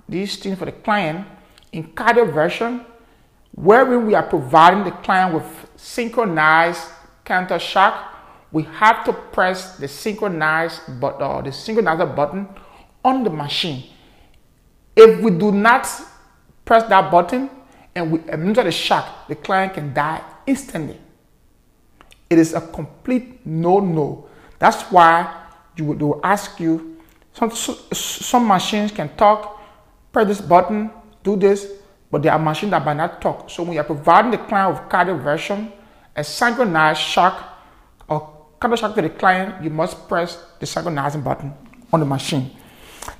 these 0.08 0.36
things 0.36 0.58
for 0.58 0.66
the 0.66 0.72
client 0.72 1.26
in 1.72 1.84
cardioversion, 1.92 2.84
wherein 3.54 4.06
we 4.06 4.14
are 4.14 4.22
providing 4.22 4.84
the 4.84 4.90
client 4.90 5.34
with 5.34 5.70
synchronized 5.76 6.82
counter 7.26 7.58
shock, 7.58 8.14
we 8.52 8.62
have 8.62 9.04
to 9.04 9.12
press 9.12 9.76
the 9.76 9.88
synchronize 9.88 10.80
but 11.00 11.20
uh, 11.20 11.42
the 11.42 11.50
synchronizer 11.50 12.14
button 12.16 12.48
on 13.04 13.24
the 13.24 13.30
machine. 13.30 13.84
If 14.96 15.20
we 15.20 15.30
do 15.32 15.52
not 15.52 15.86
press 16.64 16.88
that 16.88 17.10
button 17.10 17.50
and 17.94 18.12
we 18.12 18.18
administer 18.30 18.64
the 18.64 18.72
shock, 18.72 19.28
the 19.28 19.34
client 19.34 19.74
can 19.74 19.92
die 19.92 20.22
instantly. 20.46 20.98
It 22.30 22.38
is 22.38 22.54
a 22.54 22.60
complete 22.60 23.44
no-no. 23.44 24.26
That's 24.58 24.82
why 24.84 25.44
you 25.76 25.84
will, 25.84 25.94
they 25.94 26.04
will 26.04 26.20
ask 26.24 26.58
you. 26.58 26.96
Some 27.34 27.50
some 27.50 28.48
machines 28.48 28.90
can 28.90 29.14
talk, 29.16 29.60
press 30.10 30.26
this 30.26 30.40
button, 30.40 30.90
do 31.22 31.36
this, 31.36 31.70
but 32.10 32.22
there 32.22 32.32
are 32.32 32.38
machines 32.38 32.70
that 32.70 32.82
might 32.82 32.96
not 32.96 33.20
talk. 33.20 33.50
So 33.50 33.62
when 33.62 33.74
you 33.74 33.80
are 33.80 33.84
providing 33.84 34.30
the 34.30 34.38
client 34.38 34.72
with 34.72 34.88
cardioversion, 34.88 35.70
a 36.16 36.24
synchronized 36.24 37.00
shock 37.00 37.58
or 38.08 38.32
counter 38.60 38.76
shock 38.76 38.94
to 38.94 39.02
the 39.02 39.10
client, 39.10 39.62
you 39.62 39.70
must 39.70 40.08
press 40.08 40.42
the 40.58 40.66
synchronizing 40.66 41.20
button 41.20 41.52
on 41.92 42.00
the 42.00 42.06
machine. 42.06 42.50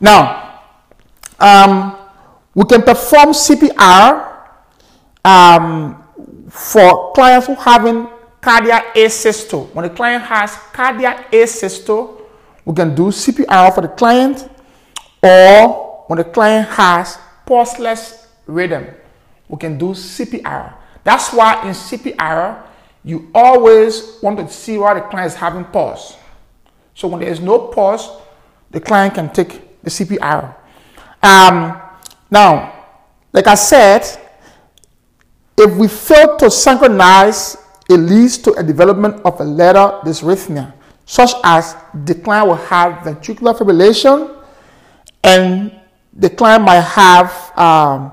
Now, 0.01 0.63
um, 1.39 1.97
we 2.55 2.65
can 2.65 2.83
perform 2.83 3.29
CPR 3.31 4.49
um, 5.25 6.03
for 6.49 7.13
clients 7.13 7.47
who 7.47 7.55
having 7.55 8.09
cardiac 8.41 8.95
asystole. 8.95 9.73
When 9.75 9.83
the 9.83 9.95
client 9.95 10.25
has 10.25 10.57
cardiac 10.73 11.31
asystole, 11.31 12.23
we 12.65 12.75
can 12.75 12.95
do 12.95 13.09
CPR 13.09 13.75
for 13.75 13.83
the 13.83 13.89
client, 13.89 14.49
or 15.23 16.05
when 16.09 16.19
the 16.19 16.25
client 16.25 16.69
has 16.69 17.19
pulseless 17.45 18.27
rhythm, 18.47 18.87
we 19.49 19.59
can 19.59 19.77
do 19.79 19.91
CPR. 19.91 20.75
That's 21.05 21.33
why 21.33 21.63
in 21.63 21.75
CPR, 21.75 22.63
you 23.07 23.31
always 23.33 24.19
want 24.21 24.37
to 24.37 24.51
see 24.51 24.77
why 24.79 24.93
the 24.95 25.01
client 25.01 25.29
is 25.31 25.37
having 25.39 25.65
pause. 25.65 26.17
So 26.93 27.07
when 27.07 27.21
there 27.21 27.31
is 27.31 27.39
no 27.39 27.69
pause, 27.69 28.11
the 28.73 28.81
client 28.81 29.15
can 29.15 29.33
take 29.33 29.81
the 29.81 29.91
CPR. 29.91 30.53
Um, 31.23 31.81
now, 32.29 32.75
like 33.33 33.47
I 33.47 33.55
said, 33.55 34.03
if 35.57 35.77
we 35.77 35.87
fail 35.87 36.37
to 36.39 36.51
synchronize, 36.51 37.57
it 37.89 37.97
leads 37.97 38.39
to 38.39 38.53
a 38.55 38.63
development 38.63 39.25
of 39.25 39.39
a 39.41 39.45
lateral 39.45 40.01
dysrhythmia, 40.03 40.75
such 41.05 41.31
as 41.45 41.77
the 41.95 42.17
client 42.17 42.49
will 42.49 42.57
have 42.57 43.05
ventricular 43.05 43.57
fibrillation 43.57 44.35
and 45.23 45.71
the 46.13 46.29
client 46.29 46.65
might 46.65 46.81
have 46.81 47.57
um, 47.57 48.11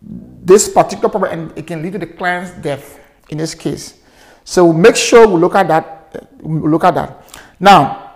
this 0.00 0.68
particular 0.68 1.08
problem 1.08 1.32
and 1.32 1.58
it 1.58 1.66
can 1.66 1.82
lead 1.82 1.94
to 1.94 1.98
the 1.98 2.06
client's 2.06 2.52
death 2.62 3.00
in 3.28 3.38
this 3.38 3.52
case. 3.56 3.98
So 4.44 4.72
make 4.72 4.96
sure 4.96 5.26
we 5.26 5.40
look 5.40 5.54
at 5.54 5.68
that. 5.68 5.98
Look 6.42 6.84
at 6.84 6.94
that. 6.94 7.24
Now, 7.60 8.10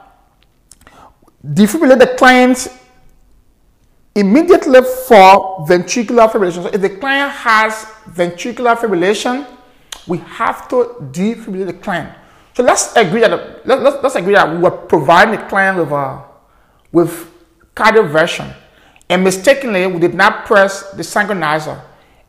defibrillate 1.45 2.01
the 2.01 2.15
client 2.19 2.69
immediately 4.15 4.81
for 5.07 5.65
ventricular 5.69 6.29
fibrillation. 6.29 6.63
So 6.65 6.69
if 6.69 6.81
the 6.81 6.91
client 6.91 7.31
has 7.33 7.75
ventricular 8.11 8.77
fibrillation, 8.77 9.47
we 10.07 10.19
have 10.19 10.69
to 10.69 10.97
defibrillate 11.13 11.67
the 11.67 11.73
client. 11.75 12.17
So 12.55 12.63
let's 12.63 12.97
agree 12.97 13.21
that 13.21 13.67
let, 13.67 13.79
us 13.81 14.03
let's 14.03 14.15
agree 14.15 14.35
that 14.35 14.49
we 14.49 14.65
are 14.65 14.71
providing 14.71 15.39
the 15.39 15.47
client 15.47 15.79
with 15.79 15.91
a 15.93 16.25
with 16.91 17.31
cardioversion, 17.75 18.55
and 19.11 19.23
mistakenly 19.23 19.87
we 19.87 19.99
did 19.99 20.15
not 20.15 20.47
press 20.47 20.91
the 20.93 21.03
synchronizer, 21.03 21.79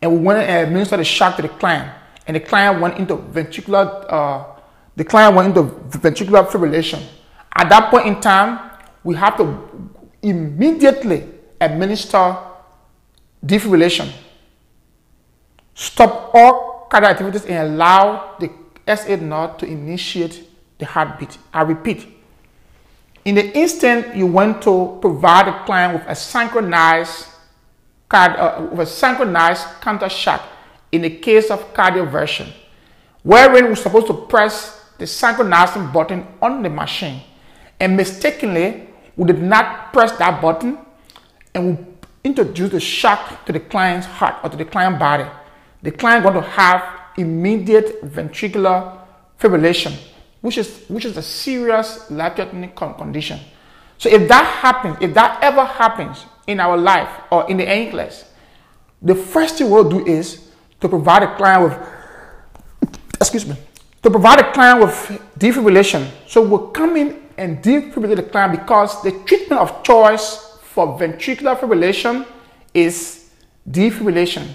and 0.01 0.11
we 0.11 0.19
went 0.19 0.39
and 0.39 0.67
administered 0.67 0.99
the 0.99 1.05
shock 1.05 1.37
to 1.37 1.41
the 1.41 1.47
client 1.47 1.89
and 2.27 2.35
the 2.35 2.41
client 2.41 2.81
went 2.81 2.97
into 2.97 3.15
ventricular, 3.15 4.05
uh, 4.11 4.43
the 4.95 5.03
client 5.03 5.35
went 5.35 5.55
into 5.55 5.63
ventricular 5.97 6.45
fibrillation. 6.45 7.01
At 7.55 7.69
that 7.69 7.89
point 7.89 8.05
in 8.05 8.19
time, 8.19 8.69
we 9.03 9.15
have 9.15 9.37
to 9.37 9.89
immediately 10.21 11.23
administer 11.59 12.37
defibrillation, 13.45 14.11
stop 15.73 16.31
all 16.33 16.87
cardiac 16.91 17.11
activities, 17.11 17.45
and 17.45 17.73
allow 17.73 18.35
the 18.39 18.51
SA 18.95 19.15
node 19.15 19.57
to 19.59 19.65
initiate 19.65 20.43
the 20.79 20.85
heartbeat. 20.85 21.37
I 21.53 21.61
repeat, 21.61 22.07
in 23.23 23.35
the 23.35 23.57
instant 23.57 24.15
you 24.15 24.25
want 24.25 24.61
to 24.63 24.97
provide 25.01 25.47
the 25.47 25.53
client 25.65 25.93
with 25.93 26.03
a 26.07 26.15
synchronized 26.15 27.27
card, 28.09 28.35
uh, 28.35 28.67
with 28.71 28.81
a 28.81 28.85
synchronized 28.85 29.63
counter 29.81 30.09
shock 30.09 30.41
in 30.91 31.01
the 31.01 31.09
case 31.09 31.49
of 31.51 31.73
cardioversion, 31.73 32.51
wherein 33.23 33.65
we're 33.65 33.75
supposed 33.75 34.07
to 34.07 34.13
press 34.13 34.85
the 34.97 35.07
synchronizing 35.07 35.91
button 35.91 36.25
on 36.41 36.63
the 36.63 36.69
machine 36.69 37.21
and 37.79 37.95
mistakenly 37.95 38.87
we 39.15 39.27
did 39.27 39.41
not 39.41 39.93
press 39.93 40.11
that 40.17 40.41
button 40.41 40.77
and 41.53 41.77
we 41.77 41.85
introduce 42.23 42.71
the 42.71 42.79
shock 42.79 43.45
to 43.45 43.53
the 43.53 43.59
client's 43.59 44.07
heart 44.07 44.35
or 44.43 44.49
to 44.49 44.57
the 44.57 44.65
client 44.65 44.99
body. 44.99 45.25
The 45.83 45.91
client 45.91 46.23
going 46.23 46.35
to 46.35 46.41
have 46.41 46.83
immediate 47.17 48.01
ventricular 48.03 48.97
fibrillation 49.39 49.95
which 50.41 50.57
is 50.57 50.85
which 50.87 51.05
is 51.05 51.17
a 51.17 51.21
serious 51.21 52.09
life-threatening 52.11 52.71
condition. 52.71 53.39
So 53.97 54.09
if 54.09 54.27
that 54.27 54.45
happens, 54.45 54.97
if 55.01 55.13
that 55.15 55.43
ever 55.43 55.65
happens 55.65 56.25
in 56.45 56.59
our 56.59 56.77
life 56.77 57.09
or 57.31 57.49
in 57.49 57.57
the 57.57 57.65
NCLEX, 57.65 58.25
the 59.01 59.15
first 59.15 59.57
thing 59.57 59.69
we'll 59.69 59.89
do 59.89 60.05
is 60.05 60.46
to 60.79 60.89
provide 60.89 61.23
a 61.23 61.35
client 61.35 61.63
with, 61.63 62.91
excuse 63.19 63.45
me, 63.45 63.55
to 64.03 64.09
provide 64.09 64.39
a 64.39 64.51
client 64.51 64.79
with 64.81 65.21
defibrillation. 65.37 66.09
So 66.27 66.41
we'll 66.41 66.67
come 66.69 66.97
in 66.97 67.21
and 67.37 67.61
defibrillate 67.63 68.17
the 68.17 68.23
client 68.23 68.59
because 68.59 69.01
the 69.03 69.11
treatment 69.25 69.61
of 69.61 69.83
choice 69.83 70.57
for 70.61 70.97
ventricular 70.99 71.57
fibrillation 71.57 72.25
is 72.73 73.31
defibrillation. 73.69 74.47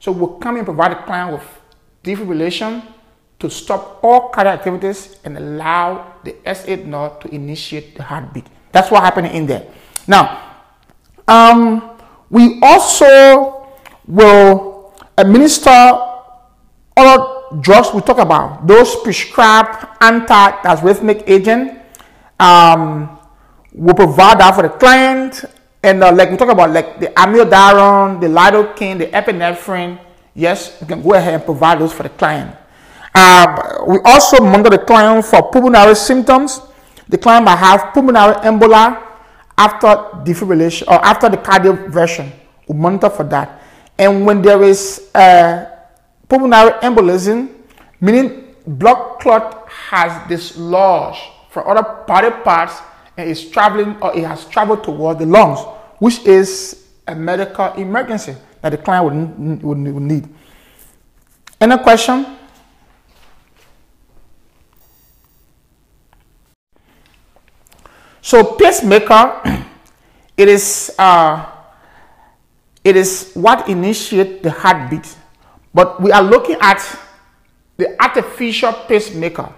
So 0.00 0.12
we'll 0.12 0.38
come 0.38 0.54
in 0.54 0.58
and 0.58 0.66
provide 0.66 0.92
a 0.92 1.02
client 1.04 1.32
with 1.32 1.46
defibrillation 2.04 2.82
to 3.38 3.48
stop 3.48 4.02
all 4.02 4.30
cardiac 4.30 4.58
activities 4.58 5.16
and 5.24 5.36
allow 5.38 6.14
the 6.24 6.36
SA 6.54 6.76
node 6.76 7.20
to 7.20 7.34
initiate 7.34 7.96
the 7.96 8.02
heartbeat. 8.02 8.46
That's 8.72 8.90
what 8.90 9.02
happened 9.02 9.28
in 9.28 9.46
there. 9.46 9.66
Now, 10.06 10.56
um, 11.26 11.98
we 12.30 12.58
also 12.62 13.68
will 14.06 14.77
administer 15.18 15.98
other 16.96 17.60
drugs 17.60 17.92
we 17.92 18.00
talk 18.00 18.18
about, 18.18 18.66
those 18.66 18.94
prescribed 19.02 19.86
anti-arrhythmic 20.00 21.24
agent. 21.26 21.80
Um, 22.38 23.18
we'll 23.72 23.94
provide 23.94 24.40
that 24.40 24.54
for 24.54 24.62
the 24.62 24.70
client. 24.70 25.44
And 25.82 26.02
uh, 26.02 26.12
like 26.12 26.30
we 26.30 26.36
talk 26.36 26.50
about, 26.50 26.70
like 26.70 27.00
the 27.00 27.06
amiodarone, 27.08 28.20
the 28.20 28.26
lidocaine, 28.26 28.98
the 28.98 29.06
epinephrine, 29.06 29.98
yes, 30.34 30.80
we 30.80 30.86
can 30.86 31.02
go 31.02 31.14
ahead 31.14 31.34
and 31.34 31.44
provide 31.44 31.80
those 31.80 31.92
for 31.92 32.02
the 32.02 32.10
client. 32.10 32.54
Uh, 33.14 33.84
we 33.86 33.98
also 34.04 34.42
monitor 34.42 34.70
the 34.70 34.78
client 34.78 35.24
for 35.24 35.50
pulmonary 35.50 35.94
symptoms. 35.94 36.60
The 37.08 37.18
client 37.18 37.44
might 37.44 37.56
have 37.56 37.94
pulmonary 37.94 38.34
embolia 38.46 39.02
after 39.56 39.86
defibrillation 40.22 40.86
or 40.86 41.04
after 41.04 41.28
the 41.28 41.38
cardioversion. 41.38 42.30
We 42.68 42.76
monitor 42.76 43.10
for 43.10 43.24
that. 43.24 43.62
And 43.98 44.24
when 44.24 44.42
there 44.42 44.62
is 44.62 45.10
a 45.14 45.66
pulmonary 46.28 46.70
embolism, 46.82 47.50
meaning 48.00 48.54
blood 48.66 49.18
clot 49.18 49.68
has 49.68 50.28
dislodged 50.28 51.20
from 51.50 51.66
other 51.66 51.82
body 52.06 52.30
parts 52.44 52.78
and 53.16 53.28
is 53.28 53.50
traveling 53.50 53.96
or 54.00 54.16
it 54.16 54.24
has 54.24 54.44
traveled 54.46 54.84
towards 54.84 55.18
the 55.18 55.26
lungs, 55.26 55.58
which 55.98 56.24
is 56.24 56.86
a 57.06 57.14
medical 57.14 57.72
emergency 57.74 58.36
that 58.62 58.70
the 58.70 58.78
client 58.78 59.04
would, 59.38 59.62
would, 59.62 59.94
would 59.94 60.02
need. 60.02 60.28
Any 61.60 61.76
question? 61.78 62.38
So 68.20 68.44
pacemaker, 68.44 69.40
it 70.36 70.48
is 70.48 70.94
uh, 70.98 71.57
it 72.84 72.96
is 72.96 73.32
what 73.34 73.68
initiates 73.68 74.42
the 74.42 74.50
heartbeat. 74.50 75.16
But 75.74 76.00
we 76.00 76.12
are 76.12 76.22
looking 76.22 76.56
at 76.60 76.80
the 77.76 78.00
artificial 78.02 78.72
pacemaker, 78.72 79.52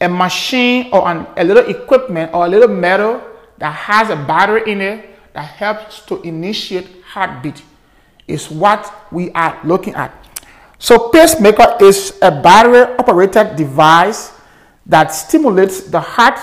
a 0.00 0.08
machine 0.08 0.90
or 0.92 1.06
an, 1.08 1.26
a 1.36 1.44
little 1.44 1.66
equipment 1.66 2.34
or 2.34 2.46
a 2.46 2.48
little 2.48 2.68
metal 2.68 3.22
that 3.58 3.72
has 3.72 4.10
a 4.10 4.16
battery 4.16 4.70
in 4.70 4.80
it 4.80 5.10
that 5.34 5.44
helps 5.44 6.00
to 6.06 6.20
initiate 6.22 7.02
heartbeat 7.04 7.62
is 8.26 8.50
what 8.50 9.12
we 9.12 9.30
are 9.32 9.60
looking 9.64 9.94
at. 9.94 10.12
So 10.78 11.08
pacemaker 11.10 11.76
is 11.80 12.18
a 12.20 12.30
battery 12.30 12.94
operated 12.98 13.56
device 13.56 14.32
that 14.86 15.08
stimulates 15.08 15.82
the 15.82 16.00
heart 16.00 16.38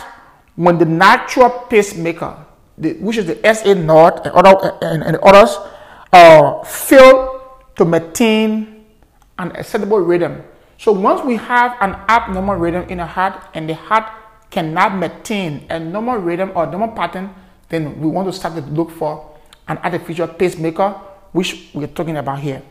when 0.55 0.77
the 0.77 0.85
natural 0.85 1.49
pacemaker, 1.49 2.37
the, 2.77 2.93
which 2.93 3.17
is 3.17 3.25
the 3.25 3.53
SA 3.53 3.73
node 3.73 4.25
and, 4.25 4.33
other, 4.33 4.77
and, 4.81 5.03
and 5.03 5.17
others, 5.17 5.57
uh, 6.13 6.63
fail 6.63 7.59
to 7.75 7.85
maintain 7.85 8.85
an 9.39 9.51
acceptable 9.55 9.99
rhythm. 9.99 10.43
So 10.77 10.91
once 10.91 11.23
we 11.23 11.35
have 11.37 11.77
an 11.81 11.93
abnormal 12.09 12.55
rhythm 12.55 12.89
in 12.89 12.97
the 12.97 13.05
heart 13.05 13.41
and 13.53 13.69
the 13.69 13.75
heart 13.75 14.05
cannot 14.49 14.95
maintain 14.95 15.65
a 15.69 15.79
normal 15.79 16.17
rhythm 16.17 16.51
or 16.55 16.65
normal 16.67 16.89
pattern, 16.89 17.33
then 17.69 17.99
we 18.01 18.07
want 18.07 18.27
to 18.27 18.33
start 18.33 18.55
to 18.55 18.61
look 18.61 18.91
for 18.91 19.37
an 19.67 19.77
artificial 19.79 20.27
pacemaker, 20.27 20.89
which 21.31 21.69
we're 21.73 21.87
talking 21.87 22.17
about 22.17 22.39
here. 22.39 22.61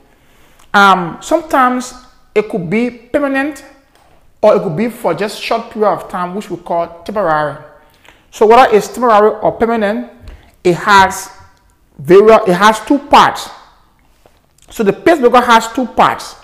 Um, 0.75 1.19
sometimes 1.21 1.95
it 2.35 2.49
could 2.49 2.69
be 2.69 2.91
permanent 2.91 3.65
or 4.43 4.57
it 4.57 4.63
could 4.63 4.77
be 4.77 4.89
for 4.89 5.15
just 5.15 5.41
short 5.41 5.71
period 5.71 5.91
of 5.91 6.09
time, 6.09 6.35
which 6.35 6.51
we 6.51 6.57
call 6.59 7.03
temporary. 7.03 7.70
So 8.31 8.47
whether 8.47 8.74
it's 8.74 8.89
temporary 8.89 9.39
or 9.43 9.52
permanent, 9.52 10.11
it 10.62 10.74
has 10.74 11.31
various, 11.98 12.40
it 12.47 12.55
has 12.55 12.81
two 12.81 12.98
parts. 12.98 13.51
So 14.70 14.85
the 14.85 14.93
pacemaker 14.93 15.40
has 15.40 15.73
two 15.73 15.86
parts. 15.86 16.36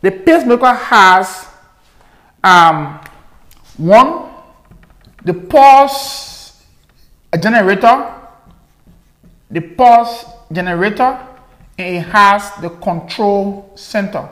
The 0.00 0.10
pacemaker 0.10 0.72
has 0.72 1.46
um, 2.42 3.00
one, 3.76 4.30
the 5.24 5.34
pulse 5.34 6.64
generator, 7.40 8.12
the 9.50 9.60
pulse 9.60 10.24
generator, 10.50 11.26
and 11.78 11.96
it 11.96 12.00
has 12.00 12.50
the 12.60 12.70
control 12.70 13.70
center. 13.76 14.28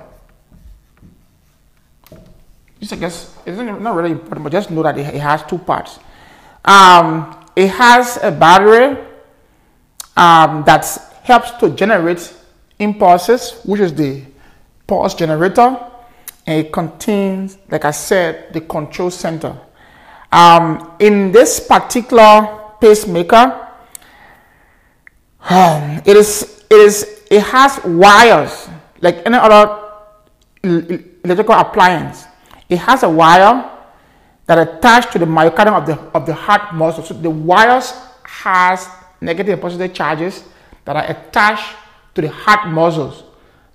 This 2.81 2.93
I 2.93 2.97
guess 2.97 3.37
is 3.47 3.59
not 3.59 3.95
really 3.95 4.13
important, 4.13 4.43
but 4.43 4.53
just 4.53 4.71
know 4.71 4.83
that 4.83 4.99
it 4.99 5.21
has 5.21 5.45
two 5.45 5.59
parts. 5.59 5.99
Um, 6.65 7.37
it 7.57 7.69
has 7.69 8.19
a 8.23 8.31
battery 8.31 8.99
um, 10.17 10.65
that 10.65 10.87
helps 11.23 11.51
to 11.53 11.71
generate 11.71 12.35
impulses, 12.79 13.61
which 13.65 13.81
is 13.81 13.95
the 13.95 14.23
pulse 14.87 15.15
generator, 15.15 15.79
and 16.47 16.67
it 16.67 16.73
contains, 16.73 17.59
like 17.71 17.85
I 17.85 17.91
said, 17.91 18.53
the 18.53 18.61
control 18.61 19.11
center. 19.11 19.57
Um, 20.33 20.97
in 20.99 21.33
this 21.33 21.61
particular 21.61 22.61
pacemaker, 22.81 23.69
um, 25.49 26.03
it 26.05 26.17
is 26.17 26.65
it 26.71 26.77
is 26.77 27.23
it 27.31 27.43
has 27.43 27.83
wires 27.85 28.69
like 29.01 29.25
any 29.27 29.37
other 29.37 29.81
electrical 30.63 31.55
appliance. 31.55 32.27
It 32.69 32.79
has 32.79 33.03
a 33.03 33.09
wire 33.09 33.70
that 34.51 34.59
attach 34.67 35.13
to 35.13 35.19
the 35.21 35.25
myocardium 35.25 35.79
of 35.79 35.87
the, 35.87 35.97
of 36.13 36.27
the 36.27 36.35
heart 36.35 36.75
muscle. 36.75 37.05
So 37.05 37.15
the 37.15 37.31
wires 37.31 37.93
has 38.25 38.89
negative 39.21 39.53
and 39.53 39.63
positive 39.63 39.95
charges 39.95 40.43
that 40.85 40.97
are 40.97 41.09
attached 41.09 41.77
to 42.17 42.21
the 42.21 42.31
heart 42.31 42.67
muscles 42.67 43.23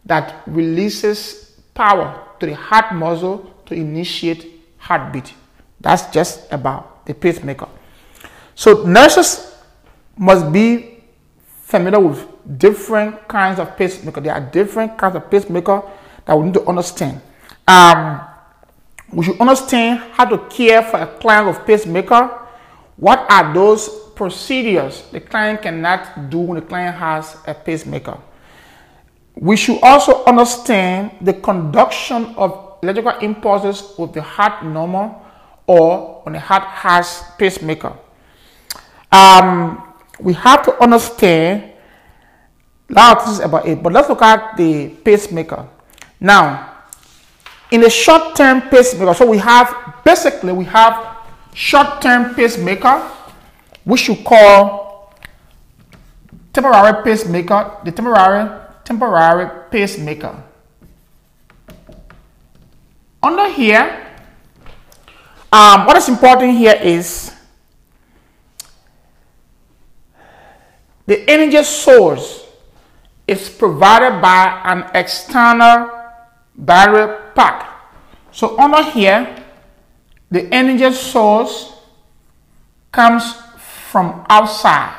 that 0.03 0.43
releases 0.45 1.55
power 1.73 2.27
to 2.41 2.45
the 2.45 2.55
heart 2.55 2.93
muscle 2.93 3.49
to 3.67 3.73
initiate 3.73 4.65
heartbeat. 4.77 5.33
That's 5.79 6.11
just 6.11 6.51
about 6.51 7.05
the 7.05 7.13
pacemaker. 7.13 7.69
So 8.53 8.83
nurses 8.83 9.55
must 10.17 10.51
be 10.51 11.03
familiar 11.63 12.01
with 12.01 12.27
different 12.57 13.29
kinds 13.29 13.59
of 13.59 13.77
pacemaker. 13.77 14.19
There 14.19 14.33
are 14.33 14.41
different 14.41 14.97
kinds 14.97 15.15
of 15.15 15.31
pacemaker 15.31 15.83
that 16.25 16.37
we 16.37 16.47
need 16.47 16.53
to 16.55 16.65
understand. 16.67 17.21
Um, 17.65 18.34
we 19.11 19.25
should 19.25 19.39
understand 19.39 19.99
how 20.13 20.25
to 20.25 20.37
care 20.49 20.81
for 20.81 20.99
a 20.99 21.07
client 21.07 21.47
with 21.47 21.65
pacemaker. 21.65 22.29
What 22.97 23.25
are 23.29 23.53
those 23.53 23.89
procedures 24.15 25.03
the 25.11 25.19
client 25.19 25.61
cannot 25.61 26.29
do 26.29 26.39
when 26.39 26.59
the 26.59 26.65
client 26.65 26.95
has 26.95 27.37
a 27.45 27.53
pacemaker? 27.53 28.17
We 29.35 29.57
should 29.57 29.79
also 29.83 30.23
understand 30.25 31.11
the 31.21 31.33
conduction 31.33 32.33
of 32.37 32.77
electrical 32.81 33.19
impulses 33.19 33.83
with 33.97 34.13
the 34.13 34.21
heart 34.21 34.63
normal 34.63 35.21
or 35.67 36.21
when 36.23 36.33
the 36.33 36.39
heart 36.39 36.63
has 36.63 37.23
pacemaker. 37.37 37.93
Um, 39.11 39.93
we 40.19 40.33
have 40.33 40.63
to 40.65 40.81
understand 40.81 41.71
a 42.89 42.93
lot 42.93 43.17
of 43.17 43.25
things 43.25 43.39
about 43.39 43.67
it, 43.67 43.81
but 43.81 43.91
let's 43.91 44.07
look 44.07 44.21
at 44.21 44.55
the 44.55 44.89
pacemaker. 45.03 45.67
Now, 46.19 46.74
in 47.75 47.83
a 47.83 47.89
short-term 47.89 48.61
pacemaker, 48.71 49.13
so 49.13 49.25
we 49.27 49.37
have 49.37 49.99
basically 50.05 50.53
we 50.53 50.63
have 50.63 51.17
short-term 51.53 52.33
pacemaker, 52.33 53.03
which 53.83 54.07
you 54.07 54.15
call 54.15 55.13
temporary 56.53 57.03
pacemaker, 57.03 57.77
the 57.83 57.91
temporary 57.91 58.47
temporary 58.85 59.69
pacemaker. 59.69 60.41
Under 63.21 63.49
here, 63.49 64.15
um, 65.51 65.85
what 65.85 65.97
is 65.97 66.07
important 66.07 66.57
here 66.57 66.79
is 66.81 67.33
the 71.05 71.29
energy 71.29 71.61
source 71.63 72.45
is 73.27 73.49
provided 73.49 74.21
by 74.21 74.61
an 74.63 74.89
external 74.93 75.94
battery 76.57 77.31
pack. 77.35 77.71
So 78.31 78.57
under 78.59 78.83
here, 78.83 79.43
the 80.29 80.53
energy 80.53 80.91
source 80.93 81.73
comes 82.91 83.33
from 83.91 84.25
outside. 84.29 84.95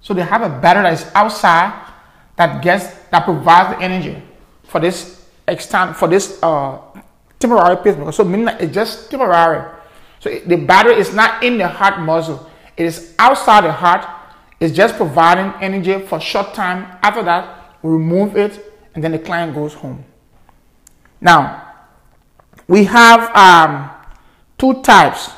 So 0.00 0.14
they 0.14 0.22
have 0.22 0.42
a 0.42 0.48
battery 0.48 0.84
that 0.84 0.92
is 0.94 1.10
outside 1.14 1.84
that 2.36 2.62
gets 2.62 2.86
that 3.10 3.24
provides 3.24 3.76
the 3.76 3.82
energy 3.82 4.22
for 4.64 4.80
this 4.80 5.24
external 5.46 5.94
for 5.94 6.08
this 6.08 6.42
uh, 6.42 6.78
temporary 7.38 7.76
pacemaker. 7.76 8.12
So 8.12 8.24
meaning 8.24 8.46
that 8.46 8.60
it's 8.60 8.74
just 8.74 9.10
temporary. 9.10 9.70
So 10.20 10.30
the 10.46 10.56
battery 10.56 10.96
is 10.96 11.14
not 11.14 11.44
in 11.44 11.58
the 11.58 11.68
heart 11.68 12.00
muscle. 12.00 12.50
It 12.76 12.86
is 12.86 13.14
outside 13.18 13.64
the 13.64 13.72
heart. 13.72 14.06
It's 14.60 14.74
just 14.74 14.96
providing 14.96 15.52
energy 15.62 15.98
for 16.06 16.20
short 16.20 16.54
time. 16.54 16.98
After 17.02 17.22
that, 17.22 17.76
we 17.82 17.92
remove 17.92 18.36
it 18.36 18.64
and 18.94 19.04
then 19.04 19.12
the 19.12 19.18
client 19.18 19.54
goes 19.54 19.74
home. 19.74 20.04
Now, 21.24 21.72
we 22.68 22.84
have 22.84 23.34
um, 23.34 23.90
two 24.58 24.82
types, 24.82 25.30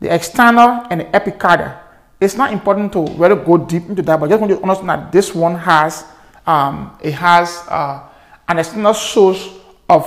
the 0.00 0.08
external 0.12 0.86
and 0.88 1.02
the 1.02 1.04
epicardial. 1.12 1.78
It's 2.18 2.34
not 2.34 2.50
important 2.50 2.94
to 2.94 3.04
really 3.20 3.36
go 3.44 3.58
deep 3.58 3.84
into 3.90 4.00
that, 4.02 4.18
but 4.18 4.30
just 4.30 4.40
want 4.40 4.50
you 4.50 4.56
to 4.56 4.62
understand 4.62 4.88
that 4.88 5.12
this 5.12 5.34
one 5.34 5.54
has 5.56 6.06
um, 6.46 6.96
it 7.02 7.12
has 7.12 7.64
uh, 7.68 8.08
an 8.48 8.58
external 8.58 8.94
source 8.94 9.48
of 9.88 10.04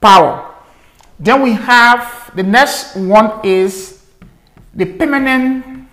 power. 0.00 0.54
Then 1.18 1.42
we 1.42 1.52
have 1.52 2.32
the 2.34 2.42
next 2.42 2.96
one 2.96 3.44
is 3.44 4.02
the 4.74 4.86
permanent 4.86 5.88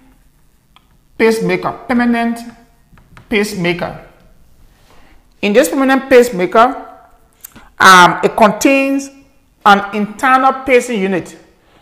pacemaker. 1.17 1.71
Permanent 1.87 2.39
pacemaker. 3.27 4.07
In 5.41 5.51
this 5.51 5.67
permanent 5.67 6.09
pacemaker, 6.09 6.86
um, 7.79 8.19
it 8.23 8.35
contains 8.35 9.09
an 9.65 9.95
internal 9.95 10.63
pacing 10.63 10.99
unit. 11.01 11.37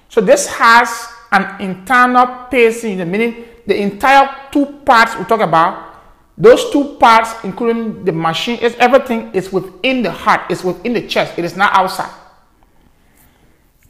So 0.09 0.21
this 0.21 0.47
has 0.47 1.07
an 1.31 1.61
internal 1.61 2.47
pacing 2.49 2.91
unit, 2.91 3.07
meaning 3.07 3.45
the 3.65 3.79
entire 3.81 4.29
two 4.51 4.65
parts 4.85 5.15
we 5.17 5.25
talk 5.25 5.41
about, 5.41 5.95
those 6.37 6.69
two 6.71 6.97
parts, 6.99 7.31
including 7.43 8.03
the 8.03 8.11
machine, 8.11 8.59
is 8.59 8.75
everything 8.75 9.33
is 9.33 9.51
within 9.53 10.03
the 10.03 10.11
heart, 10.11 10.41
it's 10.49 10.63
within 10.63 10.93
the 10.93 11.07
chest, 11.07 11.37
it 11.37 11.45
is 11.45 11.55
not 11.55 11.73
outside. 11.73 12.11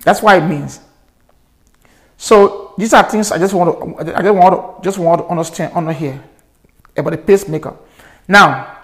That's 0.01 0.21
what 0.21 0.37
it 0.37 0.45
means. 0.45 0.79
So 2.17 2.73
these 2.77 2.93
are 2.93 3.03
things 3.03 3.31
I 3.31 3.39
just 3.39 3.53
want 3.53 3.97
to 3.97 4.17
I 4.17 4.21
just 4.21 4.35
want 4.35 4.55
to 4.55 4.83
just 4.83 4.97
want 4.97 5.21
to 5.21 5.27
understand 5.27 5.73
under 5.75 5.91
here 5.91 6.23
about 6.95 7.11
the 7.11 7.17
pacemaker. 7.17 7.75
Now, 8.27 8.77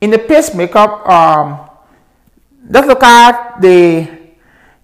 in 0.00 0.10
the 0.10 0.18
pacemaker, 0.18 1.10
um, 1.10 1.67
let's 2.68 2.86
look 2.86 3.02
at 3.02 3.60
the 3.60 4.18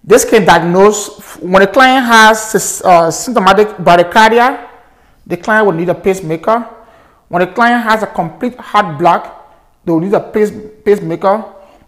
this 0.03 0.23
can 0.23 0.45
diagnose 0.45 1.17
when 1.41 1.63
a 1.63 1.67
client 1.67 2.05
has 2.05 2.81
uh, 2.85 3.09
symptomatic 3.09 3.69
bradycardia, 3.77 4.69
the 5.25 5.35
client 5.35 5.65
will 5.65 5.73
need 5.73 5.89
a 5.89 5.95
pacemaker. 5.95 6.59
When 7.27 7.41
a 7.41 7.51
client 7.51 7.83
has 7.83 8.03
a 8.03 8.07
complete 8.07 8.55
heart 8.55 8.99
block, 8.99 9.81
they 9.83 9.91
will 9.91 9.99
need 9.99 10.13
a 10.13 10.19
pace, 10.19 10.51
pacemaker. 10.85 11.39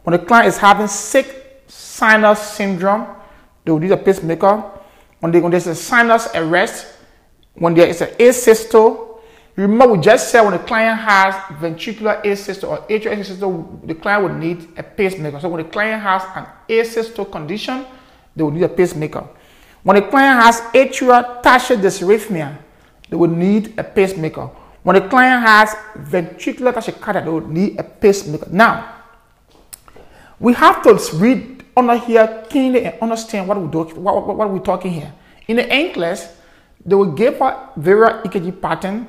When 0.03 0.15
a 0.15 0.19
client 0.19 0.47
is 0.47 0.57
having 0.57 0.87
sick 0.87 1.63
sinus 1.67 2.39
syndrome, 2.39 3.07
they 3.63 3.71
will 3.71 3.79
need 3.79 3.91
a 3.91 3.97
pacemaker. 3.97 4.63
When, 5.19 5.31
they, 5.31 5.39
when 5.39 5.51
there's 5.51 5.67
a 5.67 5.75
sinus 5.75 6.27
arrest, 6.33 6.87
when 7.53 7.75
there 7.75 7.87
is 7.87 8.01
an 8.01 8.09
asystole, 8.17 9.06
remember 9.63 9.93
we 9.93 9.97
just 9.99 10.29
said 10.31 10.41
when 10.41 10.53
the 10.53 10.59
client 10.59 10.99
has 10.99 11.33
ventricular 11.59 12.23
asystole 12.23 12.69
or 12.69 12.77
atrial 12.87 13.17
asystole, 13.17 13.87
the 13.87 13.95
client 13.95 14.23
would 14.23 14.35
need 14.35 14.67
a 14.77 14.83
pacemaker. 14.83 15.39
So 15.39 15.49
when 15.49 15.63
the 15.63 15.69
client 15.69 16.01
has 16.01 16.23
an 16.35 16.45
asystole 16.69 17.31
condition, 17.31 17.85
they 18.35 18.43
will 18.43 18.51
need 18.51 18.63
a 18.63 18.69
pacemaker. 18.69 19.27
When 19.83 19.97
a 19.97 20.07
client 20.07 20.43
has 20.43 20.61
atrial 20.73 21.41
tachycardia 21.41 21.81
dysrhythmia, 21.81 22.57
they 23.09 23.15
will 23.15 23.29
need 23.29 23.73
a 23.79 23.83
pacemaker. 23.83 24.49
When 24.83 24.95
a 24.95 25.09
client 25.09 25.41
has 25.43 25.75
ventricular 25.97 26.73
tachycardia, 26.73 27.23
they 27.23 27.31
will 27.31 27.47
need 27.47 27.79
a 27.79 27.83
pacemaker. 27.83 28.47
Now, 28.51 28.93
we 30.39 30.53
have 30.53 30.83
to 30.83 30.99
read 31.17 31.65
under 31.75 31.97
here 31.97 32.45
keenly 32.49 32.85
and 32.85 32.99
understand 33.01 33.47
what, 33.47 33.59
we 33.59 33.67
do, 33.69 33.83
what, 33.95 34.27
what, 34.27 34.37
what 34.37 34.49
we're 34.51 34.59
talking 34.59 34.91
here. 34.91 35.13
In 35.47 35.57
the 35.57 35.63
NCLEX, 35.63 36.31
they 36.85 36.95
will 36.95 37.11
give 37.11 37.41
a 37.41 37.69
various 37.75 38.27
EKG 38.27 38.61
pattern 38.61 39.07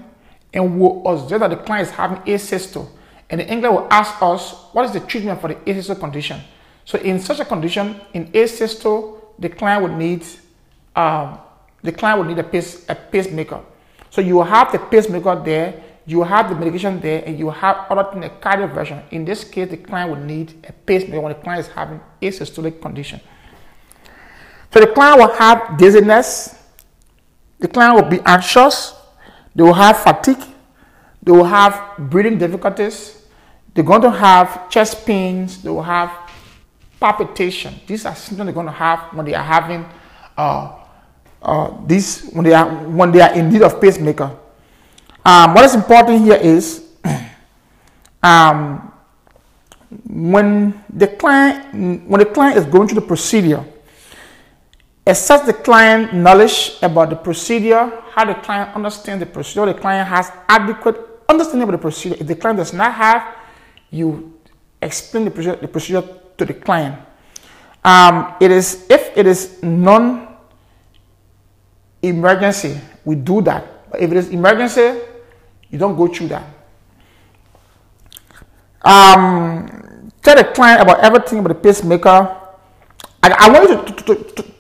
and 0.53 0.79
will 0.79 1.07
observe 1.07 1.41
that 1.41 1.51
the 1.51 1.57
client 1.57 1.89
is 1.89 1.95
having 1.95 2.19
asystole. 2.23 2.89
And 3.31 3.41
the 3.41 3.45
NCLEX 3.45 3.71
will 3.71 3.89
ask 3.91 4.23
us 4.23 4.53
what 4.73 4.87
is 4.87 4.93
the 4.93 5.01
treatment 5.01 5.41
for 5.41 5.49
the 5.49 5.55
asystole 5.57 6.01
condition. 6.01 6.41
So 6.85 6.99
in 6.99 7.21
such 7.21 7.41
a 7.41 7.45
condition, 7.45 8.01
in 8.15 8.29
asystole, 8.33 9.21
the 9.39 9.49
client 9.51 9.83
would 9.83 9.93
need 9.93 10.25
um, 10.97 11.39
the 11.83 11.93
client 11.93 12.19
would 12.19 12.29
need 12.29 12.39
a, 12.39 12.45
pace, 12.45 12.85
a 12.89 12.95
pacemaker. 12.95 13.61
So 14.11 14.21
you 14.21 14.43
have 14.43 14.73
the 14.73 14.79
pacemaker 14.79 15.41
there, 15.45 15.83
you 16.07 16.23
have 16.25 16.49
the 16.49 16.57
medication 16.57 17.01
there, 17.01 17.23
and 17.25 17.39
you 17.39 17.51
have 17.51 17.87
other 17.91 18.11
things, 18.11 18.25
a 18.25 18.31
cardioversion. 18.31 19.03
In 19.13 19.25
this 19.25 19.45
case, 19.45 19.71
the 19.71 19.77
client 19.77 20.11
will 20.11 20.25
need 20.25 20.55
a 20.69 20.73
pacemaker 20.73 21.21
when 21.21 21.33
the 21.33 21.39
client 21.39 21.61
is 21.61 21.69
having 21.69 22.01
a 22.21 22.31
systolic 22.31 22.81
condition. 22.81 23.21
So 24.73 24.81
the 24.81 24.89
client 24.89 25.19
will 25.21 25.35
have 25.35 25.79
dizziness, 25.79 26.57
the 27.59 27.69
client 27.69 27.95
will 27.95 28.11
be 28.11 28.21
anxious, 28.27 28.95
they 29.59 29.65
will 29.65 29.75
have 29.75 29.99
fatigue, 29.99 30.39
they 31.21 31.33
will 31.33 31.43
have 31.43 31.97
breathing 31.99 32.39
difficulties, 32.39 33.27
they're 33.75 33.83
going 33.83 34.03
to 34.03 34.11
have 34.11 34.71
chest 34.71 35.05
pains, 35.05 35.61
they 35.65 35.69
will 35.69 35.83
have 35.83 36.13
palpitation. 37.01 37.75
These 37.85 38.07
are 38.07 38.15
symptoms 38.15 38.47
they're 38.47 38.55
going 38.55 38.67
to 38.67 38.73
have 38.73 39.01
when 39.13 39.27
they 39.27 39.35
are 39.35 39.43
having 39.43 39.85
uh, 40.37 40.79
uh, 41.43 41.77
this 41.87 42.31
when 42.33 42.45
they 42.45 42.53
are 42.55 42.69
when 42.87 43.11
they 43.11 43.21
are 43.21 43.35
in 43.35 43.51
need 43.51 43.63
of 43.63 43.81
pacemaker. 43.81 44.31
Um, 45.25 45.55
what 45.55 45.65
is 45.65 45.75
important 45.75 46.23
here 46.23 46.37
is 46.37 46.87
um, 48.23 48.93
when 50.07 50.85
the 50.89 51.09
client 51.09 52.07
when 52.07 52.21
the 52.21 52.27
client 52.27 52.57
is 52.59 52.65
going 52.65 52.87
through 52.87 53.01
the 53.01 53.07
procedure, 53.09 53.65
assess 55.09 55.47
the 55.47 55.53
client 55.55 56.13
knowledge 56.13 56.77
about 56.83 57.11
the 57.11 57.17
procedure, 57.17 57.91
how 58.13 58.25
the 58.25 58.35
client 58.35 58.77
understands 58.77 59.21
the 59.25 59.27
procedure, 59.27 59.67
the 59.67 59.75
client 59.75 60.07
has 60.07 60.31
adequate 60.49 60.97
understanding 61.29 61.63
of 61.69 61.73
the 61.73 61.79
procedure. 61.79 62.17
If 62.21 62.27
the 62.27 62.37
client 62.37 62.59
does 62.59 62.73
not 62.73 62.93
have, 62.93 63.37
you 63.91 64.39
explain 64.83 65.25
the 65.25 65.31
procedure, 65.31 65.57
the 65.57 65.69
procedure 65.69 66.05
to 66.37 66.45
the 66.45 66.55
client. 66.55 67.01
Um, 67.85 68.35
it 68.41 68.51
is 68.51 68.87
if 68.91 69.17
it 69.17 69.27
is 69.27 69.63
non 69.63 70.37
emergency, 72.03 72.79
we 73.05 73.15
do 73.17 73.41
that. 73.43 73.91
But 73.91 74.01
if 74.01 74.11
it 74.11 74.17
is 74.17 74.29
emergency, 74.29 75.01
you 75.71 75.79
don't 75.79 75.97
go 75.97 76.07
through 76.07 76.29
that. 76.29 76.45
Um, 78.83 80.13
tell 80.23 80.37
the 80.37 80.45
client 80.45 80.83
about 80.83 81.01
everything 81.01 81.39
about 81.41 81.49
the 81.49 81.55
pacemaker. 81.55 82.37
I, 83.23 83.31
I 83.31 83.51
want 83.51 83.71
you 83.71 83.77
to, 83.77 84.03
to, 84.05 84.15
to, 84.15 84.43
to 84.43 84.58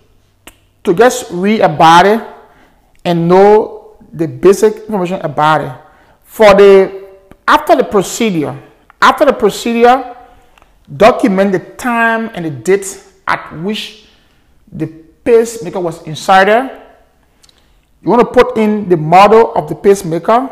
just 0.94 1.30
read 1.30 1.60
about 1.60 2.06
it 2.06 2.20
and 3.04 3.28
know 3.28 3.96
the 4.12 4.26
basic 4.26 4.76
information 4.76 5.20
about 5.22 5.60
it. 5.60 5.72
For 6.24 6.54
the 6.54 7.08
after 7.46 7.76
the 7.76 7.84
procedure, 7.84 8.58
after 9.00 9.24
the 9.24 9.32
procedure, 9.32 10.16
document 10.96 11.52
the 11.52 11.60
time 11.60 12.30
and 12.34 12.44
the 12.44 12.50
date 12.50 13.02
at 13.26 13.52
which 13.60 14.06
the 14.70 14.86
pacemaker 14.86 15.80
was 15.80 16.02
inserted 16.06 16.70
you 18.02 18.10
want 18.10 18.20
to 18.20 18.32
put 18.32 18.56
in 18.56 18.88
the 18.88 18.96
model 18.96 19.52
of 19.54 19.68
the 19.68 19.74
pacemaker, 19.74 20.48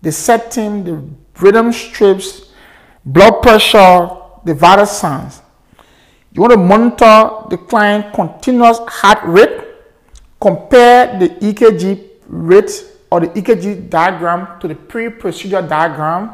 the 0.00 0.10
setting, 0.10 0.84
the 0.84 1.04
rhythm 1.40 1.72
strips, 1.72 2.50
blood 3.04 3.40
pressure, 3.42 4.10
the 4.44 4.54
vital 4.54 4.86
signs. 4.86 5.41
You 6.34 6.40
want 6.40 6.52
to 6.52 6.58
monitor 6.58 7.46
the 7.50 7.58
client 7.58 8.14
continuous 8.14 8.78
heart 8.88 9.18
rate, 9.24 9.52
compare 10.40 11.18
the 11.18 11.28
EKG 11.28 12.08
rate 12.26 12.84
or 13.10 13.20
the 13.20 13.28
EKG 13.28 13.90
diagram 13.90 14.58
to 14.60 14.68
the 14.68 14.74
pre-procedure 14.74 15.60
diagram 15.60 16.32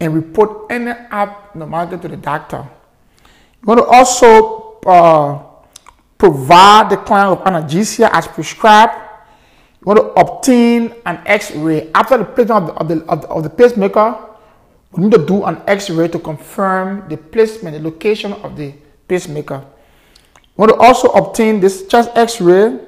and 0.00 0.14
report 0.14 0.70
any 0.70 0.92
abnormality 1.12 2.00
to 2.00 2.08
the 2.08 2.16
doctor. 2.16 2.66
You 3.60 3.66
want 3.66 3.80
to 3.80 3.86
also 3.86 4.80
uh, 4.86 5.42
provide 6.16 6.88
the 6.88 6.96
client 6.96 7.38
with 7.38 7.46
analgesia 7.46 8.08
as 8.10 8.26
prescribed. 8.26 8.94
You 9.80 9.92
want 9.92 9.98
to 10.00 10.06
obtain 10.18 10.94
an 11.04 11.20
X-ray 11.26 11.90
after 11.94 12.16
the 12.16 12.24
placement 12.24 12.64
of 12.64 12.66
the, 12.66 12.72
of 12.72 12.88
the, 12.88 13.12
of 13.12 13.20
the, 13.20 13.28
of 13.28 13.42
the 13.42 13.50
pacemaker. 13.50 14.16
We 14.92 15.04
need 15.04 15.12
to 15.12 15.26
do 15.26 15.44
an 15.44 15.60
X-ray 15.66 16.08
to 16.08 16.18
confirm 16.18 17.10
the 17.10 17.18
placement, 17.18 17.76
the 17.76 17.82
location 17.82 18.32
of 18.32 18.56
the 18.56 18.72
pacemaker. 19.08 19.64
We 20.56 20.66
want 20.66 20.72
to 20.72 20.78
also 20.78 21.08
obtain 21.08 21.60
this 21.60 21.86
chest 21.86 22.10
X-ray 22.14 22.78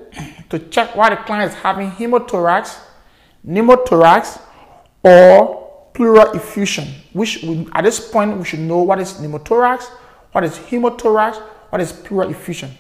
to 0.51 0.59
check 0.71 0.95
why 0.97 1.11
the 1.11 1.17
client 1.17 1.53
is 1.53 1.59
having 1.59 1.91
hemothorax, 1.91 2.79
pneumothorax, 3.47 4.41
or 5.03 5.89
pleural 5.95 6.33
effusion. 6.33 6.89
Which 7.13 7.43
we, 7.43 7.67
at 7.73 7.83
this 7.83 8.11
point 8.11 8.37
we 8.37 8.45
should 8.45 8.61
know 8.61 8.83
what 8.83 9.01
is 9.01 9.15
pneumothorax, 9.15 9.89
what 10.33 10.45
is 10.45 10.57
hemothorax, 10.59 11.41
what 11.71 11.81
is 11.81 11.93
pleural 11.93 12.31
effusion. 12.31 12.71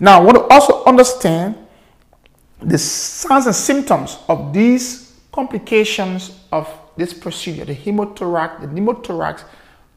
Now, 0.00 0.20
we 0.20 0.26
want 0.26 0.38
to 0.38 0.54
also 0.54 0.84
understand 0.84 1.56
the 2.60 2.78
signs 2.78 3.46
and 3.46 3.54
symptoms 3.54 4.18
of 4.28 4.52
these 4.52 5.14
complications 5.32 6.38
of 6.52 6.68
this 6.96 7.12
procedure, 7.12 7.64
the 7.64 7.74
hemothorax, 7.74 8.60
the 8.60 8.66
pneumothorax, 8.68 9.44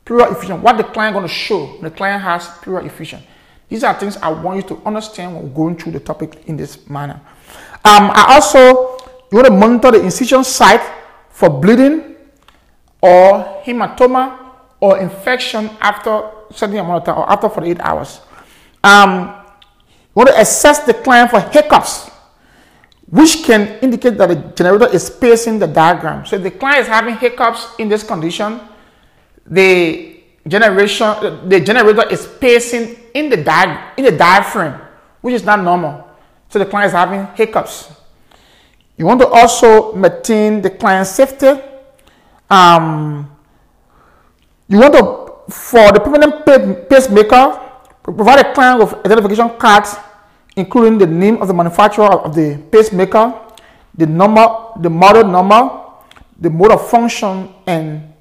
pleural 0.08 0.32
effusion, 0.32 0.62
what 0.62 0.78
the 0.78 0.86
client 0.86 1.14
going 1.14 1.28
to 1.28 1.34
show 1.34 1.78
the 1.82 1.92
client 1.92 2.24
has 2.24 2.48
pleural 2.62 2.86
effusion. 2.86 3.22
These 3.68 3.84
are 3.84 3.94
things 3.94 4.16
I 4.16 4.30
want 4.30 4.56
you 4.56 4.76
to 4.76 4.82
understand 4.86 5.36
when 5.36 5.54
going 5.54 5.78
through 5.78 5.92
the 5.92 6.00
topic 6.00 6.44
in 6.48 6.56
this 6.56 6.90
manner. 6.90 7.20
Um, 7.84 8.10
I 8.14 8.26
also 8.30 8.98
you 9.30 9.36
want 9.36 9.48
to 9.48 9.54
monitor 9.54 9.92
the 9.92 10.02
incision 10.02 10.46
site 10.46 10.82
for 11.30 11.50
bleeding 11.50 12.16
or 13.02 13.62
hematoma 13.66 14.54
or 14.80 14.98
infection 15.00 15.70
after 15.82 16.32
certain 16.52 16.78
amount 16.78 17.02
of 17.02 17.06
time 17.06 17.18
or 17.18 17.30
after 17.30 17.50
48 17.50 17.80
hours. 17.82 18.22
Um, 18.86 19.36
you 19.92 20.14
want 20.16 20.30
to 20.30 20.40
assess 20.40 20.80
the 20.86 20.94
client 20.94 21.32
for 21.32 21.42
hiccups, 21.42 22.10
which 23.10 23.44
can 23.44 23.78
indicate 23.80 24.18
that 24.18 24.30
the 24.30 24.36
generator 24.56 24.88
is 24.88 25.08
spacing 25.08 25.60
the 25.60 25.68
diaphragm. 25.68 26.26
So 26.26 26.38
if 26.38 26.44
the 26.44 26.52
client 26.52 26.80
is 26.80 26.88
having 26.88 27.18
hiccups 27.18 27.76
in 27.78 27.90
this 27.90 28.04
condition, 28.04 28.62
the 29.48 30.24
generation 30.48 31.50
the 31.50 31.60
generator 31.60 32.08
is 32.10 32.28
pacing 32.40 32.96
in 33.14 33.30
the 33.30 33.38
di- 33.38 33.94
in 33.98 34.06
the 34.06 34.12
diaphragm, 34.12 34.80
which 35.22 35.34
is 35.34 35.44
not 35.44 35.62
normal. 35.62 36.08
So 36.50 36.60
the 36.60 36.66
client 36.66 36.88
is 36.88 36.94
having 36.94 37.28
hiccups. 37.36 37.92
You 38.98 39.06
want 39.06 39.22
to 39.22 39.28
also 39.28 39.94
maintain 39.94 40.62
the 40.62 40.70
client's 40.70 41.12
safety. 41.12 41.54
Um, 42.50 43.30
you 44.68 44.80
want 44.80 44.94
to, 44.96 45.54
for 45.54 45.92
the 45.92 46.00
permanent 46.00 46.46
pacemaker, 46.90 47.60
provide 48.04 48.40
a 48.40 48.54
client 48.54 48.80
with 48.80 48.94
identification 49.06 49.50
cards, 49.58 49.96
including 50.56 50.98
the 50.98 51.06
name 51.06 51.42
of 51.42 51.48
the 51.48 51.54
manufacturer 51.54 52.08
of 52.12 52.34
the 52.34 52.58
pacemaker, 52.72 53.34
the 53.96 54.06
number, 54.08 54.48
the 54.80 54.90
model 54.90 55.26
number, 55.26 55.70
the 56.40 56.50
mode 56.50 56.72
of 56.72 56.90
function, 56.90 57.54
and 57.68 58.14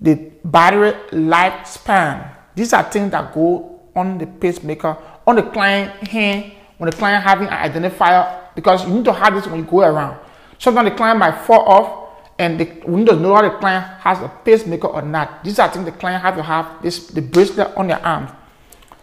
the 0.00 0.14
battery 0.44 0.92
lifespan. 1.10 2.34
These 2.54 2.72
are 2.72 2.82
things 2.82 3.10
that 3.12 3.32
go 3.34 3.80
on 3.94 4.18
the 4.18 4.26
pacemaker, 4.26 4.96
on 5.26 5.36
the 5.36 5.42
client 5.42 5.90
hand, 6.08 6.52
when 6.78 6.90
the 6.90 6.96
client 6.96 7.24
having 7.24 7.48
an 7.48 7.70
identifier, 7.70 8.54
because 8.54 8.86
you 8.86 8.94
need 8.94 9.04
to 9.04 9.12
have 9.12 9.34
this 9.34 9.46
when 9.46 9.60
you 9.60 9.64
go 9.64 9.80
around. 9.80 10.18
Sometimes 10.58 10.90
the 10.90 10.96
client 10.96 11.18
might 11.18 11.44
fall 11.44 11.68
off 11.68 12.08
and 12.38 12.58
the, 12.58 12.64
we 12.86 12.96
need 13.00 13.08
to 13.08 13.16
know 13.16 13.32
whether 13.32 13.48
the 13.48 13.56
client 13.56 13.84
has 14.00 14.20
a 14.20 14.28
pacemaker 14.44 14.86
or 14.86 15.02
not. 15.02 15.42
These 15.42 15.58
are 15.58 15.68
things 15.68 15.84
the 15.84 15.92
client 15.92 16.22
have 16.22 16.36
to 16.36 16.42
have 16.42 16.82
this 16.82 17.08
the 17.08 17.20
bracelet 17.20 17.76
on 17.76 17.88
their 17.88 18.04
arm. 18.04 18.28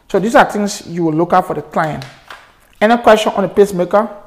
So 0.10 0.20
these 0.20 0.36
are 0.36 0.50
things 0.50 0.88
you 0.88 1.04
will 1.06 1.14
look 1.14 1.34
out 1.34 1.48
for 1.48 1.54
the 1.54 1.62
client. 1.62 2.06
Any 2.80 2.98
question 3.02 3.34
on 3.34 3.44
the 3.44 3.50
pacemaker? 3.50 4.24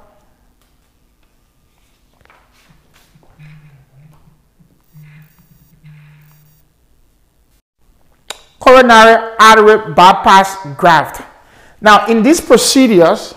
Coronary 8.68 9.34
artery 9.40 9.94
bypass 9.94 10.60
graft. 10.76 11.24
Now, 11.80 12.04
in 12.04 12.22
these 12.22 12.38
procedures, 12.38 13.32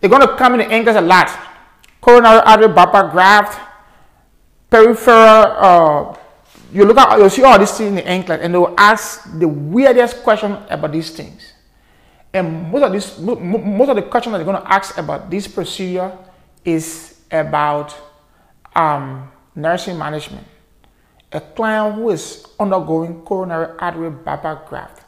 they're 0.00 0.08
going 0.08 0.26
to 0.26 0.36
come 0.36 0.58
in 0.58 0.60
the 0.60 0.74
NCLEX 0.74 0.96
a 0.96 1.00
lot. 1.02 1.28
Coronary 2.00 2.40
artery 2.40 2.68
bypass 2.72 3.12
graft, 3.12 3.60
peripheral. 4.70 5.44
Uh, 5.52 6.16
you 6.72 6.86
look 6.86 6.96
at, 6.96 7.18
you 7.18 7.28
see 7.28 7.42
all 7.42 7.58
these 7.58 7.76
things 7.76 7.90
in 7.90 7.94
the 7.96 8.02
NCLEX, 8.02 8.40
and 8.40 8.54
they 8.54 8.58
will 8.58 8.74
ask 8.78 9.28
the 9.38 9.46
weirdest 9.46 10.22
question 10.22 10.56
about 10.70 10.92
these 10.92 11.10
things. 11.10 11.52
And 12.32 12.72
most 12.72 12.82
of 12.82 12.92
these, 12.92 13.18
most 13.18 13.90
of 13.90 13.96
the 13.96 14.02
questions 14.08 14.32
that 14.32 14.38
they're 14.38 14.50
going 14.50 14.62
to 14.62 14.72
ask 14.72 14.96
about 14.96 15.28
this 15.28 15.46
procedure 15.46 16.16
is 16.64 17.20
about 17.30 17.94
um, 18.74 19.30
nursing 19.54 19.98
management 19.98 20.46
a 21.32 21.40
client 21.40 21.94
who 21.94 22.10
is 22.10 22.46
undergoing 22.58 23.20
coronary 23.22 23.76
artery 23.78 24.10
bypass 24.10 24.68
graft. 24.68 25.04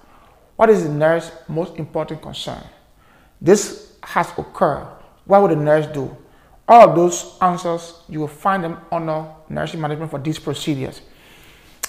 What 0.57 0.71
is 0.71 0.85
the 0.85 0.91
nurse's 0.91 1.33
most 1.49 1.77
important 1.77 2.23
concern? 2.23 2.63
This 3.41 3.97
has 4.03 4.31
occurred. 4.39 4.87
What 5.25 5.43
would 5.43 5.51
the 5.51 5.57
nurse 5.57 5.87
do? 5.87 6.17
All 6.69 6.89
of 6.89 6.97
those 6.97 7.37
answers, 7.41 8.03
you 8.09 8.21
will 8.21 8.29
find 8.29 8.63
them 8.63 8.79
under 8.91 9.27
nursing 9.49 9.81
management 9.81 10.11
for 10.11 10.19
these 10.19 10.39
procedures. 10.39 11.01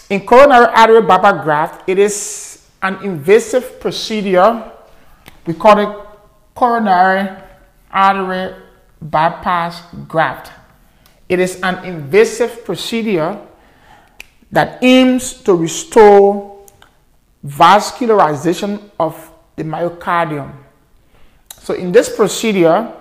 In 0.10 0.26
coronary 0.26 0.65
artery 0.65 1.01
bypass 1.01 1.43
graft, 1.43 1.89
it 1.89 1.99
is 1.99 2.68
an 2.81 3.03
invasive 3.03 3.80
procedure. 3.80 4.72
We 5.45 5.53
call 5.53 5.77
it 5.80 6.07
coronary 6.55 7.30
artery 7.91 8.55
bypass 9.01 9.81
graft. 10.07 10.51
It 11.30 11.39
is 11.39 11.60
an 11.61 11.85
invasive 11.85 12.65
procedure 12.65 13.39
that 14.53 14.77
aims 14.84 15.34
to 15.34 15.55
restore 15.55 16.63
vascularization 17.43 18.80
of 18.99 19.31
the 19.55 19.63
myocardium. 19.63 20.53
So, 21.57 21.73
in 21.73 21.91
this 21.91 22.15
procedure, 22.15 22.93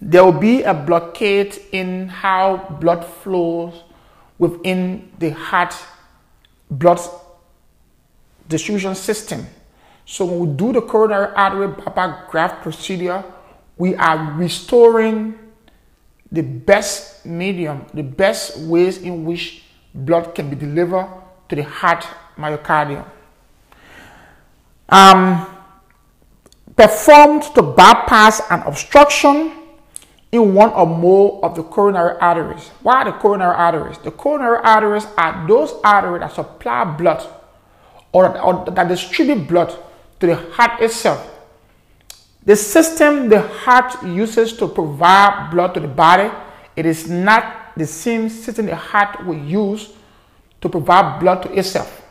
there 0.00 0.24
will 0.24 0.40
be 0.40 0.62
a 0.62 0.72
blockade 0.72 1.60
in 1.72 2.08
how 2.08 2.56
blood 2.80 3.04
flows 3.04 3.84
within 4.38 5.12
the 5.18 5.30
heart 5.30 5.74
blood 6.70 7.00
distribution 8.48 8.94
system. 8.94 9.46
So, 10.06 10.24
when 10.24 10.40
we 10.40 10.56
do 10.56 10.72
the 10.72 10.80
coronary 10.80 11.34
artery 11.34 11.68
bypass 11.68 12.30
graft 12.30 12.62
procedure, 12.62 13.22
we 13.76 13.94
are 13.94 14.32
restoring 14.38 15.38
the 16.32 16.42
best 16.42 17.26
medium, 17.26 17.84
the 17.92 18.02
best 18.02 18.58
ways 18.60 18.96
in 18.98 19.26
which 19.26 19.59
blood 19.94 20.34
can 20.34 20.50
be 20.50 20.56
delivered 20.56 21.08
to 21.48 21.56
the 21.56 21.64
heart 21.64 22.06
myocardium. 22.36 23.04
Um, 24.88 25.46
performed 26.76 27.42
to 27.54 27.62
bypass 27.62 28.40
an 28.50 28.60
obstruction 28.62 29.52
in 30.32 30.54
one 30.54 30.70
or 30.70 30.86
more 30.86 31.44
of 31.44 31.54
the 31.54 31.62
coronary 31.62 32.16
arteries. 32.20 32.70
Are 32.84 33.04
the 33.04 33.12
coronary 33.12 33.54
arteries? 33.54 33.98
The 33.98 34.10
coronary 34.10 34.58
arteries 34.62 35.06
are 35.18 35.46
those 35.46 35.74
arteries 35.84 36.20
that 36.20 36.32
supply 36.32 36.84
blood 36.84 37.26
or, 38.12 38.38
or 38.40 38.64
that 38.70 38.88
distribute 38.88 39.46
blood 39.48 39.76
to 40.20 40.26
the 40.26 40.36
heart 40.36 40.80
itself. 40.80 41.28
The 42.44 42.56
system 42.56 43.28
the 43.28 43.42
heart 43.42 44.02
uses 44.02 44.52
to 44.54 44.68
provide 44.68 45.50
blood 45.50 45.74
to 45.74 45.80
the 45.80 45.88
body, 45.88 46.30
it 46.76 46.86
is 46.86 47.10
not 47.10 47.59
the 47.76 47.86
same 47.86 48.28
system 48.28 48.66
the 48.66 48.76
heart 48.76 49.24
will 49.24 49.38
use 49.38 49.92
to 50.60 50.68
provide 50.68 51.20
blood 51.20 51.42
to 51.42 51.58
itself. 51.58 52.02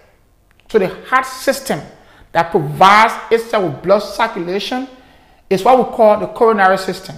So 0.69 0.79
the 0.79 0.87
heart 1.05 1.25
system 1.25 1.81
that 2.31 2.51
provides 2.51 3.13
itself 3.31 3.63
with 3.73 3.83
blood 3.83 3.99
circulation 3.99 4.87
is 5.49 5.63
what 5.63 5.77
we 5.77 5.95
call 5.95 6.19
the 6.19 6.27
coronary 6.27 6.77
system. 6.77 7.15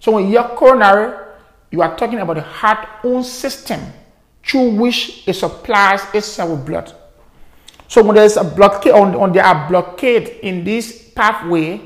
So 0.00 0.12
when 0.12 0.28
you're 0.28 0.48
coronary, 0.48 1.28
you 1.70 1.82
are 1.82 1.96
talking 1.96 2.18
about 2.18 2.34
the 2.34 2.42
heart 2.42 2.88
own 3.04 3.22
system 3.24 3.80
through 4.44 4.76
which 4.76 5.26
it 5.26 5.34
supplies 5.34 6.02
itself 6.14 6.50
with 6.50 6.66
blood. 6.66 6.92
So 7.88 8.02
when 8.04 8.16
there's 8.16 8.36
a 8.36 8.44
blockade, 8.44 8.92
on, 8.92 9.14
on 9.14 9.32
there 9.32 9.44
are 9.44 9.68
blockade 9.68 10.28
in 10.42 10.64
this 10.64 11.10
pathway, 11.14 11.80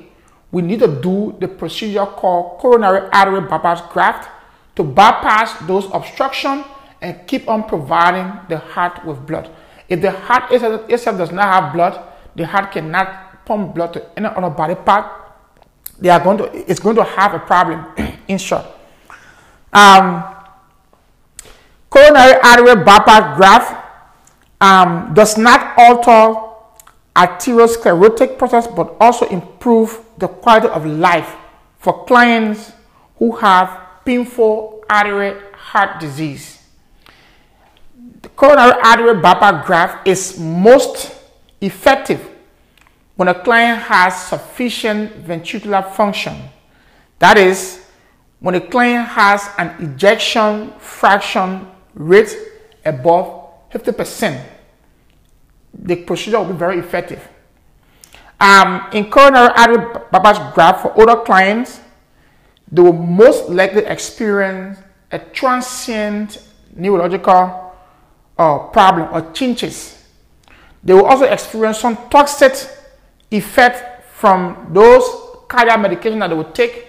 we 0.53 0.63
need 0.63 0.81
to 0.81 1.01
do 1.01 1.37
the 1.41 1.49
procedure 1.49 2.07
called 2.07 2.59
coronary 2.59 3.09
artery 3.13 3.41
bypass 3.41 3.81
graft 3.93 4.29
to 4.77 4.83
bypass 4.83 5.55
those 5.67 5.89
obstruction 5.93 6.65
and 7.01 7.27
keep 7.27 7.49
on 7.49 7.65
providing 7.69 8.33
the 8.49 8.59
heart 8.59 9.05
with 9.05 9.27
blood. 9.27 9.51
If 9.89 10.01
the 10.01 10.11
heart 10.11 10.51
itself 10.51 11.19
does 11.19 11.31
not 11.31 11.45
have 11.45 11.73
blood, 11.73 12.01
the 12.35 12.47
heart 12.47 12.73
cannot 12.73 13.45
pump 13.45 13.75
blood 13.75 13.93
to 13.93 14.05
any 14.17 14.27
other 14.27 14.51
body 14.51 14.75
part. 14.75 15.07
They 16.01 16.09
are 16.09 16.21
going 16.21 16.39
to, 16.39 16.71
it's 16.71 16.81
going 16.81 16.97
to 16.97 17.05
have 17.05 17.35
a 17.35 17.39
problem 17.39 17.87
in 18.29 18.39
short. 18.39 18.65
Um, 19.73 20.25
coronary 21.91 22.41
artery 22.43 22.85
bypass 22.85 23.37
graft 23.37 23.85
um, 24.61 25.13
does 25.15 25.37
not 25.37 25.79
alter 25.79 26.41
arteriosclerotic 27.15 28.39
process 28.39 28.67
but 28.67 28.97
also 29.01 29.27
improve 29.27 30.01
the 30.19 30.27
quality 30.27 30.69
of 30.69 30.85
life 30.87 31.37
for 31.79 32.05
clients 32.07 32.73
who 33.19 33.37
have 33.37 33.84
painful 34.05 34.85
artery 34.89 35.41
heart 35.55 36.01
disease. 36.01 36.63
The 38.23 38.29
coronary 38.31 38.81
artery 38.83 39.21
bypass 39.21 39.67
graft 39.67 40.07
is 40.09 40.39
most 40.39 41.15
effective 41.61 42.31
when 43.17 43.29
a 43.29 43.35
client 43.35 43.81
has 43.83 44.29
sufficient 44.29 45.27
ventricular 45.27 45.89
function. 45.93 46.37
That 47.19 47.39
is, 47.39 47.85
when 48.41 48.55
a 48.57 48.61
client 48.61 49.09
has 49.09 49.49
an 49.59 49.69
ejection 49.83 50.73
fraction 50.79 51.67
rate 51.95 52.37
above 52.85 53.71
50%, 53.73 54.45
the 55.73 55.97
procedure 55.97 56.39
will 56.39 56.53
be 56.53 56.59
very 56.59 56.79
effective. 56.79 57.27
Um, 58.41 58.89
in 58.93 59.11
coronary 59.11 59.49
artery 59.57 60.01
bypass 60.11 60.55
graft 60.55 60.83
for 60.83 60.99
older 60.99 61.23
clients, 61.23 61.81
they 62.75 62.83
will 62.83 62.93
most 62.93 63.49
likely 63.49 63.87
experience 63.87 64.81
a 65.13 65.19
transient 65.21 66.43
neurological 66.75 67.73
uh, 68.37 68.59
problem 68.59 69.09
or 69.15 69.31
changes. 69.33 70.03
They 70.83 70.93
will 70.93 71.07
also 71.07 71.25
experience 71.25 71.79
some 71.79 71.97
toxic 72.11 72.53
effect 73.31 74.05
from 74.15 74.71
those 74.73 75.05
cardiac 75.47 75.81
medication 75.81 76.19
that 76.19 76.29
they 76.29 76.35
will 76.35 76.51
take 76.51 76.89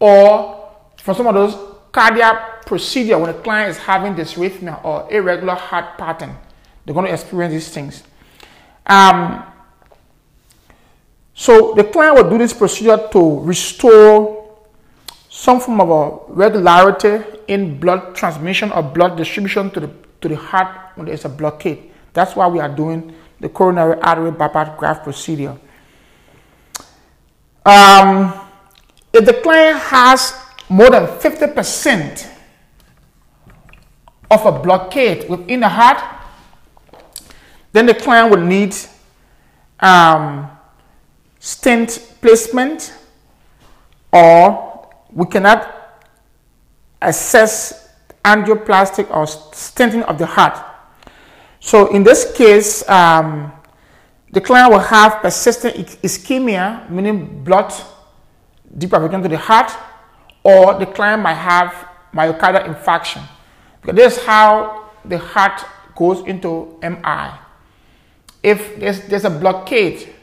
or 0.00 0.70
from 0.96 1.14
some 1.14 1.26
of 1.26 1.34
those 1.34 1.54
cardiac 1.92 2.64
procedure 2.64 3.18
when 3.18 3.30
the 3.30 3.38
client 3.42 3.70
is 3.70 3.76
having 3.76 4.14
dysrhythmia 4.14 4.82
or 4.82 5.12
irregular 5.12 5.54
heart 5.54 5.98
pattern. 5.98 6.34
They're 6.86 6.94
going 6.94 7.06
to 7.06 7.12
experience 7.12 7.52
these 7.52 7.68
things. 7.68 8.02
Um, 8.86 9.44
so 11.34 11.74
the 11.74 11.84
client 11.84 12.16
will 12.16 12.30
do 12.30 12.38
this 12.38 12.54
procedure 12.54 13.08
to 13.12 13.40
restore 13.40 14.37
some 15.38 15.60
form 15.60 15.80
of 15.80 15.88
a 15.88 16.32
regularity 16.32 17.24
in 17.46 17.78
blood 17.78 18.12
transmission 18.16 18.72
or 18.72 18.82
blood 18.82 19.16
distribution 19.16 19.70
to 19.70 19.78
the 19.78 19.90
to 20.20 20.26
the 20.26 20.34
heart 20.34 20.96
when 20.96 21.06
there's 21.06 21.24
a 21.24 21.28
blockade. 21.28 21.92
That's 22.12 22.34
why 22.34 22.48
we 22.48 22.58
are 22.58 22.68
doing 22.68 23.14
the 23.38 23.48
coronary 23.48 24.00
artery 24.00 24.32
bypass 24.32 24.76
graft 24.76 25.04
procedure. 25.04 25.56
Um, 27.64 28.34
if 29.12 29.24
the 29.24 29.34
client 29.34 29.78
has 29.78 30.34
more 30.68 30.90
than 30.90 31.06
50% 31.06 32.28
of 34.32 34.44
a 34.44 34.50
blockade 34.58 35.30
within 35.30 35.60
the 35.60 35.68
heart, 35.68 36.02
then 37.72 37.86
the 37.86 37.94
client 37.94 38.32
will 38.34 38.44
need 38.44 38.74
um, 39.78 40.50
stent 41.38 42.16
placement 42.20 42.92
or 44.12 44.67
we 45.12 45.26
cannot 45.26 45.74
assess 47.00 47.88
angioplastic 48.24 49.08
or 49.10 49.24
stenting 49.24 50.02
of 50.02 50.18
the 50.18 50.26
heart. 50.26 50.58
So 51.60 51.88
in 51.88 52.04
this 52.04 52.32
case, 52.36 52.88
um, 52.88 53.52
the 54.30 54.40
client 54.40 54.70
will 54.70 54.78
have 54.80 55.22
persistent 55.22 55.76
ischemia, 56.02 56.88
meaning 56.90 57.42
blood 57.42 57.72
deprivation 58.76 59.22
to 59.22 59.28
the 59.28 59.38
heart, 59.38 59.72
or 60.42 60.78
the 60.78 60.86
client 60.86 61.22
might 61.22 61.34
have 61.34 61.88
myocardial 62.12 62.66
infarction. 62.66 63.22
Because 63.80 63.96
this 63.96 64.16
is 64.18 64.24
how 64.24 64.90
the 65.04 65.18
heart 65.18 65.64
goes 65.96 66.24
into 66.26 66.78
MI. 66.82 67.30
If 68.42 68.78
there's, 68.78 69.00
there's 69.08 69.24
a 69.24 69.30
blockade 69.30 70.14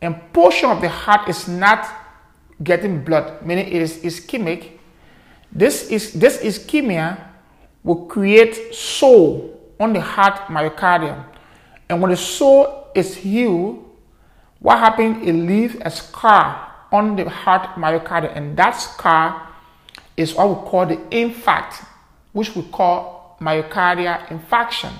and 0.00 0.32
portion 0.32 0.70
of 0.70 0.80
the 0.80 0.88
heart 0.88 1.28
is 1.28 1.46
not 1.46 1.86
getting 2.62 3.04
blood, 3.04 3.44
meaning 3.44 3.66
it 3.66 3.82
is 3.82 3.98
ischemic, 3.98 4.78
this, 5.52 5.88
is, 5.90 6.12
this 6.12 6.38
ischemia 6.38 7.18
will 7.82 8.06
create 8.06 8.74
sore 8.74 9.50
on 9.78 9.92
the 9.92 10.00
heart 10.00 10.34
myocardium. 10.48 11.24
And 11.88 12.00
when 12.00 12.10
the 12.10 12.16
sore 12.16 12.88
is 12.94 13.16
healed, 13.16 13.84
what 14.60 14.78
happens? 14.78 15.26
It 15.26 15.32
leaves 15.32 15.76
a 15.80 15.90
scar 15.90 16.70
on 16.92 17.16
the 17.16 17.28
heart 17.28 17.76
myocardium, 17.76 18.36
and 18.36 18.56
that 18.56 18.72
scar 18.72 19.48
is 20.16 20.34
what 20.34 20.48
we 20.48 20.68
call 20.68 20.86
the 20.86 20.96
infarct, 21.10 21.84
which 22.32 22.54
we 22.54 22.62
call 22.62 23.36
myocardial 23.40 24.26
infarction. 24.26 24.92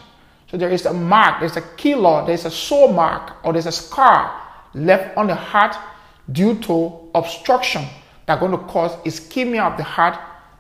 So 0.50 0.56
there 0.56 0.70
is 0.70 0.86
a 0.86 0.92
mark, 0.92 1.40
there's 1.40 1.56
a 1.56 1.62
keloid, 1.62 2.26
there's 2.26 2.44
a 2.44 2.50
sore 2.50 2.92
mark, 2.92 3.36
or 3.44 3.52
there's 3.52 3.66
a 3.66 3.72
scar 3.72 4.40
left 4.74 5.16
on 5.16 5.26
the 5.26 5.34
heart 5.34 5.76
due 6.32 6.58
to 6.60 7.10
obstruction 7.14 7.84
that 8.26 8.38
are 8.38 8.40
going 8.40 8.52
to 8.52 8.64
cause 8.66 8.94
ischemia 9.04 9.70
of 9.70 9.76
the 9.76 9.82
heart 9.82 10.18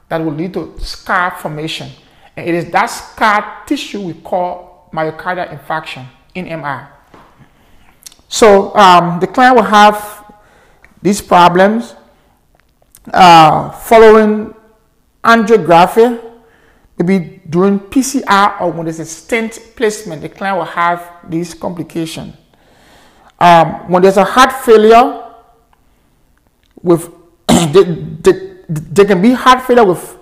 that 0.08 0.18
will 0.18 0.32
lead 0.32 0.52
to 0.54 0.74
scar 0.78 1.30
formation. 1.32 1.88
And 2.36 2.48
it 2.48 2.54
is 2.54 2.70
that 2.72 2.86
scar 2.86 3.62
tissue 3.66 4.00
we 4.00 4.14
call 4.14 4.88
myocardial 4.92 5.48
infarction 5.56 6.06
in 6.34 6.46
MR. 6.46 6.88
So 8.28 8.74
um, 8.76 9.20
the 9.20 9.26
client 9.26 9.56
will 9.56 9.62
have 9.62 10.32
these 11.02 11.20
problems 11.20 11.94
uh, 13.12 13.70
following 13.70 14.54
angiography, 15.24 16.20
maybe 16.98 17.40
during 17.48 17.78
PCI 17.80 18.60
or 18.60 18.70
when 18.70 18.84
there's 18.86 19.00
a 19.00 19.04
stent 19.04 19.58
placement, 19.76 20.22
the 20.22 20.28
client 20.28 20.58
will 20.58 20.64
have 20.64 21.10
these 21.28 21.54
complications. 21.54 22.34
Um, 23.38 23.90
when 23.90 24.02
there's 24.02 24.18
a 24.18 24.24
heart 24.24 24.52
failure, 24.52 25.19
with 26.82 27.10
they, 27.48 27.82
they, 27.82 28.56
they 28.68 29.04
can 29.04 29.20
be 29.22 29.32
heart 29.32 29.62
failure 29.66 29.84
with 29.84 30.16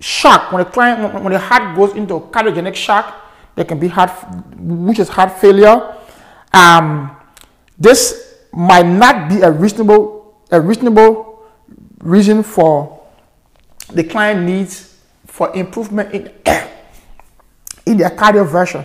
shock. 0.00 0.52
When 0.52 0.64
the 0.64 0.70
client, 0.70 1.14
when 1.22 1.32
the 1.32 1.38
heart 1.38 1.76
goes 1.76 1.94
into 1.94 2.16
a 2.16 2.20
cardiogenic 2.20 2.74
shock, 2.74 3.22
there 3.54 3.64
can 3.64 3.78
be 3.78 3.88
heart, 3.88 4.10
which 4.58 4.98
is 4.98 5.08
heart 5.08 5.38
failure. 5.38 5.96
Um, 6.52 7.16
this 7.78 8.36
might 8.52 8.86
not 8.86 9.28
be 9.28 9.40
a 9.42 9.50
reasonable, 9.50 10.42
a 10.50 10.60
reasonable 10.60 11.42
reason 12.00 12.42
for 12.42 13.02
the 13.92 14.04
client 14.04 14.42
needs 14.42 14.96
for 15.26 15.54
improvement 15.54 16.12
in, 16.14 16.32
in 17.86 17.96
their 17.96 18.10
cardioversion. 18.10 18.84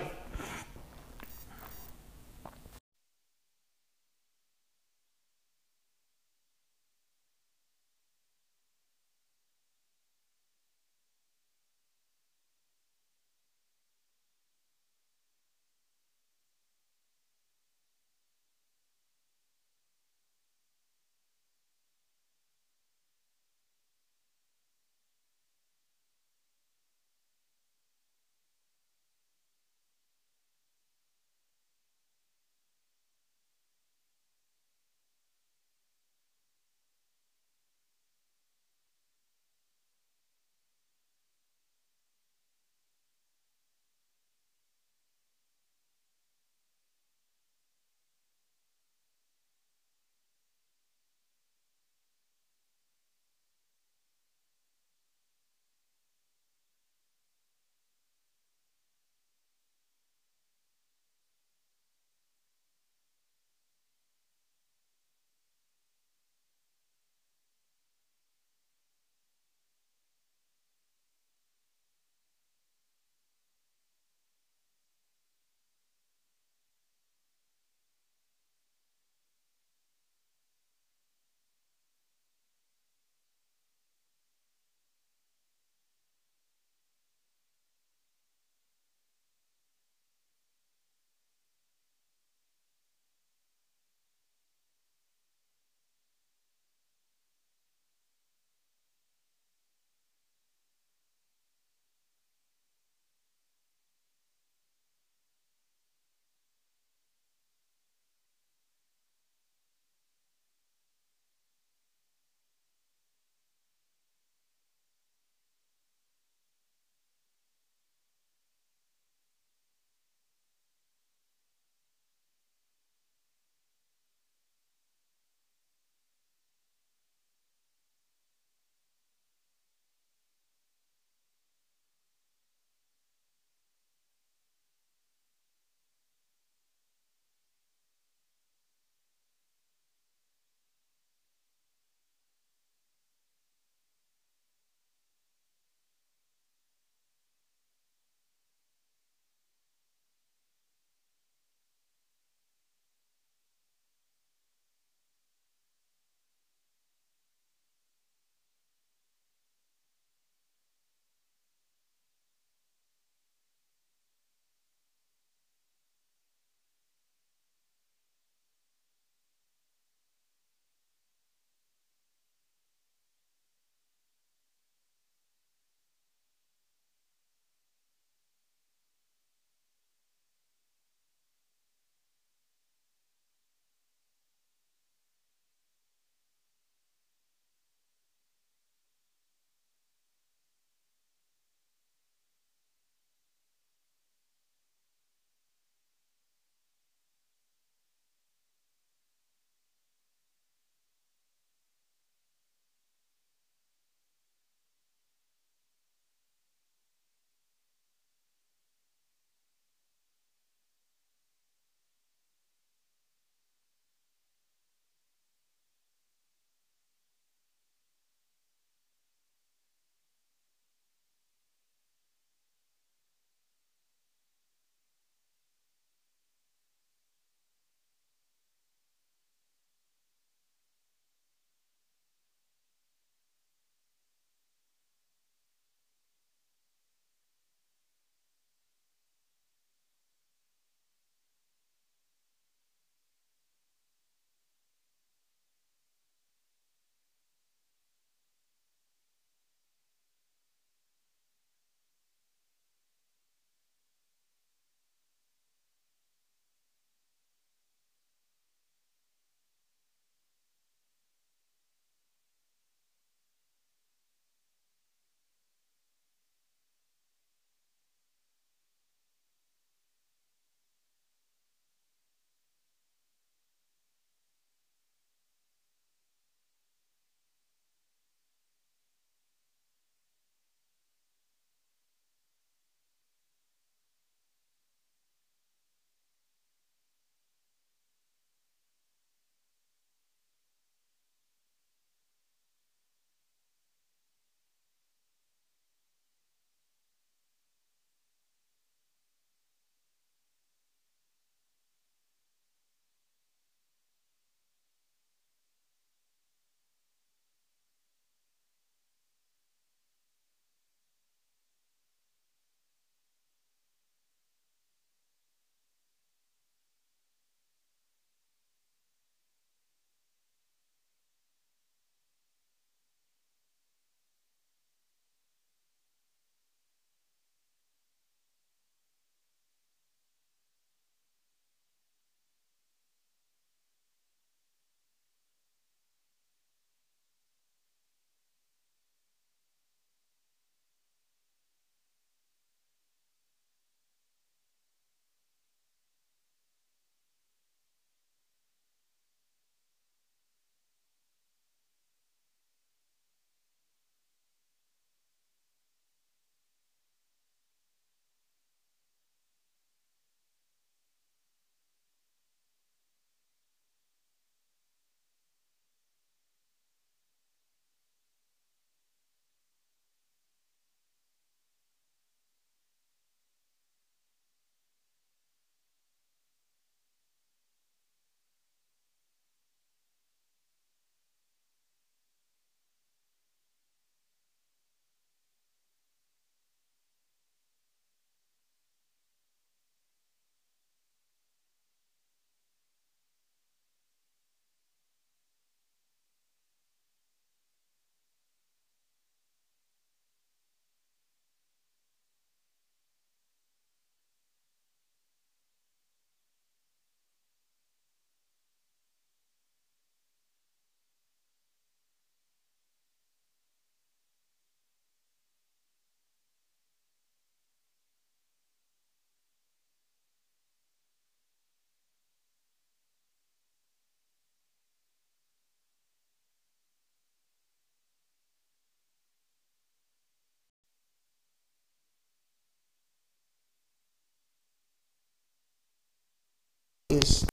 Is 437.02 437.29